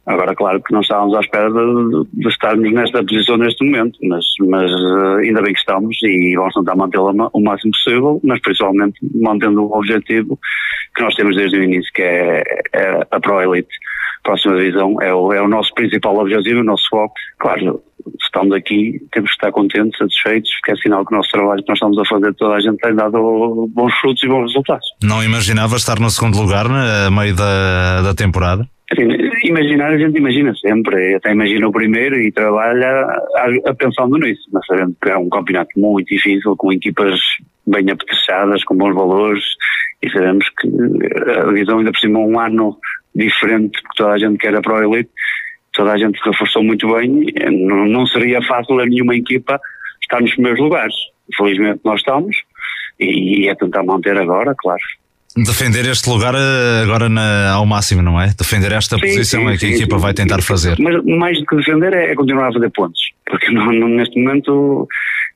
Agora, 0.07 0.33
claro 0.33 0.61
que 0.63 0.71
não 0.71 0.79
estávamos 0.79 1.13
à 1.17 1.19
espera 1.19 1.49
de, 1.49 2.07
de 2.13 2.29
estarmos 2.29 2.71
nesta 2.71 3.03
posição 3.03 3.35
neste 3.35 3.63
momento, 3.65 3.99
mas, 4.03 4.25
mas 4.47 4.71
uh, 4.71 5.17
ainda 5.17 5.41
bem 5.41 5.53
que 5.53 5.59
estamos 5.59 5.97
e 6.01 6.33
vamos 6.37 6.53
tentar 6.53 6.77
mantê-la 6.77 7.11
o 7.33 7.41
máximo 7.41 7.73
possível, 7.73 8.21
mas 8.23 8.39
principalmente 8.39 8.97
mantendo 9.15 9.63
o 9.63 9.77
objetivo 9.77 10.39
que 10.95 11.03
nós 11.03 11.13
temos 11.13 11.35
desde 11.35 11.57
o 11.57 11.63
início, 11.63 11.91
que 11.93 12.01
é, 12.01 12.41
é 12.73 13.07
a 13.11 13.19
Pro 13.19 13.41
Elite. 13.41 13.67
Próxima 14.23 14.57
divisão 14.57 15.01
é 15.01 15.13
o, 15.13 15.33
é 15.33 15.41
o 15.41 15.47
nosso 15.47 15.73
principal 15.73 16.17
objetivo, 16.17 16.61
o 16.61 16.63
nosso 16.63 16.87
foco. 16.89 17.13
Claro, 17.39 17.81
estamos 18.21 18.55
aqui, 18.55 19.01
temos 19.11 19.29
que 19.31 19.35
estar 19.35 19.51
contentes, 19.51 19.97
satisfeitos, 19.97 20.49
porque 20.55 20.71
é 20.71 20.75
sinal 20.77 21.05
que 21.05 21.13
o 21.13 21.17
nosso 21.17 21.29
trabalho 21.31 21.61
que 21.61 21.67
nós 21.67 21.77
estamos 21.77 21.99
a 21.99 22.05
fazer, 22.05 22.33
toda 22.35 22.55
a 22.55 22.59
gente 22.61 22.77
tem 22.77 22.95
dado 22.95 23.69
bons 23.73 23.93
frutos 23.95 24.23
e 24.23 24.27
bons 24.27 24.47
resultados. 24.47 24.87
Não 25.03 25.21
imaginava 25.21 25.75
estar 25.75 25.99
no 25.99 26.09
segundo 26.09 26.37
lugar, 26.41 26.65
a 26.65 27.11
meio 27.11 27.35
da, 27.35 28.01
da 28.03 28.13
temporada? 28.13 28.67
Imaginar 29.43 29.91
a 29.91 29.97
gente 29.97 30.17
imagina 30.17 30.55
sempre, 30.55 31.15
até 31.15 31.33
imagina 31.33 31.67
o 31.67 31.73
primeiro 31.73 32.15
e 32.15 32.31
trabalha 32.31 32.87
a, 32.87 33.69
a 33.69 33.75
pensando 33.75 34.17
nisso, 34.17 34.47
mas 34.53 34.65
sabendo 34.65 34.95
que 35.01 35.09
é 35.09 35.17
um 35.17 35.27
campeonato 35.27 35.77
muito 35.77 36.07
difícil, 36.07 36.55
com 36.55 36.71
equipas 36.71 37.19
bem 37.65 37.91
apetrechadas, 37.91 38.63
com 38.63 38.77
bons 38.77 38.95
valores, 38.95 39.43
e 40.01 40.09
sabemos 40.09 40.47
que 40.57 40.67
a 40.67 41.43
divisão 41.47 41.79
ainda 41.79 41.91
por 41.91 41.99
cima 41.99 42.19
um 42.19 42.39
ano 42.39 42.77
diferente, 43.13 43.81
porque 43.81 43.97
toda 43.97 44.13
a 44.13 44.17
gente 44.17 44.37
quer 44.37 44.55
a 44.55 44.61
Pro 44.61 44.81
Elite, 44.81 45.09
toda 45.73 45.91
a 45.91 45.97
gente 45.97 46.17
se 46.17 46.29
reforçou 46.29 46.63
muito 46.63 46.89
bem, 46.93 47.25
não, 47.51 47.85
não 47.87 48.05
seria 48.05 48.41
fácil 48.43 48.79
a 48.79 48.85
nenhuma 48.85 49.17
equipa 49.17 49.59
estar 50.01 50.21
nos 50.21 50.31
primeiros 50.31 50.61
lugares. 50.61 50.95
Felizmente 51.35 51.81
nós 51.83 51.99
estamos, 51.99 52.37
e 52.97 53.49
é 53.49 53.55
tentar 53.55 53.83
manter 53.83 54.17
agora, 54.17 54.55
claro 54.57 54.79
defender 55.43 55.85
este 55.85 56.09
lugar 56.09 56.33
eh, 56.35 56.83
agora 56.83 57.09
na, 57.09 57.51
ao 57.51 57.65
máximo, 57.65 58.01
não 58.01 58.19
é? 58.19 58.27
Defender 58.37 58.71
esta 58.71 58.95
sim, 58.95 59.01
posição 59.01 59.41
sim, 59.41 59.47
é 59.47 59.51
que 59.53 59.59
sim, 59.59 59.67
a 59.67 59.75
equipa 59.75 59.97
vai 59.97 60.13
tentar 60.13 60.41
fazer. 60.41 60.77
Mas 60.79 61.03
mais 61.05 61.39
do 61.39 61.45
que 61.45 61.55
defender 61.55 61.93
é, 61.93 62.11
é 62.11 62.15
continuar 62.15 62.49
a 62.49 62.53
fazer 62.53 62.69
pontos, 62.71 62.99
porque 63.25 63.51
não, 63.51 63.71
não, 63.71 63.87
neste 63.87 64.19
momento 64.19 64.87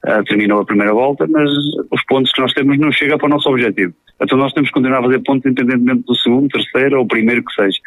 uh, 0.07 0.23
terminou 0.25 0.61
a 0.61 0.65
primeira 0.65 0.93
volta, 0.93 1.27
mas 1.27 1.49
os 1.91 2.03
pontos 2.07 2.31
que 2.31 2.41
nós 2.41 2.53
temos 2.53 2.77
não 2.79 2.91
chegam 2.91 3.17
para 3.17 3.27
o 3.27 3.29
nosso 3.29 3.49
objetivo. 3.49 3.93
Então 4.21 4.37
nós 4.37 4.53
temos 4.53 4.69
que 4.69 4.73
continuar 4.73 4.99
a 4.99 5.03
fazer 5.03 5.19
pontos 5.19 5.49
independentemente 5.49 6.03
do 6.05 6.15
segundo, 6.15 6.47
terceiro 6.49 6.99
ou 6.99 7.07
primeiro 7.07 7.43
que 7.43 7.53
seja. 7.53 7.77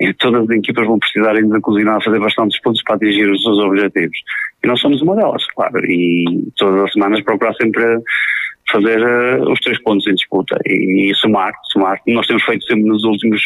E 0.00 0.12
todas 0.14 0.42
as 0.42 0.50
equipas 0.50 0.86
vão 0.86 0.98
precisar 0.98 1.36
ainda 1.36 1.60
continuar 1.60 1.98
a 1.98 2.00
fazer 2.00 2.18
bastantes 2.18 2.60
pontos 2.62 2.82
para 2.82 2.96
atingir 2.96 3.30
os 3.30 3.42
seus 3.42 3.58
objetivos. 3.58 4.16
E 4.64 4.66
nós 4.66 4.80
somos 4.80 5.02
uma 5.02 5.14
delas, 5.14 5.44
claro. 5.54 5.78
E 5.84 6.50
todas 6.56 6.84
as 6.84 6.92
semanas 6.92 7.22
procurar 7.22 7.54
sempre 7.54 7.84
fazer 8.70 9.00
uh, 9.00 9.52
os 9.52 9.60
três 9.60 9.80
pontos 9.82 10.06
em 10.06 10.14
disputa 10.14 10.58
e, 10.66 11.10
e, 11.10 11.14
somar, 11.16 11.52
somar. 11.72 12.00
Nós 12.06 12.26
temos 12.26 12.42
feito 12.44 12.64
sempre 12.64 12.84
nos 12.84 13.04
últimos, 13.04 13.42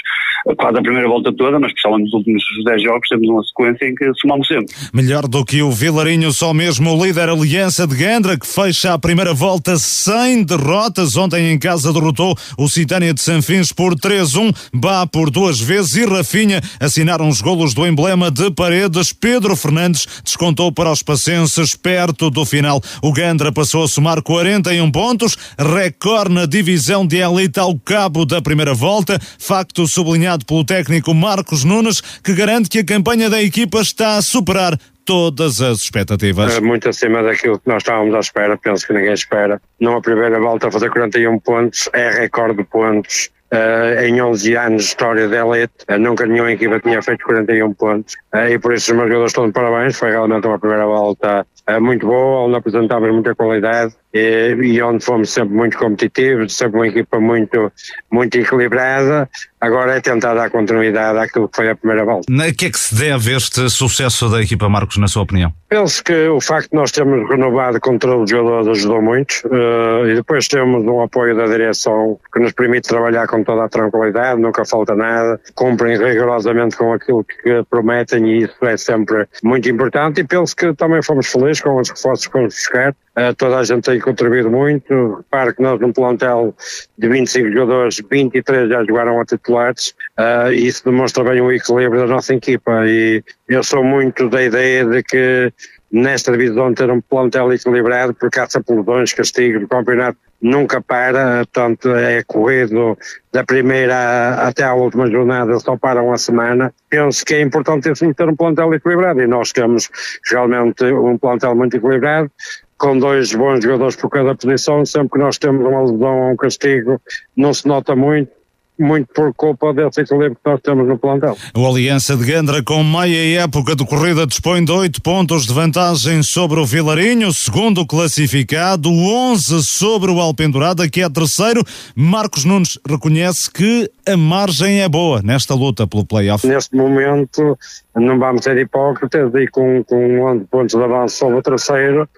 quase 0.57 0.79
a 0.79 0.83
primeira 0.83 1.09
volta 1.09 1.33
toda, 1.33 1.59
mas 1.59 1.71
especialmente 1.71 2.05
nos 2.05 2.15
últimos 2.15 2.43
10 2.65 2.83
jogos, 2.83 3.09
temos 3.09 3.29
uma 3.29 3.43
sequência 3.43 3.87
em 3.87 3.95
que 3.95 4.13
somamos 4.21 4.47
sempre. 4.47 4.67
Melhor 4.95 5.27
do 5.27 5.45
que 5.45 5.63
o 5.63 5.71
Vilarinho, 5.71 6.31
só 6.33 6.55
mesmo 6.55 6.95
o 6.95 7.05
líder 7.05 7.29
Aliança 7.29 7.87
de 7.87 7.97
Gandra, 7.97 8.39
que 8.39 8.47
fecha 8.47 8.93
a 8.93 8.99
primeira 8.99 9.35
volta 9.35 9.77
sem 9.77 10.45
derrotas. 10.45 11.17
Ontem 11.17 11.51
em 11.51 11.59
casa 11.59 11.93
derrotou 11.93 12.35
o 12.57 12.69
Citânia 12.69 13.13
de 13.13 13.21
Sanfins 13.21 13.73
por 13.73 13.95
3-1, 13.95 14.55
Bá 14.73 15.07
por 15.07 15.31
duas 15.31 15.61
vezes 15.61 15.97
e 15.97 16.05
Rafinha 16.05 16.61
assinaram 16.79 17.29
os 17.29 17.41
golos 17.41 17.75
do 17.75 17.87
emblema 17.87 18.31
de 18.31 18.51
paredes. 18.51 19.13
Pedro 19.13 19.57
Fernandes 19.57 20.07
descontou 20.23 20.71
para 20.71 20.91
os 20.91 21.03
pacenses 21.03 21.75
perto 21.75 22.31
do 22.31 22.45
final. 22.45 22.81
O 23.03 23.13
Gandra 23.13 23.51
passou 23.51 23.85
a 23.85 23.89
somar 23.89 24.23
41 24.23 24.91
pontos 24.91 25.16
pontos, 25.17 25.37
recorde 25.59 26.35
na 26.35 26.45
divisão 26.45 27.07
de 27.07 27.17
elite 27.17 27.59
ao 27.59 27.79
cabo 27.79 28.27
da 28.27 28.43
primeira 28.43 28.75
volta, 28.75 29.19
facto 29.39 29.87
sublinhado 29.87 30.45
pelo 30.45 30.65
técnico 30.65 31.15
Marcos 31.15 31.65
Nunes, 31.65 32.03
que 32.23 32.35
garante 32.35 32.69
que 32.69 32.81
a 32.81 32.85
campanha 32.85 33.31
da 33.31 33.43
equipa 33.43 33.81
está 33.81 34.17
a 34.17 34.23
superar 34.23 34.79
todas 35.07 35.63
as 35.63 35.79
expectativas. 35.79 36.55
É 36.55 36.61
muito 36.61 36.89
acima 36.89 37.23
daquilo 37.23 37.59
que 37.59 37.67
nós 37.69 37.79
estávamos 37.79 38.15
à 38.15 38.19
espera, 38.19 38.59
penso 38.59 38.87
que 38.87 38.93
ninguém 38.93 39.15
espera. 39.15 39.61
Numa 39.81 40.03
primeira 40.03 40.39
volta 40.39 40.71
fazer 40.71 40.91
41 40.91 41.39
pontos, 41.39 41.89
é 41.95 42.11
recorde 42.11 42.59
de 42.59 42.65
pontos. 42.65 43.31
Uh, 43.47 44.03
em 44.03 44.21
11 44.21 44.57
anos 44.57 44.83
de 44.83 44.89
história 44.89 45.29
da 45.29 45.37
elite, 45.37 45.73
uh, 45.89 45.97
nunca 45.97 46.27
nenhuma 46.27 46.51
equipa 46.51 46.81
tinha 46.81 47.01
feito 47.01 47.25
41 47.25 47.75
pontos 47.75 48.17
uh, 48.35 48.49
e 48.51 48.59
por 48.59 48.75
isso 48.75 48.91
os 48.91 48.97
meus 48.97 49.07
jogadores 49.07 49.31
estão 49.31 49.47
de 49.47 49.53
parabéns, 49.53 49.97
foi 49.97 50.11
realmente 50.11 50.49
uma 50.49 50.59
primeira 50.59 50.85
volta 50.85 51.47
muito 51.81 52.07
boa, 52.07 52.47
onde 52.47 52.57
apresentávamos 52.57 53.13
muita 53.13 53.35
qualidade 53.35 53.95
e, 54.15 54.55
e, 54.63 54.83
onde 54.83 55.05
fomos 55.05 55.31
sempre 55.31 55.55
muito 55.55 55.77
competitivos, 55.77 56.57
sempre 56.57 56.79
uma 56.79 56.89
equipa 56.89 57.21
muito, 57.21 57.73
muito 58.11 58.39
equilibrada. 58.39 59.29
Agora 59.61 59.97
é 59.97 60.01
tentar 60.01 60.35
dar 60.35 60.49
continuidade 60.51 61.19
àquilo 61.19 61.49
que 61.49 61.57
foi 61.57 61.71
a 61.71 61.75
primeira 61.75 62.05
volta. 62.05 62.27
A 62.33 62.55
que 62.55 62.67
é 62.67 62.71
que 62.71 62.79
se 62.79 62.95
deve 62.95 63.35
este 63.35 63.69
sucesso 63.69 64.29
da 64.29 64.41
equipa, 64.41 64.69
Marcos, 64.69 64.97
na 64.97 65.09
sua 65.09 65.23
opinião? 65.23 65.53
Penso 65.69 66.05
que 66.05 66.29
o 66.29 66.41
facto 66.41 66.71
de 66.71 66.77
nós 66.77 66.93
termos 66.93 67.29
renovado 67.29 67.79
o 67.79 67.81
controle 67.81 68.21
dos 68.21 68.31
jogadores 68.31 68.69
ajudou 68.69 69.03
muito 69.03 69.43
uh, 69.47 70.07
e 70.07 70.15
depois 70.15 70.47
temos 70.47 70.85
um 70.85 71.03
apoio 71.03 71.35
da 71.35 71.47
direção 71.47 72.19
que 72.33 72.39
nos 72.39 72.53
permite 72.53 72.89
trabalhar 72.89 73.27
com 73.27 73.43
toda 73.43 73.65
a 73.65 73.69
tranquilidade, 73.69 74.41
nunca 74.41 74.65
falta 74.65 74.95
nada, 74.95 75.41
cumprem 75.55 75.99
rigorosamente 75.99 76.77
com 76.77 76.93
aquilo 76.93 77.25
que 77.25 77.65
prometem 77.69 78.27
e 78.27 78.45
isso 78.45 78.65
é 78.65 78.77
sempre 78.77 79.27
muito 79.43 79.69
importante 79.69 80.21
e 80.21 80.25
penso 80.25 80.55
que 80.55 80.73
também 80.75 81.03
fomos 81.03 81.27
felizes 81.27 81.56
com 81.61 81.77
os 81.81 81.89
reforços 81.89 82.27
que 82.27 82.33
fomos 82.33 82.55
buscar. 82.55 82.93
Uh, 82.93 83.35
toda 83.37 83.59
a 83.59 83.65
gente 83.65 83.85
tem 83.85 83.99
contribuído 83.99 84.51
muito. 84.51 85.17
Repare 85.17 85.55
que 85.55 85.63
nós, 85.63 85.81
num 85.81 85.93
plantel 85.93 86.55
de 86.99 87.09
25 87.09 87.51
jogadores, 87.51 88.03
23 88.11 88.69
já 88.69 88.85
jogaram 88.85 89.21
a 89.21 89.25
titulares, 89.25 89.95
uh, 90.19 90.53
isso 90.53 90.85
demonstra 90.85 91.25
bem 91.25 91.41
o 91.41 91.51
equilíbrio 91.51 92.03
da 92.03 92.07
nossa 92.07 92.35
equipa. 92.35 92.87
E 92.87 93.23
eu 93.49 93.63
sou 93.63 93.83
muito 93.83 94.29
da 94.29 94.43
ideia 94.43 94.85
de 94.85 95.03
que 95.03 95.53
nesta 95.91 96.33
divisão 96.33 96.75
ter 96.75 96.91
um 96.91 97.01
plantel 97.01 97.53
equilibrado 97.53 98.13
por 98.15 98.31
caça 98.31 98.63
pelotões, 98.63 99.13
castigos, 99.13 99.63
o 99.63 99.69
campeonato 99.69 100.19
nunca 100.41 100.81
para, 100.81 101.45
tanto 101.53 101.91
é 101.91 102.23
corrido 102.23 102.97
da 103.33 103.45
primeira 103.45 104.35
até 104.35 104.65
à 104.65 104.75
última 104.75 105.11
jornada, 105.11 105.59
só 105.59 105.77
param 105.77 106.13
a 106.13 106.19
semana. 106.19 106.73
Penso 106.89 107.25
que 107.25 107.35
é 107.35 107.41
importante 107.41 107.89
assim, 107.89 108.13
ter 108.13 108.29
um 108.29 108.37
plantel 108.37 108.73
equilibrado 108.75 109.21
e 109.21 109.27
nós 109.27 109.53
temos 109.53 109.91
realmente 110.31 110.85
um 110.85 111.19
plantel 111.19 111.55
muito 111.55 111.77
equilibrado 111.77 112.31
com 112.79 112.99
dois 112.99 113.35
bons 113.35 113.65
jogadores 113.65 113.97
por 113.97 114.11
cada 114.11 114.35
posição, 114.35 114.85
sempre 114.85 115.13
que 115.13 115.19
nós 115.19 115.39
temos 115.39 115.67
uma 115.67 115.81
lesão 115.81 116.21
ou 116.21 116.33
um 116.33 116.37
castigo, 116.37 117.01
não 117.37 117.55
se 117.55 117.67
nota 117.67 117.97
muito, 117.97 118.31
muito 118.79 119.09
por 119.15 119.33
culpa 119.35 119.73
desse 119.73 120.01
equilíbrio 120.03 120.37
que 120.37 120.51
nós 120.51 120.61
temos 120.61 120.87
no 120.87 120.99
plantel. 120.99 121.37
O 121.55 121.67
Aliança 121.67 122.17
de 122.17 122.25
Gandra, 122.25 122.63
com 122.63 122.83
meia 122.85 123.43
época 123.43 123.75
de 123.75 123.87
corrida, 123.87 124.27
dispõe 124.27 124.65
de 124.65 124.73
8 124.73 125.03
pontos 125.03 125.47
de 125.47 125.53
vantagem 125.53 126.23
sobre 126.23 126.61
o 126.61 126.67
Vilarinho, 126.67 127.33
segundo 127.33 127.87
classificado, 127.87 128.91
11 128.91 129.63
sobre 129.63 130.11
o 130.11 130.21
Alpendurada, 130.21 130.89
que 130.89 131.03
é 131.03 131.09
terceiro. 131.09 131.63
Marcos 131.95 132.45
Nunes 132.45 132.79
reconhece 132.89 133.51
que 133.51 133.91
a 134.07 134.17
margem 134.17 134.83
é 134.83 134.89
boa 134.89 135.23
nesta 135.23 135.55
luta 135.55 135.87
pelo 135.87 136.05
play-off. 136.05 136.47
Neste 136.47 136.77
momento, 136.77 137.59
não 137.95 138.19
vamos 138.19 138.45
ser 138.45 138.57
hipócritas, 138.59 139.35
e 139.35 139.49
com, 139.49 139.83
com 139.85 140.21
11 140.21 140.45
pontos 140.45 140.77
de 140.77 140.83
avanço 140.83 141.17
sobre 141.17 141.39
o 141.39 141.43
terceiro, 141.43 142.09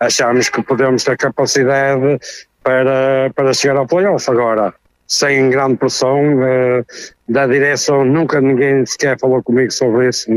achamos 0.00 0.48
que 0.48 0.62
podemos 0.62 1.04
ter 1.04 1.16
capacidade 1.16 2.18
para, 2.62 3.30
para 3.34 3.54
chegar 3.54 3.76
ao 3.76 3.86
playoff. 3.86 4.30
Agora, 4.30 4.74
sem 5.06 5.50
grande 5.50 5.76
pressão 5.76 6.36
uh, 6.36 6.84
da 7.28 7.46
direção, 7.46 8.04
nunca 8.04 8.40
ninguém 8.40 8.86
sequer 8.86 9.18
falou 9.18 9.42
comigo 9.42 9.70
sobre 9.72 10.08
isso. 10.08 10.30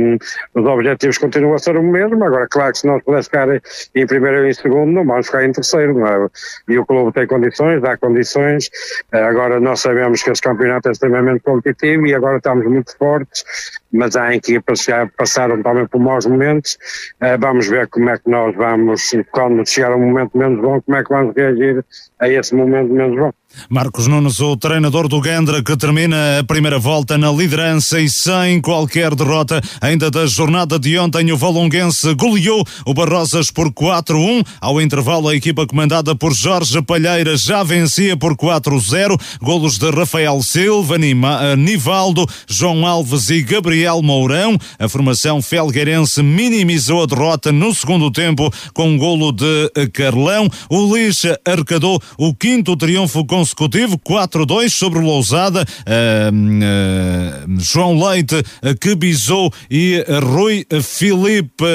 Os 0.55 0.65
objetivos 0.65 1.17
continuam 1.17 1.53
a 1.53 1.59
ser 1.59 1.77
o 1.77 1.83
mesmo. 1.83 2.23
Agora, 2.23 2.47
claro 2.49 2.71
que 2.71 2.79
se 2.79 2.87
nós 2.87 3.03
pudermos 3.03 3.27
ficar 3.27 3.47
em 3.95 4.07
primeiro 4.07 4.39
ou 4.39 4.45
em 4.45 4.53
segundo, 4.53 4.91
não 4.91 5.05
vamos 5.05 5.27
ficar 5.27 5.45
em 5.45 5.51
terceiro, 5.51 5.99
não 5.99 6.07
é? 6.07 6.27
E 6.67 6.79
o 6.79 6.85
clube 6.85 7.13
tem 7.13 7.27
condições, 7.27 7.81
dá 7.81 7.95
condições. 7.97 8.67
Uh, 9.13 9.17
agora, 9.17 9.59
nós 9.59 9.81
sabemos 9.81 10.23
que 10.23 10.31
esse 10.31 10.41
campeonato 10.41 10.89
é 10.89 10.91
extremamente 10.91 11.41
competitivo 11.41 12.07
e 12.07 12.15
agora 12.15 12.37
estamos 12.37 12.65
muito 12.65 12.95
fortes, 12.97 13.43
mas 13.91 14.15
há 14.15 14.35
equipas 14.35 14.85
que 14.85 14.91
já 14.91 15.07
passaram 15.17 15.61
também 15.61 15.87
por 15.87 15.99
maus 15.99 16.25
momentos. 16.25 16.77
Uh, 17.21 17.39
vamos 17.39 17.67
ver 17.67 17.87
como 17.87 18.09
é 18.09 18.17
que 18.17 18.29
nós 18.29 18.55
vamos, 18.55 19.01
quando 19.31 19.67
chegar 19.67 19.95
um 19.95 19.99
momento 19.99 20.37
menos 20.37 20.61
bom, 20.61 20.81
como 20.81 20.97
é 20.97 21.03
que 21.03 21.09
vamos 21.09 21.35
reagir 21.35 21.83
a 22.19 22.29
esse 22.29 22.53
momento 22.53 22.93
menos 22.93 23.17
bom. 23.17 23.31
Marcos 23.67 24.05
Nunes, 24.05 24.39
o 24.39 24.55
treinador 24.55 25.07
do 25.07 25.19
Gandra, 25.19 25.63
que 25.63 25.75
termina 25.75 26.39
a 26.39 26.43
primeira 26.43 26.77
volta 26.77 27.17
na 27.17 27.31
liderança 27.31 27.99
e 27.99 28.07
sem 28.07 28.61
qualquer 28.61 29.15
derrota. 29.15 29.59
Ainda 29.81 30.11
da 30.11 30.27
jornada 30.27 30.77
de 30.77 30.97
ontem, 30.99 31.31
o 31.31 31.37
Valonguense 31.37 32.13
goleou 32.13 32.63
o 32.85 32.93
Barrosas 32.93 33.49
por 33.49 33.71
4-1. 33.71 34.45
Ao 34.61 34.79
intervalo, 34.79 35.29
a 35.29 35.35
equipa 35.35 35.65
comandada 35.65 36.15
por 36.15 36.31
Jorge 36.33 36.79
Palheira 36.83 37.35
já 37.35 37.63
vencia 37.63 38.15
por 38.15 38.35
4-0. 38.35 39.19
Golos 39.41 39.79
de 39.79 39.89
Rafael 39.89 40.41
Silva, 40.43 40.95
eh, 40.95 41.55
Nivaldo, 41.55 42.27
João 42.47 42.85
Alves 42.85 43.29
e 43.29 43.41
Gabriel 43.41 43.78
Mourão. 44.01 44.57
A 44.77 44.89
formação 44.89 45.41
felgueirense 45.41 46.21
minimizou 46.21 47.03
a 47.03 47.05
derrota 47.05 47.51
no 47.51 47.73
segundo 47.73 48.11
tempo 48.11 48.51
com 48.73 48.89
um 48.89 48.97
golo 48.97 49.31
de 49.31 49.71
Carlão. 49.93 50.49
O 50.69 50.95
Lixa 50.95 51.39
arrecadou 51.45 52.01
o 52.17 52.33
quinto 52.33 52.75
triunfo 52.75 53.25
consecutivo, 53.25 53.97
4-2 53.99 54.69
sobre 54.69 54.99
Lousada. 54.99 55.65
Uh, 55.81 57.55
uh, 57.55 57.59
João 57.59 57.99
Leite, 57.99 58.35
uh, 58.35 58.77
que 58.79 58.95
bisou 58.95 59.51
e 59.69 60.03
Rui 60.23 60.65
Filipe 60.81 61.65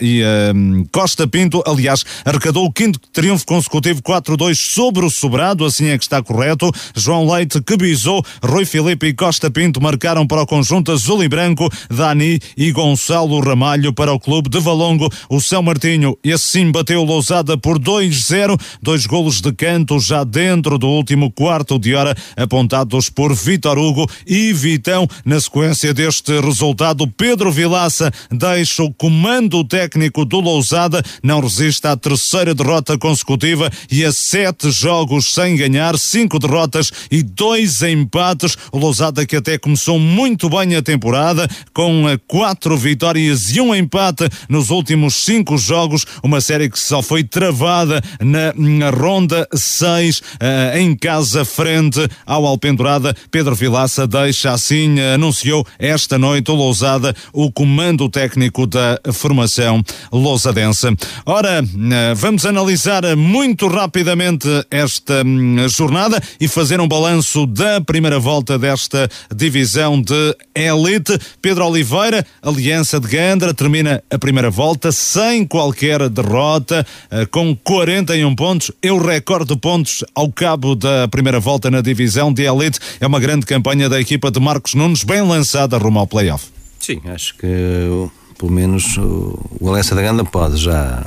e 0.00 0.22
um, 0.54 0.84
Costa 0.90 1.26
Pinto, 1.26 1.62
aliás, 1.66 2.04
arrecadou 2.24 2.64
o 2.64 2.72
quinto 2.72 2.98
triunfo 3.12 3.44
consecutivo 3.44 4.00
4-2 4.02 4.54
sobre 4.54 5.04
o 5.04 5.10
Sobrado, 5.10 5.64
assim 5.66 5.88
é 5.88 5.98
que 5.98 6.04
está 6.04 6.22
correto. 6.22 6.70
João 6.96 7.30
Leite 7.30 7.60
que 7.60 7.76
bisou, 7.76 8.24
Rui 8.42 8.64
Filipe 8.64 9.06
e 9.06 9.14
Costa 9.14 9.50
Pinto 9.50 9.80
marcaram 9.80 10.26
para 10.26 10.42
o 10.42 10.46
conjunto 10.46 10.90
azul 10.90 11.22
e 11.22 11.28
branco, 11.28 11.68
Dani 11.90 12.40
e 12.56 12.72
Gonçalo 12.72 13.40
Ramalho 13.40 13.92
para 13.92 14.12
o 14.12 14.18
clube 14.18 14.48
de 14.48 14.58
Valongo. 14.58 15.10
O 15.28 15.40
São 15.40 15.62
Martinho, 15.62 16.16
esse 16.24 16.48
sim, 16.48 16.72
bateu 16.72 17.04
Lousada 17.04 17.58
por 17.58 17.78
2-0, 17.78 18.58
dois 18.80 19.04
golos 19.04 19.40
de 19.40 19.52
canto 19.52 20.00
já 20.00 20.24
dentro 20.24 20.78
do 20.78 20.88
último 20.88 21.30
quarto 21.30 21.78
de 21.78 21.94
hora, 21.94 22.16
apontados 22.36 23.10
por 23.10 23.34
Vitor 23.34 23.78
Hugo 23.78 24.08
e 24.26 24.52
Vitão. 24.52 25.06
Na 25.24 25.38
sequência 25.38 25.92
deste 25.92 26.40
resultado, 26.40 27.06
Pedro 27.06 27.52
Vilaça 27.52 28.10
deixa 28.30 28.82
o 28.82 28.92
comando 28.94 29.41
quando 29.42 29.58
o 29.58 29.64
técnico 29.64 30.24
do 30.24 30.38
Lousada 30.38 31.02
não 31.20 31.40
resiste 31.40 31.84
à 31.86 31.96
terceira 31.96 32.54
derrota 32.54 32.96
consecutiva 32.96 33.68
e 33.90 34.04
a 34.04 34.12
sete 34.12 34.70
jogos 34.70 35.32
sem 35.34 35.56
ganhar, 35.56 35.98
cinco 35.98 36.38
derrotas 36.38 36.92
e 37.10 37.24
dois 37.24 37.82
empates. 37.82 38.56
O 38.70 38.78
Lousada 38.78 39.26
que 39.26 39.34
até 39.34 39.58
começou 39.58 39.98
muito 39.98 40.48
bem 40.48 40.76
a 40.76 40.82
temporada, 40.82 41.48
com 41.74 42.04
quatro 42.28 42.76
vitórias 42.76 43.50
e 43.50 43.60
um 43.60 43.74
empate 43.74 44.28
nos 44.48 44.70
últimos 44.70 45.14
cinco 45.24 45.58
jogos, 45.58 46.06
uma 46.22 46.40
série 46.40 46.70
que 46.70 46.78
só 46.78 47.02
foi 47.02 47.24
travada 47.24 48.00
na, 48.20 48.52
na 48.56 48.90
ronda 48.90 49.48
6 49.52 50.18
uh, 50.18 50.22
eh, 50.40 50.80
em 50.80 50.94
casa 50.94 51.44
frente 51.44 52.06
ao 52.24 52.46
Alpendurada. 52.46 53.16
Pedro 53.30 53.56
Vilaça 53.56 54.06
deixa 54.06 54.52
assim, 54.52 55.00
anunciou 55.00 55.66
esta 55.80 56.16
noite 56.16 56.50
o 56.50 56.54
Lousada 56.54 57.14
o 57.32 57.50
comando 57.50 58.08
técnico 58.08 58.66
da 58.66 59.00
formação 59.22 59.84
lousadense. 60.10 60.88
Ora, 61.24 61.62
eh, 61.62 62.14
vamos 62.16 62.44
analisar 62.44 63.04
muito 63.16 63.68
rapidamente 63.68 64.48
esta 64.68 65.22
hum, 65.24 65.68
jornada 65.68 66.20
e 66.40 66.48
fazer 66.48 66.80
um 66.80 66.88
balanço 66.88 67.46
da 67.46 67.80
primeira 67.80 68.18
volta 68.18 68.58
desta 68.58 69.08
divisão 69.32 70.02
de 70.02 70.36
elite. 70.56 71.16
Pedro 71.40 71.66
Oliveira, 71.66 72.26
Aliança 72.42 72.98
de 72.98 73.06
Gandra, 73.06 73.54
termina 73.54 74.02
a 74.10 74.18
primeira 74.18 74.50
volta 74.50 74.90
sem 74.90 75.46
qualquer 75.46 76.08
derrota, 76.08 76.84
eh, 77.08 77.24
com 77.26 77.54
41 77.54 78.34
pontos. 78.34 78.72
Eu 78.82 78.98
recorde 78.98 79.56
pontos 79.56 80.04
ao 80.16 80.32
cabo 80.32 80.74
da 80.74 81.06
primeira 81.06 81.38
volta 81.38 81.70
na 81.70 81.80
divisão 81.80 82.32
de 82.32 82.42
elite. 82.42 82.80
É 83.00 83.06
uma 83.06 83.20
grande 83.20 83.46
campanha 83.46 83.88
da 83.88 84.00
equipa 84.00 84.32
de 84.32 84.40
Marcos 84.40 84.74
Nunes, 84.74 85.04
bem 85.04 85.22
lançada 85.22 85.78
rumo 85.78 86.00
ao 86.00 86.08
playoff. 86.08 86.46
Sim, 86.80 87.00
acho 87.06 87.36
que 87.36 87.46
pelo 88.42 88.50
menos 88.50 88.96
o, 88.96 89.38
o 89.60 89.66
Valença 89.66 89.94
da 89.94 90.02
Ganda 90.02 90.24
pode 90.24 90.56
já 90.56 91.00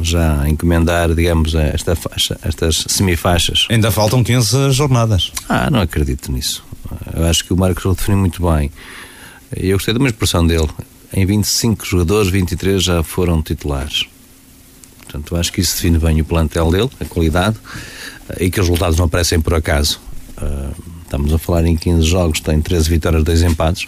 já 0.00 0.48
encomendar, 0.48 1.14
digamos, 1.14 1.54
esta 1.54 1.94
faixa, 1.94 2.36
estas 2.42 2.86
semifaixas. 2.88 3.66
Ainda 3.68 3.90
faltam 3.90 4.24
15 4.24 4.72
jornadas. 4.72 5.30
Ah, 5.50 5.70
não 5.70 5.80
acredito 5.82 6.32
nisso. 6.32 6.64
Eu 7.14 7.26
acho 7.26 7.44
que 7.44 7.52
o 7.52 7.56
Marcos 7.56 7.84
o 7.84 7.92
definiu 7.92 8.18
muito 8.18 8.42
bem. 8.42 8.72
Eu 9.54 9.76
gostei 9.76 9.92
de 9.92 10.00
uma 10.00 10.08
expressão 10.08 10.46
dele. 10.46 10.68
Em 11.12 11.26
25 11.26 11.84
jogadores, 11.84 12.30
23 12.30 12.82
já 12.82 13.02
foram 13.02 13.42
titulares. 13.42 14.06
Portanto, 15.02 15.36
acho 15.36 15.52
que 15.52 15.60
isso 15.60 15.76
define 15.76 15.98
bem 15.98 16.22
o 16.22 16.24
plantel 16.24 16.70
dele, 16.70 16.90
a 16.98 17.04
qualidade, 17.04 17.58
e 18.40 18.50
que 18.50 18.58
os 18.58 18.66
resultados 18.66 18.96
não 18.96 19.04
aparecem 19.04 19.42
por 19.42 19.52
acaso. 19.52 20.00
Ah, 20.38 20.70
estamos 21.04 21.34
a 21.34 21.38
falar 21.38 21.66
em 21.66 21.76
15 21.76 22.02
jogos, 22.06 22.40
tem 22.40 22.62
13 22.62 22.88
vitórias, 22.88 23.22
2 23.22 23.42
empates. 23.42 23.84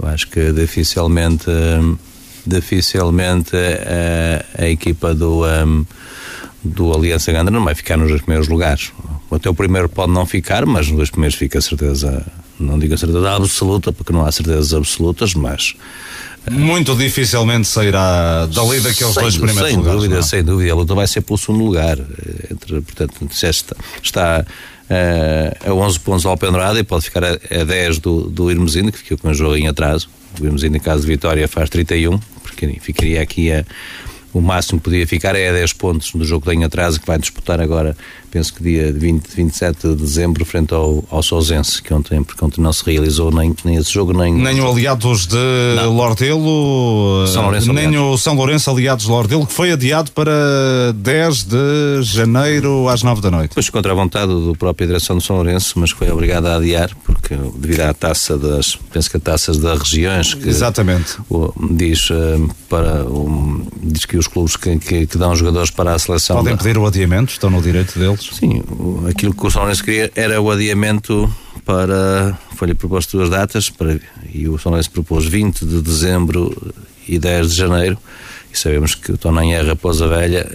Eu 0.00 0.08
acho 0.08 0.28
que 0.28 0.52
dificilmente, 0.52 1.50
dificilmente 2.46 3.56
a, 3.56 4.62
a 4.64 4.68
equipa 4.68 5.14
do, 5.14 5.44
um, 5.44 5.84
do 6.62 6.94
Aliança 6.94 7.32
Gandra 7.32 7.52
não 7.52 7.64
vai 7.64 7.74
ficar 7.74 7.96
nos 7.96 8.08
dois 8.08 8.22
primeiros 8.22 8.48
lugares. 8.48 8.92
Até 9.30 9.50
o 9.50 9.54
primeiro 9.54 9.88
pode 9.88 10.12
não 10.12 10.24
ficar, 10.24 10.64
mas 10.64 10.88
nos 10.88 10.96
dois 10.96 11.10
primeiros 11.10 11.36
fica 11.36 11.58
a 11.58 11.62
certeza, 11.62 12.24
não 12.58 12.78
digo 12.78 12.94
a 12.94 12.96
certeza 12.96 13.34
absoluta, 13.34 13.92
porque 13.92 14.12
não 14.12 14.24
há 14.24 14.32
certezas 14.32 14.72
absolutas, 14.72 15.34
mas 15.34 15.74
muito 16.50 16.94
dificilmente 16.94 17.68
sairá 17.68 18.46
dali 18.46 18.80
daqueles 18.80 19.14
sem, 19.14 19.22
dois 19.22 19.36
primeiros 19.36 19.68
sem 19.68 19.76
lugares. 19.76 19.96
Dúvida, 20.00 20.14
não? 20.14 20.20
É? 20.20 20.22
Sem 20.22 20.42
dúvida, 20.42 20.72
a 20.72 20.76
luta 20.76 20.94
vai 20.94 21.06
ser 21.06 21.20
pelo 21.20 21.38
segundo 21.38 21.64
lugar. 21.64 21.98
Entre, 22.50 22.80
portanto, 22.80 23.28
está, 23.30 23.76
está 24.02 24.46
uh, 24.90 25.70
a 25.70 25.74
11 25.74 26.00
pontos 26.00 26.24
ao 26.24 26.32
Alpendrada 26.32 26.78
e 26.78 26.84
pode 26.84 27.04
ficar 27.04 27.24
a, 27.24 27.32
a 27.32 27.64
10 27.64 27.98
do, 27.98 28.22
do 28.30 28.50
Irmesino, 28.50 28.90
que 28.90 28.98
ficou 28.98 29.18
com 29.18 29.28
um 29.28 29.34
jogo 29.34 29.56
em 29.56 29.68
atraso. 29.68 30.08
O 30.40 30.44
Irmesino, 30.44 30.76
em 30.76 30.80
caso 30.80 31.02
de 31.02 31.06
vitória, 31.06 31.46
faz 31.48 31.70
31, 31.70 32.18
porque 32.42 32.66
ficaria 32.80 33.22
aqui 33.22 33.52
a. 33.52 33.64
O 34.30 34.42
máximo 34.42 34.78
que 34.78 34.84
podia 34.84 35.06
ficar 35.06 35.34
é 35.34 35.48
a 35.48 35.52
10 35.52 35.72
pontos 35.72 36.12
do 36.12 36.22
jogo 36.22 36.44
que 36.44 36.50
tem 36.50 36.62
atraso, 36.62 37.00
que 37.00 37.06
vai 37.06 37.18
disputar 37.18 37.60
agora 37.60 37.96
penso 38.30 38.54
que 38.54 38.62
dia 38.62 38.92
20, 38.92 39.28
27 39.28 39.88
de 39.88 39.94
dezembro, 39.96 40.44
frente 40.44 40.74
ao, 40.74 41.04
ao 41.10 41.22
Sousense, 41.22 41.82
que 41.82 41.92
ontem, 41.92 42.22
porque 42.22 42.44
ontem 42.44 42.60
não 42.60 42.72
se 42.72 42.84
realizou 42.84 43.30
nem, 43.30 43.54
nem 43.64 43.76
esse 43.76 43.92
jogo, 43.92 44.12
nem. 44.12 44.34
Nem 44.34 44.60
o 44.60 44.70
Aliados 44.70 45.26
de 45.26 45.36
não. 45.76 45.94
Lordelo, 45.94 47.26
São 47.26 47.44
Lourenço, 47.44 47.72
nem 47.72 47.86
aliados. 47.86 48.08
o 48.08 48.18
São 48.18 48.34
Lourenço 48.34 48.70
Aliados 48.70 49.04
de 49.06 49.10
Lordelo, 49.10 49.46
que 49.46 49.52
foi 49.52 49.72
adiado 49.72 50.12
para 50.12 50.92
10 50.94 51.44
de 51.44 52.02
janeiro 52.02 52.88
às 52.88 53.02
9 53.02 53.20
da 53.20 53.30
noite. 53.30 53.52
Pois 53.54 53.70
contra 53.70 53.92
a 53.92 53.94
vontade 53.94 54.32
do 54.32 54.54
próprio 54.56 54.86
direção 54.86 55.16
do 55.16 55.22
São 55.22 55.36
Lourenço, 55.36 55.78
mas 55.78 55.90
foi 55.90 56.10
obrigado 56.10 56.46
a 56.46 56.56
adiar, 56.56 56.90
porque 57.04 57.36
devido 57.56 57.80
à 57.80 57.94
taça 57.94 58.36
das, 58.36 58.76
penso 58.92 59.10
que 59.10 59.16
a 59.16 59.20
taças 59.20 59.58
das 59.58 59.78
regiões, 59.78 60.34
que 60.34 60.48
Exatamente. 60.48 61.16
O, 61.30 61.52
diz, 61.70 62.10
uh, 62.10 62.48
para, 62.68 63.04
diz 63.82 64.04
que 64.04 64.16
os, 64.16 64.26
clubes 64.26 64.56
que, 64.56 64.78
que, 64.78 65.06
que, 65.06 65.18
dão 65.18 65.34
jogadores 65.34 65.70
para 65.70 65.94
a 65.94 65.98
seleção. 65.98 66.36
Podem 66.36 66.56
pedir 66.56 66.78
o 66.78 66.86
adiamento, 66.86 67.32
estão 67.32 67.50
no 67.50 67.62
direito 67.62 67.98
deles? 68.18 68.30
Sim, 68.32 68.62
aquilo 69.08 69.34
que 69.34 69.46
o 69.46 69.50
São 69.50 69.62
Lourenço 69.62 69.84
queria 69.84 70.10
era 70.14 70.40
o 70.40 70.50
adiamento 70.50 71.32
para. 71.64 72.38
Foi-lhe 72.56 72.74
proposto 72.74 73.16
duas 73.16 73.30
datas 73.30 73.70
para, 73.70 74.00
e 74.32 74.48
o 74.48 74.58
São 74.58 74.70
Lourenço 74.70 74.90
propôs 74.90 75.24
20 75.26 75.64
de 75.64 75.80
dezembro 75.80 76.74
e 77.06 77.18
10 77.18 77.50
de 77.50 77.56
janeiro. 77.56 77.98
E 78.52 78.58
sabemos 78.58 78.94
que 78.94 79.12
o 79.12 79.18
Tonan 79.18 79.46
é 79.46 79.60
raposa 79.60 80.08
velha 80.08 80.50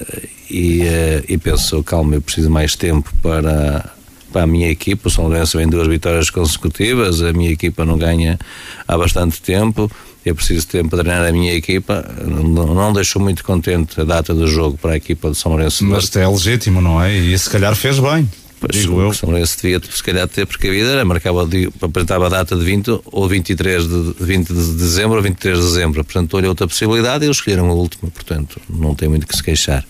e, 0.49 0.81
eh, 0.81 1.23
e 1.30 1.38
pensou, 1.38 1.84
calma, 1.84 2.15
eu 2.15 2.22
preciso 2.22 2.49
mais 2.49 2.76
tempo 2.76 3.14
para, 3.22 3.94
para 4.31 4.44
a 4.44 4.48
minha 4.48 4.69
equipa. 4.69 5.07
O 5.07 5.11
São 5.11 5.26
Lourenço 5.26 5.57
vem 5.57 5.68
duas 5.68 5.88
vitórias 5.88 6.30
consecutivas, 6.30 7.22
a 7.22 7.31
minha 7.31 7.52
equipa 7.52 7.85
não 7.85 7.98
ganha 7.98 8.40
há 8.88 8.98
bastante 8.98 9.41
tempo 9.41 9.90
eu 10.25 10.35
preciso 10.35 10.61
de 10.61 10.67
tempo 10.67 10.89
para 10.89 11.03
treinar 11.03 11.27
a 11.27 11.31
minha 11.31 11.53
equipa. 11.53 12.05
Não, 12.25 12.73
não 12.73 12.93
deixou 12.93 13.21
muito 13.21 13.43
contente 13.43 13.99
a 13.99 14.03
data 14.03 14.33
do 14.33 14.47
jogo 14.47 14.77
para 14.77 14.91
a 14.91 14.97
equipa 14.97 15.31
de 15.31 15.37
São 15.37 15.51
Lourenço. 15.51 15.83
Mas 15.85 16.15
é 16.15 16.27
legítimo, 16.27 16.81
não 16.81 17.01
é? 17.01 17.13
E 17.15 17.37
se 17.37 17.49
calhar 17.49 17.75
fez 17.75 17.99
bem. 17.99 18.29
Pois, 18.59 18.81
digo 18.81 19.01
eu. 19.01 19.13
São 19.13 19.29
Lourenço 19.29 19.57
devia, 19.61 19.81
se 19.89 20.01
calhar, 20.01 20.27
ter 20.27 20.45
precavido, 20.45 20.89
era 20.89 21.03
marcava, 21.03 21.47
apresentava 21.81 22.27
a 22.27 22.29
data 22.29 22.55
de 22.55 22.63
20 22.63 23.01
ou 23.05 23.27
23 23.27 23.87
de, 23.87 24.15
20 24.19 24.47
de 24.47 24.73
dezembro 24.75 25.17
ou 25.17 25.21
23 25.21 25.57
de 25.57 25.63
dezembro. 25.65 26.03
Portanto, 26.05 26.37
olha 26.37 26.47
outra 26.47 26.67
possibilidade 26.67 27.25
e 27.25 27.27
eles 27.27 27.37
escolheram 27.37 27.69
a 27.69 27.73
última. 27.73 28.09
Portanto, 28.09 28.61
não 28.69 28.95
tem 28.95 29.09
muito 29.09 29.27
que 29.27 29.35
se 29.35 29.43
queixar. 29.43 29.85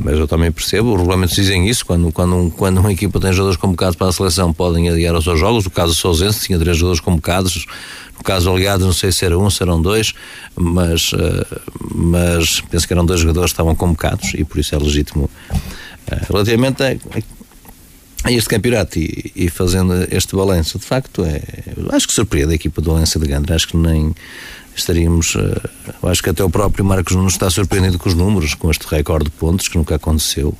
Mas 0.00 0.18
eu 0.18 0.26
também 0.26 0.50
percebo, 0.50 0.92
os 0.94 1.00
regulamentos 1.00 1.34
dizem 1.34 1.68
isso, 1.68 1.84
quando, 1.84 2.10
quando, 2.12 2.50
quando 2.56 2.78
uma 2.78 2.92
equipa 2.92 3.20
tem 3.20 3.32
jogadores 3.32 3.58
convocados 3.58 3.94
para 3.94 4.08
a 4.08 4.12
seleção, 4.12 4.52
podem 4.52 4.88
adiar 4.88 5.14
os 5.14 5.24
seus 5.24 5.38
jogos. 5.38 5.66
O 5.66 5.70
caso 5.70 5.92
do 5.92 5.96
Sousense 5.96 6.46
tinha 6.46 6.58
três 6.58 6.76
jogadores 6.76 7.00
convocados, 7.00 7.66
no 8.16 8.24
caso 8.24 8.50
aliados, 8.50 8.86
não 8.86 8.92
sei 8.92 9.10
se 9.10 9.24
era 9.24 9.38
um, 9.38 9.50
se 9.50 9.62
eram 9.62 9.80
dois, 9.80 10.14
mas, 10.54 11.12
uh, 11.12 11.62
mas 11.94 12.60
penso 12.60 12.86
que 12.86 12.92
eram 12.92 13.04
dois 13.04 13.20
jogadores 13.20 13.50
que 13.50 13.54
estavam 13.54 13.74
convocados 13.74 14.32
e 14.34 14.44
por 14.44 14.58
isso 14.58 14.74
é 14.74 14.78
legítimo. 14.78 15.24
Uh, 15.24 16.32
relativamente 16.32 16.82
a, 16.82 16.96
a, 18.24 18.32
este 18.32 18.48
campeonato 18.48 18.98
e, 18.98 19.32
e, 19.34 19.48
fazendo 19.48 19.92
este 20.10 20.36
balanço, 20.36 20.78
de 20.78 20.84
facto, 20.84 21.24
é, 21.24 21.42
acho 21.90 22.06
que 22.06 22.14
surpreende 22.14 22.52
a 22.52 22.54
equipa 22.54 22.80
do 22.80 22.92
Valência 22.92 23.18
de 23.18 23.26
Gandra, 23.26 23.56
acho 23.56 23.68
que 23.68 23.76
nem 23.76 24.14
estaríamos. 24.76 25.34
Uh, 25.34 25.60
acho 26.04 26.22
que 26.22 26.30
até 26.30 26.44
o 26.44 26.50
próprio 26.50 26.84
Marcos 26.84 27.16
não 27.16 27.26
está 27.26 27.50
surpreendido 27.50 27.98
com 27.98 28.08
os 28.08 28.14
números, 28.14 28.54
com 28.54 28.70
este 28.70 28.86
recorde 28.86 29.26
de 29.26 29.30
pontos 29.32 29.68
que 29.68 29.76
nunca 29.76 29.96
aconteceu. 29.96 30.56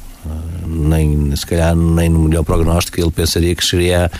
Nem, 0.66 1.34
se 1.34 1.44
calhar, 1.44 1.74
nem 1.74 2.08
no 2.08 2.20
melhor 2.20 2.44
prognóstico, 2.44 3.00
ele 3.00 3.10
pensaria 3.10 3.54
que 3.56 3.64
chegaria 3.64 4.10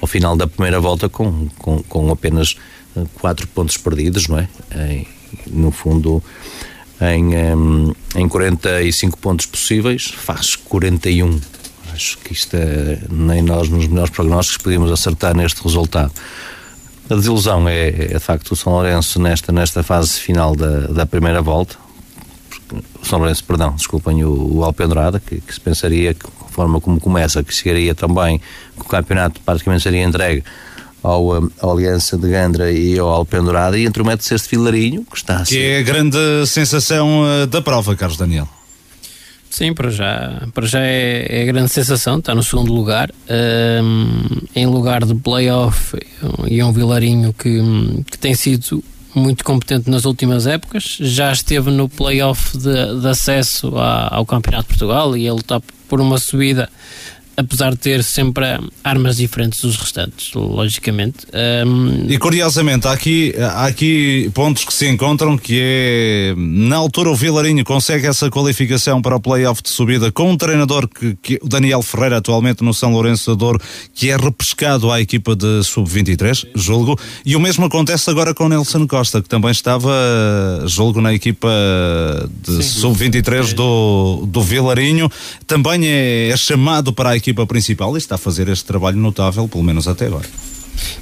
ao 0.00 0.06
final 0.06 0.36
da 0.36 0.46
primeira 0.46 0.80
volta 0.80 1.08
com, 1.08 1.48
com, 1.58 1.82
com 1.82 2.10
apenas 2.10 2.56
quatro 3.14 3.46
pontos 3.48 3.76
perdidos, 3.76 4.28
não 4.28 4.38
é? 4.38 4.48
Em, 4.74 5.06
no 5.46 5.70
fundo, 5.70 6.22
em, 7.00 7.32
em 8.14 8.28
45 8.28 9.18
pontos 9.18 9.46
possíveis, 9.46 10.06
faz 10.06 10.56
41. 10.56 11.40
Acho 11.92 12.18
que 12.18 12.32
isto 12.32 12.54
é, 12.54 13.00
nem 13.10 13.42
nós, 13.42 13.68
nos 13.68 13.86
melhores 13.86 14.10
prognósticos, 14.10 14.62
podíamos 14.62 14.90
acertar 14.90 15.36
neste 15.36 15.62
resultado. 15.62 16.12
A 17.08 17.14
desilusão 17.14 17.68
é, 17.68 17.88
é 17.88 17.92
de 18.14 18.20
facto 18.20 18.52
o 18.52 18.56
São 18.56 18.72
Lourenço 18.72 19.20
nesta, 19.20 19.50
nesta 19.50 19.82
fase 19.82 20.20
final 20.20 20.54
da, 20.54 20.86
da 20.86 21.06
primeira 21.06 21.42
volta. 21.42 21.76
O 23.02 23.04
São 23.04 23.18
Lourenço, 23.18 23.42
perdão, 23.44 23.74
desculpem, 23.74 24.22
o, 24.24 24.58
o 24.58 24.64
Alpendrada, 24.64 25.18
que, 25.18 25.40
que 25.40 25.52
se 25.52 25.60
pensaria 25.60 26.14
que, 26.14 26.24
forma 26.50 26.80
como 26.80 27.00
começa, 27.00 27.42
que 27.42 27.54
chegaria 27.54 27.94
também, 27.94 28.38
que 28.38 28.82
o 28.82 28.84
campeonato 28.84 29.40
praticamente 29.40 29.82
seria 29.82 30.04
entregue 30.04 30.44
ao, 31.02 31.50
ao 31.60 31.72
Aliança 31.72 32.16
de 32.16 32.28
Gandra 32.28 32.70
e 32.70 32.98
ao 32.98 33.08
Alpendurada 33.08 33.78
e 33.78 33.84
intromete-se 33.84 34.34
este 34.34 34.50
Vilarinho 34.50 35.04
que 35.04 35.16
está 35.16 35.38
a. 35.38 35.44
Que 35.44 35.58
é 35.58 35.78
a 35.78 35.82
grande 35.82 36.18
sensação 36.46 37.22
uh, 37.22 37.46
da 37.46 37.62
prova, 37.62 37.96
Carlos 37.96 38.18
Daniel. 38.18 38.48
Sim, 39.50 39.74
para 39.74 39.90
já, 39.90 40.46
para 40.54 40.64
já 40.64 40.78
é, 40.80 41.26
é 41.28 41.42
a 41.42 41.44
grande 41.46 41.70
sensação, 41.70 42.18
está 42.18 42.34
no 42.36 42.42
segundo 42.42 42.72
lugar, 42.72 43.10
um, 43.82 44.38
em 44.54 44.64
lugar 44.64 45.04
de 45.04 45.12
playoff 45.12 45.98
e 46.46 46.60
é 46.60 46.64
um 46.64 46.72
Vilarinho 46.72 47.32
que, 47.32 47.60
que 48.08 48.16
tem 48.16 48.32
sido 48.32 48.82
muito 49.12 49.44
competente 49.44 49.90
nas 49.90 50.04
últimas 50.04 50.46
épocas, 50.46 50.96
já 51.00 51.32
esteve 51.32 51.68
no 51.72 51.88
playoff 51.88 52.56
de, 52.56 53.00
de 53.00 53.08
acesso 53.08 53.76
a, 53.76 54.14
ao 54.14 54.24
Campeonato 54.24 54.68
de 54.68 54.68
Portugal 54.68 55.16
e 55.16 55.26
ele 55.26 55.40
está 55.40 55.60
por 55.88 56.00
uma 56.00 56.18
subida 56.18 56.70
apesar 57.40 57.70
de 57.72 57.78
ter 57.78 58.02
sempre 58.02 58.44
armas 58.82 59.16
diferentes 59.16 59.60
dos 59.60 59.76
restantes, 59.76 60.32
logicamente. 60.34 61.26
Um... 61.66 62.06
E 62.08 62.18
curiosamente, 62.18 62.86
há 62.86 62.92
aqui, 62.92 63.34
há 63.38 63.66
aqui 63.66 64.30
pontos 64.34 64.64
que 64.64 64.72
se 64.72 64.88
encontram 64.88 65.36
que 65.36 65.58
é 65.60 66.34
na 66.36 66.76
altura 66.76 67.10
o 67.10 67.14
Vilarinho 67.14 67.64
consegue 67.64 68.06
essa 68.06 68.30
qualificação 68.30 69.02
para 69.02 69.16
o 69.16 69.20
playoff 69.20 69.62
de 69.62 69.70
subida 69.70 70.10
com 70.12 70.30
um 70.30 70.36
treinador 70.36 70.88
que, 70.88 71.16
que 71.22 71.38
o 71.42 71.48
Daniel 71.48 71.82
Ferreira 71.82 72.18
atualmente 72.18 72.62
no 72.62 72.72
São 72.72 72.92
Lourenço 72.92 73.34
da 73.36 73.50
que 73.94 74.10
é 74.10 74.16
repescado 74.16 74.90
à 74.90 75.00
equipa 75.00 75.34
de 75.34 75.62
sub-23, 75.64 76.46
julgo, 76.54 76.98
e 77.24 77.34
o 77.34 77.40
mesmo 77.40 77.64
acontece 77.64 78.08
agora 78.10 78.34
com 78.34 78.48
Nelson 78.48 78.86
Costa, 78.86 79.20
que 79.22 79.28
também 79.28 79.50
estava, 79.50 79.90
julgo, 80.66 81.00
na 81.00 81.12
equipa 81.12 81.48
de 82.46 82.62
sub-23 82.62 83.54
do, 83.54 84.24
do 84.26 84.42
Vilarinho, 84.42 85.10
também 85.46 85.86
é, 85.86 86.28
é 86.28 86.36
chamado 86.36 86.92
para 86.92 87.10
a 87.10 87.16
equipa 87.16 87.29
equipa 87.30 87.46
principal 87.46 87.94
e 87.94 87.98
está 87.98 88.16
a 88.16 88.18
fazer 88.18 88.48
este 88.48 88.64
trabalho 88.64 88.96
notável, 88.96 89.48
pelo 89.48 89.62
menos 89.62 89.86
até 89.88 90.06
agora. 90.06 90.28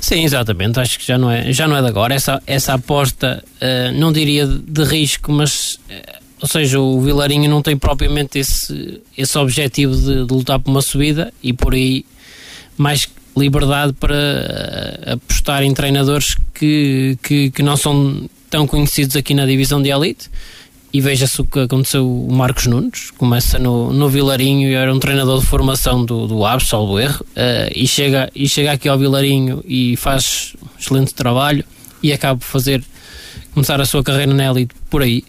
Sim, 0.00 0.24
exatamente. 0.24 0.78
Acho 0.78 0.98
que 0.98 1.06
já 1.06 1.18
não 1.18 1.30
é, 1.30 1.52
já 1.52 1.66
não 1.66 1.76
é 1.76 1.82
de 1.82 1.88
agora. 1.88 2.14
Essa, 2.14 2.42
essa 2.46 2.74
aposta, 2.74 3.42
uh, 3.60 3.98
não 3.98 4.12
diria 4.12 4.46
de, 4.46 4.58
de 4.58 4.84
risco, 4.84 5.32
mas, 5.32 5.74
uh, 5.90 6.22
ou 6.42 6.48
seja, 6.48 6.80
o 6.80 7.00
Vilarinho 7.00 7.48
não 7.48 7.62
tem 7.62 7.76
propriamente 7.76 8.38
esse, 8.38 9.00
esse 9.16 9.38
objetivo 9.38 9.94
de, 9.96 10.26
de, 10.26 10.32
lutar 10.32 10.58
por 10.58 10.70
uma 10.70 10.82
subida 10.82 11.32
e 11.42 11.52
por 11.52 11.74
aí 11.74 12.04
mais 12.76 13.08
liberdade 13.36 13.92
para 13.92 14.14
uh, 14.14 15.12
apostar 15.14 15.62
em 15.62 15.72
treinadores 15.72 16.36
que, 16.54 17.16
que, 17.22 17.50
que 17.50 17.62
não 17.62 17.76
são 17.76 18.28
tão 18.50 18.66
conhecidos 18.66 19.14
aqui 19.16 19.34
na 19.34 19.46
divisão 19.46 19.80
de 19.80 19.90
elite 19.90 20.30
e 20.92 21.00
veja-se 21.00 21.40
o 21.40 21.44
que 21.44 21.60
aconteceu 21.60 22.08
o 22.08 22.32
Marcos 22.32 22.66
Nunes, 22.66 23.10
começa 23.10 23.58
no, 23.58 23.92
no 23.92 24.08
Vilarinho 24.08 24.68
e 24.68 24.74
era 24.74 24.92
um 24.92 24.98
treinador 24.98 25.40
de 25.40 25.46
formação 25.46 26.04
do, 26.04 26.26
do 26.26 26.44
Aves, 26.44 26.68
salvo 26.68 26.98
erro, 26.98 27.24
uh, 27.30 27.70
e, 27.74 27.86
chega, 27.86 28.30
e 28.34 28.48
chega 28.48 28.72
aqui 28.72 28.88
ao 28.88 28.98
Vilarinho 28.98 29.62
e 29.66 29.96
faz 29.96 30.54
excelente 30.78 31.14
trabalho 31.14 31.64
e 32.02 32.12
acaba 32.12 32.38
por 32.38 32.46
fazer 32.46 32.82
começar 33.52 33.80
a 33.80 33.84
sua 33.84 34.02
carreira 34.02 34.32
na 34.32 34.46
elite 34.46 34.74
por 34.88 35.02
aí. 35.02 35.24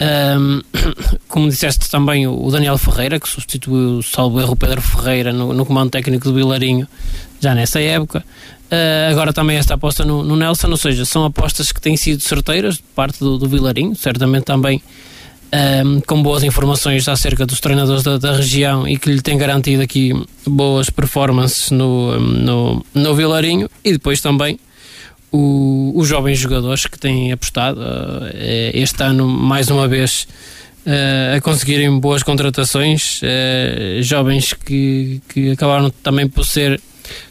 Um, 0.00 0.62
como 1.28 1.48
disseste 1.48 1.90
também 1.90 2.26
o 2.26 2.50
Daniel 2.50 2.78
Ferreira, 2.78 3.20
que 3.20 3.28
substituiu, 3.28 4.02
salvo 4.02 4.40
erro, 4.40 4.56
Pedro 4.56 4.80
Ferreira 4.80 5.32
no, 5.32 5.52
no 5.52 5.66
comando 5.66 5.90
técnico 5.90 6.24
do 6.24 6.34
Vilarinho 6.34 6.88
já 7.38 7.54
nessa 7.54 7.80
época. 7.80 8.24
Uh, 8.70 9.10
agora 9.10 9.32
também 9.32 9.56
esta 9.56 9.74
aposta 9.74 10.04
no, 10.04 10.22
no, 10.22 10.36
Nelson, 10.36 10.68
ou 10.68 10.76
seja, 10.76 11.04
são 11.04 11.24
apostas 11.24 11.72
que 11.72 11.80
têm 11.80 11.96
sido 11.96 12.22
certeiras 12.22 12.76
de 12.76 12.82
parte 12.94 13.18
do, 13.18 13.36
do 13.36 13.48
Vilarinho, 13.48 13.94
certamente 13.96 14.44
também 14.44 14.80
um, 15.84 16.00
com 16.00 16.22
boas 16.22 16.44
informações 16.44 17.08
acerca 17.08 17.44
dos 17.44 17.60
treinadores 17.60 18.02
da, 18.02 18.16
da, 18.16 18.36
região 18.36 18.86
e 18.86 18.96
que 18.96 19.10
lhe 19.10 19.20
tem 19.20 19.36
garantido 19.36 19.82
aqui 19.82 20.12
boas 20.46 20.88
performances 20.88 21.70
no, 21.72 22.18
no, 22.20 22.86
no 22.94 23.14
Vilarinho 23.14 23.68
e 23.84 23.92
depois 23.92 24.20
também 24.20 24.58
o, 25.32 25.92
os 25.94 26.08
jovens 26.08 26.38
jogadores 26.38 26.86
que 26.86 26.98
têm 26.98 27.32
apostado 27.32 27.80
uh, 27.80 28.30
este 28.72 29.02
ano 29.02 29.26
mais 29.26 29.68
uma 29.68 29.86
vez 29.86 30.26
uh, 30.86 31.36
a 31.36 31.40
conseguirem 31.40 31.98
boas 31.98 32.22
contratações, 32.22 33.20
jovens 34.00 34.52
que, 34.52 35.20
que 35.28 35.52
acabaram 35.52 35.90
também 36.02 36.28
por 36.28 36.44
ser 36.44 36.80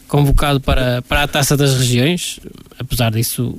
convocado 0.09 0.59
para, 0.59 1.01
para 1.03 1.23
a 1.23 1.27
Taça 1.27 1.55
das 1.55 1.77
Regiões, 1.77 2.39
apesar 2.79 3.11
disso 3.11 3.55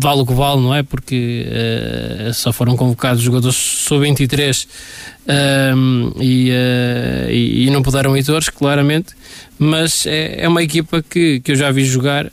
vale 0.00 0.20
o 0.20 0.26
que 0.26 0.34
vale, 0.34 0.60
não 0.60 0.74
é? 0.74 0.82
Porque 0.82 1.46
uh, 1.48 2.34
só 2.34 2.52
foram 2.52 2.76
convocados 2.76 3.22
jogadores 3.22 3.56
sub-23 3.56 4.66
uh, 4.66 6.22
e, 6.22 6.50
uh, 6.50 7.30
e, 7.30 7.66
e, 7.66 7.70
não 7.70 7.82
puderam 7.82 8.16
ir 8.16 8.24
todos, 8.24 8.50
claramente, 8.50 9.14
mas 9.58 10.06
é, 10.06 10.42
é 10.42 10.48
uma 10.48 10.62
equipa 10.62 11.02
que, 11.02 11.40
que 11.40 11.52
eu 11.52 11.56
já 11.56 11.70
vi 11.70 11.84
jogar 11.84 12.26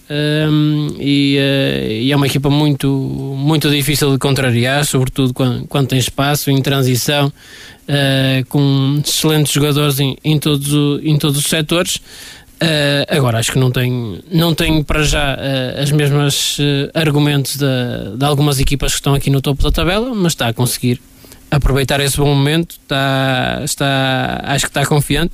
e, 0.99 1.37
eh, 1.39 1.99
e, 2.01 2.11
é 2.11 2.15
uma 2.15 2.27
equipa 2.27 2.49
muito, 2.49 2.87
muito 2.87 3.69
difícil 3.69 4.11
de 4.11 4.17
contrariar, 4.17 4.85
sobretudo 4.85 5.33
quando, 5.33 5.67
quando 5.67 5.87
tem 5.87 5.99
espaço, 5.99 6.51
em 6.51 6.61
transição, 6.61 7.31
com 8.49 9.01
excelentes 9.03 9.51
jogadores 9.51 9.99
em, 9.99 10.17
em, 10.23 10.37
todos, 10.39 11.03
em 11.03 11.17
todos 11.17 11.37
os 11.37 11.45
setores. 11.45 11.99
Uh, 12.55 13.03
agora 13.09 13.37
acho 13.39 13.51
que 13.51 13.59
não 13.59 13.69
tenho, 13.69 14.23
não 14.31 14.55
tenho 14.55 14.81
para 14.81 15.03
já 15.03 15.35
uh, 15.35 15.81
as 15.81 15.91
mesmas 15.91 16.57
uh, 16.57 16.89
argumentos 16.93 17.57
de, 17.57 18.17
de, 18.17 18.23
algumas 18.23 18.61
equipas 18.61 18.93
que 18.93 18.99
estão 18.99 19.13
aqui 19.13 19.29
no 19.29 19.41
topo 19.41 19.61
da 19.61 19.71
tabela, 19.71 20.15
mas 20.15 20.31
está 20.31 20.47
a 20.47 20.53
conseguir 20.53 21.01
aproveitar 21.51 21.99
esse 21.99 22.15
bom 22.15 22.33
momento, 22.33 22.77
está, 22.81 23.61
está, 23.61 24.41
acho 24.45 24.65
que 24.65 24.69
está 24.69 24.85
confiante 24.85 25.33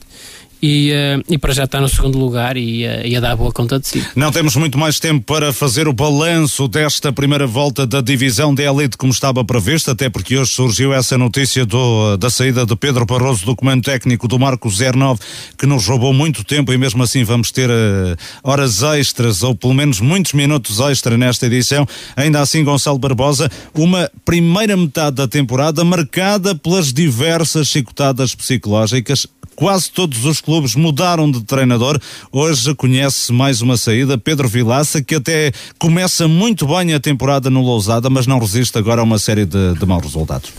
e, 0.61 0.91
uh, 0.91 1.23
e 1.27 1.37
para 1.37 1.53
já 1.53 1.63
está 1.63 1.81
no 1.81 1.89
segundo 1.89 2.19
lugar 2.19 2.55
e, 2.55 2.85
uh, 2.85 3.05
e 3.05 3.15
a 3.15 3.19
dar 3.19 3.35
boa 3.35 3.51
conta 3.51 3.79
de 3.79 3.87
si. 3.87 4.05
Não 4.15 4.31
temos 4.31 4.55
muito 4.55 4.77
mais 4.77 4.99
tempo 4.99 5.25
para 5.25 5.51
fazer 5.51 5.87
o 5.87 5.93
balanço 5.93 6.67
desta 6.67 7.11
primeira 7.11 7.47
volta 7.47 7.87
da 7.87 8.01
divisão 8.01 8.53
de 8.53 8.63
elite 8.63 8.97
como 8.97 9.11
estava 9.11 9.43
previsto, 9.43 9.89
até 9.89 10.09
porque 10.09 10.37
hoje 10.37 10.51
surgiu 10.51 10.93
essa 10.93 11.17
notícia 11.17 11.65
do, 11.65 12.15
da 12.17 12.29
saída 12.29 12.65
de 12.65 12.75
Pedro 12.75 13.05
Barroso 13.05 13.45
do 13.45 13.55
comando 13.55 13.83
técnico 13.83 14.27
do 14.27 14.37
Marco 14.37 14.69
09, 14.69 15.19
que 15.57 15.65
nos 15.65 15.87
roubou 15.87 16.13
muito 16.13 16.43
tempo 16.43 16.71
e 16.71 16.77
mesmo 16.77 17.01
assim 17.01 17.23
vamos 17.23 17.51
ter 17.51 17.69
uh, 17.69 18.15
horas 18.43 18.83
extras 18.83 19.41
ou 19.41 19.55
pelo 19.55 19.73
menos 19.73 19.99
muitos 19.99 20.33
minutos 20.33 20.79
extra 20.79 21.17
nesta 21.17 21.47
edição. 21.47 21.87
Ainda 22.15 22.39
assim, 22.39 22.63
Gonçalo 22.63 22.99
Barbosa, 22.99 23.49
uma 23.73 24.09
primeira 24.23 24.77
metade 24.77 25.15
da 25.15 25.27
temporada 25.27 25.83
marcada 25.83 26.53
pelas 26.53 26.93
diversas 26.93 27.67
chicotadas 27.67 28.35
psicológicas 28.35 29.25
quase 29.55 29.91
todos 29.91 30.25
os 30.25 30.41
clubes 30.41 30.50
mudaram 30.75 31.29
de 31.31 31.43
treinador. 31.43 31.99
Hoje 32.31 32.75
conhece 32.75 33.31
mais 33.31 33.61
uma 33.61 33.77
saída, 33.77 34.17
Pedro 34.17 34.47
Vilaça, 34.47 35.01
que 35.01 35.15
até 35.15 35.51
começa 35.79 36.27
muito 36.27 36.67
bem 36.67 36.93
a 36.93 36.99
temporada 36.99 37.49
no 37.49 37.61
Lousada, 37.61 38.09
mas 38.09 38.27
não 38.27 38.39
resiste 38.39 38.77
agora 38.77 39.01
a 39.01 39.03
uma 39.03 39.19
série 39.19 39.45
de, 39.45 39.73
de 39.73 39.85
maus 39.85 40.03
resultados. 40.03 40.51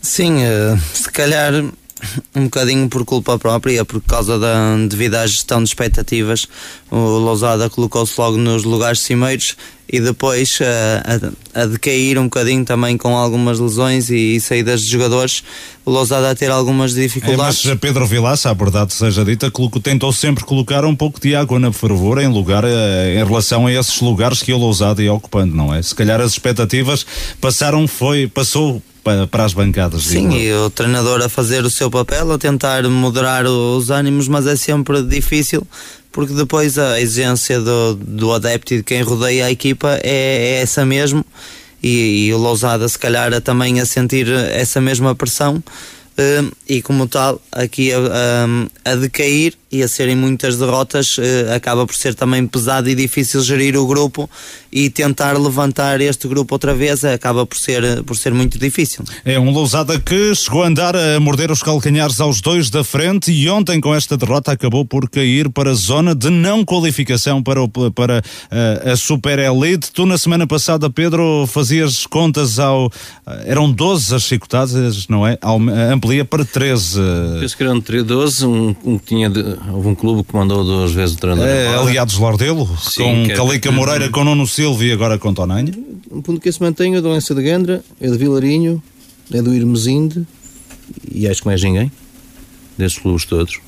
Sim, 0.00 0.36
uh, 0.44 0.78
se 0.92 1.10
calhar 1.10 1.52
um 2.34 2.44
bocadinho 2.44 2.88
por 2.88 3.04
culpa 3.04 3.38
própria, 3.38 3.84
por 3.84 4.00
causa 4.02 4.38
da 4.38 4.76
devido 4.88 5.16
à 5.16 5.26
gestão 5.26 5.62
de 5.62 5.68
expectativas, 5.68 6.46
o 6.90 6.96
Lousada 6.96 7.68
colocou-se 7.70 8.20
logo 8.20 8.36
nos 8.36 8.64
lugares 8.64 9.00
cimeiros 9.00 9.56
e 9.88 10.00
depois 10.00 10.58
a, 10.62 11.58
a, 11.58 11.62
a, 11.62 11.66
decair 11.66 12.18
um 12.18 12.24
bocadinho 12.24 12.64
também 12.64 12.96
com 12.96 13.14
algumas 13.14 13.58
lesões 13.58 14.08
e, 14.08 14.36
e 14.36 14.40
saídas 14.40 14.80
de 14.80 14.90
jogadores, 14.90 15.44
o 15.84 15.90
Lousada 15.90 16.30
a 16.30 16.34
ter 16.34 16.50
algumas 16.50 16.94
dificuldades. 16.94 17.66
É, 17.66 17.68
mas 17.68 17.78
Pedro 17.78 18.06
Vilaça, 18.06 18.48
a 18.48 18.54
verdade 18.54 18.94
seja 18.94 19.22
dita, 19.24 19.52
tentou 19.82 20.10
sempre 20.12 20.44
colocar 20.44 20.84
um 20.84 20.96
pouco 20.96 21.20
de 21.20 21.34
água 21.34 21.58
na 21.58 21.72
fervura 21.72 22.22
em 22.22 22.28
lugar 22.28 22.64
eh, 22.64 23.20
em 23.20 23.24
relação 23.24 23.66
a 23.66 23.72
esses 23.72 24.00
lugares 24.00 24.42
que 24.42 24.52
o 24.52 24.58
Lousada 24.58 25.02
ia 25.02 25.12
ocupando, 25.12 25.54
não 25.54 25.74
é? 25.74 25.82
Se 25.82 25.94
calhar 25.94 26.20
as 26.20 26.32
expectativas 26.32 27.04
passaram, 27.38 27.86
foi, 27.86 28.26
passou 28.26 28.82
para, 29.02 29.26
para 29.26 29.44
as 29.44 29.52
bancadas. 29.52 30.04
Sim, 30.04 30.32
e 30.34 30.52
o 30.52 30.70
treinador 30.70 31.22
a 31.22 31.28
fazer 31.28 31.64
o 31.64 31.70
seu 31.70 31.90
papel, 31.90 32.30
a 32.32 32.38
tentar 32.38 32.82
moderar 32.84 33.46
os 33.46 33.90
ânimos, 33.90 34.28
mas 34.28 34.46
é 34.46 34.56
sempre 34.56 35.02
difícil 35.02 35.66
porque 36.12 36.34
depois 36.34 36.78
a 36.78 37.00
exigência 37.00 37.58
do, 37.58 37.94
do 37.94 38.32
adepto 38.32 38.74
e 38.74 38.76
de 38.76 38.82
quem 38.82 39.02
rodeia 39.02 39.46
a 39.46 39.50
equipa 39.50 39.98
é, 40.02 40.58
é 40.58 40.60
essa 40.60 40.84
mesmo 40.84 41.24
e, 41.82 42.26
e 42.26 42.34
o 42.34 42.38
Lousada 42.38 42.86
se 42.86 42.98
calhar 42.98 43.40
também 43.40 43.80
a 43.80 43.86
sentir 43.86 44.28
essa 44.28 44.80
mesma 44.80 45.14
pressão 45.14 45.62
um, 46.18 46.50
e 46.68 46.82
como 46.82 47.08
tal 47.08 47.40
aqui 47.50 47.90
a, 47.92 47.98
a, 47.98 48.92
a, 48.92 48.94
decair 48.96 49.54
e 49.72 49.82
a 49.82 49.88
serem 49.88 50.14
muitas 50.14 50.58
derrotas 50.58 51.16
uh, 51.16 51.54
acaba 51.56 51.86
por 51.86 51.96
ser 51.96 52.14
também 52.14 52.46
pesado 52.46 52.90
e 52.90 52.94
difícil 52.94 53.40
gerir 53.40 53.74
o 53.74 53.86
grupo 53.86 54.28
e 54.70 54.90
tentar 54.90 55.38
levantar 55.38 56.00
este 56.02 56.28
grupo 56.28 56.54
outra 56.54 56.74
vez 56.74 57.04
acaba 57.04 57.46
por 57.46 57.56
ser, 57.56 58.02
por 58.04 58.16
ser 58.16 58.34
muito 58.34 58.58
difícil. 58.58 59.04
É 59.24 59.38
um 59.38 59.50
Lousada 59.50 59.98
que 59.98 60.34
chegou 60.34 60.62
a 60.62 60.66
andar 60.66 60.94
a 60.94 61.18
morder 61.20 61.50
os 61.50 61.62
calcanhares 61.62 62.20
aos 62.20 62.40
dois 62.40 62.68
da 62.68 62.84
frente 62.84 63.32
e 63.32 63.48
ontem 63.48 63.80
com 63.80 63.94
esta 63.94 64.16
derrota 64.16 64.52
acabou 64.52 64.84
por 64.84 65.08
cair 65.08 65.48
para 65.48 65.70
a 65.70 65.74
zona 65.74 66.14
de 66.14 66.28
não 66.28 66.64
qualificação 66.64 67.42
para, 67.42 67.62
o, 67.62 67.68
para 67.68 68.18
uh, 68.20 68.90
a 68.90 68.96
Super 68.96 69.38
Elite. 69.38 69.90
Tu 69.92 70.04
na 70.04 70.18
semana 70.18 70.46
passada, 70.46 70.90
Pedro, 70.90 71.46
fazias 71.46 72.06
contas 72.06 72.58
ao... 72.58 72.86
Uh, 72.86 72.90
eram 73.44 73.70
12 73.70 74.14
as 74.14 74.22
chicotadas, 74.22 75.08
não 75.08 75.26
é? 75.26 75.38
Ao, 75.40 75.58
amplia 75.92 76.24
para 76.24 76.44
13. 76.44 77.00
Penso 77.40 77.56
que 77.56 77.62
eram 77.62 77.78
12, 77.78 78.46
um, 78.46 78.74
um 78.84 78.98
que 78.98 79.06
tinha... 79.06 79.30
De, 79.30 79.61
houve 79.70 79.88
um 79.88 79.94
clube 79.94 80.24
que 80.24 80.34
mandou 80.34 80.64
duas 80.64 80.92
vezes 80.92 81.14
o 81.14 81.18
treinador. 81.18 81.46
É, 81.46 81.76
aliados 81.76 82.16
Lordelo, 82.16 82.68
Sim, 82.78 83.26
com 83.28 83.34
Calica 83.34 83.68
é, 83.68 83.72
Moreira, 83.72 84.08
com 84.08 84.24
Nuno 84.24 84.46
Silva 84.46 84.84
e 84.84 84.92
agora 84.92 85.18
com 85.18 85.32
Tonanha. 85.32 85.72
Um 86.10 86.20
ponto 86.20 86.40
que 86.40 86.50
se 86.50 86.60
mantém 86.60 86.94
é 86.94 87.00
do 87.00 87.10
Lença 87.10 87.34
de 87.34 87.42
Gandra, 87.42 87.84
é 88.00 88.08
de 88.08 88.16
Vilarinho, 88.16 88.82
é 89.32 89.40
do 89.40 89.54
Irmesinde 89.54 90.26
e 91.10 91.28
acho 91.28 91.42
que 91.42 91.46
mais 91.46 91.62
ninguém 91.62 91.90
desses 92.76 92.98
clubes 92.98 93.24
todos. 93.24 93.60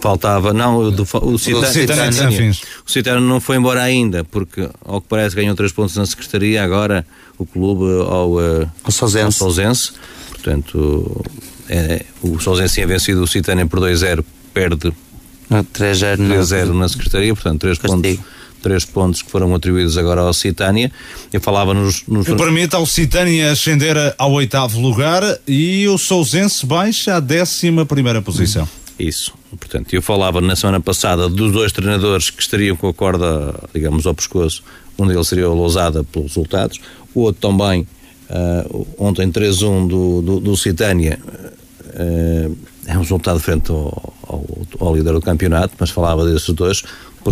Faltava, 0.00 0.52
não, 0.52 0.90
do, 0.90 1.06
o 1.22 1.38
Citânia. 1.38 2.50
O 2.84 2.90
Citânia 2.90 3.20
não 3.20 3.40
foi 3.40 3.56
embora 3.56 3.82
ainda, 3.82 4.24
porque, 4.24 4.68
ao 4.84 5.00
que 5.00 5.06
parece, 5.08 5.36
ganhou 5.36 5.54
três 5.54 5.70
pontos 5.70 5.94
na 5.94 6.04
Secretaria. 6.04 6.64
Agora, 6.64 7.06
o 7.38 7.46
clube 7.46 7.84
ao, 8.02 8.32
uh, 8.32 8.68
ao 8.82 8.90
Sousense. 8.90 9.24
Ao 9.24 9.32
Sousense. 9.32 9.92
Portanto, 10.30 11.24
é, 11.68 12.04
o 12.20 12.40
Sousense 12.40 12.74
tinha 12.74 12.86
vencido 12.86 13.22
o 13.22 13.28
Citânia 13.28 13.64
por 13.64 13.78
2-0, 13.78 14.24
perde 14.52 14.92
3-0 15.50 16.74
na 16.74 16.88
Secretaria, 16.88 17.34
portanto, 17.34 17.60
3 17.60 17.78
pontos 17.78 18.18
três 18.66 18.84
pontos 18.84 19.22
que 19.22 19.30
foram 19.30 19.54
atribuídos 19.54 19.96
agora 19.96 20.22
ao 20.22 20.32
Citânia. 20.34 20.90
Eu 21.32 21.40
falava 21.40 21.72
nos. 21.72 22.02
nos... 22.08 22.26
Permite 22.26 22.74
ao 22.74 22.84
Citânia 22.84 23.52
ascender 23.52 23.96
ao 24.18 24.32
oitavo 24.32 24.80
lugar 24.80 25.22
e 25.46 25.86
o 25.86 25.96
Sousense 25.96 26.66
baixa 26.66 27.14
à 27.14 27.20
décima 27.20 27.86
primeira 27.86 28.20
posição. 28.20 28.68
Isso. 28.98 29.32
Portanto, 29.58 29.94
eu 29.94 30.02
falava 30.02 30.40
na 30.40 30.56
semana 30.56 30.80
passada 30.80 31.28
dos 31.28 31.52
dois 31.52 31.70
treinadores 31.70 32.30
que 32.30 32.42
estariam 32.42 32.76
com 32.76 32.88
a 32.88 32.94
corda, 32.94 33.54
digamos, 33.72 34.06
ao 34.06 34.14
pescoço. 34.14 34.64
Um 34.98 35.06
deles 35.06 35.28
seria 35.28 35.48
o 35.48 35.54
Lousada 35.54 36.02
pelos 36.02 36.28
resultados, 36.28 36.80
o 37.14 37.20
outro 37.20 37.48
também, 37.48 37.86
uh, 38.30 38.86
ontem 38.98 39.30
3-1 39.30 39.86
do, 39.86 40.22
do, 40.22 40.40
do 40.40 40.56
Citânia. 40.56 41.18
Uh, 41.94 42.56
é 42.86 42.96
um 42.96 43.00
resultado 43.00 43.40
frente 43.40 43.70
ao, 43.70 44.14
ao, 44.26 44.44
ao, 44.78 44.96
líder 44.96 45.12
do 45.12 45.20
campeonato, 45.20 45.74
mas 45.78 45.90
falava 45.90 46.24
desses 46.24 46.48
dois. 46.54 46.82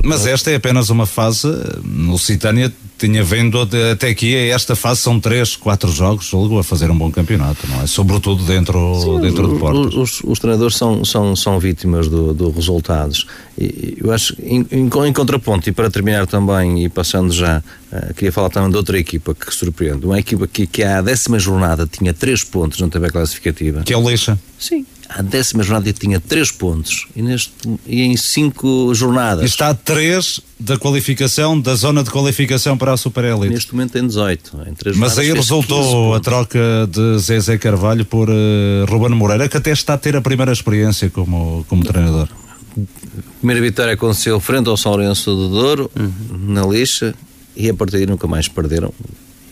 Mas 0.03 0.27
esta 0.27 0.51
é 0.51 0.57
apenas 0.57 0.91
uma 0.91 1.07
fase, 1.07 1.47
no 1.85 2.19
Citânia 2.19 2.73
tinha 2.99 3.23
vindo 3.23 3.61
até 3.93 4.09
aqui, 4.09 4.35
esta 4.35 4.75
fase 4.75 5.01
são 5.01 5.21
três, 5.21 5.57
quatro 5.57 5.91
jogos, 5.91 6.27
julgo, 6.27 6.59
a 6.59 6.65
fazer 6.65 6.91
um 6.91 6.97
bom 6.97 7.11
campeonato, 7.11 7.67
não 7.69 7.83
é? 7.83 7.87
Sobretudo 7.87 8.45
dentro, 8.45 8.95
Sim, 9.01 9.21
dentro 9.21 9.47
do 9.47 9.59
Porto. 9.59 10.01
Os, 10.01 10.21
os, 10.25 10.39
treinadores 10.39 10.77
são, 10.77 11.05
são, 11.05 11.37
são 11.37 11.59
vítimas 11.59 12.09
dos 12.09 12.37
do 12.37 12.51
resultados. 12.51 13.27
E, 13.59 13.99
eu 14.01 14.13
acho, 14.13 14.35
em, 14.43 14.67
em, 14.71 14.87
em, 14.87 15.13
contraponto, 15.13 15.69
e 15.69 15.73
para 15.73 15.91
terminar 15.91 16.27
também, 16.27 16.85
e 16.85 16.89
passando 16.89 17.33
já, 17.33 17.63
uh, 17.93 18.15
queria 18.15 18.33
falar 18.33 18.49
também 18.49 18.71
de 18.71 18.77
outra 18.77 18.99
equipa 18.99 19.35
que 19.35 19.55
surpreende. 19.55 20.07
Uma 20.07 20.19
equipa 20.19 20.47
que, 20.47 20.67
que 20.67 20.83
à 20.83 21.01
décima 21.03 21.39
jornada 21.39 21.87
tinha 21.87 22.13
três 22.13 22.43
pontos 22.43 22.81
na 22.81 22.89
tabela 22.89 23.13
classificativa. 23.13 23.83
Que 23.83 23.93
é 23.93 23.97
o 23.97 24.05
Leixa. 24.05 24.39
Sim, 24.59 24.87
à 25.09 25.23
décima 25.23 25.63
jornada 25.63 25.93
tinha 25.93 26.21
3 26.21 26.51
pontos 26.53 27.07
e, 27.15 27.23
neste, 27.23 27.53
e 27.87 28.03
em 28.03 28.17
5 28.17 28.95
jornadas. 28.95 29.45
Está 29.45 29.71
a 29.71 29.75
3 29.75 30.41
da 30.59 30.79
qualificação, 30.79 31.61
da 31.61 31.75
zona 31.75 32.03
de 32.03 32.11
qualificação 32.11 32.77
para 32.77 32.93
a 32.93 32.97
Super 32.97 33.25
Elite. 33.25 33.55
Neste 33.55 33.73
momento 33.73 33.93
tem 33.93 34.07
18. 34.07 34.61
Em 34.67 34.99
Mas 34.99 35.19
aí 35.19 35.33
resultou 35.33 36.15
a 36.15 36.21
troca 36.21 36.59
de 36.91 37.19
Zezé 37.19 37.59
Carvalho 37.59 38.05
por 38.05 38.29
uh, 38.29 38.85
Ruben 38.89 39.17
Moreira, 39.17 39.49
que 39.49 39.57
até 39.57 39.71
está 39.71 39.95
a 39.95 39.99
ter 39.99 40.17
a 40.17 40.21
primeira 40.21 40.53
experiência 40.53 41.11
como, 41.11 41.65
como 41.69 41.85
treinador. 41.85 42.29
A 42.77 43.39
primeira 43.39 43.61
vitória 43.61 43.95
aconteceu 43.95 44.41
frente 44.41 44.69
ao 44.69 44.77
São 44.77 44.93
Lourenço 44.93 45.35
do 45.35 45.49
Douro, 45.49 45.91
uhum. 45.97 46.13
na 46.49 46.67
lixa, 46.67 47.15
e 47.57 47.69
a 47.69 47.75
partir 47.75 47.99
daí 47.99 48.07
nunca 48.07 48.27
mais 48.27 48.49
perderam 48.49 48.93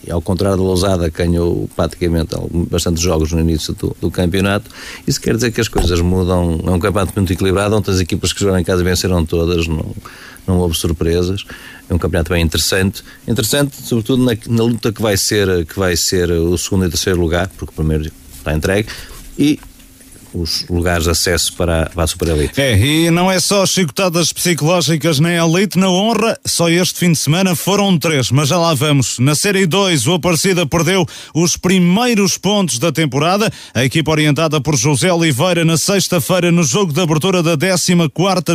e 0.05 0.11
ao 0.11 0.21
contrário 0.21 0.57
da 0.57 0.63
Lousada, 0.63 1.09
ganhou 1.09 1.69
praticamente 1.75 2.35
bastantes 2.69 3.01
jogos 3.01 3.31
no 3.31 3.39
início 3.39 3.73
do, 3.73 3.95
do, 3.99 4.11
campeonato. 4.11 4.69
Isso 5.07 5.19
quer 5.19 5.35
dizer 5.35 5.51
que 5.51 5.61
as 5.61 5.67
coisas 5.67 6.01
mudam. 6.01 6.59
É 6.65 6.69
um 6.71 6.79
campeonato 6.79 7.13
muito 7.15 7.31
equilibrado, 7.31 7.75
onde 7.75 7.89
as 7.89 7.99
equipas 7.99 8.33
que 8.33 8.39
jogaram 8.39 8.59
em 8.59 8.63
casa 8.63 8.83
venceram 8.83 9.25
todas, 9.25 9.67
não, 9.67 9.85
não 10.45 10.57
houve 10.59 10.75
surpresas. 10.75 11.45
É 11.89 11.93
um 11.93 11.97
campeonato 11.97 12.31
bem 12.31 12.43
interessante. 12.43 13.03
Interessante, 13.27 13.75
sobretudo 13.81 14.23
na, 14.23 14.37
na 14.47 14.63
luta 14.63 14.91
que 14.91 15.01
vai, 15.01 15.15
ser, 15.15 15.65
que 15.65 15.79
vai 15.79 15.95
ser 15.95 16.31
o 16.31 16.57
segundo 16.57 16.85
e 16.85 16.89
terceiro 16.89 17.19
lugar, 17.19 17.47
porque 17.57 17.71
o 17.71 17.75
primeiro 17.75 18.11
está 18.37 18.53
entregue. 18.53 18.89
E 19.37 19.59
os 20.33 20.65
lugares 20.69 21.05
de 21.05 21.11
acesso 21.11 21.53
para, 21.53 21.89
para 21.93 22.03
a 22.03 22.07
Super 22.07 22.29
Elite. 22.29 22.59
É, 22.59 22.77
e 22.77 23.11
não 23.11 23.31
é 23.31 23.39
só 23.39 23.65
chicotadas 23.65 24.33
psicológicas 24.33 25.19
nem 25.19 25.37
Elite 25.37 25.77
na 25.77 25.89
honra, 25.89 26.37
só 26.45 26.69
este 26.69 26.99
fim 26.99 27.11
de 27.11 27.17
semana 27.17 27.55
foram 27.55 27.97
três, 27.97 28.31
mas 28.31 28.49
já 28.49 28.57
lá 28.57 28.73
vamos. 28.73 29.19
Na 29.19 29.35
Série 29.35 29.65
2, 29.65 30.07
o 30.07 30.13
Aparecida 30.13 30.65
perdeu 30.65 31.05
os 31.33 31.55
primeiros 31.55 32.37
pontos 32.37 32.79
da 32.79 32.91
temporada. 32.91 33.51
A 33.73 33.83
equipa 33.83 34.11
orientada 34.11 34.59
por 34.59 34.75
José 34.75 35.11
Oliveira 35.11 35.63
na 35.63 35.77
sexta-feira 35.77 36.51
no 36.51 36.63
jogo 36.63 36.91
de 36.91 37.01
abertura 37.01 37.43
da 37.43 37.57
14 37.57 37.93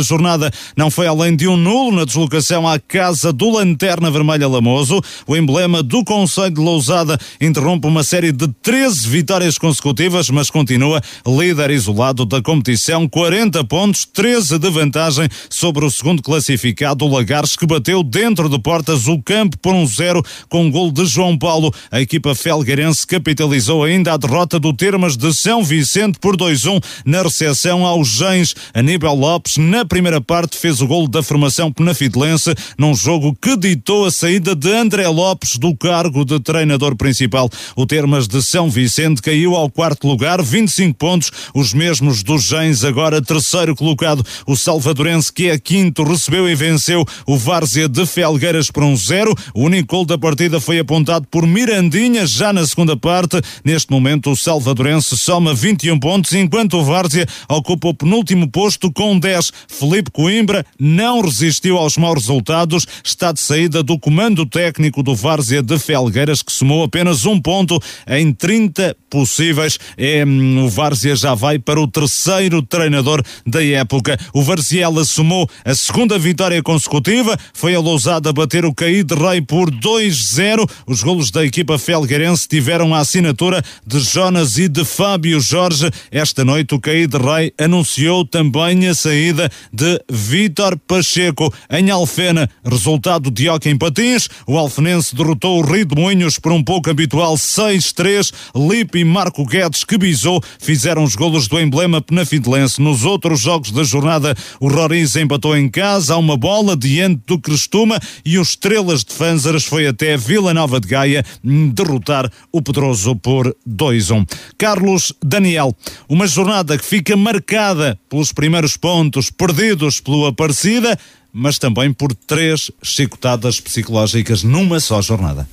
jornada 0.01 0.51
não 0.75 0.89
foi 0.91 1.07
além 1.07 1.35
de 1.35 1.47
um 1.47 1.55
nulo 1.55 1.95
na 1.95 2.05
deslocação 2.05 2.67
à 2.67 2.79
casa 2.79 3.31
do 3.31 3.49
Lanterna 3.49 4.11
Vermelha 4.11 4.47
Lamoso. 4.47 5.01
O 5.27 5.35
emblema 5.35 5.81
do 5.81 6.03
Conselho 6.03 6.51
de 6.51 6.61
Lousada 6.61 7.17
interrompe 7.39 7.87
uma 7.87 8.03
série 8.03 8.31
de 8.31 8.47
13 8.47 9.07
vitórias 9.07 9.57
consecutivas, 9.57 10.29
mas 10.29 10.49
continua 10.49 11.01
líder 11.25 11.68
isolado 11.71 12.25
da 12.25 12.41
competição, 12.41 13.07
40 13.07 13.63
pontos, 13.63 14.05
13 14.05 14.57
de 14.57 14.69
vantagem 14.69 15.27
sobre 15.49 15.85
o 15.85 15.89
segundo 15.89 16.21
classificado, 16.21 17.05
o 17.05 17.07
Lagares, 17.07 17.55
que 17.55 17.65
bateu 17.65 18.03
dentro 18.03 18.49
de 18.49 18.59
portas 18.59 19.07
o 19.07 19.21
campo 19.21 19.57
por 19.57 19.73
um 19.73 19.85
zero 19.85 20.23
com 20.47 20.65
um 20.65 20.71
gol 20.71 20.91
de 20.91 21.05
João 21.05 21.37
Paulo. 21.37 21.73
A 21.91 22.01
equipa 22.01 22.33
felgueirense 22.35 23.05
capitalizou 23.05 23.83
ainda 23.83 24.13
a 24.13 24.17
derrota 24.17 24.59
do 24.59 24.73
Termas 24.73 25.15
de 25.15 25.33
São 25.33 25.63
Vicente 25.63 26.19
por 26.19 26.35
2-1 26.35 26.83
na 27.05 27.21
recepção 27.21 27.85
aos 27.85 28.07
Gens. 28.09 28.55
Aníbal 28.73 29.15
Lopes, 29.15 29.57
na 29.57 29.85
primeira 29.85 30.21
parte, 30.21 30.57
fez 30.57 30.81
o 30.81 30.87
gol 30.87 31.07
da 31.07 31.21
formação 31.23 31.71
penafidelense 31.71 32.53
num 32.77 32.95
jogo 32.95 33.35
que 33.39 33.55
ditou 33.57 34.05
a 34.05 34.11
saída 34.11 34.55
de 34.55 34.71
André 34.71 35.07
Lopes 35.07 35.57
do 35.57 35.75
cargo 35.75 36.23
de 36.23 36.39
treinador 36.39 36.95
principal. 36.95 37.49
O 37.75 37.85
Termas 37.85 38.27
de 38.27 38.41
São 38.41 38.69
Vicente 38.69 39.21
caiu 39.21 39.55
ao 39.55 39.69
quarto 39.69 40.07
lugar, 40.07 40.41
25 40.41 40.97
pontos, 40.97 41.31
os 41.59 41.73
mesmos 41.73 42.23
dos 42.23 42.45
Gens, 42.45 42.83
agora 42.83 43.21
terceiro 43.21 43.75
colocado. 43.75 44.25
O 44.47 44.55
Salvadorense, 44.55 45.31
que 45.31 45.49
é 45.49 45.59
quinto, 45.59 46.03
recebeu 46.03 46.49
e 46.49 46.55
venceu 46.55 47.05
o 47.27 47.37
Várzea 47.37 47.89
de 47.89 48.05
Felgueiras 48.05 48.71
por 48.71 48.83
um 48.83 48.95
zero. 48.95 49.35
O 49.53 49.63
único 49.63 49.95
gol 49.95 50.05
da 50.05 50.17
partida 50.17 50.59
foi 50.59 50.79
apontado 50.79 51.27
por 51.29 51.45
Mirandinha, 51.45 52.25
já 52.25 52.53
na 52.53 52.65
segunda 52.65 52.95
parte. 52.95 53.41
Neste 53.63 53.91
momento, 53.91 54.31
o 54.31 54.35
Salvadorense 54.35 55.17
soma 55.17 55.53
21 55.53 55.99
pontos, 55.99 56.33
enquanto 56.33 56.77
o 56.77 56.83
Várzea 56.83 57.27
ocupa 57.49 57.89
o 57.89 57.93
penúltimo 57.93 58.49
posto 58.49 58.91
com 58.91 59.19
10. 59.19 59.51
Felipe 59.67 60.11
Coimbra 60.11 60.65
não 60.79 61.21
resistiu 61.21 61.77
aos 61.77 61.97
maus 61.97 62.19
resultados, 62.19 62.85
está 63.03 63.31
de 63.31 63.41
saída 63.41 63.83
do 63.83 63.99
comando 63.99 64.45
técnico 64.45 65.03
do 65.03 65.15
Várzea 65.15 65.61
de 65.61 65.77
Felgueiras, 65.77 66.41
que 66.41 66.51
somou 66.51 66.83
apenas 66.83 67.25
um 67.25 67.39
ponto 67.39 67.79
em 68.07 68.31
30 68.31 68.95
possíveis. 69.09 69.77
É, 69.97 70.23
hum, 70.25 70.65
o 70.65 70.69
Várzea 70.69 71.15
já 71.15 71.33
vai 71.33 71.48
para 71.57 71.79
o 71.81 71.87
terceiro 71.87 72.61
treinador 72.61 73.23
da 73.47 73.63
época. 73.63 74.19
O 74.33 74.43
Varziela 74.43 75.03
somou 75.03 75.49
a 75.65 75.73
segunda 75.73 76.19
vitória 76.19 76.61
consecutiva, 76.61 77.37
foi 77.53 77.73
a 77.73 77.79
Lousada 77.79 78.31
bater 78.33 78.65
o 78.65 78.73
Caí 78.73 79.03
de 79.03 79.15
Rei 79.15 79.41
por 79.41 79.71
2-0. 79.71 80.69
Os 80.85 81.01
golos 81.01 81.31
da 81.31 81.45
equipa 81.45 81.79
felgueirense 81.79 82.47
tiveram 82.47 82.93
a 82.93 82.99
assinatura 82.99 83.63
de 83.87 83.99
Jonas 83.99 84.57
e 84.57 84.67
de 84.67 84.83
Fábio 84.83 85.39
Jorge. 85.39 85.89
Esta 86.11 86.43
noite 86.45 86.75
o 86.75 86.79
Caí 86.79 87.07
de 87.07 87.17
Rei 87.17 87.53
anunciou 87.57 88.25
também 88.25 88.87
a 88.87 88.93
saída 88.93 89.49
de 89.71 89.99
Vítor 90.11 90.77
Pacheco 90.87 91.53
em 91.69 91.89
Alfena. 91.89 92.49
Resultado 92.63 93.31
de 93.31 93.47
Oca 93.49 93.69
em 93.69 93.77
Patins, 93.77 94.27
o 94.45 94.57
Alfenense 94.57 95.15
derrotou 95.15 95.59
o 95.59 95.65
Rio 95.65 95.85
de 95.85 95.95
Moinhos 95.95 96.37
por 96.37 96.51
um 96.51 96.63
pouco 96.63 96.89
habitual 96.89 97.35
6-3. 97.35 98.31
Lipe 98.55 98.99
e 98.99 99.05
Marco 99.05 99.45
Guedes, 99.45 99.83
que 99.83 99.97
bisou, 99.97 100.41
fizeram 100.59 101.03
os 101.03 101.15
golos 101.29 101.47
do 101.47 101.59
emblema 101.59 102.01
penafidelense. 102.01 102.81
Nos 102.81 103.05
outros 103.05 103.41
jogos 103.41 103.69
da 103.71 103.83
jornada, 103.83 104.35
o 104.59 104.67
Roriz 104.67 105.15
empatou 105.15 105.55
em 105.55 105.69
casa 105.69 106.15
a 106.15 106.17
uma 106.17 106.35
bola 106.35 106.75
diante 106.75 107.21
do 107.27 107.37
Crestuma 107.37 107.99
e 108.25 108.39
os 108.39 108.49
Estrelas 108.49 109.03
de 109.03 109.13
Fanzaras 109.13 109.63
foi 109.63 109.85
até 109.85 110.17
Vila 110.17 110.55
Nova 110.55 110.79
de 110.79 110.87
Gaia 110.87 111.23
derrotar 111.43 112.31
o 112.51 112.63
Pedroso 112.63 113.15
por 113.15 113.55
2-1. 113.67 114.27
Carlos 114.57 115.13
Daniel, 115.23 115.75
uma 116.07 116.25
jornada 116.25 116.75
que 116.75 116.83
fica 116.83 117.15
marcada 117.15 117.99
pelos 118.09 118.31
primeiros 118.31 118.75
pontos 118.75 119.29
perdidos 119.29 119.99
pelo 119.99 120.25
Aparecida, 120.25 120.97
mas 121.31 121.59
também 121.59 121.93
por 121.93 122.11
três 122.15 122.71
chicotadas 122.81 123.59
psicológicas 123.59 124.41
numa 124.41 124.79
só 124.79 124.99
jornada. 124.99 125.47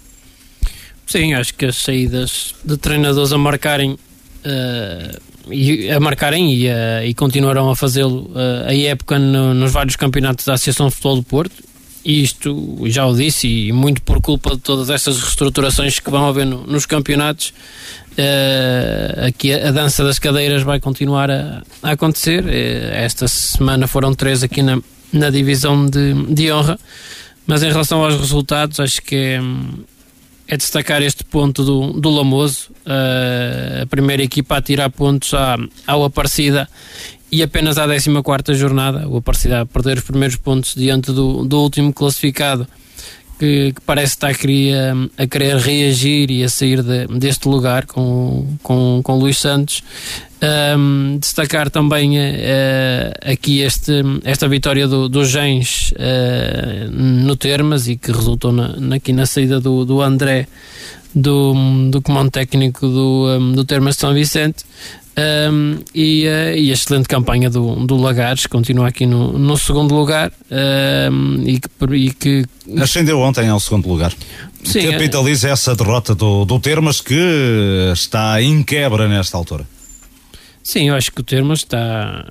Sim, 1.07 1.35
acho 1.35 1.53
que 1.53 1.67
as 1.67 1.77
saídas 1.77 2.55
de 2.65 2.79
treinadores 2.79 3.31
a 3.31 3.39
marcarem 3.39 3.93
uh, 3.93 5.26
e, 5.51 5.91
a 5.91 6.01
marcarem 6.01 6.53
e, 6.53 6.69
uh, 6.69 7.05
e 7.05 7.15
continuarão 7.15 7.71
a 7.71 7.77
fazê-lo 7.77 8.31
uh, 8.31 8.69
a 8.69 8.75
época 8.75 9.19
no, 9.19 9.55
nos 9.55 9.73
vários 9.73 9.97
campeonatos 9.97 10.45
da 10.45 10.55
Associação 10.55 10.89
de 10.89 10.95
Futebol 10.95 11.17
do 11.17 11.23
Porto. 11.23 11.65
E 12.05 12.23
isto 12.23 12.79
já 12.87 13.05
o 13.05 13.15
disse 13.15 13.49
e 13.49 13.73
muito 13.73 14.01
por 14.03 14.21
culpa 14.21 14.51
de 14.55 14.61
todas 14.63 14.91
estas 14.91 15.21
reestruturações 15.21 15.99
que 15.99 16.09
vão 16.11 16.29
haver 16.29 16.47
no, 16.47 16.65
nos 16.67 16.87
campeonatos 16.87 17.53
aqui 19.27 19.53
a, 19.53 19.69
a, 19.69 19.71
dança 19.73 20.03
das 20.03 20.19
cadeiras 20.19 20.63
vai 20.63 20.81
continuar 20.81 21.31
a, 21.31 21.63
a 21.83 21.91
acontecer. 21.91 22.45
Esta 22.49 23.27
semana 23.27 23.89
foram 23.89 24.15
três 24.15 24.45
aqui 24.45 24.63
na, 24.63 24.81
na 25.13 25.31
divisão 25.31 25.85
de, 25.85 26.15
de 26.33 26.53
honra. 26.53 26.79
Mas 27.47 27.63
em 27.63 27.69
relação 27.69 28.05
aos 28.05 28.17
resultados 28.17 28.81
acho 28.81 29.03
que 29.03 29.17
é 29.17 29.41
é 30.49 30.57
destacar 30.57 31.03
este 31.03 31.25
ponto 31.25 31.65
do, 31.65 31.93
do 32.01 32.11
Lamoso, 32.11 32.71
uh, 32.87 33.83
a 33.83 33.87
primeira 33.87 34.23
equipa 34.23 34.57
a 34.57 34.63
tirar 34.63 34.91
pontos 34.91 35.35
à, 35.35 35.57
ao 35.87 36.05
Aparecida 36.05 36.69
e 37.31 37.43
apenas 37.43 37.79
à 37.79 37.87
14 37.87 38.59
jornada, 38.59 39.09
o 39.09 39.17
Aparecida 39.17 39.63
a 39.63 39.67
perder 39.67 39.99
os 39.99 40.05
primeiros 40.05 40.37
pontos 40.37 40.75
diante 40.75 41.13
do, 41.13 41.45
do 41.45 41.61
último 41.61 41.93
classificado, 41.93 42.67
que, 43.39 43.73
que, 43.73 43.81
parece 43.83 44.15
estar 44.15 44.29
a 44.29 44.35
querer, 44.35 44.75
a 45.17 45.27
querer 45.27 45.57
reagir 45.57 46.31
e 46.31 46.43
a 46.43 46.49
sair 46.49 46.83
de, 46.83 47.07
deste 47.19 47.49
lugar 47.49 47.87
com, 47.87 48.47
com, 48.63 49.01
com 49.03 49.19
Luís 49.19 49.39
Santos. 49.39 49.83
Um, 50.77 51.19
destacar 51.19 51.71
também 51.71 52.19
uh, 52.19 53.33
aqui 53.33 53.61
este, 53.61 54.03
esta 54.23 54.47
vitória 54.47 54.87
do, 54.87 55.09
do 55.09 55.25
Gens 55.25 55.93
uh, 55.93 56.91
no 56.91 57.35
Termas 57.37 57.89
e 57.89 57.97
que 57.97 58.13
resultou 58.13 58.53
na, 58.53 58.97
aqui 58.97 59.15
na 59.15 59.25
saída 59.25 59.59
do, 59.59 59.87
do 59.87 60.03
André 60.03 60.47
do, 61.15 61.55
do 61.91 62.03
comando 62.03 62.31
técnico 62.31 62.87
do, 62.87 63.39
um, 63.39 63.53
do 63.53 63.65
Termas 63.65 63.95
de 63.95 64.03
São 64.03 64.13
Vicente 64.13 64.65
um, 65.19 65.79
e, 65.95 66.27
uh, 66.27 66.57
e, 66.57 66.71
a 66.71 66.73
excelente 66.75 67.09
campanha 67.09 67.49
do, 67.49 67.75
do 67.87 67.97
Lagares 67.97 68.47
continua 68.47 68.89
aqui 68.89 69.07
no, 69.07 69.39
no 69.39 69.57
segundo 69.57 69.95
lugar 69.95 70.33
e 71.45 71.59
que, 71.59 71.95
e, 71.95 72.11
que, 72.13 72.45
ascendeu 72.81 73.21
ontem 73.21 73.49
ao 73.49 73.59
segundo 73.59 73.89
lugar 73.89 74.13
Sim, 74.63 74.91
capitaliza 74.91 75.49
essa 75.49 75.75
derrota 75.75 76.15
do, 76.15 76.45
do 76.45 76.59
Termas 76.61 77.01
que 77.01 77.15
está 77.93 78.43
em 78.43 78.63
quebra 78.63 79.09
nesta 79.09 79.37
altura 79.37 79.67
Sim, 80.67 80.89
eu 80.89 80.97
acho 80.97 81.13
que 81.13 81.21
o 81.21 81.23
termo 81.23 81.53
está. 81.53 82.27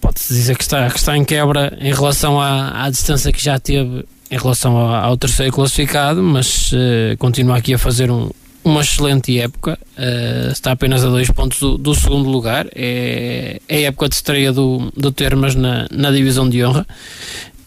Pode-se 0.00 0.34
dizer 0.34 0.56
que 0.56 0.64
está, 0.64 0.90
que 0.90 0.98
está 0.98 1.16
em 1.16 1.24
quebra 1.24 1.78
em 1.80 1.94
relação 1.94 2.40
à, 2.40 2.84
à 2.84 2.90
distância 2.90 3.30
que 3.30 3.40
já 3.40 3.60
teve 3.60 4.04
em 4.28 4.36
relação 4.36 4.76
ao, 4.76 5.04
ao 5.04 5.16
terceiro 5.16 5.52
classificado, 5.52 6.20
mas 6.20 6.72
uh, 6.72 7.16
continua 7.16 7.56
aqui 7.56 7.74
a 7.74 7.78
fazer 7.78 8.10
um, 8.10 8.28
uma 8.66 8.80
excelente 8.80 9.38
época. 9.38 9.78
Uh, 9.96 10.50
está 10.50 10.72
apenas 10.72 11.04
a 11.04 11.08
dois 11.08 11.30
pontos 11.30 11.60
do, 11.60 11.78
do, 11.78 11.94
segundo 11.94 12.28
lugar. 12.28 12.66
É, 12.74 13.60
é 13.68 13.76
a 13.76 13.80
época 13.82 14.08
de 14.08 14.16
estreia 14.16 14.52
do, 14.52 14.92
do 14.96 15.12
Termas 15.12 15.54
na, 15.54 15.86
na 15.88 16.10
divisão 16.10 16.50
de 16.50 16.64
honra. 16.64 16.84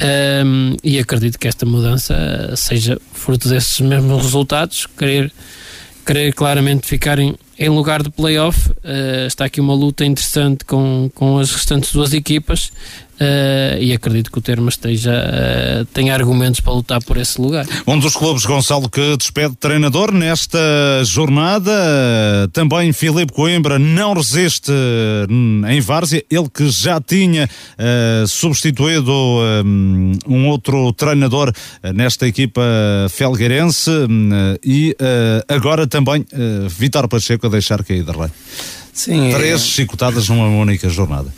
Um, 0.02 0.06
ehm, 0.06 0.78
e 0.84 1.00
acredito 1.00 1.40
que 1.40 1.48
esta 1.48 1.66
mudança 1.66 2.54
seja 2.58 3.00
fruto 3.14 3.48
desses 3.48 3.80
mesmos 3.80 4.22
resultados. 4.22 4.86
Querer, 4.86 5.32
querer 6.06 6.34
claramente 6.34 6.86
ficar 6.86 7.18
em, 7.18 7.34
em 7.58 7.70
lugar 7.70 8.04
de 8.04 8.10
playoff. 8.10 8.70
Uh, 8.70 9.26
está 9.26 9.46
aqui 9.46 9.62
uma 9.62 9.74
luta 9.74 10.04
interessante 10.04 10.66
com, 10.66 11.10
com 11.16 11.40
as 11.40 11.50
restantes 11.50 11.94
duas 11.94 12.14
equipas. 12.14 12.74
Uh, 13.20 13.78
e 13.82 13.92
acredito 13.92 14.32
que 14.32 14.38
o 14.38 14.42
Termas 14.42 14.76
esteja, 14.76 15.12
uh, 15.12 15.86
tenha 15.94 16.14
argumentos 16.14 16.62
para 16.62 16.72
lutar 16.72 17.04
por 17.04 17.18
esse 17.18 17.40
lugar. 17.42 17.66
Um 17.86 18.00
dos 18.00 18.16
clubes, 18.16 18.46
Gonçalo, 18.46 18.90
que 18.90 19.18
despede 19.18 19.58
treinador 19.58 20.14
nesta 20.14 20.58
jornada, 21.04 21.70
também 22.54 22.94
Filipe 22.94 23.34
Coimbra 23.34 23.78
não 23.78 24.14
resiste 24.14 24.72
em 25.68 25.82
Várzea, 25.82 26.24
ele 26.32 26.48
que 26.50 26.70
já 26.70 27.02
tinha 27.02 27.50
uh, 27.78 28.26
substituído 28.26 29.12
um, 29.12 30.14
um, 30.26 30.48
outro 30.48 30.94
treinador 30.94 31.52
nesta 31.94 32.26
equipa 32.26 32.62
felgueirense 33.10 33.92
e 34.64 34.96
agora 35.48 35.86
também 35.88 36.26
Vitor 36.70 37.08
Pacheco 37.08 37.48
a 37.48 37.50
deixar 37.50 37.84
cair 37.84 38.06
rei. 38.06 38.30
Sim, 38.94 39.32
Três 39.32 39.62
é... 39.62 39.66
chicotadas 39.66 40.28
numa 40.30 40.48
única 40.48 40.90
jornada. 40.90 41.34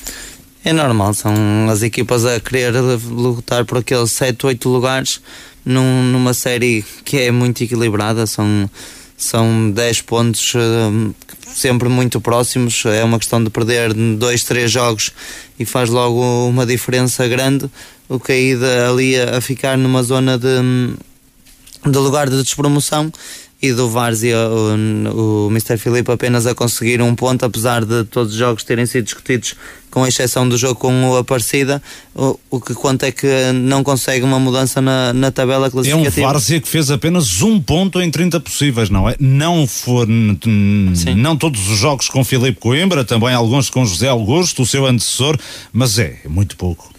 É 0.64 0.72
normal, 0.72 1.12
são 1.16 1.34
as 1.72 1.82
equipas 1.82 2.24
a 2.24 2.40
querer 2.40 2.72
lutar 3.10 3.66
por 3.66 3.80
aqueles 3.80 4.12
7, 4.12 4.46
8 4.46 4.70
lugares 4.70 5.20
num, 5.66 6.04
numa 6.04 6.36
série 6.36 6.86
que 7.04 7.18
é 7.18 7.32
muito 7.32 7.64
equilibrada, 7.64 8.28
são, 8.28 8.70
são 9.18 9.72
10 9.72 10.02
pontos 10.02 10.54
uh, 10.54 11.16
sempre 11.48 11.90
muito 11.90 12.22
próximos, 12.22 12.86
é 12.86 13.04
uma 13.04 13.18
questão 13.18 13.44
de 13.44 13.50
perder 13.50 13.92
2, 13.92 14.44
3 14.44 14.72
jogos 14.72 15.12
e 15.58 15.66
faz 15.66 15.90
logo 15.90 16.22
uma 16.48 16.64
diferença 16.64 17.28
grande, 17.28 17.68
o 18.08 18.20
que 18.20 18.56
ali 18.88 19.20
a, 19.20 19.38
a 19.38 19.42
ficar 19.42 19.76
numa 19.80 20.04
zona 20.04 20.38
de, 20.38 20.58
de 21.90 21.98
lugar 21.98 22.30
de 22.30 22.40
despromoção 22.40 23.12
e 23.62 23.72
do 23.72 23.90
Várzea 23.90 24.38
o, 24.50 25.46
o 25.46 25.48
Mr. 25.52 25.78
Filipe 25.78 26.12
apenas 26.12 26.48
a 26.48 26.56
conseguir 26.56 27.02
um 27.02 27.14
ponto, 27.14 27.46
apesar 27.46 27.86
de 27.86 28.04
todos 28.06 28.34
os 28.34 28.40
jogos 28.40 28.64
terem 28.64 28.86
sido 28.86 29.06
discutidos 29.06 29.56
com 29.92 30.08
exceção 30.08 30.48
do 30.48 30.58
jogo 30.58 30.76
com 30.76 31.10
o 31.10 31.18
Aparecida, 31.18 31.82
o, 32.16 32.40
o 32.50 32.62
que 32.62 32.74
conta 32.74 33.08
é 33.08 33.12
que 33.12 33.28
não 33.54 33.84
consegue 33.84 34.24
uma 34.24 34.40
mudança 34.40 34.82
na, 34.82 35.14
na 35.14 35.32
tabela 35.32 35.70
classificativa. 35.70 36.22
É 36.22 36.24
um 36.24 36.32
Várzea 36.32 36.62
que 36.62 36.68
fez 36.68 36.90
apenas 36.90 37.42
um 37.42 37.60
ponto 37.60 38.02
em 38.02 38.10
30 38.10 38.40
possíveis, 38.40 38.90
não 38.90 39.08
é? 39.08 39.16
Não 39.20 39.68
for, 39.68 40.08
não 40.08 41.36
todos 41.36 41.70
os 41.70 41.78
jogos 41.78 42.08
com 42.08 42.24
Filipe 42.24 42.60
Coimbra, 42.60 43.04
também 43.04 43.34
alguns 43.34 43.70
com 43.70 43.86
José 43.86 44.08
Augusto, 44.08 44.64
o 44.64 44.66
seu 44.66 44.86
antecessor, 44.86 45.38
mas 45.74 46.00
é 46.00 46.22
muito 46.28 46.56
pouco. 46.56 46.90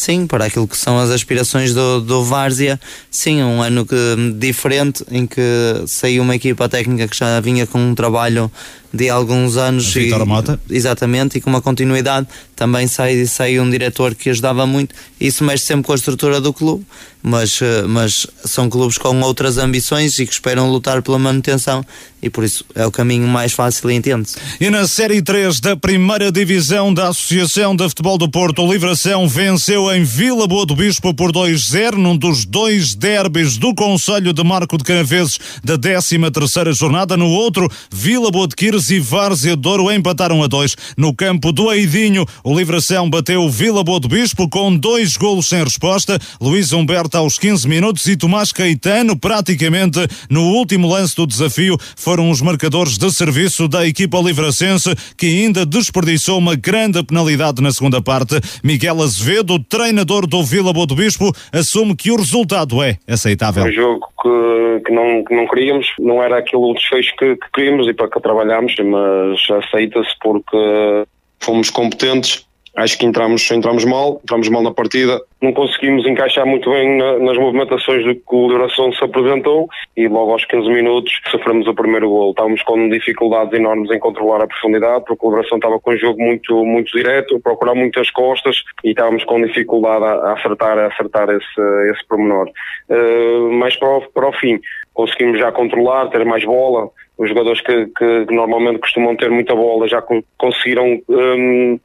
Sim, 0.00 0.26
para 0.26 0.46
aquilo 0.46 0.66
que 0.66 0.78
são 0.78 0.98
as 0.98 1.10
aspirações 1.10 1.74
do, 1.74 2.00
do 2.00 2.24
Várzea, 2.24 2.80
sim, 3.10 3.42
um 3.42 3.60
ano 3.60 3.84
que, 3.84 3.94
diferente 4.38 5.04
em 5.10 5.26
que 5.26 5.42
saiu 5.86 6.22
uma 6.22 6.34
equipa 6.34 6.70
técnica 6.70 7.06
que 7.06 7.14
já 7.14 7.38
vinha 7.38 7.66
com 7.66 7.78
um 7.78 7.94
trabalho 7.94 8.50
de 8.92 9.08
alguns 9.08 9.56
anos. 9.56 9.94
e, 9.94 10.10
Mota. 10.24 10.60
Exatamente, 10.68 11.38
e 11.38 11.40
com 11.40 11.50
uma 11.50 11.62
continuidade. 11.62 12.26
Também 12.56 12.86
sai, 12.86 13.24
sai 13.26 13.58
um 13.58 13.70
diretor 13.70 14.14
que 14.14 14.30
ajudava 14.30 14.66
muito. 14.66 14.94
Isso 15.20 15.44
mexe 15.44 15.64
sempre 15.64 15.84
com 15.84 15.92
a 15.92 15.94
estrutura 15.94 16.40
do 16.40 16.52
clube, 16.52 16.84
mas, 17.22 17.60
eh, 17.62 17.82
mas 17.86 18.26
são 18.44 18.68
clubes 18.68 18.98
com 18.98 19.18
outras 19.20 19.56
ambições 19.56 20.18
e 20.18 20.26
que 20.26 20.32
esperam 20.32 20.70
lutar 20.70 21.02
pela 21.02 21.18
manutenção 21.18 21.84
e 22.22 22.28
por 22.28 22.44
isso 22.44 22.64
é 22.74 22.86
o 22.86 22.90
caminho 22.90 23.26
mais 23.26 23.52
fácil 23.52 23.90
e 23.90 23.94
entende-se. 23.94 24.36
E 24.60 24.68
na 24.68 24.86
Série 24.86 25.22
3 25.22 25.60
da 25.60 25.76
primeira 25.76 26.30
divisão 26.30 26.92
da 26.92 27.08
Associação 27.08 27.74
de 27.74 27.88
Futebol 27.88 28.18
do 28.18 28.30
Porto, 28.30 28.62
o 28.62 28.70
Livração 28.70 29.26
venceu 29.26 29.90
em 29.92 30.04
Vila 30.04 30.46
Boa 30.46 30.66
do 30.66 30.76
Bispo 30.76 31.14
por 31.14 31.32
2-0 31.32 31.92
num 31.92 32.16
dos 32.16 32.44
dois 32.44 32.94
derbys 32.94 33.56
do 33.56 33.74
Conselho 33.74 34.32
de 34.32 34.44
Marco 34.44 34.76
de 34.76 34.84
Canaveses 34.84 35.38
da 35.64 35.78
13 35.78 36.18
terceira 36.30 36.72
jornada. 36.72 37.16
No 37.16 37.28
outro, 37.28 37.70
Vila 37.90 38.30
Boa 38.30 38.46
de 38.46 38.54
Quires 38.54 38.79
e 38.88 38.98
Várzea 38.98 39.56
Douro 39.56 39.90
empataram 39.92 40.42
a 40.42 40.46
dois. 40.46 40.74
No 40.96 41.14
campo 41.14 41.52
do 41.52 41.68
Aidinho, 41.68 42.24
o 42.42 42.56
Livração 42.56 43.10
bateu 43.10 43.42
o 43.42 43.50
Vila 43.50 43.82
Boa 43.82 44.00
do 44.00 44.08
Bispo 44.08 44.48
com 44.48 44.74
dois 44.74 45.16
golos 45.16 45.48
sem 45.48 45.62
resposta. 45.62 46.18
Luís 46.40 46.72
Humberto 46.72 47.18
aos 47.18 47.38
15 47.38 47.68
minutos 47.68 48.06
e 48.06 48.16
Tomás 48.16 48.52
Caetano 48.52 49.18
praticamente 49.18 49.98
no 50.30 50.52
último 50.52 50.88
lance 50.88 51.16
do 51.16 51.26
desafio 51.26 51.76
foram 51.96 52.30
os 52.30 52.40
marcadores 52.40 52.96
de 52.96 53.10
serviço 53.10 53.66
da 53.66 53.86
equipa 53.86 54.18
livracense 54.18 54.94
que 55.16 55.26
ainda 55.26 55.66
desperdiçou 55.66 56.38
uma 56.38 56.54
grande 56.54 57.02
penalidade 57.02 57.60
na 57.60 57.72
segunda 57.72 58.00
parte. 58.00 58.36
Miguel 58.62 59.02
Azevedo, 59.02 59.58
treinador 59.58 60.26
do 60.26 60.42
Vila 60.44 60.72
Boa 60.72 60.86
do 60.86 60.94
Bispo, 60.94 61.32
assume 61.52 61.96
que 61.96 62.10
o 62.10 62.16
resultado 62.16 62.82
é 62.82 62.96
aceitável. 63.08 63.64
Um 63.64 63.72
jogo 63.72 64.06
que, 64.22 64.82
que, 64.86 64.92
não, 64.92 65.24
que 65.24 65.34
não 65.34 65.46
queríamos, 65.46 65.86
não 65.98 66.22
era 66.22 66.38
aquilo 66.38 66.70
o 66.70 66.74
desfecho 66.74 67.14
que, 67.16 67.36
que 67.36 67.46
queríamos 67.52 67.88
e 67.88 67.94
para 67.94 68.08
que 68.08 68.20
trabalhámos, 68.20 68.69
mas 68.78 69.50
aceita-se 69.50 70.14
porque 70.20 71.04
fomos 71.40 71.70
competentes 71.70 72.46
acho 72.76 72.98
que 72.98 73.06
entramos, 73.06 73.50
entramos 73.50 73.84
mal, 73.84 74.20
entramos 74.22 74.48
mal 74.48 74.62
na 74.62 74.72
partida, 74.72 75.20
não 75.42 75.52
conseguimos 75.52 76.06
encaixar 76.06 76.46
muito 76.46 76.70
bem 76.70 76.98
na, 76.98 77.18
nas 77.18 77.36
movimentações 77.36 78.04
do 78.04 78.14
que 78.14 78.22
o 78.34 78.48
Liberação 78.48 78.92
se 78.92 79.02
apresentou 79.02 79.68
e 79.96 80.06
logo 80.06 80.32
aos 80.32 80.44
15 80.44 80.68
minutos 80.68 81.12
sofremos 81.30 81.66
o 81.66 81.74
primeiro 81.74 82.08
gol. 82.08 82.30
Estávamos 82.30 82.62
com 82.62 82.88
dificuldades 82.88 83.52
enormes 83.52 83.90
em 83.90 83.98
controlar 83.98 84.42
a 84.42 84.46
profundidade, 84.46 85.04
porque 85.06 85.26
o 85.26 85.30
Liberação 85.30 85.58
estava 85.58 85.80
com 85.80 85.92
um 85.92 85.96
jogo 85.96 86.20
muito, 86.22 86.64
muito 86.64 86.96
direto, 86.96 87.40
procurar 87.40 87.74
muitas 87.74 88.10
costas 88.10 88.62
e 88.84 88.90
estávamos 88.90 89.24
com 89.24 89.40
dificuldade 89.42 90.04
a, 90.04 90.12
a 90.12 90.32
acertar, 90.34 90.78
a 90.78 90.86
acertar 90.86 91.28
esse, 91.30 91.90
esse 91.90 92.06
pormenor. 92.06 92.48
Uh, 92.88 93.50
mas 93.52 93.76
para 93.76 93.96
o, 93.96 94.00
para 94.12 94.28
o 94.28 94.32
fim, 94.32 94.60
conseguimos 94.94 95.38
já 95.38 95.50
controlar, 95.52 96.08
ter 96.08 96.24
mais 96.24 96.44
bola, 96.44 96.90
os 97.20 97.28
jogadores 97.28 97.60
que, 97.60 97.86
que, 97.86 98.26
normalmente 98.30 98.78
costumam 98.78 99.14
ter 99.14 99.30
muita 99.30 99.54
bola 99.54 99.86
já 99.86 100.02
conseguiram 100.38 101.02
um, 101.06 101.78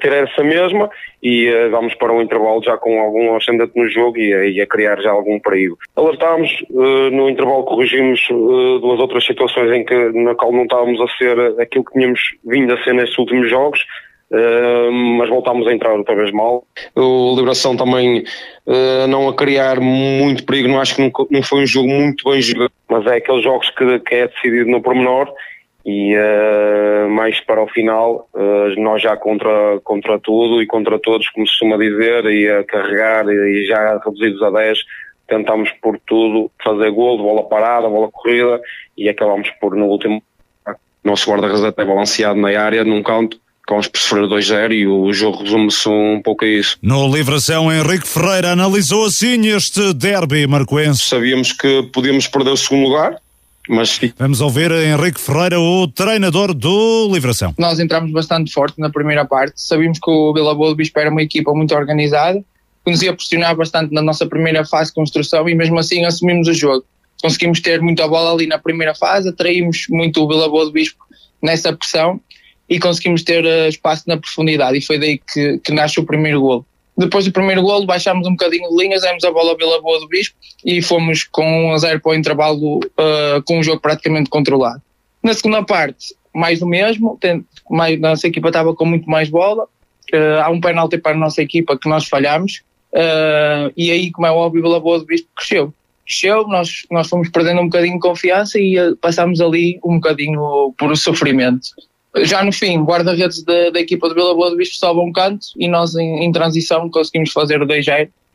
ter 0.00 0.12
essa 0.14 0.42
mesma 0.42 0.88
e 1.22 1.50
uh, 1.50 1.70
vamos 1.70 1.94
para 1.94 2.10
um 2.10 2.22
intervalo 2.22 2.62
já 2.62 2.76
com 2.78 2.98
algum 2.98 3.36
ascendente 3.36 3.72
no 3.76 3.86
jogo 3.90 4.16
e, 4.16 4.54
e 4.54 4.60
a 4.62 4.66
criar 4.66 4.98
já 5.02 5.10
algum 5.10 5.38
perigo. 5.40 5.76
Alertámos, 5.94 6.50
uh, 6.70 7.10
no 7.10 7.28
intervalo 7.28 7.64
corrigimos 7.64 8.18
uh, 8.30 8.78
duas 8.78 8.98
outras 8.98 9.26
situações 9.26 9.70
em 9.72 9.84
que 9.84 9.94
na 9.94 10.34
qual 10.34 10.52
não 10.52 10.62
estávamos 10.62 10.98
a 11.02 11.08
ser 11.18 11.38
aquilo 11.60 11.84
que 11.84 11.92
tínhamos 11.92 12.20
vindo 12.42 12.72
a 12.72 12.82
ser 12.82 12.94
nestes 12.94 13.18
últimos 13.18 13.50
jogos, 13.50 13.84
Uh, 14.30 14.92
mas 14.92 15.28
voltámos 15.30 15.66
a 15.66 15.72
entrar 15.72 15.94
outra 15.94 16.14
vez 16.14 16.30
mal. 16.32 16.62
O 16.94 17.34
Liberação 17.34 17.76
também 17.76 18.24
uh, 18.66 19.06
não 19.08 19.26
a 19.26 19.34
criar 19.34 19.80
muito 19.80 20.44
perigo, 20.44 20.68
não 20.68 20.80
acho 20.80 20.96
que 20.96 21.02
não, 21.02 21.10
não 21.30 21.42
foi 21.42 21.62
um 21.62 21.66
jogo 21.66 21.88
muito 21.88 22.30
bem 22.30 22.42
jogado, 22.42 22.70
mas 22.88 23.06
é 23.06 23.16
aqueles 23.16 23.42
jogos 23.42 23.70
que, 23.70 23.98
que 24.00 24.14
é 24.14 24.28
decidido 24.28 24.70
no 24.70 24.82
pormenor 24.82 25.32
e 25.86 26.14
uh, 26.14 27.08
mais 27.08 27.40
para 27.40 27.62
o 27.62 27.68
final, 27.68 28.28
nós 28.76 29.00
já 29.00 29.16
contra, 29.16 29.80
contra 29.82 30.18
tudo 30.18 30.60
e 30.60 30.66
contra 30.66 30.98
todos, 30.98 31.26
como 31.30 31.46
se 31.46 31.52
costuma 31.52 31.78
dizer, 31.78 32.26
e 32.26 32.50
a 32.50 32.62
carregar 32.64 33.26
e 33.26 33.64
já 33.66 33.98
reduzidos 34.04 34.42
a 34.42 34.50
10, 34.50 34.78
tentámos 35.26 35.70
por 35.80 35.98
tudo 36.06 36.50
fazer 36.62 36.90
gol, 36.90 37.16
bola 37.16 37.44
parada, 37.44 37.88
bola 37.88 38.10
corrida 38.10 38.60
e 38.98 39.08
acabámos 39.08 39.48
por 39.60 39.74
no 39.74 39.86
último 39.86 40.22
nosso 41.02 41.30
guarda-redes 41.30 41.64
até 41.64 41.84
balanceado 41.84 42.38
na 42.38 42.48
área 42.60 42.84
num 42.84 43.02
canto 43.02 43.40
acabamos 43.68 43.86
por 43.86 44.00
sofrer 44.00 44.24
2-0 44.24 44.72
e 44.72 44.86
o 44.86 45.12
jogo 45.12 45.42
resume-se 45.42 45.88
um 45.88 46.22
pouco 46.24 46.46
a 46.46 46.48
isso. 46.48 46.78
No 46.80 47.06
Livração, 47.14 47.70
Henrique 47.70 48.08
Ferreira 48.08 48.52
analisou 48.52 49.04
assim 49.04 49.46
este 49.48 49.92
derby 49.92 50.46
marcoense. 50.46 51.02
Sabíamos 51.02 51.52
que 51.52 51.82
podíamos 51.92 52.26
perder 52.26 52.50
o 52.50 52.56
segundo 52.56 52.88
lugar, 52.88 53.16
mas... 53.68 54.00
Vamos 54.18 54.40
ouvir 54.40 54.72
Henrique 54.72 55.20
Ferreira, 55.20 55.60
o 55.60 55.86
treinador 55.86 56.54
do 56.54 57.10
Livração. 57.12 57.54
Nós 57.58 57.78
entramos 57.78 58.10
bastante 58.10 58.50
forte 58.50 58.80
na 58.80 58.88
primeira 58.88 59.26
parte, 59.26 59.60
sabíamos 59.60 59.98
que 59.98 60.10
o 60.10 60.32
Vila 60.32 60.54
Boa 60.54 60.70
do 60.70 60.76
Bispo 60.76 60.98
era 60.98 61.10
uma 61.10 61.22
equipa 61.22 61.52
muito 61.52 61.74
organizada, 61.74 62.42
que 62.84 62.90
nos 62.90 63.02
ia 63.02 63.12
pressionar 63.12 63.54
bastante 63.54 63.92
na 63.92 64.00
nossa 64.00 64.24
primeira 64.24 64.64
fase 64.64 64.90
de 64.90 64.94
construção 64.94 65.46
e 65.46 65.54
mesmo 65.54 65.78
assim 65.78 66.06
assumimos 66.06 66.48
o 66.48 66.54
jogo. 66.54 66.86
Conseguimos 67.20 67.60
ter 67.60 67.82
muita 67.82 68.08
bola 68.08 68.32
ali 68.32 68.46
na 68.46 68.58
primeira 68.58 68.94
fase, 68.94 69.28
atraímos 69.28 69.84
muito 69.90 70.24
o 70.24 70.28
Vila 70.28 70.48
Boa 70.48 70.64
do 70.64 70.72
Bispo 70.72 71.04
nessa 71.42 71.72
pressão 71.72 72.18
e 72.68 72.78
conseguimos 72.78 73.22
ter 73.22 73.44
uh, 73.44 73.68
espaço 73.68 74.04
na 74.06 74.16
profundidade 74.16 74.78
e 74.78 74.82
foi 74.84 74.98
daí 74.98 75.18
que, 75.18 75.58
que 75.58 75.72
nasce 75.72 75.98
o 75.98 76.04
primeiro 76.04 76.40
golo. 76.40 76.66
Depois 76.96 77.24
do 77.24 77.32
primeiro 77.32 77.62
golo 77.62 77.86
baixámos 77.86 78.26
um 78.26 78.32
bocadinho 78.32 78.68
de 78.68 78.76
linhas, 78.76 79.02
demos 79.02 79.22
a 79.22 79.30
bola 79.30 79.56
pela 79.56 79.80
boa 79.80 80.00
do 80.00 80.08
Bispo 80.08 80.36
e 80.64 80.82
fomos 80.82 81.22
com 81.22 81.70
1 81.70 81.72
a 81.72 81.78
0 81.78 82.00
para 82.00 82.10
o 82.10 82.14
intervalo 82.14 82.78
uh, 82.78 83.42
com 83.46 83.60
o 83.60 83.62
jogo 83.62 83.80
praticamente 83.80 84.28
controlado. 84.28 84.82
Na 85.22 85.32
segunda 85.32 85.62
parte, 85.62 86.14
mais 86.34 86.58
do 86.58 86.66
mesmo, 86.66 87.16
tem, 87.20 87.44
mais, 87.70 87.98
nossa 88.00 88.26
equipa 88.26 88.48
estava 88.48 88.74
com 88.74 88.84
muito 88.84 89.08
mais 89.08 89.30
bola, 89.30 89.64
uh, 89.64 90.42
há 90.42 90.50
um 90.50 90.60
penalti 90.60 90.98
para 90.98 91.12
a 91.12 91.18
nossa 91.18 91.40
equipa 91.40 91.78
que 91.78 91.88
nós 91.88 92.08
falhamos 92.08 92.62
uh, 92.92 93.72
e 93.76 93.92
aí, 93.92 94.10
como 94.10 94.26
é 94.26 94.32
óbvio, 94.32 94.74
a 94.74 94.80
boa 94.80 94.98
do 94.98 95.06
Bispo 95.06 95.28
cresceu. 95.36 95.72
Cresceu, 96.04 96.48
nós, 96.48 96.84
nós 96.90 97.08
fomos 97.08 97.28
perdendo 97.28 97.60
um 97.60 97.66
bocadinho 97.66 97.94
de 97.94 98.00
confiança 98.00 98.58
e 98.58 98.76
passámos 99.00 99.40
ali 99.40 99.78
um 99.84 99.94
bocadinho 100.00 100.74
por 100.76 100.96
sofrimento 100.96 101.68
já 102.24 102.42
no 102.44 102.52
fim, 102.52 102.82
guarda-redes 102.82 103.42
da, 103.42 103.70
da, 103.70 103.80
equipa 103.80 104.08
de 104.08 104.14
Vila 104.14 104.34
Boa 104.34 104.50
do 104.50 104.56
Bispo 104.56 104.76
sobe 104.76 105.00
um 105.00 105.12
canto 105.12 105.46
e 105.56 105.68
nós 105.68 105.94
em, 105.94 106.24
em 106.24 106.32
transição 106.32 106.88
conseguimos 106.90 107.32
fazer 107.32 107.60
o 107.62 107.66
2 107.66 107.84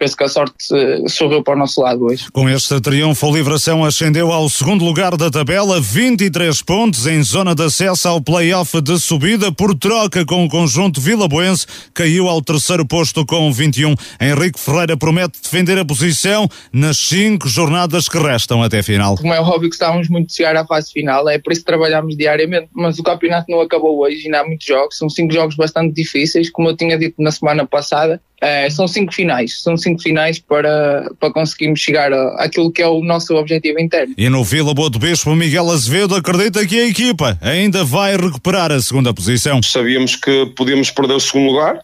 penso 0.03 0.17
que 0.17 0.23
a 0.25 0.27
sorte 0.27 0.53
uh, 0.73 1.09
sorriu 1.09 1.41
para 1.41 1.53
o 1.53 1.57
nosso 1.57 1.79
lado 1.79 2.03
hoje. 2.03 2.29
Com 2.33 2.49
este 2.49 2.81
triunfo, 2.81 3.25
o 3.25 3.33
Livração 3.33 3.85
ascendeu 3.85 4.33
ao 4.33 4.49
segundo 4.49 4.83
lugar 4.83 5.15
da 5.15 5.31
tabela, 5.31 5.79
23 5.79 6.61
pontos 6.61 7.07
em 7.07 7.23
zona 7.23 7.55
de 7.55 7.63
acesso 7.63 8.09
ao 8.09 8.21
play-off 8.21 8.81
de 8.81 8.99
subida, 8.99 9.49
por 9.49 9.73
troca 9.73 10.25
com 10.25 10.43
o 10.43 10.49
conjunto 10.49 10.99
vilaboense, 10.99 11.65
caiu 11.93 12.27
ao 12.27 12.41
terceiro 12.41 12.85
posto 12.85 13.25
com 13.25 13.49
21. 13.49 13.95
Henrique 14.19 14.59
Ferreira 14.59 14.97
promete 14.97 15.41
defender 15.41 15.77
a 15.77 15.85
posição 15.85 16.49
nas 16.73 16.97
cinco 16.97 17.47
jornadas 17.47 18.09
que 18.09 18.17
restam 18.17 18.61
até 18.61 18.79
a 18.79 18.83
final. 18.83 19.15
Como 19.15 19.33
é 19.33 19.39
óbvio 19.39 19.69
que 19.69 19.75
estávamos 19.75 20.09
muito 20.09 20.31
a 20.31 20.35
chegar 20.35 20.55
à 20.57 20.65
fase 20.65 20.91
final, 20.91 21.29
é 21.29 21.39
por 21.39 21.53
isso 21.53 21.61
que 21.61 21.67
trabalhamos 21.67 22.17
diariamente, 22.17 22.67
mas 22.73 22.99
o 22.99 23.03
campeonato 23.03 23.45
não 23.49 23.61
acabou 23.61 24.01
hoje, 24.01 24.25
ainda 24.25 24.41
há 24.41 24.43
muitos 24.45 24.67
jogos, 24.67 24.97
são 24.97 25.09
cinco 25.09 25.33
jogos 25.33 25.55
bastante 25.55 25.93
difíceis, 25.93 26.49
como 26.49 26.67
eu 26.67 26.75
tinha 26.75 26.97
dito 26.97 27.21
na 27.21 27.31
semana 27.31 27.65
passada, 27.65 28.21
é, 28.43 28.69
são 28.69 28.89
cinco 28.89 29.13
finais, 29.13 29.61
são 29.61 29.77
cinco 29.77 30.01
finais 30.01 30.37
para, 30.37 31.09
para 31.17 31.31
conseguirmos 31.31 31.79
chegar 31.79 32.11
àquilo 32.37 32.69
que 32.69 32.81
é 32.81 32.87
o 32.87 33.01
nosso 33.01 33.33
objetivo 33.35 33.79
interno. 33.79 34.13
E 34.17 34.27
no 34.27 34.43
Vila 34.43 34.73
Boa 34.73 34.89
do 34.89 34.99
Bispo, 34.99 35.33
Miguel 35.33 35.69
Azevedo 35.69 36.13
acredita 36.13 36.67
que 36.67 36.77
a 36.77 36.85
equipa 36.85 37.37
ainda 37.41 37.85
vai 37.85 38.17
recuperar 38.17 38.69
a 38.69 38.81
segunda 38.81 39.13
posição. 39.13 39.63
Sabíamos 39.63 40.17
que 40.17 40.45
podíamos 40.57 40.91
perder 40.91 41.13
o 41.13 41.19
segundo 41.21 41.51
lugar, 41.51 41.79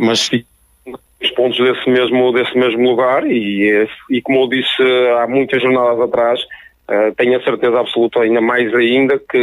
mas 0.00 0.28
os 1.22 1.30
pontos 1.36 1.58
desse 1.58 1.88
mesmo, 1.88 2.32
desse 2.32 2.58
mesmo 2.58 2.90
lugar 2.90 3.24
e, 3.24 3.86
e 4.10 4.20
como 4.20 4.42
eu 4.42 4.48
disse 4.48 4.82
há 5.22 5.28
muitas 5.28 5.62
jornadas 5.62 6.00
atrás, 6.00 6.40
Uh, 6.90 7.14
tenho 7.14 7.38
a 7.38 7.44
certeza 7.44 7.78
absoluta, 7.78 8.18
ainda 8.18 8.40
mais 8.40 8.74
ainda, 8.74 9.16
que 9.16 9.38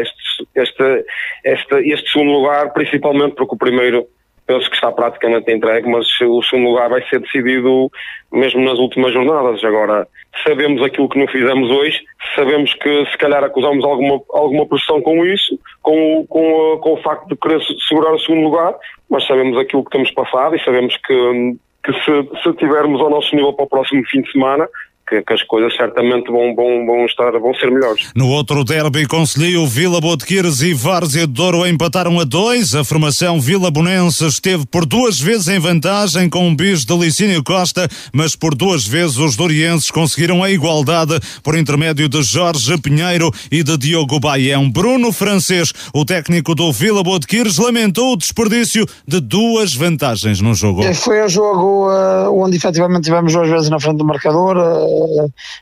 este, 0.00 0.48
este, 0.54 1.04
este, 1.44 1.92
este 1.92 2.10
segundo 2.10 2.32
lugar, 2.32 2.72
principalmente 2.72 3.34
porque 3.34 3.54
o 3.54 3.58
primeiro 3.58 4.06
penso 4.48 4.68
que 4.68 4.74
está 4.74 4.90
praticamente 4.90 5.52
entregue, 5.52 5.88
mas 5.88 6.06
o 6.22 6.42
segundo 6.42 6.70
lugar 6.70 6.88
vai 6.88 7.06
ser 7.08 7.20
decidido 7.20 7.90
mesmo 8.32 8.64
nas 8.64 8.78
últimas 8.78 9.12
jornadas. 9.12 9.62
Agora, 9.62 10.08
sabemos 10.44 10.82
aquilo 10.82 11.08
que 11.08 11.18
não 11.18 11.28
fizemos 11.28 11.70
hoje, 11.70 12.00
sabemos 12.34 12.72
que 12.74 13.06
se 13.10 13.18
calhar 13.18 13.44
acusamos 13.44 13.84
alguma, 13.84 14.20
alguma 14.32 14.66
pressão 14.66 15.00
com 15.02 15.24
isso, 15.26 15.58
com, 15.82 16.26
com, 16.26 16.78
com 16.82 16.94
o 16.94 17.02
facto 17.02 17.28
de 17.28 17.36
querer 17.36 17.60
se- 17.62 17.78
segurar 17.86 18.12
o 18.14 18.18
segundo 18.18 18.44
lugar, 18.44 18.74
mas 19.10 19.26
sabemos 19.26 19.56
aquilo 19.58 19.84
que 19.84 19.90
temos 19.90 20.10
passado 20.12 20.56
e 20.56 20.64
sabemos 20.64 20.96
que, 21.06 21.56
que 21.84 21.92
se, 22.02 22.42
se 22.42 22.52
tivermos 22.54 23.00
ao 23.02 23.10
nosso 23.10 23.36
nível 23.36 23.52
para 23.52 23.66
o 23.66 23.68
próximo 23.68 24.02
fim 24.10 24.22
de 24.22 24.32
semana, 24.32 24.66
que, 25.08 25.22
que 25.22 25.32
as 25.32 25.42
coisas 25.44 25.74
certamente 25.74 26.30
vão, 26.30 26.54
vão, 26.54 26.84
vão, 26.86 27.06
estar, 27.06 27.30
vão 27.32 27.54
ser 27.54 27.70
melhores. 27.70 28.10
No 28.14 28.28
outro 28.28 28.62
derby 28.64 29.06
concelhio, 29.06 29.66
Vila 29.66 30.00
Boa 30.00 30.16
de 30.16 30.24
Quires 30.24 30.60
e 30.60 30.74
Várzea 30.74 31.26
de 31.26 31.32
Douro 31.32 31.66
empataram 31.66 32.20
a 32.20 32.24
dois. 32.24 32.74
A 32.74 32.84
formação 32.84 33.40
Vila 33.40 33.70
Bonense 33.70 34.26
esteve 34.26 34.66
por 34.66 34.84
duas 34.84 35.18
vezes 35.18 35.48
em 35.48 35.58
vantagem 35.58 36.28
com 36.28 36.46
um 36.46 36.54
bis 36.54 36.84
de 36.84 36.96
Licínio 36.96 37.42
Costa, 37.42 37.88
mas 38.12 38.36
por 38.36 38.54
duas 38.54 38.86
vezes 38.86 39.16
os 39.16 39.36
dorienses 39.36 39.90
conseguiram 39.90 40.42
a 40.42 40.50
igualdade 40.50 41.18
por 41.42 41.56
intermédio 41.56 42.08
de 42.08 42.22
Jorge 42.22 42.76
Pinheiro 42.78 43.30
e 43.50 43.62
de 43.62 43.76
Diogo 43.76 44.20
Baião. 44.20 44.70
Bruno 44.70 45.12
Francês, 45.12 45.72
o 45.94 46.04
técnico 46.04 46.54
do 46.54 46.70
Vila 46.72 47.02
Boa 47.02 47.18
de 47.18 47.26
Quires, 47.26 47.58
lamentou 47.58 48.12
o 48.12 48.16
desperdício 48.16 48.84
de 49.06 49.20
duas 49.20 49.74
vantagens 49.74 50.40
no 50.40 50.54
jogo. 50.54 50.82
Foi 50.94 51.24
um 51.24 51.28
jogo 51.28 51.90
eh, 51.90 52.28
onde 52.28 52.56
efetivamente 52.56 53.04
tivemos 53.04 53.32
duas 53.32 53.48
vezes 53.48 53.70
na 53.70 53.78
frente 53.78 53.98
do 53.98 54.04
marcador. 54.04 54.56
eh, 54.56 54.97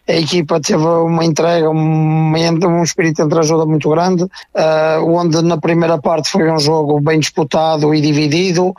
a 0.09 0.13
equipa 0.13 0.61
teve 0.61 0.85
uma 0.85 1.25
entrega, 1.25 1.71
um, 1.71 2.33
um 2.33 2.83
espírito 2.83 3.17
de 3.17 3.23
entreajuda 3.23 3.67
muito 3.67 3.89
grande, 3.91 4.27
eh, 4.55 4.99
onde 5.03 5.43
na 5.43 5.59
primeira 5.59 5.99
parte 5.99 6.31
foi 6.31 6.51
um 6.51 6.59
jogo 6.59 7.01
bem 7.01 7.19
disputado 7.21 7.95
e 7.95 8.01
dividido. 8.01 8.75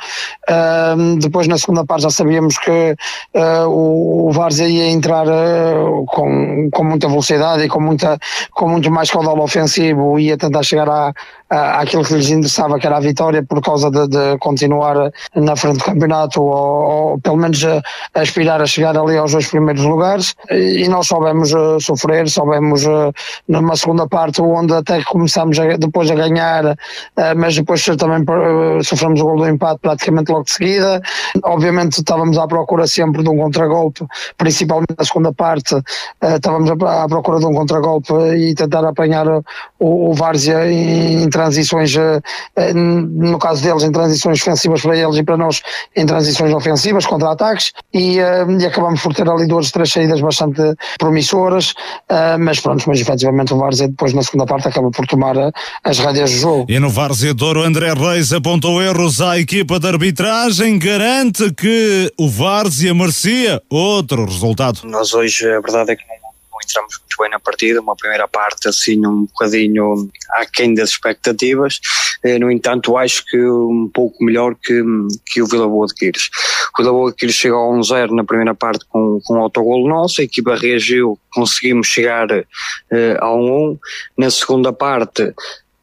Eh, 0.47 0.95
depois 1.19 1.47
na 1.47 1.57
segunda 1.57 1.85
parte 1.85 2.03
já 2.03 2.09
sabíamos 2.09 2.57
que 2.57 2.95
eh, 3.34 3.63
o, 3.65 4.27
o 4.27 4.31
Várzea 4.31 4.67
ia 4.67 4.89
entrar 4.89 5.27
eh, 5.27 5.73
com, 6.07 6.69
com 6.71 6.84
muita 6.84 7.07
velocidade 7.07 7.63
e 7.63 7.67
com, 7.67 7.79
muita, 7.79 8.17
com 8.51 8.67
muito 8.67 8.91
mais 8.91 9.09
caudal 9.09 9.39
ofensivo 9.39 10.19
ia 10.19 10.38
tentar 10.38 10.63
chegar 10.63 10.89
à, 10.89 11.13
à, 11.49 11.82
àquilo 11.82 12.03
que 12.03 12.14
lhes 12.14 12.30
interessava, 12.30 12.80
que 12.80 12.88
era 12.88 12.98
a 12.98 12.99
vitória, 12.99 13.44
por 13.44 13.61
causa 13.61 13.90
de, 13.91 14.07
de 14.07 14.38
continuar 14.40 15.11
na 15.36 15.56
frente 15.56 15.78
do 15.78 15.84
campeonato 15.84 16.41
ou, 16.41 17.11
ou 17.11 17.19
pelo 17.19 17.38
menos 17.38 17.64
a, 17.64 17.82
a 18.14 18.22
aspirar 18.22 18.61
a 18.61 18.65
chegar 18.65 18.98
ali 18.98 19.18
aos 19.18 19.32
dois 19.32 19.48
primeiros 19.48 19.84
lugares. 19.84 20.36
E, 20.52 20.88
nós 20.88 21.07
soubemos 21.07 21.53
eh, 21.53 21.78
sofrer, 21.80 22.30
soubemos 22.30 22.84
eh, 22.86 23.11
numa 23.48 23.76
segunda 23.76 24.07
parte 24.07 24.41
onde 24.41 24.74
até 24.74 25.03
começámos 25.03 25.57
a- 25.60 25.78
depois 25.78 26.10
a 26.11 26.15
ganhar, 26.15 26.78
eh, 27.18 27.34
mas 27.36 27.56
depois 27.56 27.84
também 27.98 28.24
eh, 28.28 28.84
sofremos 28.84 29.19
o 29.22 29.26
gol 29.26 29.38
do 29.38 29.48
empate 29.48 29.80
praticamente 29.82 30.32
logo 30.32 30.44
de 30.45 30.52
seguida. 30.52 31.02
Obviamente 31.44 31.98
estávamos 31.99 32.38
à 32.38 32.48
procura 32.48 32.88
sempre 32.88 33.24
de 33.24 33.30
um 33.30 33.38
contragolpe, 33.38 34.06
principalmente 34.38 34.95
na 34.98 35.06
segunda 35.06 35.34
parte, 35.34 35.76
eh, 36.22 36.36
estávamos 36.36 36.69
à 36.72 37.07
procura 37.07 37.40
de 37.40 37.45
um 37.45 37.53
contragolpe 37.53 38.14
e 38.36 38.53
tentar 38.56 38.84
apanhar 38.86 39.28
o, 39.28 39.44
o 39.80 40.14
Várzea 40.14 40.72
em 40.72 41.30
transições, 41.38 41.95
eh, 41.95 42.19
eh, 42.55 42.73
no 42.73 43.38
caso 43.38 43.61
deles, 43.61 43.84
em 43.84 43.91
transições 43.91 44.41
ofensivas 44.41 44.81
para 44.81 44.97
eles 44.97 45.18
e 45.18 45.23
para 45.23 45.38
nós 45.38 45.61
em 45.95 46.05
transições 46.05 46.51
ofensivas, 46.51 47.05
contra-ataques, 47.05 47.73
e, 47.93 48.19
eh, 48.19 48.45
e 48.59 48.65
acabamos 48.65 49.01
por 49.01 49.14
ter 49.14 49.30
ali 49.30 49.47
duas, 49.47 49.69
três 49.69 49.91
saídas 49.91 50.19
bastante 50.19 50.61
promissoras, 50.97 51.73
mas 52.39 52.59
pronto, 52.59 52.84
mas 52.88 52.99
efetivamente 52.99 53.53
o 53.53 53.57
Várzea 53.57 53.88
depois 53.88 54.14
na 54.14 54.23
segunda 54.23 54.45
parte 54.45 54.68
acaba 54.68 54.89
por 54.89 55.05
tomar 55.05 55.35
as 55.84 55.99
rédeas 55.99 56.31
do 56.31 56.38
jogo. 56.38 56.65
E 56.69 56.80
no 56.80 56.89
Várzea 56.89 57.34
de 57.34 57.39
Douro, 57.39 57.64
André 57.64 57.93
Reis 57.93 58.31
apontou 58.31 58.81
erros 58.81 59.22
à 59.22 59.38
equipa 59.38 59.80
de 59.80 59.88
arbitragem, 59.88 60.80
garante 60.80 61.53
que 61.53 62.11
o 62.18 62.30
Várzea 62.30 62.93
merecia 62.93 63.61
outro 63.69 64.26
resultado. 64.26 64.81
Nós 64.85 65.14
hoje 65.14 65.45
a 65.47 65.59
verdade 65.59 65.91
é 65.91 65.95
que 65.95 66.03
não 66.07 66.26
entramos 66.68 66.99
muito 66.99 67.18
bem 67.19 67.30
na 67.31 67.39
partida, 67.39 67.81
uma 67.81 67.95
primeira 67.95 68.27
parte 68.27 68.68
assim 68.68 69.06
um 69.06 69.26
bocadinho 69.26 70.10
aquém 70.39 70.73
das 70.73 70.89
expectativas, 70.89 71.80
Eh, 72.23 72.39
no 72.39 72.52
entanto 72.52 72.98
acho 72.98 73.23
que 73.26 73.39
um 73.39 73.89
pouco 73.94 74.23
melhor 74.23 74.56
que, 74.56 74.84
que 75.26 75.41
o 75.41 75.48
Vila 75.48 75.68
Boa 75.68 75.88
de 75.88 75.94
Quires. 75.94 76.30
O 76.77 76.81
Vila 76.81 76.91
Boa 76.91 77.11
de 77.11 77.18
Quires 77.18 77.35
chegou 77.35 77.60
a 77.60 77.77
1-0 77.77 78.11
na 78.11 78.23
primeira 78.23 78.56
parte 78.56 78.85
com, 78.89 79.19
com 79.23 79.35
um 79.35 79.41
autogolo 79.41 79.88
nosso, 79.88 80.22
a 80.22 80.23
equipa 80.23 80.56
reagiu, 80.56 81.18
conseguimos 81.31 81.88
chegar 81.88 82.30
eh, 82.31 83.18
a 83.19 83.27
1-1, 83.27 83.77
na 84.18 84.30
segunda 84.30 84.73
parte 84.73 85.34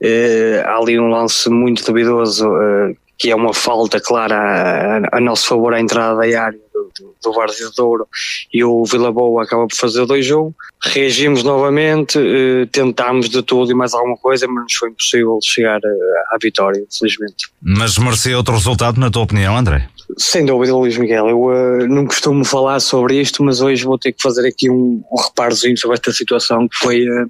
eh, 0.03 0.63
há 0.67 0.77
ali 0.77 0.99
um 0.99 1.09
lance 1.09 1.49
muito 1.49 1.85
duvidoso 1.85 2.47
que 3.17 3.31
é 3.31 3.35
uma 3.35 3.55
falta 3.55 4.01
clara 4.01 4.37
a, 5.13 5.17
a 5.19 5.21
nosso 5.21 5.47
favor 5.47 5.73
à 5.73 5.81
entrada 5.81 6.19
da 6.19 6.43
área 6.43 6.64
do, 7.23 7.33
Várzea 7.33 7.69
de 7.69 7.75
Douro 7.75 8.07
e 8.53 8.65
o 8.65 8.85
Vila 8.85 9.13
Boa 9.13 9.43
acaba 9.43 9.67
por 9.67 9.77
fazer 9.77 10.03
2-1. 10.03 10.53
Reagimos 10.83 11.43
novamente, 11.43 12.19
eh, 12.19 12.67
tentámos 12.71 13.29
de 13.29 13.43
tudo 13.43 13.71
e 13.71 13.75
mais 13.75 13.95
alguma 13.95 14.17
coisa, 14.17 14.47
mas 14.47 14.65
nos 14.65 14.75
foi 14.75 14.91
impossível 14.91 15.39
chegar 15.43 15.81
eh, 15.83 16.35
à 16.35 16.39
vitória, 16.41 16.81
infelizmente. 16.81 17.49
Mas 17.63 17.97
merecia 17.97 18.37
outro 18.37 18.55
resultado, 18.55 19.01
na 19.01 19.11
tua 19.11 19.23
opinião, 19.23 19.57
André? 19.57 19.89
Sem 20.19 20.45
dúvida, 20.45 20.75
Luís 20.75 20.97
Miguel. 20.99 21.29
Eu 21.29 21.53
eh, 21.53 21.89
não 21.89 22.07
costumo 22.07 22.45
falar 22.45 22.81
sobre 22.81 23.21
isto, 23.21 23.43
mas 23.43 23.61
hoje 23.61 23.85
vou 23.85 23.99
ter 23.99 24.13
que 24.13 24.23
fazer 24.23 24.47
aqui 24.47 24.71
um, 24.71 25.03
um 25.11 25.17
reparozinho 25.17 25.77
sobre 25.79 25.95
esta 25.95 26.13
situação 26.13 26.69
que 26.69 26.77
foi 26.77 27.03
eh, 27.03 27.27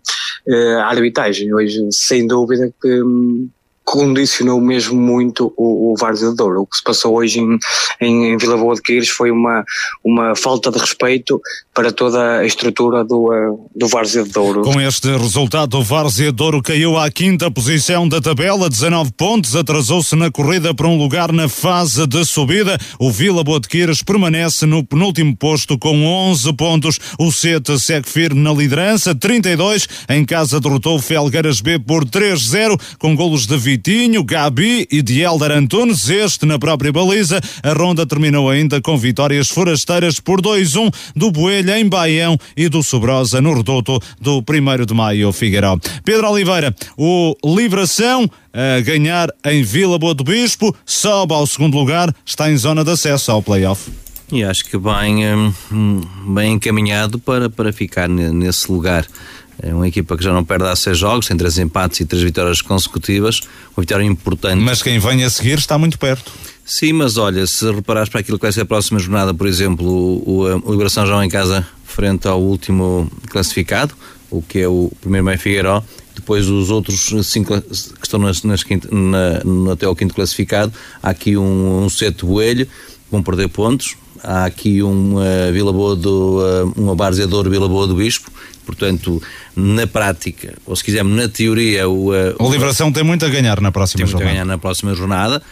eh, 0.48 0.74
a 0.76 0.88
arbitragem. 0.88 1.54
Hoje, 1.54 1.80
sem 1.90 2.26
dúvida, 2.26 2.72
que 2.80 3.02
hum, 3.02 3.48
condicionou 3.84 4.60
mesmo 4.60 4.98
muito 4.98 5.52
o, 5.56 5.92
o 5.92 5.96
Várzea 5.96 6.30
de 6.30 6.36
Douro. 6.36 6.62
O 6.62 6.66
que 6.66 6.76
se 6.76 6.82
passou 6.82 7.16
hoje 7.16 7.40
em, 7.40 7.58
em, 8.00 8.32
em 8.32 8.36
Vila 8.36 8.56
Boa 8.56 8.74
de 8.74 8.82
Quires 8.82 9.08
foi 9.08 9.30
uma, 9.30 9.64
uma 10.02 10.34
falta 10.34 10.70
de 10.70 10.78
respeito 10.78 11.40
para 11.74 11.92
toda 11.92 12.38
a 12.38 12.46
estrutura 12.46 13.04
do, 13.04 13.32
eh, 13.32 13.50
do 13.76 13.86
Várzea 13.86 14.22
de 14.24 14.30
Douro. 14.30 14.62
Com 14.62 14.80
este 14.80 15.08
resultado, 15.16 15.78
o 15.78 15.82
Várzea 15.82 16.30
de 16.30 16.36
Douro 16.36 16.62
caiu 16.62 16.96
à 16.96 17.10
quinta 17.10 17.50
posição 17.50 18.08
da 18.08 18.20
tabela, 18.20 18.70
19 18.70 19.12
pontos, 19.12 19.54
atrasou-se 19.54 20.16
na 20.16 20.30
corrida 20.30 20.72
para 20.72 20.88
um 20.88 20.96
lugar 20.96 21.32
na 21.32 21.48
fase 21.48 22.06
de 22.06 22.24
subida. 22.24 22.78
O 22.98 23.10
Vila 23.10 23.44
Boa 23.44 23.60
de 23.60 23.68
Quires 23.68 24.02
permanece 24.02 24.64
no 24.66 24.84
penúltimo 24.84 25.36
posto 25.36 25.78
com 25.78 26.06
11 26.06 26.52
pontos. 26.54 26.98
O 27.18 27.30
Sete 27.30 27.78
segue 27.78 28.08
firme 28.08 28.40
na 28.40 28.52
liderança, 28.52 29.14
32. 29.14 29.86
Em 30.08 30.24
casa 30.24 30.60
derrotou 30.60 30.96
o 30.96 31.02
Felgueiras 31.02 31.60
B 31.60 31.78
por 31.78 32.04
3-0, 32.04 32.80
com 32.98 33.14
golos 33.14 33.46
de 33.46 33.56
Vitinho, 33.78 34.22
Gabi 34.22 34.86
e 34.88 35.02
de 35.02 35.20
Elder 35.20 35.50
Antunes, 35.50 36.08
este 36.08 36.46
na 36.46 36.60
própria 36.60 36.92
baliza. 36.92 37.40
A 37.60 37.72
ronda 37.72 38.06
terminou 38.06 38.48
ainda 38.48 38.80
com 38.80 38.96
vitórias 38.96 39.48
forasteiras 39.48 40.20
por 40.20 40.40
2-1 40.40 40.94
do 41.16 41.32
Boelho 41.32 41.72
em 41.74 41.88
Baião 41.88 42.38
e 42.56 42.68
do 42.68 42.84
Sobrosa 42.84 43.40
no 43.40 43.52
reduto 43.52 43.98
do 44.20 44.38
1 44.48 44.86
de 44.86 44.94
Maio 44.94 45.32
Figueiró. 45.32 45.76
Pedro 46.04 46.30
Oliveira, 46.30 46.72
o 46.96 47.34
Livração 47.44 48.30
a 48.52 48.80
ganhar 48.80 49.28
em 49.44 49.64
Vila 49.64 49.98
Boa 49.98 50.14
do 50.14 50.22
Bispo, 50.22 50.72
sobe 50.86 51.34
ao 51.34 51.44
segundo 51.44 51.76
lugar, 51.76 52.14
está 52.24 52.48
em 52.48 52.56
zona 52.56 52.84
de 52.84 52.92
acesso 52.92 53.32
ao 53.32 53.42
play-off. 53.42 53.90
E 54.30 54.44
acho 54.44 54.64
que 54.66 54.78
bem, 54.78 55.26
hum, 55.72 56.00
bem 56.32 56.52
encaminhado 56.52 57.18
para, 57.18 57.50
para 57.50 57.72
ficar 57.72 58.08
ne- 58.08 58.30
nesse 58.30 58.70
lugar. 58.70 59.04
É 59.62 59.74
uma 59.74 59.86
equipa 59.86 60.16
que 60.16 60.24
já 60.24 60.32
não 60.32 60.44
perde 60.44 60.64
há 60.64 60.76
seis 60.76 60.98
jogos, 60.98 61.26
tem 61.26 61.36
três 61.36 61.58
empates 61.58 62.00
e 62.00 62.04
três 62.04 62.22
vitórias 62.22 62.60
consecutivas. 62.60 63.40
Uma 63.76 63.82
vitória 63.82 64.04
importante. 64.04 64.60
Mas 64.60 64.82
quem 64.82 64.98
vem 64.98 65.24
a 65.24 65.30
seguir 65.30 65.58
está 65.58 65.78
muito 65.78 65.98
perto. 65.98 66.32
Sim, 66.64 66.94
mas 66.94 67.16
olha, 67.18 67.46
se 67.46 67.70
reparares 67.70 68.08
para 68.08 68.20
aquilo 68.20 68.38
que 68.38 68.42
vai 68.42 68.52
ser 68.52 68.62
a 68.62 68.64
próxima 68.64 68.98
jornada, 68.98 69.34
por 69.34 69.46
exemplo, 69.46 69.86
o, 69.86 70.42
o, 70.42 70.68
o 70.68 70.72
Liberação 70.72 71.06
já 71.06 71.24
em 71.24 71.28
casa 71.28 71.66
frente 71.84 72.26
ao 72.26 72.40
último 72.40 73.10
classificado, 73.28 73.94
o 74.30 74.42
que 74.42 74.60
é 74.60 74.68
o 74.68 74.90
primeiro 75.00 75.26
meio 75.26 75.38
Figueiró, 75.38 75.82
depois 76.14 76.48
os 76.48 76.70
outros 76.70 77.12
cinco 77.26 77.60
que 77.60 77.72
estão 78.02 78.18
nas, 78.18 78.42
nas 78.42 78.62
quinto, 78.62 78.88
na, 78.94 79.72
até 79.72 79.86
ao 79.86 79.94
quinto 79.94 80.14
classificado, 80.14 80.72
há 81.02 81.10
aqui 81.10 81.36
um, 81.36 81.84
um 81.84 81.88
sete 81.88 82.24
Boelho, 82.24 82.66
vão 83.10 83.22
perder 83.22 83.48
pontos, 83.48 83.96
há 84.22 84.46
aqui 84.46 84.82
uma 84.82 85.52
Vila 85.52 85.72
Boa 85.72 85.94
do, 85.94 86.40
uh, 86.40 86.72
uma 86.76 86.94
Várzea 86.94 87.26
de 87.26 87.34
Ouro, 87.34 87.50
Vila 87.50 87.68
Boa 87.68 87.86
do 87.86 87.94
Bispo, 87.94 88.30
portanto, 88.64 89.22
na 89.54 89.86
prática, 89.86 90.54
ou 90.66 90.74
se 90.74 90.82
quisermos, 90.82 91.14
na 91.16 91.28
teoria, 91.28 91.88
o, 91.88 92.10
O 92.38 92.50
Liberação 92.50 92.92
tem 92.92 93.04
muito 93.04 93.24
a 93.24 93.28
ganhar 93.28 93.60
na 93.60 93.70
próxima 93.70 93.98
tem 93.98 94.06
muito 94.06 94.16
a 94.16 94.18
jornada. 94.18 94.32
ganhar 94.32 94.44
na 94.44 94.58
próxima 94.58 94.94
jornada. 94.94 95.42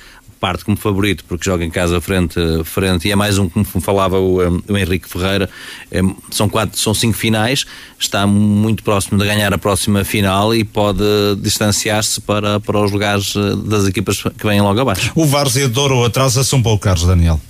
Parte 0.40 0.64
como 0.64 0.76
favorito, 0.76 1.24
porque 1.28 1.44
joga 1.44 1.64
em 1.64 1.70
casa 1.70 2.00
frente, 2.00 2.34
frente 2.64 3.06
e 3.06 3.12
é 3.12 3.14
mais 3.16 3.38
um, 3.38 3.48
como 3.48 3.64
falava 3.64 4.18
o, 4.18 4.42
um, 4.42 4.60
o 4.68 4.76
Henrique 4.76 5.08
Ferreira. 5.08 5.48
um, 5.92 6.16
são, 6.32 6.48
quatro, 6.48 6.76
são 6.76 6.92
cinco 6.92 7.16
finais, 7.16 7.64
está 7.96 8.26
muito 8.26 8.82
próximo 8.82 9.20
de 9.20 9.24
ganhar 9.24 9.54
a 9.54 9.58
próxima 9.58 10.04
final 10.04 10.52
e 10.52 10.64
pode 10.64 11.04
distanciar-se 11.40 12.20
para, 12.20 12.58
para 12.58 12.76
os 12.80 12.90
lugares 12.90 13.34
das 13.66 13.86
equipas 13.86 14.20
que 14.20 14.44
vêm 14.44 14.60
logo 14.60 14.80
abaixo. 14.80 15.12
O 15.14 15.24
Várzea 15.24 15.68
Douro 15.68 16.04
atrasa-se 16.04 16.52
um 16.56 16.62
pouco, 16.62 16.82
Carlos 16.82 17.06
Daniel. 17.06 17.40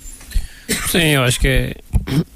Sim, 0.89 1.07
eu 1.09 1.23
acho 1.23 1.41
que 1.41 1.49
é, 1.49 1.77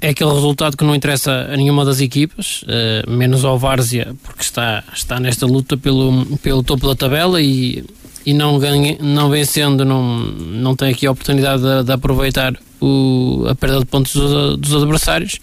é 0.01 0.09
aquele 0.09 0.31
resultado 0.31 0.75
que 0.75 0.83
não 0.83 0.95
interessa 0.95 1.47
a 1.51 1.55
nenhuma 1.55 1.85
das 1.85 1.99
equipas, 1.99 2.63
eh, 2.67 3.03
menos 3.07 3.45
ao 3.45 3.57
Várzea, 3.57 4.15
porque 4.23 4.41
está, 4.41 4.83
está 4.93 5.19
nesta 5.19 5.45
luta 5.45 5.77
pelo, 5.77 6.25
pelo 6.37 6.63
topo 6.63 6.87
da 6.87 6.95
tabela 6.95 7.41
e, 7.41 7.83
e 8.25 8.33
não, 8.33 8.59
ganha, 8.59 8.97
não 8.99 9.29
vencendo, 9.29 9.85
não, 9.85 10.17
não 10.17 10.75
tem 10.75 10.91
aqui 10.91 11.07
a 11.07 11.11
oportunidade 11.11 11.61
de, 11.61 11.83
de 11.83 11.91
aproveitar 11.91 12.53
o, 12.81 13.45
a 13.49 13.55
perda 13.55 13.79
de 13.79 13.85
pontos 13.85 14.13
dos, 14.13 14.57
dos 14.57 14.75
adversários 14.75 15.39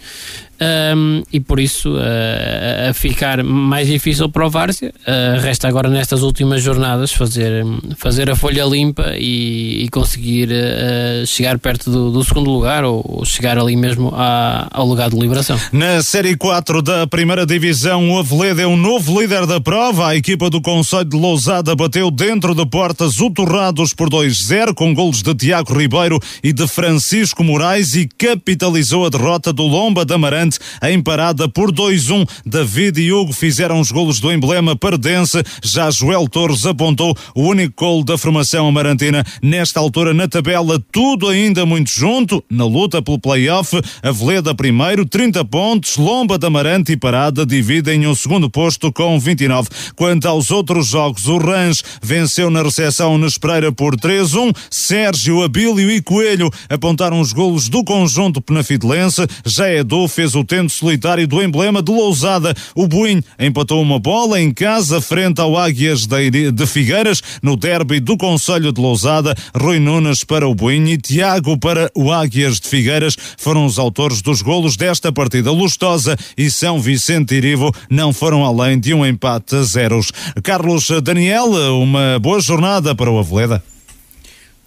um, 0.61 1.23
e 1.33 1.41
por 1.41 1.59
isso 1.59 1.95
uh, 1.95 2.91
a 2.91 2.95
ficar 2.95 3.43
mais 3.43 3.89
difícil 3.89 4.29
para 4.29 4.47
o 4.47 4.51
Várzea. 4.51 4.93
Uh, 5.01 5.41
resta 5.41 5.67
agora 5.69 5.89
nestas 5.89 6.23
últimas 6.23 6.63
jornadas 6.63 7.13
fazer, 7.13 7.65
fazer 7.97 8.31
a 8.31 8.37
folha 8.37 8.65
limpa 8.65 9.15
e, 9.17 9.85
e 9.85 9.89
conseguir 9.89 10.49
uh, 10.51 11.27
chegar 11.27 11.59
perto 11.59 11.91
do, 11.91 12.11
do, 12.11 12.25
segundo 12.25 12.51
lugar 12.51 12.85
ou, 12.85 13.05
ou 13.05 13.25
chegar 13.25 13.59
ali 13.59 13.77
mesmo 13.77 14.13
à, 14.15 14.69
ao 14.71 14.87
lugar 14.87 15.11
de 15.11 15.19
liberação. 15.19 15.59
Na 15.73 16.03
Série 16.03 16.37
4 16.37 16.83
da 16.83 17.07
primeira 17.07 17.45
divisão, 17.45 18.11
o 18.11 18.19
Aveleda 18.19 18.63
é 18.63 18.67
o 18.67 18.77
novo 18.77 19.21
líder 19.21 19.47
da 19.47 19.61
prova. 19.61 20.09
A 20.09 20.17
equipa 20.17 20.49
do 20.49 20.61
Conselho 20.61 21.05
de 21.05 21.17
Lousada 21.17 21.75
bateu 21.75 22.11
dentro 22.11 22.55
de 22.55 22.65
portas 22.67 23.21
o 23.21 23.31
Torrados 23.31 23.93
por 23.93 24.09
2-0 24.09 24.75
com 24.75 24.95
golos 24.95 25.23
de 25.23 25.35
Tiago 25.35 25.77
Ribeiro 25.77 26.21
e 26.43 26.53
de 26.53 26.67
Francisco 26.69 27.43
Moraes 27.43 27.95
e 27.95 28.07
capitalizou 28.07 29.07
a 29.07 29.09
derrota 29.09 29.53
do 29.53 29.65
Lomba 29.65 30.05
da 30.05 30.17
Marante 30.45 30.59
em 30.83 31.01
parada 31.01 31.49
por 31.49 31.73
2-1. 31.73 32.29
David 32.45 33.01
e 33.01 33.13
Hugo 33.13 33.33
fizeram 33.33 33.81
os 33.81 33.91
golos 33.91 34.21
do 34.21 34.33
emblema 34.33 34.77
pardense. 34.77 35.43
Já 35.63 35.91
Joel 35.91 36.29
Torres 36.29 36.67
apontou 36.67 37.17
o 37.35 37.43
único 37.43 37.75
gol 37.77 38.05
da 38.05 38.19
formação 38.19 38.69
amarantina. 38.69 39.25
Nesta 39.43 39.81
altura 39.81 40.13
na 40.13 40.29
tabela, 40.29 40.83
tudo 40.93 41.29
ainda 41.29 41.65
muito 41.65 41.91
junto. 41.91 42.45
Na 42.51 42.65
luta 42.65 43.01
pelo 43.01 43.19
play-off, 43.19 43.81
Aveleda 44.03 44.55
primeiro, 44.55 45.07
30 45.07 45.45
pontos. 45.45 45.97
Lomba 45.97 46.39
da 46.39 46.49
Amarante 46.49 46.93
e 46.93 46.97
Parada 46.97 47.47
dividem 47.47 48.07
o 48.07 48.15
segundo 48.15 48.51
posto 48.51 48.93
com 48.93 49.19
29. 49.19 49.69
Quanto 49.97 50.29
aos 50.29 50.51
outros 50.51 50.89
jogos, 50.89 51.27
o 51.27 51.39
Rãs 51.39 51.83
venceu 52.03 52.51
na 52.51 52.63
recepção 52.63 53.17
na 53.17 53.27
Espereira 53.27 53.73
por 53.73 53.97
3-1. 53.97 54.55
Sérgio, 54.71 55.43
Abílio 55.43 55.91
e 55.91 56.03
Coelho 56.03 56.51
apontaram 56.69 57.21
os 57.21 57.33
golos 57.33 57.69
do 57.69 57.83
conjunto 57.85 58.41
penafidelense. 58.41 59.27
Já 59.45 59.71
Edu 59.73 60.07
fez 60.09 60.34
o 60.35 60.45
tento 60.45 60.73
solitário 60.73 61.27
do 61.27 61.43
emblema 61.43 61.83
de 61.83 61.93
Lousada. 61.93 62.55
O 62.75 62.87
Buim 62.87 63.23
empatou 63.39 63.81
uma 63.81 63.99
bola 63.99 64.41
em 64.41 64.53
casa 64.53 65.01
frente 65.01 65.41
ao 65.41 65.57
Águias 65.57 66.07
de 66.07 66.67
Figueiras 66.67 67.23
no 67.43 67.57
derby 67.57 68.01
do 68.01 68.17
Conselho 68.17 68.73
de 68.73 68.81
Lousada. 68.81 69.35
Rui 69.57 69.79
Nunes 69.79 70.25
para 70.25 70.49
o 70.49 70.55
Buim 70.55 70.89
e 70.91 70.99
Tiago 70.99 71.59
para 71.59 71.91
o 71.95 72.13
Águias 72.13 72.61
de 72.61 72.69
Figueiras 72.69 73.17
foram 73.37 73.67
os 73.67 73.79
autores 73.79 74.23
dos 74.23 74.43
golos 74.43 74.77
desta 74.77 75.13
partida. 75.13 75.51
Lustosa 75.51 76.17
e 76.37 76.51
São 76.51 76.81
Vicente 76.81 77.35
Irivo 77.35 77.73
não 77.91 78.13
foram 78.13 78.45
além 78.45 78.79
de 78.79 78.95
um 78.95 79.05
empate 79.05 79.57
a 79.57 79.63
zeros. 79.63 80.11
Carlos 80.43 80.89
Daniel, 81.03 81.51
uma 81.79 82.19
boa 82.19 82.41
jornada 82.41 82.95
para 82.95 83.11
o 83.11 83.19
Aveleda. 83.19 83.74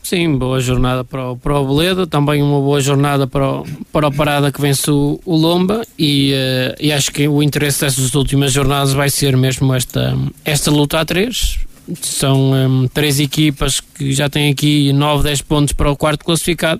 Sim, 0.10 0.38
boa 0.38 0.62
jornada 0.62 1.04
para 1.04 1.32
o, 1.32 1.36
para 1.36 1.60
o 1.60 1.66
Boledo, 1.66 2.08
também 2.08 2.42
uma 2.42 2.62
boa 2.62 2.80
jornada 2.80 3.28
para 3.28 3.46
o, 3.46 3.66
para 3.92 4.08
o 4.08 4.12
Parada 4.14 4.54
que 4.54 4.62
vence 4.62 4.90
o, 4.90 5.20
o 5.26 5.36
Lomba 5.36 5.86
e, 6.00 6.32
uh, 6.32 6.76
e 6.80 6.94
acho 6.94 7.12
que 7.12 7.28
o 7.28 7.44
interesse 7.44 7.82
dessas 7.82 8.16
últimas 8.16 8.54
jornadas 8.54 8.94
vai 8.94 9.10
ser 9.10 9.36
mesmo 9.36 9.74
esta, 9.74 10.18
esta 10.46 10.72
luta 10.72 11.02
a 11.02 11.04
três. 11.04 11.60
São 12.02 12.54
um, 12.54 12.88
três 12.88 13.20
equipas 13.20 13.82
que 13.82 14.14
já 14.14 14.30
têm 14.30 14.50
aqui 14.50 14.94
9, 14.94 15.24
10 15.24 15.42
pontos 15.42 15.74
para 15.74 15.92
o 15.92 15.98
quarto 15.98 16.24
classificado 16.24 16.80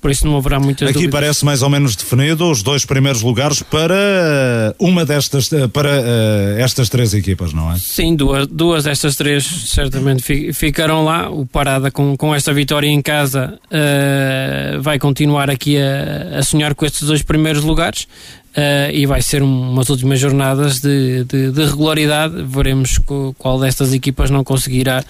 por 0.00 0.10
isso 0.10 0.26
não 0.26 0.36
haverá 0.36 0.58
muitas 0.58 0.88
Aqui 0.88 0.94
dúvidas. 0.94 1.20
parece 1.20 1.44
mais 1.44 1.62
ou 1.62 1.68
menos 1.68 1.94
definido 1.94 2.50
os 2.50 2.62
dois 2.62 2.84
primeiros 2.84 3.22
lugares 3.22 3.62
para 3.62 4.74
uma 4.78 5.04
destas, 5.04 5.50
para 5.72 6.00
uh, 6.00 6.58
estas 6.58 6.88
três 6.88 7.12
equipas, 7.12 7.52
não 7.52 7.72
é? 7.72 7.76
Sim, 7.78 8.16
duas, 8.16 8.46
duas 8.46 8.84
destas 8.84 9.16
três 9.16 9.44
certamente 9.44 10.52
ficarão 10.52 11.04
lá. 11.04 11.30
O 11.30 11.44
Parada 11.46 11.90
com, 11.90 12.16
com 12.16 12.34
esta 12.34 12.52
vitória 12.52 12.88
em 12.88 13.02
casa 13.02 13.58
uh, 13.66 14.80
vai 14.80 14.98
continuar 14.98 15.50
aqui 15.50 15.76
a, 15.76 16.38
a 16.38 16.42
sonhar 16.42 16.74
com 16.74 16.86
estes 16.86 17.06
dois 17.06 17.22
primeiros 17.22 17.62
lugares. 17.62 18.06
Uh, 18.50 18.90
e 18.92 19.06
vai 19.06 19.22
ser 19.22 19.44
umas 19.44 19.88
últimas 19.90 20.18
jornadas 20.18 20.80
de, 20.80 21.22
de, 21.24 21.52
de 21.52 21.64
regularidade. 21.66 22.42
Veremos 22.42 22.98
qual 23.38 23.60
destas 23.60 23.94
equipas 23.94 24.28
não 24.28 24.42
conseguirá 24.42 25.04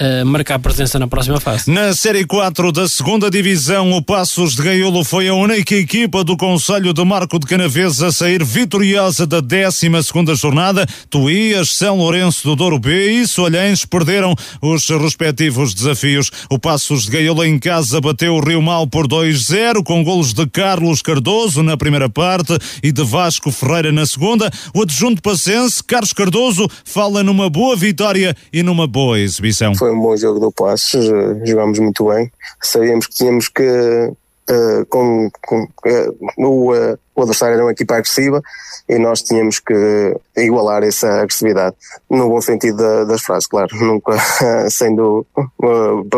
uh, 0.00 0.26
marcar 0.26 0.58
presença 0.58 0.98
na 0.98 1.06
próxima 1.06 1.40
fase. 1.40 1.70
Na 1.70 1.92
Série 1.94 2.24
4 2.24 2.72
da 2.72 2.88
segunda 2.88 3.30
Divisão, 3.30 3.92
o 3.92 4.02
Passos 4.02 4.54
de 4.54 4.62
Gaiolo 4.62 5.04
foi 5.04 5.28
a 5.28 5.34
única 5.34 5.74
equipa 5.74 6.24
do 6.24 6.36
Conselho 6.36 6.92
de 6.92 7.04
Marco 7.04 7.38
de 7.38 7.46
Canaves 7.46 8.02
a 8.02 8.12
sair 8.12 8.44
vitoriosa 8.44 9.26
da 9.26 9.40
12 9.40 10.02
segunda 10.02 10.34
jornada. 10.34 10.86
Tuías, 11.08 11.70
São 11.76 11.98
Lourenço 11.98 12.48
do 12.48 12.56
Douro 12.56 12.78
B 12.78 13.12
e 13.12 13.26
Solhães 13.26 13.84
perderam 13.84 14.34
os 14.60 14.88
respectivos 14.88 15.74
desafios. 15.74 16.30
O 16.50 16.58
Passos 16.58 17.04
de 17.04 17.10
Gaiolo 17.10 17.44
em 17.44 17.58
casa 17.58 18.00
bateu 18.00 18.34
o 18.34 18.40
Rio 18.40 18.62
Mal 18.62 18.86
por 18.86 19.06
2-0 19.06 19.82
com 19.84 20.02
golos 20.02 20.32
de 20.32 20.46
Carlos 20.46 21.02
Cardoso 21.02 21.62
na 21.62 21.76
primeira 21.76 22.08
parte 22.08 22.56
e 22.82 22.92
de 22.92 23.02
Vasco 23.04 23.50
Ferreira 23.50 23.92
na 23.92 24.06
segunda. 24.06 24.50
O 24.74 24.82
adjunto 24.82 25.22
passense, 25.22 25.82
Carlos 25.82 26.12
Cardoso, 26.12 26.68
fala 26.84 27.22
numa 27.22 27.48
boa 27.48 27.76
vitória 27.76 28.36
e 28.52 28.62
numa 28.62 28.86
boa 28.86 29.18
exibição. 29.18 29.74
Foi 29.74 29.91
um 29.92 30.00
bom 30.00 30.16
jogo 30.16 30.40
do 30.40 30.52
Passos, 30.52 31.08
eh, 31.08 31.46
jogámos 31.46 31.78
muito 31.78 32.08
bem. 32.08 32.30
Sabíamos 32.62 33.06
que 33.06 33.14
tínhamos 33.14 33.48
que. 33.48 34.12
Uh, 34.50 34.84
com, 34.86 35.30
com 35.46 35.62
uh, 35.62 36.18
o, 36.36 36.74
uh, 36.74 36.98
o 37.14 37.20
adversário 37.20 37.54
era 37.54 37.64
uma 37.64 37.70
equipa 37.70 37.94
agressiva 37.94 38.42
e 38.88 38.98
nós 38.98 39.22
tínhamos 39.22 39.60
que 39.60 40.16
igualar 40.36 40.82
essa 40.82 41.20
agressividade, 41.20 41.76
no 42.10 42.28
bom 42.28 42.40
sentido 42.40 42.76
da, 42.76 43.04
das 43.04 43.22
frases, 43.22 43.46
claro, 43.46 43.68
nunca 43.78 44.18
sendo 44.68 45.24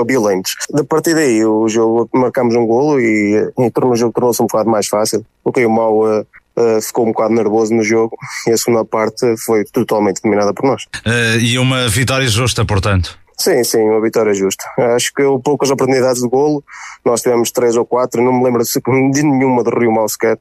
violentos. 0.07 0.53
Da 0.71 0.83
partir 0.83 1.15
daí, 1.15 1.45
o 1.45 1.69
jogo 1.69 2.09
marcamos 2.15 2.55
um 2.55 2.67
golo 2.67 2.99
e, 2.99 3.53
e 3.59 3.73
o 3.79 3.97
jogo 3.97 4.15
tornou-se 4.15 4.43
um 4.43 4.47
bocado 4.47 4.71
mais 4.71 4.89
fácil. 4.89 5.25
O 5.45 5.53
que 5.53 5.65
o 5.67 5.71
mal 5.71 6.25
Uh, 6.57 6.81
ficou 6.81 7.05
um 7.05 7.11
bocado 7.11 7.35
nervoso 7.35 7.75
no 7.75 7.83
jogo 7.83 8.17
e 8.47 8.53
a 8.53 8.57
segunda 8.57 8.85
parte 8.85 9.37
foi 9.39 9.65
totalmente 9.65 10.23
dominada 10.23 10.55
por 10.55 10.65
nós. 10.65 10.85
Uh, 11.05 11.41
e 11.41 11.59
uma 11.59 11.89
vitória 11.89 12.29
justa, 12.29 12.65
portanto? 12.65 13.19
Sim, 13.39 13.65
sim, 13.65 13.82
uma 13.82 14.01
vitória 14.01 14.32
justa. 14.32 14.65
Acho 14.94 15.12
que 15.12 15.23
houve 15.23 15.43
poucas 15.43 15.70
oportunidades 15.70 16.23
de 16.23 16.28
golo, 16.28 16.62
nós 17.05 17.20
tivemos 17.20 17.51
três 17.51 17.77
ou 17.77 17.85
quatro, 17.85 18.23
não 18.23 18.32
me 18.32 18.44
lembro 18.44 18.62
de 18.62 19.23
nenhuma 19.23 19.62
do 19.62 19.70
Rio 19.70 19.93
Mau 19.93 20.09
sequer, 20.09 20.39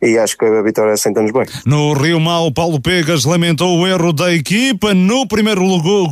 e 0.00 0.16
acho 0.18 0.36
que 0.36 0.44
a 0.44 0.62
vitória 0.62 0.96
senta-nos 0.96 1.32
bem. 1.32 1.44
No 1.64 1.92
Rio 1.92 2.20
Mau, 2.20 2.52
Paulo 2.52 2.80
Pegas 2.80 3.24
lamentou 3.24 3.78
o 3.78 3.86
erro 3.86 4.12
da 4.12 4.32
equipa 4.32 4.94
no 4.94 5.26
primeiro 5.26 5.60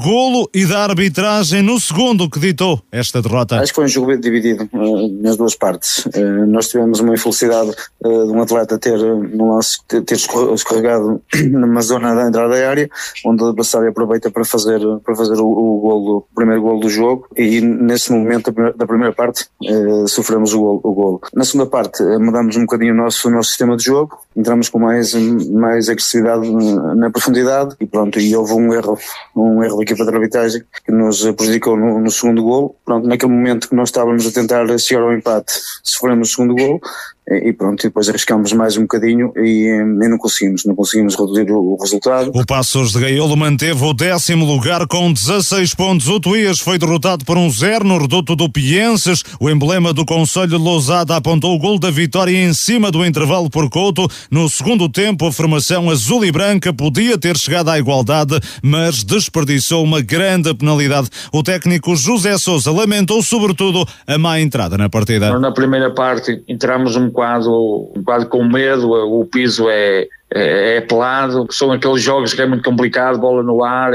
golo 0.03 0.49
e 0.53 0.67
da 0.67 0.85
arbitragem 0.85 1.63
no 1.63 1.79
segundo 1.79 2.29
que 2.29 2.41
ditou 2.41 2.83
esta 2.91 3.23
derrota. 3.23 3.61
Acho 3.61 3.73
que 3.73 3.77
foi 3.77 3.85
um 3.85 3.89
jogo 3.89 4.17
dividido 4.17 4.69
uh, 4.73 5.23
nas 5.23 5.37
duas 5.37 5.55
partes. 5.55 6.07
Uh, 6.07 6.47
nós 6.47 6.69
tivemos 6.69 7.01
uma 7.01 7.15
infelicidade 7.15 7.71
uh, 8.05 8.27
de 8.27 8.33
um 8.33 8.43
atleta 8.43 8.79
ter, 8.79 8.99
no 8.99 9.55
lance, 9.55 9.79
ter, 9.87 10.03
ter 10.03 10.17
escorregado 10.17 11.23
numa 11.51 11.81
zona 11.83 12.15
da 12.15 12.29
entrada 12.29 12.49
da 12.49 12.69
área, 12.69 12.91
onde 13.25 13.43
o 13.43 13.49
adversário 13.49 13.89
aproveita 13.89 14.31
para 14.31 14.45
fazer, 14.45 14.81
para 15.05 15.15
fazer 15.15 15.41
o, 15.41 15.47
o 15.47 15.81
golo 15.81 16.24
o 16.31 16.35
primeiro 16.35 16.63
gol 16.63 16.81
do 16.81 16.89
jogo 16.89 17.29
e 17.37 17.61
nesse 17.61 18.13
momento 18.13 18.53
da 18.77 18.87
primeira 18.87 19.13
parte 19.13 19.47
eh, 19.65 20.07
sofremos 20.07 20.53
o 20.53 20.61
gol, 20.61 20.81
o. 20.83 21.21
Na 21.35 21.45
segunda 21.45 21.69
parte 21.69 22.03
eh, 22.03 22.19
mudamos 22.19 22.57
um 22.57 22.63
bocadinho 22.63 22.93
o 22.93 22.97
nosso, 22.97 23.29
o 23.29 23.31
nosso 23.31 23.51
sistema 23.51 23.77
de 23.77 23.85
jogo, 23.85 24.19
entramos 24.37 24.69
com 24.69 24.79
mais, 24.79 25.15
mais 25.15 25.89
agressividade 25.89 26.51
na 26.97 27.11
profundidade 27.11 27.77
e 27.81 27.87
pronto, 27.87 28.19
e 28.19 28.35
houve 28.35 28.55
um 28.55 28.73
erro, 28.73 28.99
um 29.37 29.63
erro 29.63 29.77
da 29.77 29.83
equipa 29.83 30.05
de 30.05 30.15
arbitragem 30.15 30.63
que 30.85 30.93
nos 30.93 31.23
prejudicou 31.33 31.77
no, 31.77 32.01
no 32.01 32.11
segundo 32.11 32.43
gol. 32.43 32.77
Pronto, 32.85 33.07
naquele 33.07 33.33
momento 33.33 33.69
que 33.69 33.75
nós 33.75 33.89
estávamos 33.89 34.27
a 34.27 34.33
tentar 34.33 34.67
chegar 34.79 35.03
ao 35.03 35.13
empate, 35.13 35.53
sofremos 35.83 36.31
o 36.31 36.33
segundo 36.33 36.55
gol 36.55 36.81
e 37.27 37.53
pronto, 37.53 37.81
e 37.81 37.89
depois 37.89 38.09
arriscámos 38.09 38.53
mais 38.53 38.77
um 38.77 38.83
bocadinho 38.83 39.33
e, 39.37 39.69
e, 39.69 40.09
não 40.09 40.19
conseguimos, 40.19 40.65
não 40.65 40.75
conseguimos 40.75 41.15
reduzir 41.15 41.51
o, 41.51 41.73
o 41.73 41.77
resultado. 41.81 42.31
O 42.35 42.45
Passos 42.45 42.93
de 42.93 43.01
Gaiolo 43.01 43.35
manteve 43.37 43.83
o 43.83 43.95
décimo 43.95 44.45
lugar 44.45 44.87
com 44.87 45.11
16 45.11 45.75
pontos. 45.75 46.09
O 46.09 46.21
Tuías 46.21 46.59
foi 46.59 46.79
derrotado 46.79 47.25
por 47.25 47.39
um 47.39 47.49
zero 47.51 47.85
no 47.85 47.97
reduto 47.97 48.37
do 48.37 48.49
Pienses. 48.51 49.23
O 49.41 49.49
emblema 49.49 49.93
do 49.95 50.05
Conselho 50.05 50.49
de 50.49 50.57
Lousada 50.57 51.17
apontou 51.17 51.55
o 51.55 51.59
gol 51.59 51.79
da 51.79 51.91
vitória 51.91 52.37
em 52.37 52.53
cima 52.53 52.91
do 52.91 53.05
intervalo 53.05 53.49
por 53.49 53.71
Couto. 53.71 54.07
No 54.31 54.47
segundo 54.49 54.87
tempo, 54.89 55.27
a 55.27 55.33
formação 55.33 55.89
azul 55.89 56.25
e 56.25 56.31
branca 56.31 56.75
podia 56.75 57.17
ter 57.17 57.39
chegado 57.39 57.71
à 57.71 57.79
igualdade, 57.79 58.39
mas 58.63 59.03
desperdiçou 59.03 59.83
uma 59.83 60.03
grande 60.03 60.53
penalidade. 60.53 61.09
O 61.33 61.43
técnico 61.43 61.97
José 61.97 62.37
Sousa 62.37 62.71
lamentou 62.71 63.23
sobretudo 63.23 63.87
a 64.07 64.19
má 64.19 64.39
entrada 64.39 64.77
na 64.77 64.91
partida. 64.91 65.39
Na 65.39 65.53
primeira 65.53 65.91
parte 65.91 66.43
entramos 66.47 66.97
um 66.97 67.14
um 67.21 68.03
quadro 68.05 68.29
com 68.29 68.45
medo, 68.45 68.91
o 68.91 69.25
piso 69.25 69.69
é, 69.69 70.09
é, 70.33 70.77
é 70.77 70.81
pelado, 70.81 71.47
são 71.51 71.71
aqueles 71.71 72.03
jogos 72.03 72.35
que 72.35 72.43
é 72.43 72.47
muito 72.47 72.65
complicado, 72.65 73.19
bola 73.19 73.43
no 73.43 73.63
ar, 73.63 73.93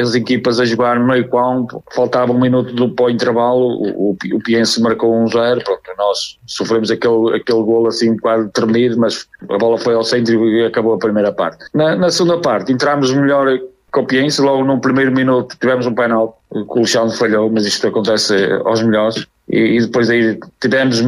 as 0.00 0.14
equipas 0.14 0.60
a 0.60 0.64
jogar 0.64 0.98
no 0.98 1.06
meio 1.06 1.28
campo, 1.28 1.82
faltava 1.92 2.32
um 2.32 2.40
minuto 2.40 2.72
do 2.72 2.94
o 3.02 3.10
intervalo, 3.10 3.66
o, 3.66 4.10
o, 4.10 4.16
o 4.34 4.38
Piense 4.40 4.80
marcou 4.80 5.14
um 5.14 5.26
zero, 5.26 5.62
pronto, 5.64 5.80
nós 5.98 6.38
sofremos 6.46 6.90
aquele, 6.90 7.36
aquele 7.36 7.62
golo 7.62 7.88
assim 7.88 8.16
quase 8.16 8.48
tremido, 8.50 8.98
mas 8.98 9.26
a 9.48 9.58
bola 9.58 9.78
foi 9.78 9.94
ao 9.94 10.04
centro 10.04 10.48
e 10.48 10.64
acabou 10.64 10.94
a 10.94 10.98
primeira 10.98 11.32
parte. 11.32 11.64
Na, 11.74 11.96
na 11.96 12.10
segunda 12.10 12.38
parte 12.38 12.72
entramos 12.72 13.12
melhor 13.12 13.48
com 13.90 14.00
o 14.00 14.06
Piense, 14.06 14.40
logo 14.40 14.64
no 14.64 14.80
primeiro 14.80 15.12
minuto 15.12 15.56
tivemos 15.58 15.86
um 15.86 15.94
penal 15.94 16.40
o 16.50 16.78
Alexandre 16.78 17.16
falhou, 17.16 17.48
mas 17.50 17.64
isto 17.64 17.86
acontece 17.86 18.34
aos 18.64 18.82
melhores. 18.82 19.26
E, 19.48 19.76
e 19.76 19.80
depois 19.80 20.10
aí 20.10 20.38
tivemos, 20.60 21.02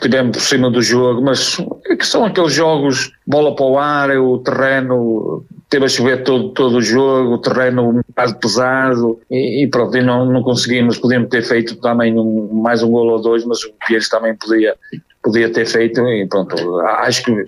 tivemos 0.00 0.36
por 0.36 0.42
cima 0.42 0.70
do 0.70 0.82
jogo, 0.82 1.22
mas 1.22 1.56
é 1.86 1.96
que 1.96 2.06
são 2.06 2.24
aqueles 2.24 2.52
jogos, 2.52 3.12
bola 3.26 3.54
para 3.54 3.66
o 3.66 3.78
ar, 3.78 4.10
o 4.18 4.38
terreno 4.38 5.44
teve 5.68 5.84
a 5.84 5.88
chover 5.88 6.24
todo, 6.24 6.50
todo 6.50 6.78
o 6.78 6.82
jogo, 6.82 7.34
o 7.34 7.38
terreno 7.38 7.88
um 7.88 8.02
bocado 8.08 8.34
pesado 8.36 9.20
e, 9.30 9.64
e 9.64 9.68
pronto, 9.68 9.96
e 9.96 10.02
não, 10.02 10.26
não 10.26 10.42
conseguimos, 10.42 10.98
podíamos 10.98 11.28
ter 11.28 11.42
feito 11.42 11.76
também 11.76 12.18
um, 12.18 12.48
mais 12.52 12.82
um 12.82 12.90
golo 12.90 13.12
ou 13.12 13.22
dois, 13.22 13.44
mas 13.44 13.62
o 13.62 13.72
Pires 13.86 14.08
também 14.08 14.34
podia, 14.34 14.74
podia 15.22 15.52
ter 15.52 15.66
feito 15.66 16.00
e 16.08 16.26
pronto, 16.26 16.80
acho 16.80 17.24
que 17.24 17.44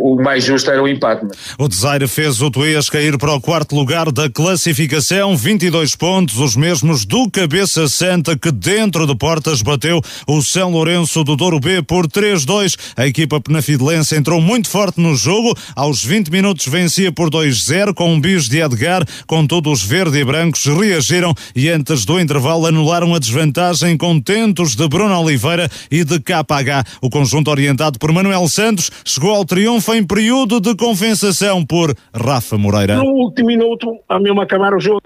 o 0.00 0.16
mais 0.20 0.44
justo 0.44 0.70
era 0.70 0.82
o 0.82 0.88
empate. 0.88 1.26
O 1.58 1.68
Desaire 1.68 2.08
fez 2.08 2.40
o 2.40 2.50
Tuías 2.50 2.88
cair 2.88 3.18
para 3.18 3.34
o 3.34 3.40
quarto 3.40 3.74
lugar 3.74 4.10
da 4.10 4.30
classificação, 4.30 5.36
22 5.36 5.94
pontos, 5.94 6.38
os 6.38 6.56
mesmos 6.56 7.04
do 7.04 7.30
Cabeça 7.30 7.86
Santa, 7.88 8.36
que 8.36 8.50
dentro 8.50 9.06
de 9.06 9.14
portas 9.14 9.62
bateu 9.62 10.00
o 10.26 10.42
São 10.42 10.70
Lourenço 10.70 11.22
do 11.22 11.36
Douro 11.36 11.60
B 11.60 11.82
por 11.82 12.06
3-2. 12.06 12.76
A 12.96 13.06
equipa 13.06 13.40
penafidelense 13.40 14.16
entrou 14.16 14.40
muito 14.40 14.68
forte 14.68 15.00
no 15.00 15.14
jogo, 15.14 15.54
aos 15.76 16.02
20 16.02 16.30
minutos 16.30 16.66
vencia 16.66 17.12
por 17.12 17.30
2-0 17.30 17.92
com 17.94 18.14
um 18.14 18.20
bis 18.20 18.48
de 18.48 18.60
Edgar, 18.60 19.04
contudo 19.26 19.70
os 19.70 19.82
verde 19.82 20.18
e 20.18 20.24
brancos 20.24 20.64
reagiram 20.64 21.34
e 21.54 21.68
antes 21.68 22.04
do 22.04 22.18
intervalo 22.18 22.66
anularam 22.66 23.14
a 23.14 23.18
desvantagem 23.18 23.96
com 23.96 24.20
tentos 24.20 24.74
de 24.74 24.88
Bruno 24.88 25.18
Oliveira 25.20 25.68
e 25.90 26.04
de 26.04 26.18
KH. 26.20 26.84
O 27.02 27.10
conjunto 27.10 27.50
orientado 27.50 27.98
por 27.98 28.12
Manuel 28.12 28.48
Santos 28.48 28.90
chegou 29.04 29.34
ao 29.34 29.44
triunfo 29.44 29.89
em 29.94 30.06
período 30.06 30.60
de 30.60 30.74
compensação 30.76 31.64
por 31.64 31.94
Rafa 32.14 32.56
Moreira. 32.56 32.96
No 32.96 33.04
último 33.04 33.48
minuto, 33.48 33.98
a 34.08 34.18
mesmo 34.18 34.40
acabar 34.40 34.74
o 34.74 34.80
jogo, 34.80 35.02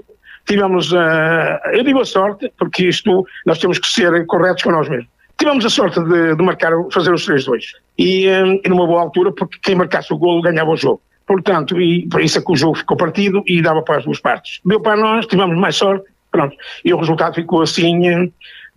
tivemos, 0.46 0.92
uh, 0.92 0.96
eu 1.72 1.84
digo 1.84 2.00
a 2.00 2.04
sorte, 2.04 2.52
porque 2.58 2.88
isto, 2.88 3.26
nós 3.46 3.58
temos 3.58 3.78
que 3.78 3.88
ser 3.88 4.26
corretos 4.26 4.62
com 4.62 4.70
nós 4.70 4.88
mesmos. 4.88 5.08
Tivemos 5.38 5.64
a 5.64 5.70
sorte 5.70 6.00
de, 6.04 6.36
de 6.36 6.42
marcar, 6.42 6.72
fazer 6.92 7.12
os 7.12 7.26
3-2. 7.26 7.62
E, 7.98 8.28
um, 8.28 8.60
e 8.64 8.68
numa 8.68 8.86
boa 8.86 9.02
altura, 9.02 9.32
porque 9.32 9.58
quem 9.62 9.74
marcasse 9.74 10.12
o 10.12 10.18
golo 10.18 10.42
ganhava 10.42 10.70
o 10.70 10.76
jogo. 10.76 11.00
Portanto, 11.26 11.80
e 11.80 12.06
por 12.08 12.20
isso 12.20 12.38
é 12.38 12.42
que 12.42 12.52
o 12.52 12.56
jogo 12.56 12.76
ficou 12.76 12.96
partido 12.96 13.42
e 13.46 13.62
dava 13.62 13.82
para 13.82 13.98
as 13.98 14.04
duas 14.04 14.20
partes. 14.20 14.60
Deu 14.64 14.80
para 14.80 14.96
nós, 14.96 15.26
tivemos 15.26 15.56
mais 15.56 15.76
sorte, 15.76 16.04
pronto. 16.30 16.54
E 16.84 16.92
o 16.92 16.98
resultado 16.98 17.34
ficou 17.34 17.62
assim, 17.62 18.30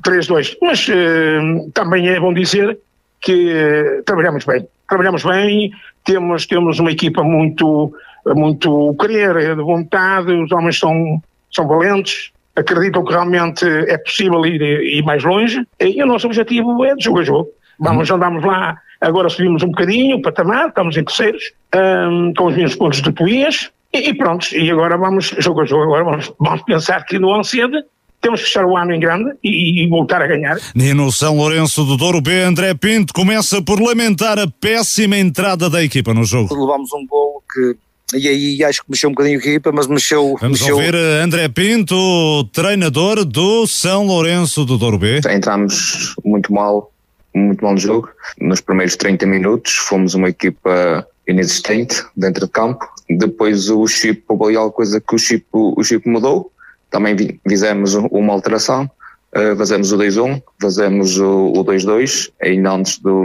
3-2. 0.03 0.57
Mas 0.61 0.87
uh, 0.87 1.71
também 1.73 2.07
é 2.07 2.19
bom 2.19 2.33
dizer 2.33 2.77
que 3.21 3.51
uh, 3.51 4.03
trabalhamos 4.03 4.45
bem. 4.45 4.67
Trabalhamos 4.87 5.23
bem, 5.23 5.71
temos, 6.07 6.45
temos 6.45 6.79
uma 6.79 6.91
equipa 6.91 7.21
muito, 7.21 7.93
muito 8.25 8.95
querer, 8.95 9.55
de 9.55 9.61
vontade, 9.61 10.31
os 10.31 10.51
homens 10.53 10.79
são, 10.79 11.21
são 11.51 11.67
valentes, 11.67 12.31
acreditam 12.55 13.03
que 13.03 13.11
realmente 13.11 13.65
é 13.65 13.97
possível 13.97 14.45
ir, 14.45 14.61
ir 14.61 15.03
mais 15.03 15.23
longe 15.23 15.67
e 15.79 16.01
o 16.01 16.07
nosso 16.07 16.25
objetivo 16.25 16.83
é 16.85 16.95
de 16.95 17.03
jogo 17.03 17.19
a 17.19 17.23
jogo. 17.23 17.49
Vamos, 17.79 18.09
andamos 18.09 18.43
lá, 18.43 18.77
agora 19.01 19.29
subimos 19.29 19.61
um 19.61 19.67
bocadinho 19.67 20.17
o 20.17 20.21
patamar, 20.21 20.69
estamos 20.69 20.97
em 20.97 21.03
terceiros, 21.03 21.43
um, 21.75 22.33
com 22.33 22.45
os 22.45 22.55
mesmos 22.55 22.75
pontos 22.75 23.01
de 23.01 23.11
Tuías 23.11 23.69
e, 23.93 24.09
e 24.09 24.13
pronto, 24.15 24.47
e 24.55 24.71
agora 24.71 24.97
vamos 24.97 25.35
jogo 25.37 25.61
a 25.61 25.65
jogo, 25.65 25.83
agora 25.83 26.05
vamos, 26.05 26.33
vamos 26.39 26.61
pensar 26.63 27.05
que 27.05 27.19
no 27.19 27.35
Ancede 27.35 27.83
temos 28.27 28.41
que 28.41 28.47
fechar 28.47 28.65
o 28.65 28.75
ano 28.75 28.93
em 28.93 28.99
grande 28.99 29.31
e, 29.41 29.83
e, 29.83 29.87
voltar 29.87 30.21
a 30.21 30.27
ganhar. 30.27 30.57
E 30.75 30.93
no 30.93 31.11
São 31.11 31.37
Lourenço 31.37 31.85
do 31.85 31.95
Douro 31.95 32.19
B, 32.19 32.41
André 32.41 32.73
Pinto 32.73 33.13
começa 33.13 33.61
por 33.61 33.81
lamentar 33.81 34.37
a 34.37 34.47
péssima 34.47 35.17
entrada 35.17 35.69
da 35.69 35.81
equipa 35.81 36.13
no 36.13 36.25
jogo. 36.25 36.53
Levámos 36.53 36.91
um 36.91 37.05
gol 37.07 37.41
que 37.53 37.75
e 38.13 38.27
aí 38.27 38.63
acho 38.63 38.83
que 38.83 38.91
mexeu 38.91 39.09
um 39.09 39.13
bocadinho 39.13 39.37
a 39.37 39.39
equipa, 39.39 39.71
mas 39.71 39.87
mexeu. 39.87 40.35
Vamos 40.39 40.59
mexeu... 40.59 40.75
ouvir 40.75 40.95
André 40.95 41.49
Pinto, 41.49 42.43
treinador 42.53 43.25
do 43.25 43.67
São 43.67 44.05
Lourenço 44.05 44.63
do 44.63 44.77
Douro 44.77 44.97
B. 44.97 45.19
Entramos 45.29 46.15
muito 46.23 46.53
mal, 46.53 46.91
muito 47.33 47.63
mal 47.63 47.73
no 47.73 47.79
jogo. 47.79 48.09
Nos 48.39 48.61
primeiros 48.61 48.95
30 48.95 49.25
minutos 49.25 49.73
fomos 49.73 50.13
uma 50.13 50.29
equipa 50.29 51.05
inexistente 51.27 52.01
dentro 52.15 52.45
de 52.45 52.51
campo. 52.51 52.85
Depois 53.09 53.69
o 53.69 53.85
chip, 53.87 54.23
houve 54.27 54.55
alguma 54.55 54.71
coisa 54.71 55.01
que 55.01 55.15
o 55.15 55.17
chip, 55.17 55.45
o 55.51 55.83
chip 55.83 56.07
mudou 56.07 56.51
também 56.89 57.39
fizemos 57.47 57.95
uma 57.95 58.33
alteração, 58.33 58.89
uh, 59.35 59.55
fazemos 59.57 59.91
o 59.91 59.97
2-1, 59.97 60.41
fazemos 60.61 61.19
o, 61.19 61.63
2-2, 61.63 62.31
ainda 62.41 62.71
antes 62.71 62.99
do, 62.99 63.23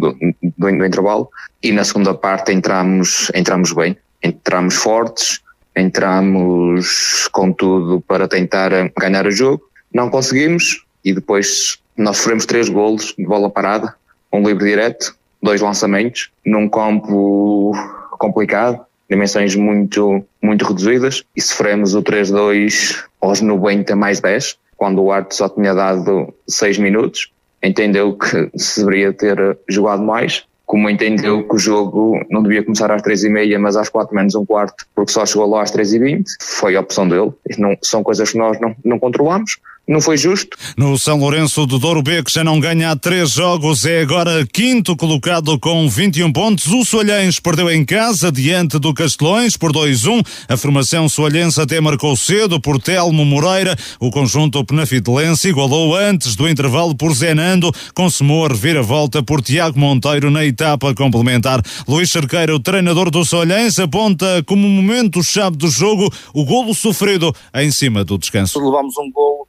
do, 0.00 0.12
do, 0.12 0.78
do, 0.78 0.84
intervalo, 0.84 1.28
e 1.62 1.72
na 1.72 1.84
segunda 1.84 2.14
parte 2.14 2.52
entramos, 2.52 3.30
entramos 3.34 3.72
bem, 3.72 3.96
entramos 4.22 4.74
fortes, 4.74 5.40
entramos 5.76 7.28
com 7.32 7.52
tudo 7.52 8.00
para 8.02 8.28
tentar 8.28 8.70
ganhar 8.98 9.26
o 9.26 9.30
jogo, 9.30 9.62
não 9.92 10.10
conseguimos, 10.10 10.84
e 11.04 11.12
depois 11.12 11.78
nós 11.96 12.16
sofremos 12.18 12.46
três 12.46 12.68
golos 12.68 13.14
de 13.16 13.24
bola 13.24 13.50
parada, 13.50 13.94
um 14.32 14.46
livre 14.46 14.64
direto, 14.64 15.16
dois 15.42 15.60
lançamentos, 15.60 16.30
num 16.44 16.68
campo 16.68 17.72
complicado, 18.18 18.84
dimensões 19.08 19.54
muito, 19.54 20.24
muito 20.42 20.64
reduzidas 20.64 21.24
e 21.36 21.40
sofremos 21.40 21.94
o 21.94 22.02
3-2 22.02 23.04
aos 23.20 23.40
90 23.40 23.94
mais 23.96 24.20
10, 24.20 24.58
quando 24.76 25.02
o 25.02 25.12
Arte 25.12 25.34
só 25.34 25.48
tinha 25.48 25.74
dado 25.74 26.32
6 26.48 26.78
minutos. 26.78 27.32
Entendeu 27.62 28.16
que 28.16 28.50
se 28.56 28.80
deveria 28.80 29.12
ter 29.12 29.58
jogado 29.68 30.02
mais, 30.02 30.44
como 30.66 30.88
entendeu 30.88 31.46
que 31.46 31.54
o 31.54 31.58
jogo 31.58 32.20
não 32.30 32.42
devia 32.42 32.62
começar 32.62 32.90
às 32.90 33.02
três 33.02 33.22
e 33.22 33.28
meia, 33.28 33.58
mas 33.58 33.76
às 33.76 33.88
quatro 33.88 34.14
menos 34.14 34.34
um 34.34 34.44
quarto, 34.44 34.86
porque 34.94 35.12
só 35.12 35.24
chegou 35.24 35.46
lá 35.48 35.62
às 35.62 35.70
três 35.70 35.92
e 35.92 35.98
vinte, 35.98 36.30
foi 36.40 36.76
a 36.76 36.80
opção 36.80 37.08
dele. 37.08 37.32
Não, 37.58 37.76
são 37.82 38.02
coisas 38.02 38.32
que 38.32 38.38
nós 38.38 38.58
não, 38.60 38.74
não 38.84 38.98
controlamos 38.98 39.58
não 39.86 40.00
foi 40.00 40.16
justo. 40.16 40.56
No 40.76 40.98
São 40.98 41.18
Lourenço 41.18 41.66
do 41.66 41.78
Douro 41.78 42.02
B, 42.02 42.22
que 42.22 42.32
já 42.32 42.42
não 42.42 42.58
ganha 42.58 42.90
há 42.90 42.96
três 42.96 43.32
jogos, 43.32 43.84
é 43.84 44.00
agora 44.00 44.46
quinto 44.46 44.96
colocado 44.96 45.58
com 45.58 45.88
21 45.88 46.32
pontos. 46.32 46.66
O 46.66 46.84
Soalhães 46.84 47.38
perdeu 47.38 47.70
em 47.70 47.84
casa 47.84 48.32
diante 48.32 48.78
do 48.78 48.94
Castelões 48.94 49.56
por 49.56 49.72
2-1. 49.72 50.24
A 50.48 50.56
formação 50.56 51.08
soalhense 51.08 51.60
até 51.60 51.80
marcou 51.80 52.16
cedo 52.16 52.58
por 52.58 52.80
Telmo 52.80 53.24
Moreira. 53.24 53.76
O 54.00 54.10
conjunto 54.10 54.64
penafidelense 54.64 55.48
igualou 55.48 55.94
antes 55.94 56.34
do 56.34 56.48
intervalo 56.48 56.94
por 56.94 57.12
Zenando, 57.12 57.70
consumou 57.94 58.46
a 58.46 58.48
reviravolta 58.48 59.22
por 59.22 59.42
Tiago 59.42 59.78
Monteiro 59.78 60.30
na 60.30 60.44
etapa 60.44 60.94
complementar. 60.94 61.60
Luís 61.86 62.10
Cerqueira, 62.10 62.54
o 62.54 62.60
treinador 62.60 63.10
do 63.10 63.24
Soalhães, 63.24 63.78
aponta 63.78 64.42
como 64.46 64.68
momento-chave 64.68 65.56
do 65.56 65.68
jogo 65.68 66.10
o 66.32 66.44
golo 66.44 66.74
sofrido 66.74 67.34
em 67.54 67.70
cima 67.70 68.04
do 68.04 68.16
descanso. 68.16 68.58
Levámos 68.58 68.96
um 68.96 69.10
golo 69.10 69.46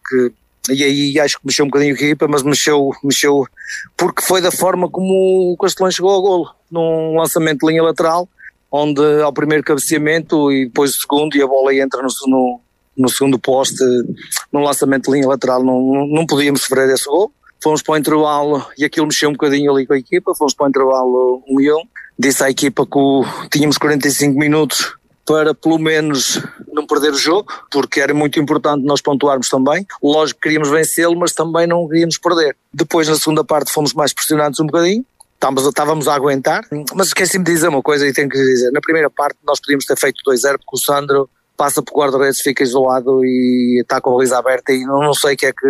e 0.70 0.84
aí 0.84 1.20
acho 1.20 1.40
que 1.40 1.46
mexeu 1.46 1.66
um 1.66 1.68
bocadinho 1.68 1.94
a 1.94 1.98
equipa, 1.98 2.28
mas 2.28 2.44
mexeu, 2.44 2.92
mexeu 3.04 3.46
porque 3.96 4.22
foi 4.22 4.42
da 4.42 4.52
forma 4.52 4.90
como 4.90 5.54
o 5.54 5.58
Castelão 5.58 5.92
chegou 5.92 6.12
ao 6.12 6.22
golo, 6.22 6.56
num 6.72 7.18
lançamento 7.18 7.60
de 7.60 7.68
linha 7.68 7.84
lateral, 7.84 8.28
onde 8.72 9.02
ao 9.22 9.32
primeiro 9.32 9.64
cabeceamento 9.64 10.52
e 10.52 10.66
depois 10.66 10.92
o 10.92 10.98
segundo, 11.00 11.36
e 11.36 11.42
a 11.42 11.48
bola 11.48 11.74
entra 11.74 12.02
no, 12.02 12.10
no, 12.28 12.62
no 12.98 13.10
segundo 13.10 13.38
poste, 13.38 13.84
num 14.52 14.64
lançamento 14.64 15.06
de 15.06 15.18
linha 15.18 15.28
lateral, 15.28 15.64
não, 15.64 16.08
não 16.08 16.26
podíamos 16.26 16.62
sofrer 16.62 16.90
esse 16.90 17.06
gol. 17.06 17.32
Fomos 17.64 17.82
para 17.82 17.94
o 17.94 17.98
intervalo 17.98 18.66
e 18.78 18.86
aquilo 18.86 19.08
mexeu 19.08 19.30
um 19.30 19.34
bocadinho 19.34 19.72
ali 19.72 19.88
com 19.88 19.94
a 19.94 19.98
equipa, 19.98 20.36
fomos 20.36 20.54
para 20.54 20.66
o 20.66 20.70
intervalo 20.70 21.44
1 21.48 21.56
um 21.56 21.62
e 21.62 21.72
1. 21.72 21.76
Um. 21.76 21.82
Disse 22.18 22.44
à 22.44 22.50
equipa 22.50 22.86
que 22.86 22.98
o, 22.98 23.26
tínhamos 23.50 23.78
45 23.78 24.38
minutos 24.38 24.96
para 25.26 25.56
pelo 25.56 25.80
menos 25.80 26.42
não 26.72 26.86
perder 26.86 27.12
o 27.12 27.18
jogo, 27.18 27.52
porque 27.72 28.00
era 28.00 28.14
muito 28.14 28.40
importante 28.40 28.86
nós 28.86 29.02
pontuarmos 29.02 29.50
também. 29.50 29.86
Lógico 30.04 30.40
que 30.40 30.44
queríamos 30.44 30.70
vencê-lo, 30.70 31.18
mas 31.18 31.34
também 31.34 31.66
não 31.66 31.88
queríamos 31.88 32.18
perder. 32.18 32.56
Depois, 32.74 33.08
na 33.08 33.16
segunda 33.16 33.44
parte, 33.44 33.72
fomos 33.72 33.94
mais 33.94 34.14
pressionados 34.14 34.60
um 34.60 34.68
bocadinho. 34.68 35.04
Estávamos, 35.34 35.68
estávamos 35.68 36.08
a 36.08 36.16
aguentar, 36.16 36.64
mas 36.94 37.08
esqueci-me 37.08 37.44
de 37.44 37.54
dizer 37.54 37.68
uma 37.68 37.82
coisa 37.82 38.08
e 38.08 38.14
tenho 38.14 38.30
que 38.30 38.38
dizer. 38.38 38.72
Na 38.72 38.80
primeira 38.80 39.10
parte, 39.10 39.38
nós 39.46 39.60
podíamos 39.60 39.86
ter 39.86 39.98
feito 39.98 40.22
2-0, 40.26 40.58
porque 40.58 40.64
o 40.74 40.78
Sandro 40.78 41.30
passa 41.58 41.82
o 41.82 41.84
guarda-redes, 41.84 42.42
fica 42.42 42.64
isolado 42.64 43.24
e 43.24 43.80
está 43.82 44.00
com 44.02 44.12
a 44.12 44.14
baliza 44.14 44.38
aberta 44.38 44.74
e 44.74 44.84
não, 44.86 45.00
não 45.00 45.14
sei 45.14 45.36
o 45.36 45.38
que 45.38 45.46
é 45.46 45.54
que 45.54 45.68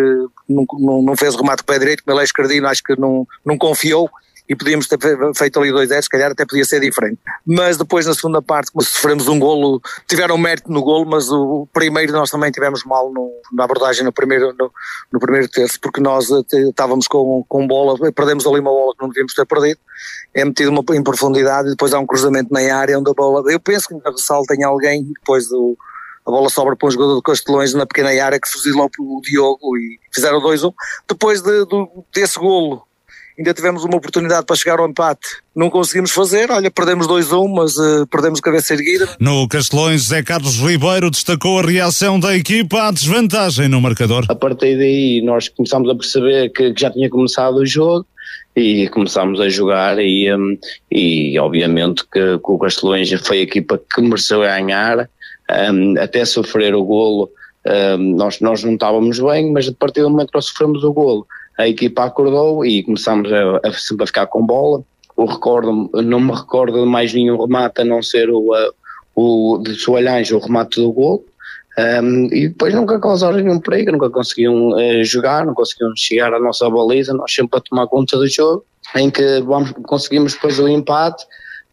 não, 0.50 0.66
não, 0.80 1.02
não 1.02 1.16
fez 1.16 1.36
o 1.36 1.38
remate 1.38 1.64
com 1.64 1.72
o 1.72 1.74
pé 1.74 1.80
direito, 1.80 2.04
como 2.04 2.16
ele 2.16 2.22
é 2.22 2.26
escardino, 2.26 2.68
acho 2.68 2.84
que 2.84 3.00
não, 3.00 3.28
não 3.46 3.58
confiou 3.58 4.10
e 4.48 4.56
podíamos 4.56 4.88
ter 4.88 5.00
feito 5.36 5.60
ali 5.60 5.70
2-0, 5.70 6.02
se 6.02 6.10
calhar 6.10 6.32
até 6.32 6.46
podia 6.46 6.64
ser 6.64 6.80
diferente. 6.80 7.20
Mas 7.46 7.78
depois 7.78 8.06
na 8.06 8.14
segunda 8.14 8.42
parte, 8.42 8.72
sofremos 8.80 9.28
um 9.28 9.40
golo, 9.40 9.82
tiveram 10.08 10.38
mérito 10.38 10.72
no 10.72 10.84
golo, 10.84 11.06
mas 11.06 11.30
o 11.30 11.68
primeiro 11.74 12.14
nós 12.14 12.30
também 12.30 12.52
tivemos 12.52 12.84
mal 12.84 13.12
no, 13.12 13.32
na 13.54 13.64
abordagem 13.64 14.04
no 14.04 14.12
primeiro, 14.12 14.54
no, 14.58 14.72
no 15.12 15.20
primeiro 15.20 15.48
terço, 15.50 15.80
porque 15.82 16.00
nós 16.00 16.30
estávamos 16.52 17.08
com, 17.08 17.44
com 17.48 17.68
bola, 17.68 17.98
perdemos 18.12 18.46
ali 18.46 18.60
uma 18.60 18.72
bola 18.72 18.94
que 18.94 19.02
não 19.02 19.10
devíamos 19.10 19.34
ter 19.34 19.46
perdido, 19.46 19.80
é 20.34 20.46
metido 20.46 20.70
uma, 20.70 20.84
em 20.96 21.04
profundidade 21.04 21.68
e 21.68 21.72
depois 21.72 21.94
há 21.94 22.00
um 22.00 22.06
cruzamento 22.06 22.54
na 22.54 22.62
área 22.76 23.00
onde 23.00 23.10
a 23.10 23.14
bola, 23.14 23.52
eu 23.52 23.60
penso 23.60 23.88
que 23.88 23.96
na 23.96 24.12
ressal 24.12 24.44
tem 24.44 24.64
alguém, 24.64 25.04
depois 25.04 25.48
do 25.48 25.78
a 26.28 26.32
bola 26.32 26.50
sobra 26.50 26.76
para 26.76 26.88
um 26.88 26.92
jogador 26.92 27.18
de 27.18 27.22
Castelões 27.22 27.74
na 27.76 27.86
pequena 27.86 28.10
área 28.10 28.40
que 28.40 28.50
fuzilou 28.50 28.90
o 29.00 29.22
Diogo 29.22 29.78
e 29.78 30.00
fizeram 30.12 30.42
2-1. 30.42 30.74
Depois 31.08 31.40
de, 31.40 31.66
de, 31.66 31.88
desse 32.12 32.40
golo 32.40 32.82
ainda 33.38 33.54
tivemos 33.54 33.84
uma 33.84 33.98
oportunidade 33.98 34.46
para 34.46 34.56
chegar 34.56 34.80
ao 34.80 34.88
empate, 34.88 35.28
não 35.56 35.70
conseguimos 35.70 36.12
fazer, 36.12 36.52
olha, 36.52 36.72
perdemos 36.72 37.08
2-1, 37.08 37.54
mas 37.54 37.76
uh, 37.78 38.08
perdemos 38.08 38.40
cabeça 38.40 38.74
erguida. 38.74 39.10
No 39.20 39.48
Castelões, 39.48 40.08
Zé 40.08 40.24
Carlos 40.24 40.58
Ribeiro 40.58 41.10
destacou 41.12 41.60
a 41.60 41.64
reação 41.64 42.20
da 42.20 42.36
equipa 42.36 42.88
à 42.88 42.92
desvantagem 42.92 43.68
no 43.68 43.82
marcador. 43.82 44.26
A 44.30 44.36
partir 44.36 44.78
daí 44.78 45.22
nós 45.22 45.50
começámos 45.50 45.90
a 45.90 45.96
perceber 45.96 46.50
que, 46.50 46.74
que 46.74 46.82
já 46.82 46.92
tinha 46.92 47.10
começado 47.10 47.58
o 47.58 47.66
jogo, 47.66 48.06
e 48.56 48.88
começámos 48.90 49.42
a 49.42 49.50
jogar 49.50 50.00
e, 50.00 50.34
um, 50.34 50.58
e 50.90 51.38
obviamente 51.38 52.04
que, 52.04 52.38
que 52.38 52.52
o 52.52 52.58
Castelões 52.58 53.12
foi 53.26 53.40
a 53.40 53.42
equipa 53.42 53.78
que 53.94 54.02
mereceu 54.02 54.40
ganhar, 54.40 55.10
um, 55.74 56.00
até 56.00 56.24
sofrer 56.24 56.74
o 56.74 56.84
golo, 56.84 57.30
um, 57.98 58.16
nós, 58.16 58.40
nós 58.40 58.64
não 58.64 58.76
estávamos 58.76 59.20
bem, 59.20 59.52
mas 59.52 59.68
a 59.68 59.74
partir 59.74 60.02
do 60.02 60.10
momento 60.10 60.30
que 60.30 60.36
nós 60.36 60.46
sofremos 60.46 60.84
o 60.84 60.94
golo, 60.94 61.28
a 61.58 61.68
equipa 61.68 62.06
acordou 62.06 62.66
e 62.66 62.84
começámos 62.84 63.32
a, 63.32 63.62
a, 63.64 63.74
sempre 63.74 64.04
a 64.04 64.08
ficar 64.08 64.28
com 64.28 64.46
bola. 64.46 64.84
O 65.16 65.26
recordo, 65.26 65.90
não 65.94 66.20
me 66.20 66.34
recordo 66.34 66.84
de 66.84 66.86
mais 66.86 67.14
nenhum 67.14 67.42
remate 67.42 67.82
a 67.82 67.86
não 67.86 68.02
ser 68.02 68.30
o, 68.30 68.52
o 69.16 69.58
de 69.60 69.76
Soalhães, 69.76 70.30
o 70.32 70.40
remate 70.40 70.82
do 70.82 70.92
golo. 70.92 71.24
Um, 71.78 72.28
e 72.34 72.48
depois 72.48 72.74
nunca 72.74 73.00
causaram 73.00 73.38
nenhum 73.38 73.60
perigo, 73.60 73.92
nunca 73.92 74.10
conseguiam 74.10 74.70
uh, 74.70 75.04
jogar, 75.04 75.46
não 75.46 75.54
conseguiam 75.54 75.92
chegar 75.96 76.34
à 76.34 76.40
nossa 76.40 76.70
baliza, 76.70 77.14
nós 77.14 77.34
sempre 77.34 77.60
a 77.60 77.62
tomar 77.62 77.88
conta 77.88 78.18
do 78.18 78.28
jogo, 78.28 78.66
em 78.96 79.10
que 79.10 79.42
vamos, 79.42 79.74
conseguimos 79.84 80.34
depois 80.34 80.58
o 80.60 80.68
empate. 80.70 81.26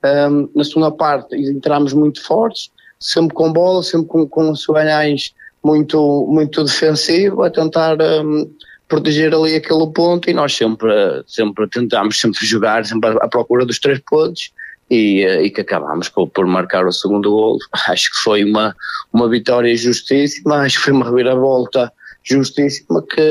Um, 0.05 0.49
na 0.57 0.65
segunda 0.65 0.91
parte 0.91 1.37
entramos 1.37 1.93
muito 1.93 2.21
fortes, 2.25 2.71
sempre 2.99 3.35
com 3.35 3.53
bola, 3.53 3.83
sempre 3.85 4.09
com, 4.09 4.29
com 4.29 4.55
Soalhães 4.57 5.33
muito, 5.63 6.27
muito 6.29 6.65
defensivo, 6.65 7.45
a 7.45 7.51
tentar 7.51 7.97
um, 8.03 8.51
proteger 8.93 9.35
ali 9.35 9.57
aquele 9.57 9.87
ponto 9.87 10.29
e 10.29 10.35
nós 10.35 10.55
sempre, 10.55 10.93
sempre 11.27 11.67
tentámos 11.67 12.21
sempre 12.21 12.45
jogar, 12.45 12.85
sempre 12.85 13.09
à 13.23 13.27
procura 13.27 13.65
dos 13.65 13.79
três 13.79 13.99
pontos 14.01 14.53
e, 14.91 15.25
e 15.25 15.49
que 15.49 15.63
acabámos 15.63 16.11
por, 16.11 16.29
por, 16.29 16.47
marcar 16.47 16.87
o 16.87 16.93
segundo 16.93 17.31
gol. 17.31 17.57
Acho 17.89 18.11
que 18.11 18.19
foi 18.19 18.45
uma, 18.45 18.77
uma 19.11 19.31
vitória 19.31 19.75
justíssima, 19.75 20.57
acho 20.57 20.77
que 20.77 20.85
foi 20.85 20.93
uma 20.93 21.07
reviravolta 21.07 21.91
justíssima 22.23 23.03
que, 23.03 23.23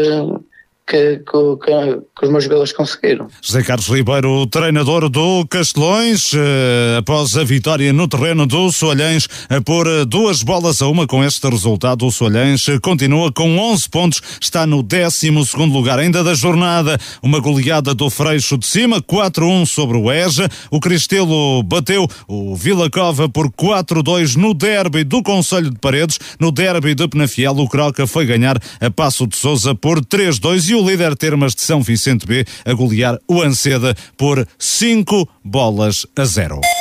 que, 0.92 1.20
que, 1.20 2.02
que, 2.20 2.26
os 2.26 2.30
meus 2.30 2.44
jogadores 2.44 2.74
conseguiram. 2.74 3.28
José 3.42 3.64
Carlos 3.64 3.88
Ribeiro, 3.88 4.46
treinador 4.48 5.08
do 5.08 5.46
Castelões, 5.48 6.34
eh, 6.34 6.98
após 7.00 7.38
a 7.38 7.46
vitória 7.46 7.94
no 7.94 8.10
terreno 8.10 8.46
do 8.46 8.70
Soalhães 8.74 9.26
eh, 9.50 9.62
por 9.62 9.88
eh, 9.88 10.04
duas 10.04 10.44
bolas 10.44 10.82
a 10.82 10.88
uma 10.88 11.08
com 11.08 11.24
este 11.24 11.48
resultado, 11.48 12.06
o 12.06 12.12
Soalhães 12.12 12.66
continua 12.82 13.32
com 13.32 13.58
11 13.58 13.90
pontos, 13.90 14.22
está 14.42 14.68
no 14.68 14.84
12 14.84 15.30
lugar 15.72 15.98
ainda 15.98 16.26
da 16.26 16.34
jornada, 16.34 17.00
uma 17.24 17.40
goleada 17.40 17.96
do 17.96 18.10
Freixo 18.10 18.58
de 18.58 18.68
cima, 18.68 19.02
4-1 19.02 19.66
sobre 19.68 19.98
o 19.98 20.12
Eja, 20.12 20.50
o 20.70 20.82
Cristelo 20.82 21.64
bateu 21.64 22.06
o 22.28 22.54
Vila 22.54 22.90
Cova 22.90 23.30
por 23.30 23.50
4-2 23.50 24.36
no 24.36 24.54
derby 24.54 25.06
do 25.06 25.24
Conselho 25.24 25.70
de 25.70 25.80
Paredes, 25.80 26.20
no 26.38 26.52
derby 26.52 26.94
de 26.94 27.08
Penafiel 27.08 27.58
o 27.58 27.70
Croca 27.70 28.06
foi 28.06 28.26
ganhar 28.26 28.58
a 28.82 28.92
Passo 28.92 29.26
de 29.26 29.38
Souza 29.38 29.74
por 29.74 30.04
3-2 30.04 30.70
e 30.70 30.76
o 30.76 30.81
líder 30.84 31.16
Termas 31.16 31.54
de 31.56 31.62
São 31.62 31.82
Vicente 31.82 32.26
B 32.26 32.46
a 32.66 32.74
golear 32.74 33.18
o 33.28 33.42
Anceda 33.42 33.96
por 34.18 34.48
5 34.58 35.30
bolas 35.44 36.06
a 36.16 36.26
0. 36.26 36.81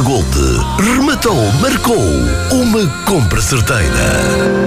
Gold, 0.03 0.35
rematou, 0.79 1.51
marcou 1.61 2.03
uma 2.51 2.87
compra 3.05 3.39
certeira. 3.39 4.65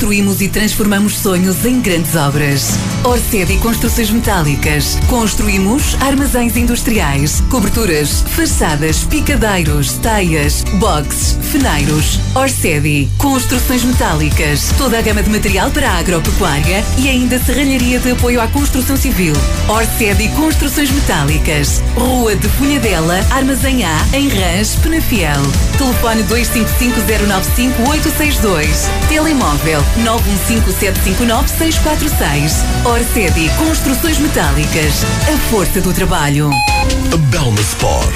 Construímos 0.00 0.40
e 0.40 0.48
transformamos 0.48 1.18
sonhos 1.18 1.66
em 1.66 1.78
grandes 1.78 2.16
obras. 2.16 2.70
Orcede 3.04 3.52
e 3.52 3.58
Construções 3.58 4.10
Metálicas. 4.10 4.98
Construímos 5.06 5.94
armazéns 6.00 6.56
industriais, 6.56 7.42
coberturas, 7.50 8.24
fachadas, 8.28 9.04
picadeiros, 9.04 9.98
teias, 9.98 10.64
boxes, 10.78 11.36
feneiros. 11.42 12.18
Orcede. 12.34 13.10
Construções 13.18 13.84
Metálicas. 13.84 14.72
Toda 14.78 14.98
a 14.98 15.02
gama 15.02 15.22
de 15.22 15.28
material 15.28 15.70
para 15.70 15.90
a 15.90 15.98
agropecuária 15.98 16.82
e 16.96 17.06
ainda 17.06 17.38
serralharia 17.38 17.98
de 17.98 18.12
apoio 18.12 18.40
à 18.40 18.48
construção 18.48 18.96
civil. 18.96 19.34
Orcede 19.68 20.24
e 20.24 20.30
Construções 20.30 20.90
Metálicas. 20.90 21.82
Rua 21.94 22.34
de 22.36 22.48
Punhadela, 22.48 23.20
Armazém 23.30 23.84
A, 23.84 24.06
em 24.14 24.30
Rãs, 24.30 24.76
Penafiel. 24.76 25.42
Telefone 25.76 26.24
255-095-862. 26.24 28.88
Telemóvel 29.06 29.89
915-759-646. 29.98 32.52
Orcedi 32.84 33.50
Construções 33.58 34.18
Metálicas. 34.18 35.04
A 35.32 35.36
força 35.50 35.80
do 35.80 35.92
trabalho. 35.92 36.50
Belma 37.30 37.60
Sport. 37.60 38.14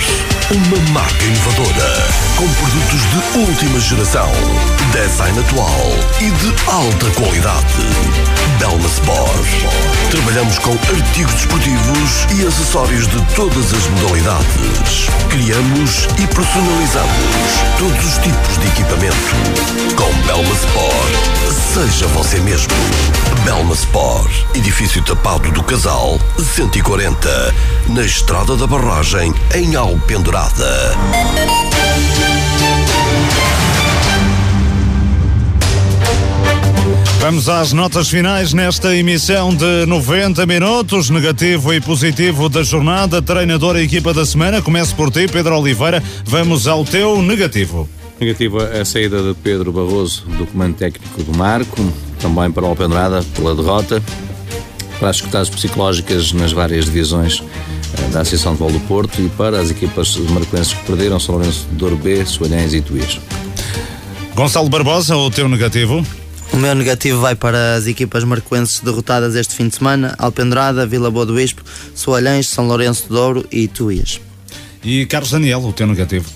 Uma 0.50 0.76
marca 0.92 1.24
inovadora. 1.24 2.06
Com 2.36 2.46
produtos 2.54 3.00
de 3.10 3.18
última 3.38 3.78
geração. 3.80 4.30
Design 4.92 5.38
atual 5.38 5.90
e 6.20 6.30
de 6.30 6.54
alta 6.70 7.10
qualidade. 7.20 7.82
Belma 8.58 8.86
Sport. 8.86 9.48
Trabalhamos 10.10 10.58
com 10.58 10.72
artigos 10.72 11.32
desportivos 11.34 12.26
e 12.36 12.46
acessórios 12.46 13.06
de 13.08 13.20
todas 13.34 13.72
as 13.72 13.86
modalidades. 13.88 15.08
Criamos 15.30 16.06
e 16.18 16.26
personalizamos 16.26 17.62
todos 17.78 18.04
os 18.04 18.18
tipos 18.18 18.58
de 18.58 18.66
equipamento. 18.68 19.34
Com 19.96 20.12
Belma 20.26 20.54
Sport. 20.54 21.03
Seja 21.74 22.06
você 22.06 22.38
mesmo. 22.38 22.72
Belma 23.44 23.74
Sport. 23.74 24.30
Edifício 24.54 25.02
tapado 25.02 25.50
do 25.50 25.60
Casal, 25.64 26.20
140. 26.38 27.52
Na 27.88 28.02
Estrada 28.02 28.56
da 28.56 28.64
Barragem, 28.64 29.34
em 29.56 29.74
Alpendurada. 29.74 30.94
Vamos 37.18 37.48
às 37.48 37.72
notas 37.72 38.08
finais 38.08 38.52
nesta 38.52 38.94
emissão 38.94 39.52
de 39.52 39.84
90 39.84 40.46
minutos, 40.46 41.10
negativo 41.10 41.74
e 41.74 41.80
positivo 41.80 42.48
da 42.48 42.62
jornada, 42.62 43.20
treinador 43.20 43.76
e 43.78 43.82
equipa 43.82 44.14
da 44.14 44.24
semana. 44.24 44.62
Começo 44.62 44.94
por 44.94 45.10
ti, 45.10 45.26
Pedro 45.26 45.58
Oliveira. 45.58 46.00
Vamos 46.24 46.68
ao 46.68 46.84
teu 46.84 47.20
negativo. 47.20 47.88
Negativo 48.20 48.58
a 48.58 48.84
saída 48.84 49.22
de 49.22 49.34
Pedro 49.34 49.72
Barroso 49.72 50.24
do 50.38 50.46
comando 50.46 50.76
técnico 50.76 51.22
do 51.22 51.36
Marco, 51.36 51.92
também 52.20 52.50
para 52.50 52.64
o 52.64 52.68
Alpendurada 52.68 53.22
pela 53.34 53.54
derrota, 53.54 54.02
para 54.98 55.10
as 55.10 55.16
escutadas 55.16 55.50
psicológicas 55.50 56.32
nas 56.32 56.52
várias 56.52 56.84
divisões 56.84 57.42
eh, 57.98 58.08
da 58.10 58.20
Associação 58.20 58.52
de 58.52 58.58
Futebol 58.58 58.80
do 58.80 58.86
Porto 58.86 59.20
e 59.20 59.28
para 59.30 59.60
as 59.60 59.70
equipas 59.70 60.16
marcoenses 60.16 60.72
que 60.72 60.84
perderam 60.86 61.18
São 61.18 61.34
Lourenço 61.34 61.66
de 61.70 61.76
Douro 61.76 61.96
B, 61.96 62.24
Soalhães 62.24 62.72
e 62.72 62.80
Tuís. 62.80 63.20
Gonçalo 64.34 64.68
Barbosa, 64.68 65.16
o 65.16 65.30
teu 65.30 65.48
negativo? 65.48 66.04
O 66.52 66.56
meu 66.56 66.74
negativo 66.74 67.20
vai 67.20 67.34
para 67.34 67.74
as 67.74 67.88
equipas 67.88 68.22
marcoenses 68.22 68.78
derrotadas 68.78 69.34
este 69.34 69.54
fim 69.54 69.66
de 69.66 69.74
semana: 69.74 70.14
Alpendurada, 70.18 70.86
Vila 70.86 71.10
Boa 71.10 71.26
do 71.26 71.34
Bispo, 71.34 71.62
Soalhães, 71.94 72.48
São 72.48 72.66
Lourenço 72.66 73.02
de 73.02 73.08
Douro 73.08 73.44
e 73.50 73.66
Tuías. 73.66 74.20
E 74.82 75.04
Carlos 75.06 75.32
Daniel, 75.32 75.60
o 75.64 75.72
teu 75.72 75.86
negativo? 75.86 76.26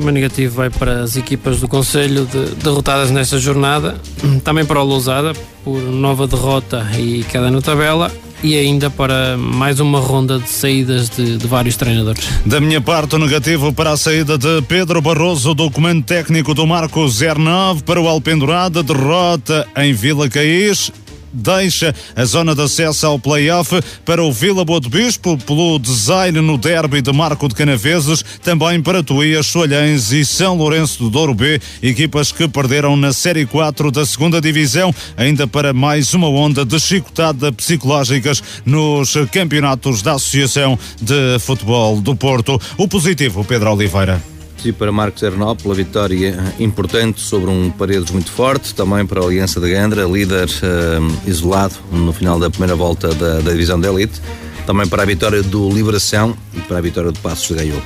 Meu 0.00 0.12
negativo 0.12 0.56
vai 0.56 0.70
para 0.70 1.02
as 1.02 1.14
equipas 1.14 1.60
do 1.60 1.68
Conselho 1.68 2.24
de, 2.24 2.54
derrotadas 2.54 3.10
nesta 3.10 3.38
jornada, 3.38 4.00
também 4.42 4.64
para 4.64 4.80
o 4.80 4.84
Lousada, 4.84 5.34
por 5.62 5.78
nova 5.78 6.26
derrota 6.26 6.86
e 6.98 7.22
queda 7.24 7.50
na 7.50 7.60
tabela, 7.60 8.10
e 8.42 8.56
ainda 8.56 8.88
para 8.88 9.36
mais 9.36 9.78
uma 9.78 10.00
ronda 10.00 10.38
de 10.38 10.48
saídas 10.48 11.10
de, 11.10 11.36
de, 11.36 11.46
vários 11.46 11.76
treinadores. 11.76 12.26
Da 12.46 12.58
minha 12.62 12.80
parte, 12.80 13.14
o 13.14 13.18
negativo 13.18 13.74
para 13.74 13.90
a 13.90 13.96
saída 13.98 14.38
de 14.38 14.62
Pedro 14.62 15.02
Barroso 15.02 15.54
do 15.54 15.70
comando 15.70 16.02
técnico 16.02 16.54
do 16.54 16.66
Marco 16.66 17.06
09 17.06 17.82
para 17.82 18.00
o 18.00 18.08
Alpendurada, 18.08 18.82
derrota 18.82 19.68
em 19.76 19.92
Vila 19.92 20.30
Caís 20.30 20.90
deixa 21.32 21.94
a 22.16 22.24
zona 22.24 22.54
de 22.54 22.62
acesso 22.62 23.06
ao 23.06 23.18
play-off 23.18 23.80
para 24.04 24.22
o 24.22 24.32
Vila 24.32 24.64
Boa 24.64 24.80
de 24.80 24.88
Bispo 24.88 25.36
pelo 25.38 25.78
design 25.78 26.40
no 26.40 26.56
derby 26.58 27.00
de 27.02 27.12
Marco 27.12 27.48
de 27.48 27.54
Canaveses, 27.54 28.24
também 28.42 28.82
para 28.82 29.02
Tuías, 29.02 29.46
Soalhães 29.46 30.12
e 30.12 30.24
São 30.24 30.56
Lourenço 30.56 30.98
do 30.98 31.10
Douro 31.10 31.34
B, 31.34 31.60
equipas 31.82 32.32
que 32.32 32.48
perderam 32.48 32.96
na 32.96 33.12
Série 33.12 33.46
4 33.46 33.90
da 33.90 34.04
segunda 34.04 34.40
Divisão, 34.40 34.94
ainda 35.16 35.46
para 35.46 35.72
mais 35.72 36.14
uma 36.14 36.28
onda 36.28 36.64
de 36.64 36.78
chicotada 36.80 37.52
psicológicas 37.52 38.42
nos 38.64 39.14
campeonatos 39.30 40.02
da 40.02 40.12
Associação 40.12 40.78
de 41.00 41.38
Futebol 41.40 42.00
do 42.00 42.16
Porto. 42.16 42.60
O 42.76 42.88
positivo, 42.88 43.44
Pedro 43.44 43.72
Oliveira. 43.72 44.39
E 44.62 44.72
para 44.72 44.92
Marcos 44.92 45.22
Ernol, 45.22 45.56
pela 45.56 45.74
vitória 45.74 46.54
importante 46.58 47.20
sobre 47.20 47.50
um 47.50 47.70
Paredes 47.70 48.10
muito 48.10 48.30
forte, 48.30 48.74
também 48.74 49.06
para 49.06 49.20
a 49.20 49.24
Aliança 49.24 49.58
de 49.58 49.70
Gandra, 49.70 50.04
líder 50.04 50.48
uh, 50.48 51.28
isolado 51.28 51.74
no 51.90 52.12
final 52.12 52.38
da 52.38 52.50
primeira 52.50 52.74
volta 52.74 53.08
da, 53.14 53.40
da 53.40 53.52
divisão 53.52 53.80
de 53.80 53.88
elite, 53.88 54.20
também 54.66 54.86
para 54.86 55.02
a 55.02 55.06
vitória 55.06 55.42
do 55.42 55.70
Liberação 55.70 56.36
e 56.52 56.60
para 56.60 56.78
a 56.78 56.80
vitória 56.80 57.10
do 57.10 57.18
Passos 57.20 57.48
de 57.48 57.54
Gaiolo. 57.54 57.82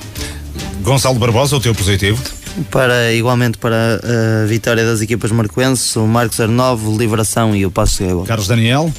Gonçalo 0.83 1.19
Barbosa, 1.19 1.57
o 1.57 1.61
teu 1.61 1.75
positivo? 1.75 2.21
Para, 2.71 3.13
igualmente 3.13 3.57
para 3.57 4.01
a 4.43 4.47
vitória 4.47 4.85
das 4.85 5.01
equipas 5.01 5.31
marcoenses, 5.31 5.95
o 5.97 6.07
Marcos 6.07 6.41
Arnovo, 6.41 6.97
Liberação 6.99 7.55
e 7.55 7.65
o 7.65 7.71
Passos 7.71 7.99
de 7.99 8.05
Gaiolo. 8.05 8.27
Carlos 8.27 8.49
Daniel? 8.49 8.93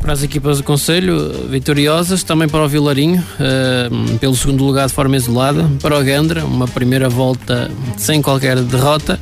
Para 0.00 0.14
as 0.14 0.22
equipas 0.22 0.58
do 0.58 0.64
Conselho, 0.64 1.48
vitoriosas, 1.48 2.22
também 2.22 2.48
para 2.48 2.64
o 2.64 2.68
Vilarinho, 2.68 3.22
uh, 3.22 4.18
pelo 4.18 4.34
segundo 4.34 4.64
lugar 4.64 4.88
de 4.88 4.94
forma 4.94 5.16
isolada, 5.16 5.70
para 5.80 5.98
o 5.98 6.02
Gandra, 6.02 6.44
uma 6.44 6.66
primeira 6.66 7.08
volta 7.08 7.70
sem 7.96 8.22
qualquer 8.22 8.56
derrota, 8.60 9.20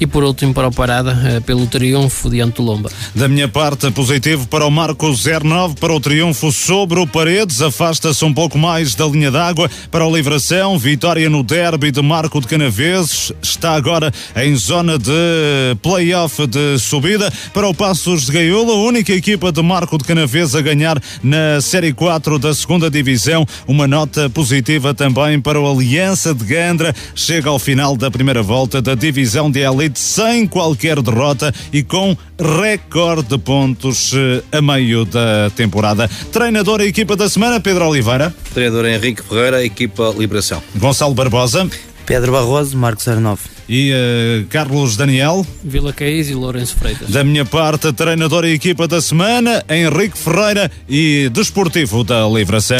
e 0.00 0.06
por 0.06 0.24
último 0.24 0.54
para 0.54 0.68
o 0.68 0.72
Parada, 0.72 1.12
uh, 1.12 1.42
pelo 1.42 1.66
triunfo 1.66 2.30
diante 2.30 2.56
do 2.56 2.62
Lomba. 2.62 2.90
Da 3.14 3.28
minha 3.28 3.48
parte, 3.48 3.90
positivo 3.90 4.46
para 4.48 4.66
o 4.66 4.70
Marcos 4.70 5.24
09, 5.24 5.74
para 5.76 5.94
o 5.94 6.00
triunfo 6.00 6.52
sobre 6.52 7.00
o 7.00 7.06
Paredes, 7.06 7.60
afasta-se 7.62 8.24
um 8.24 8.32
pouco 8.32 8.58
mais 8.58 8.94
da 8.94 9.06
linha 9.06 9.30
d'água, 9.30 9.70
para 9.90 10.06
o 10.06 10.14
Livração, 10.14 10.78
vitória 10.78 11.28
no 11.28 11.42
derby 11.42 11.90
de 11.90 12.02
Marco 12.02 12.40
de 12.40 12.46
Canaveses, 12.46 13.32
está 13.42 13.74
agora 13.74 14.12
em 14.36 14.54
zona 14.54 14.98
de 14.98 15.76
play-off 15.82 16.46
de 16.46 16.78
subida, 16.78 17.32
para 17.52 17.68
o 17.68 17.74
Passos 17.74 18.26
de 18.26 18.32
Gaiola, 18.32 18.74
única 18.74 19.12
equipa 19.12 19.50
de 19.52 19.62
Marco 19.62 19.98
de 19.98 20.04
Canaveses 20.04 20.54
a 20.54 20.60
ganhar 20.60 21.00
na 21.22 21.60
Série 21.60 21.92
4 21.92 22.38
da 22.38 22.54
segunda 22.54 22.90
Divisão. 22.90 23.46
Uma 23.66 23.86
nota 23.86 24.30
positiva 24.30 24.94
também 24.94 25.40
para 25.40 25.60
o 25.60 25.70
Aliança 25.70 26.34
de 26.34 26.44
Gandra. 26.44 26.94
Chega 27.14 27.50
ao 27.50 27.58
final 27.58 27.96
da 27.96 28.10
primeira 28.10 28.42
volta 28.42 28.80
da 28.80 28.94
Divisão 28.94 29.50
de 29.50 29.60
Elite 29.60 29.87
sem 29.94 30.46
qualquer 30.46 31.00
derrota 31.00 31.54
e 31.72 31.82
com 31.82 32.16
recorde 32.38 33.28
de 33.28 33.38
pontos 33.38 34.12
eh, 34.14 34.56
a 34.56 34.60
meio 34.60 35.04
da 35.04 35.50
temporada. 35.54 36.08
Treinador 36.32 36.80
e 36.80 36.86
equipa 36.86 37.16
da 37.16 37.28
semana, 37.28 37.60
Pedro 37.60 37.88
Oliveira. 37.88 38.34
Treinador 38.52 38.86
Henrique 38.86 39.22
Ferreira, 39.22 39.64
equipa 39.64 40.14
Liberação. 40.16 40.62
Gonçalo 40.76 41.14
Barbosa. 41.14 41.68
Pedro 42.08 42.32
Barroso, 42.32 42.74
Marcos 42.74 43.06
Arnov. 43.06 43.38
E 43.68 43.92
uh, 43.92 44.46
Carlos 44.48 44.96
Daniel. 44.96 45.46
Vila 45.62 45.92
Caís 45.92 46.30
e 46.30 46.34
Lourenço 46.34 46.74
Freitas. 46.74 47.10
Da 47.10 47.22
minha 47.22 47.44
parte, 47.44 47.92
treinador 47.92 48.46
e 48.46 48.54
equipa 48.54 48.88
da 48.88 49.02
semana, 49.02 49.62
Henrique 49.68 50.16
Ferreira 50.16 50.70
e 50.88 51.28
desportivo 51.30 52.02
da 52.02 52.26
Livração. 52.26 52.78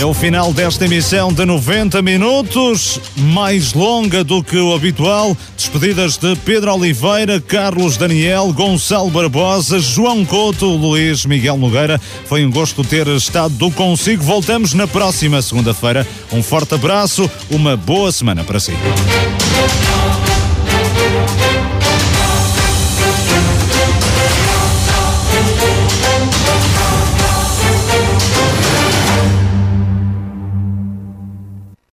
É 0.00 0.04
o 0.06 0.14
final 0.14 0.50
desta 0.50 0.86
emissão 0.86 1.30
de 1.30 1.44
90 1.44 2.00
minutos, 2.00 2.98
mais 3.18 3.74
longa 3.74 4.24
do 4.24 4.42
que 4.42 4.56
o 4.56 4.74
habitual. 4.74 5.36
Despedidas 5.54 6.16
de 6.16 6.34
Pedro 6.36 6.72
Oliveira, 6.72 7.38
Carlos 7.38 7.98
Daniel, 7.98 8.50
Gonçalo 8.50 9.10
Barbosa, 9.10 9.78
João 9.78 10.24
Couto, 10.24 10.64
Luís 10.64 11.26
Miguel 11.26 11.58
Nogueira. 11.58 12.00
Foi 12.24 12.42
um 12.46 12.50
gosto 12.50 12.82
ter 12.82 13.06
estado 13.08 13.70
consigo. 13.72 14.22
Voltamos 14.22 14.72
na 14.72 14.86
próxima 14.86 15.42
segunda-feira. 15.42 16.08
Um 16.32 16.42
forte 16.42 16.74
abraço, 16.74 17.30
uma 17.50 17.76
boa 17.76 18.10
semana 18.10 18.42
para 18.42 18.58
si. 18.58 18.72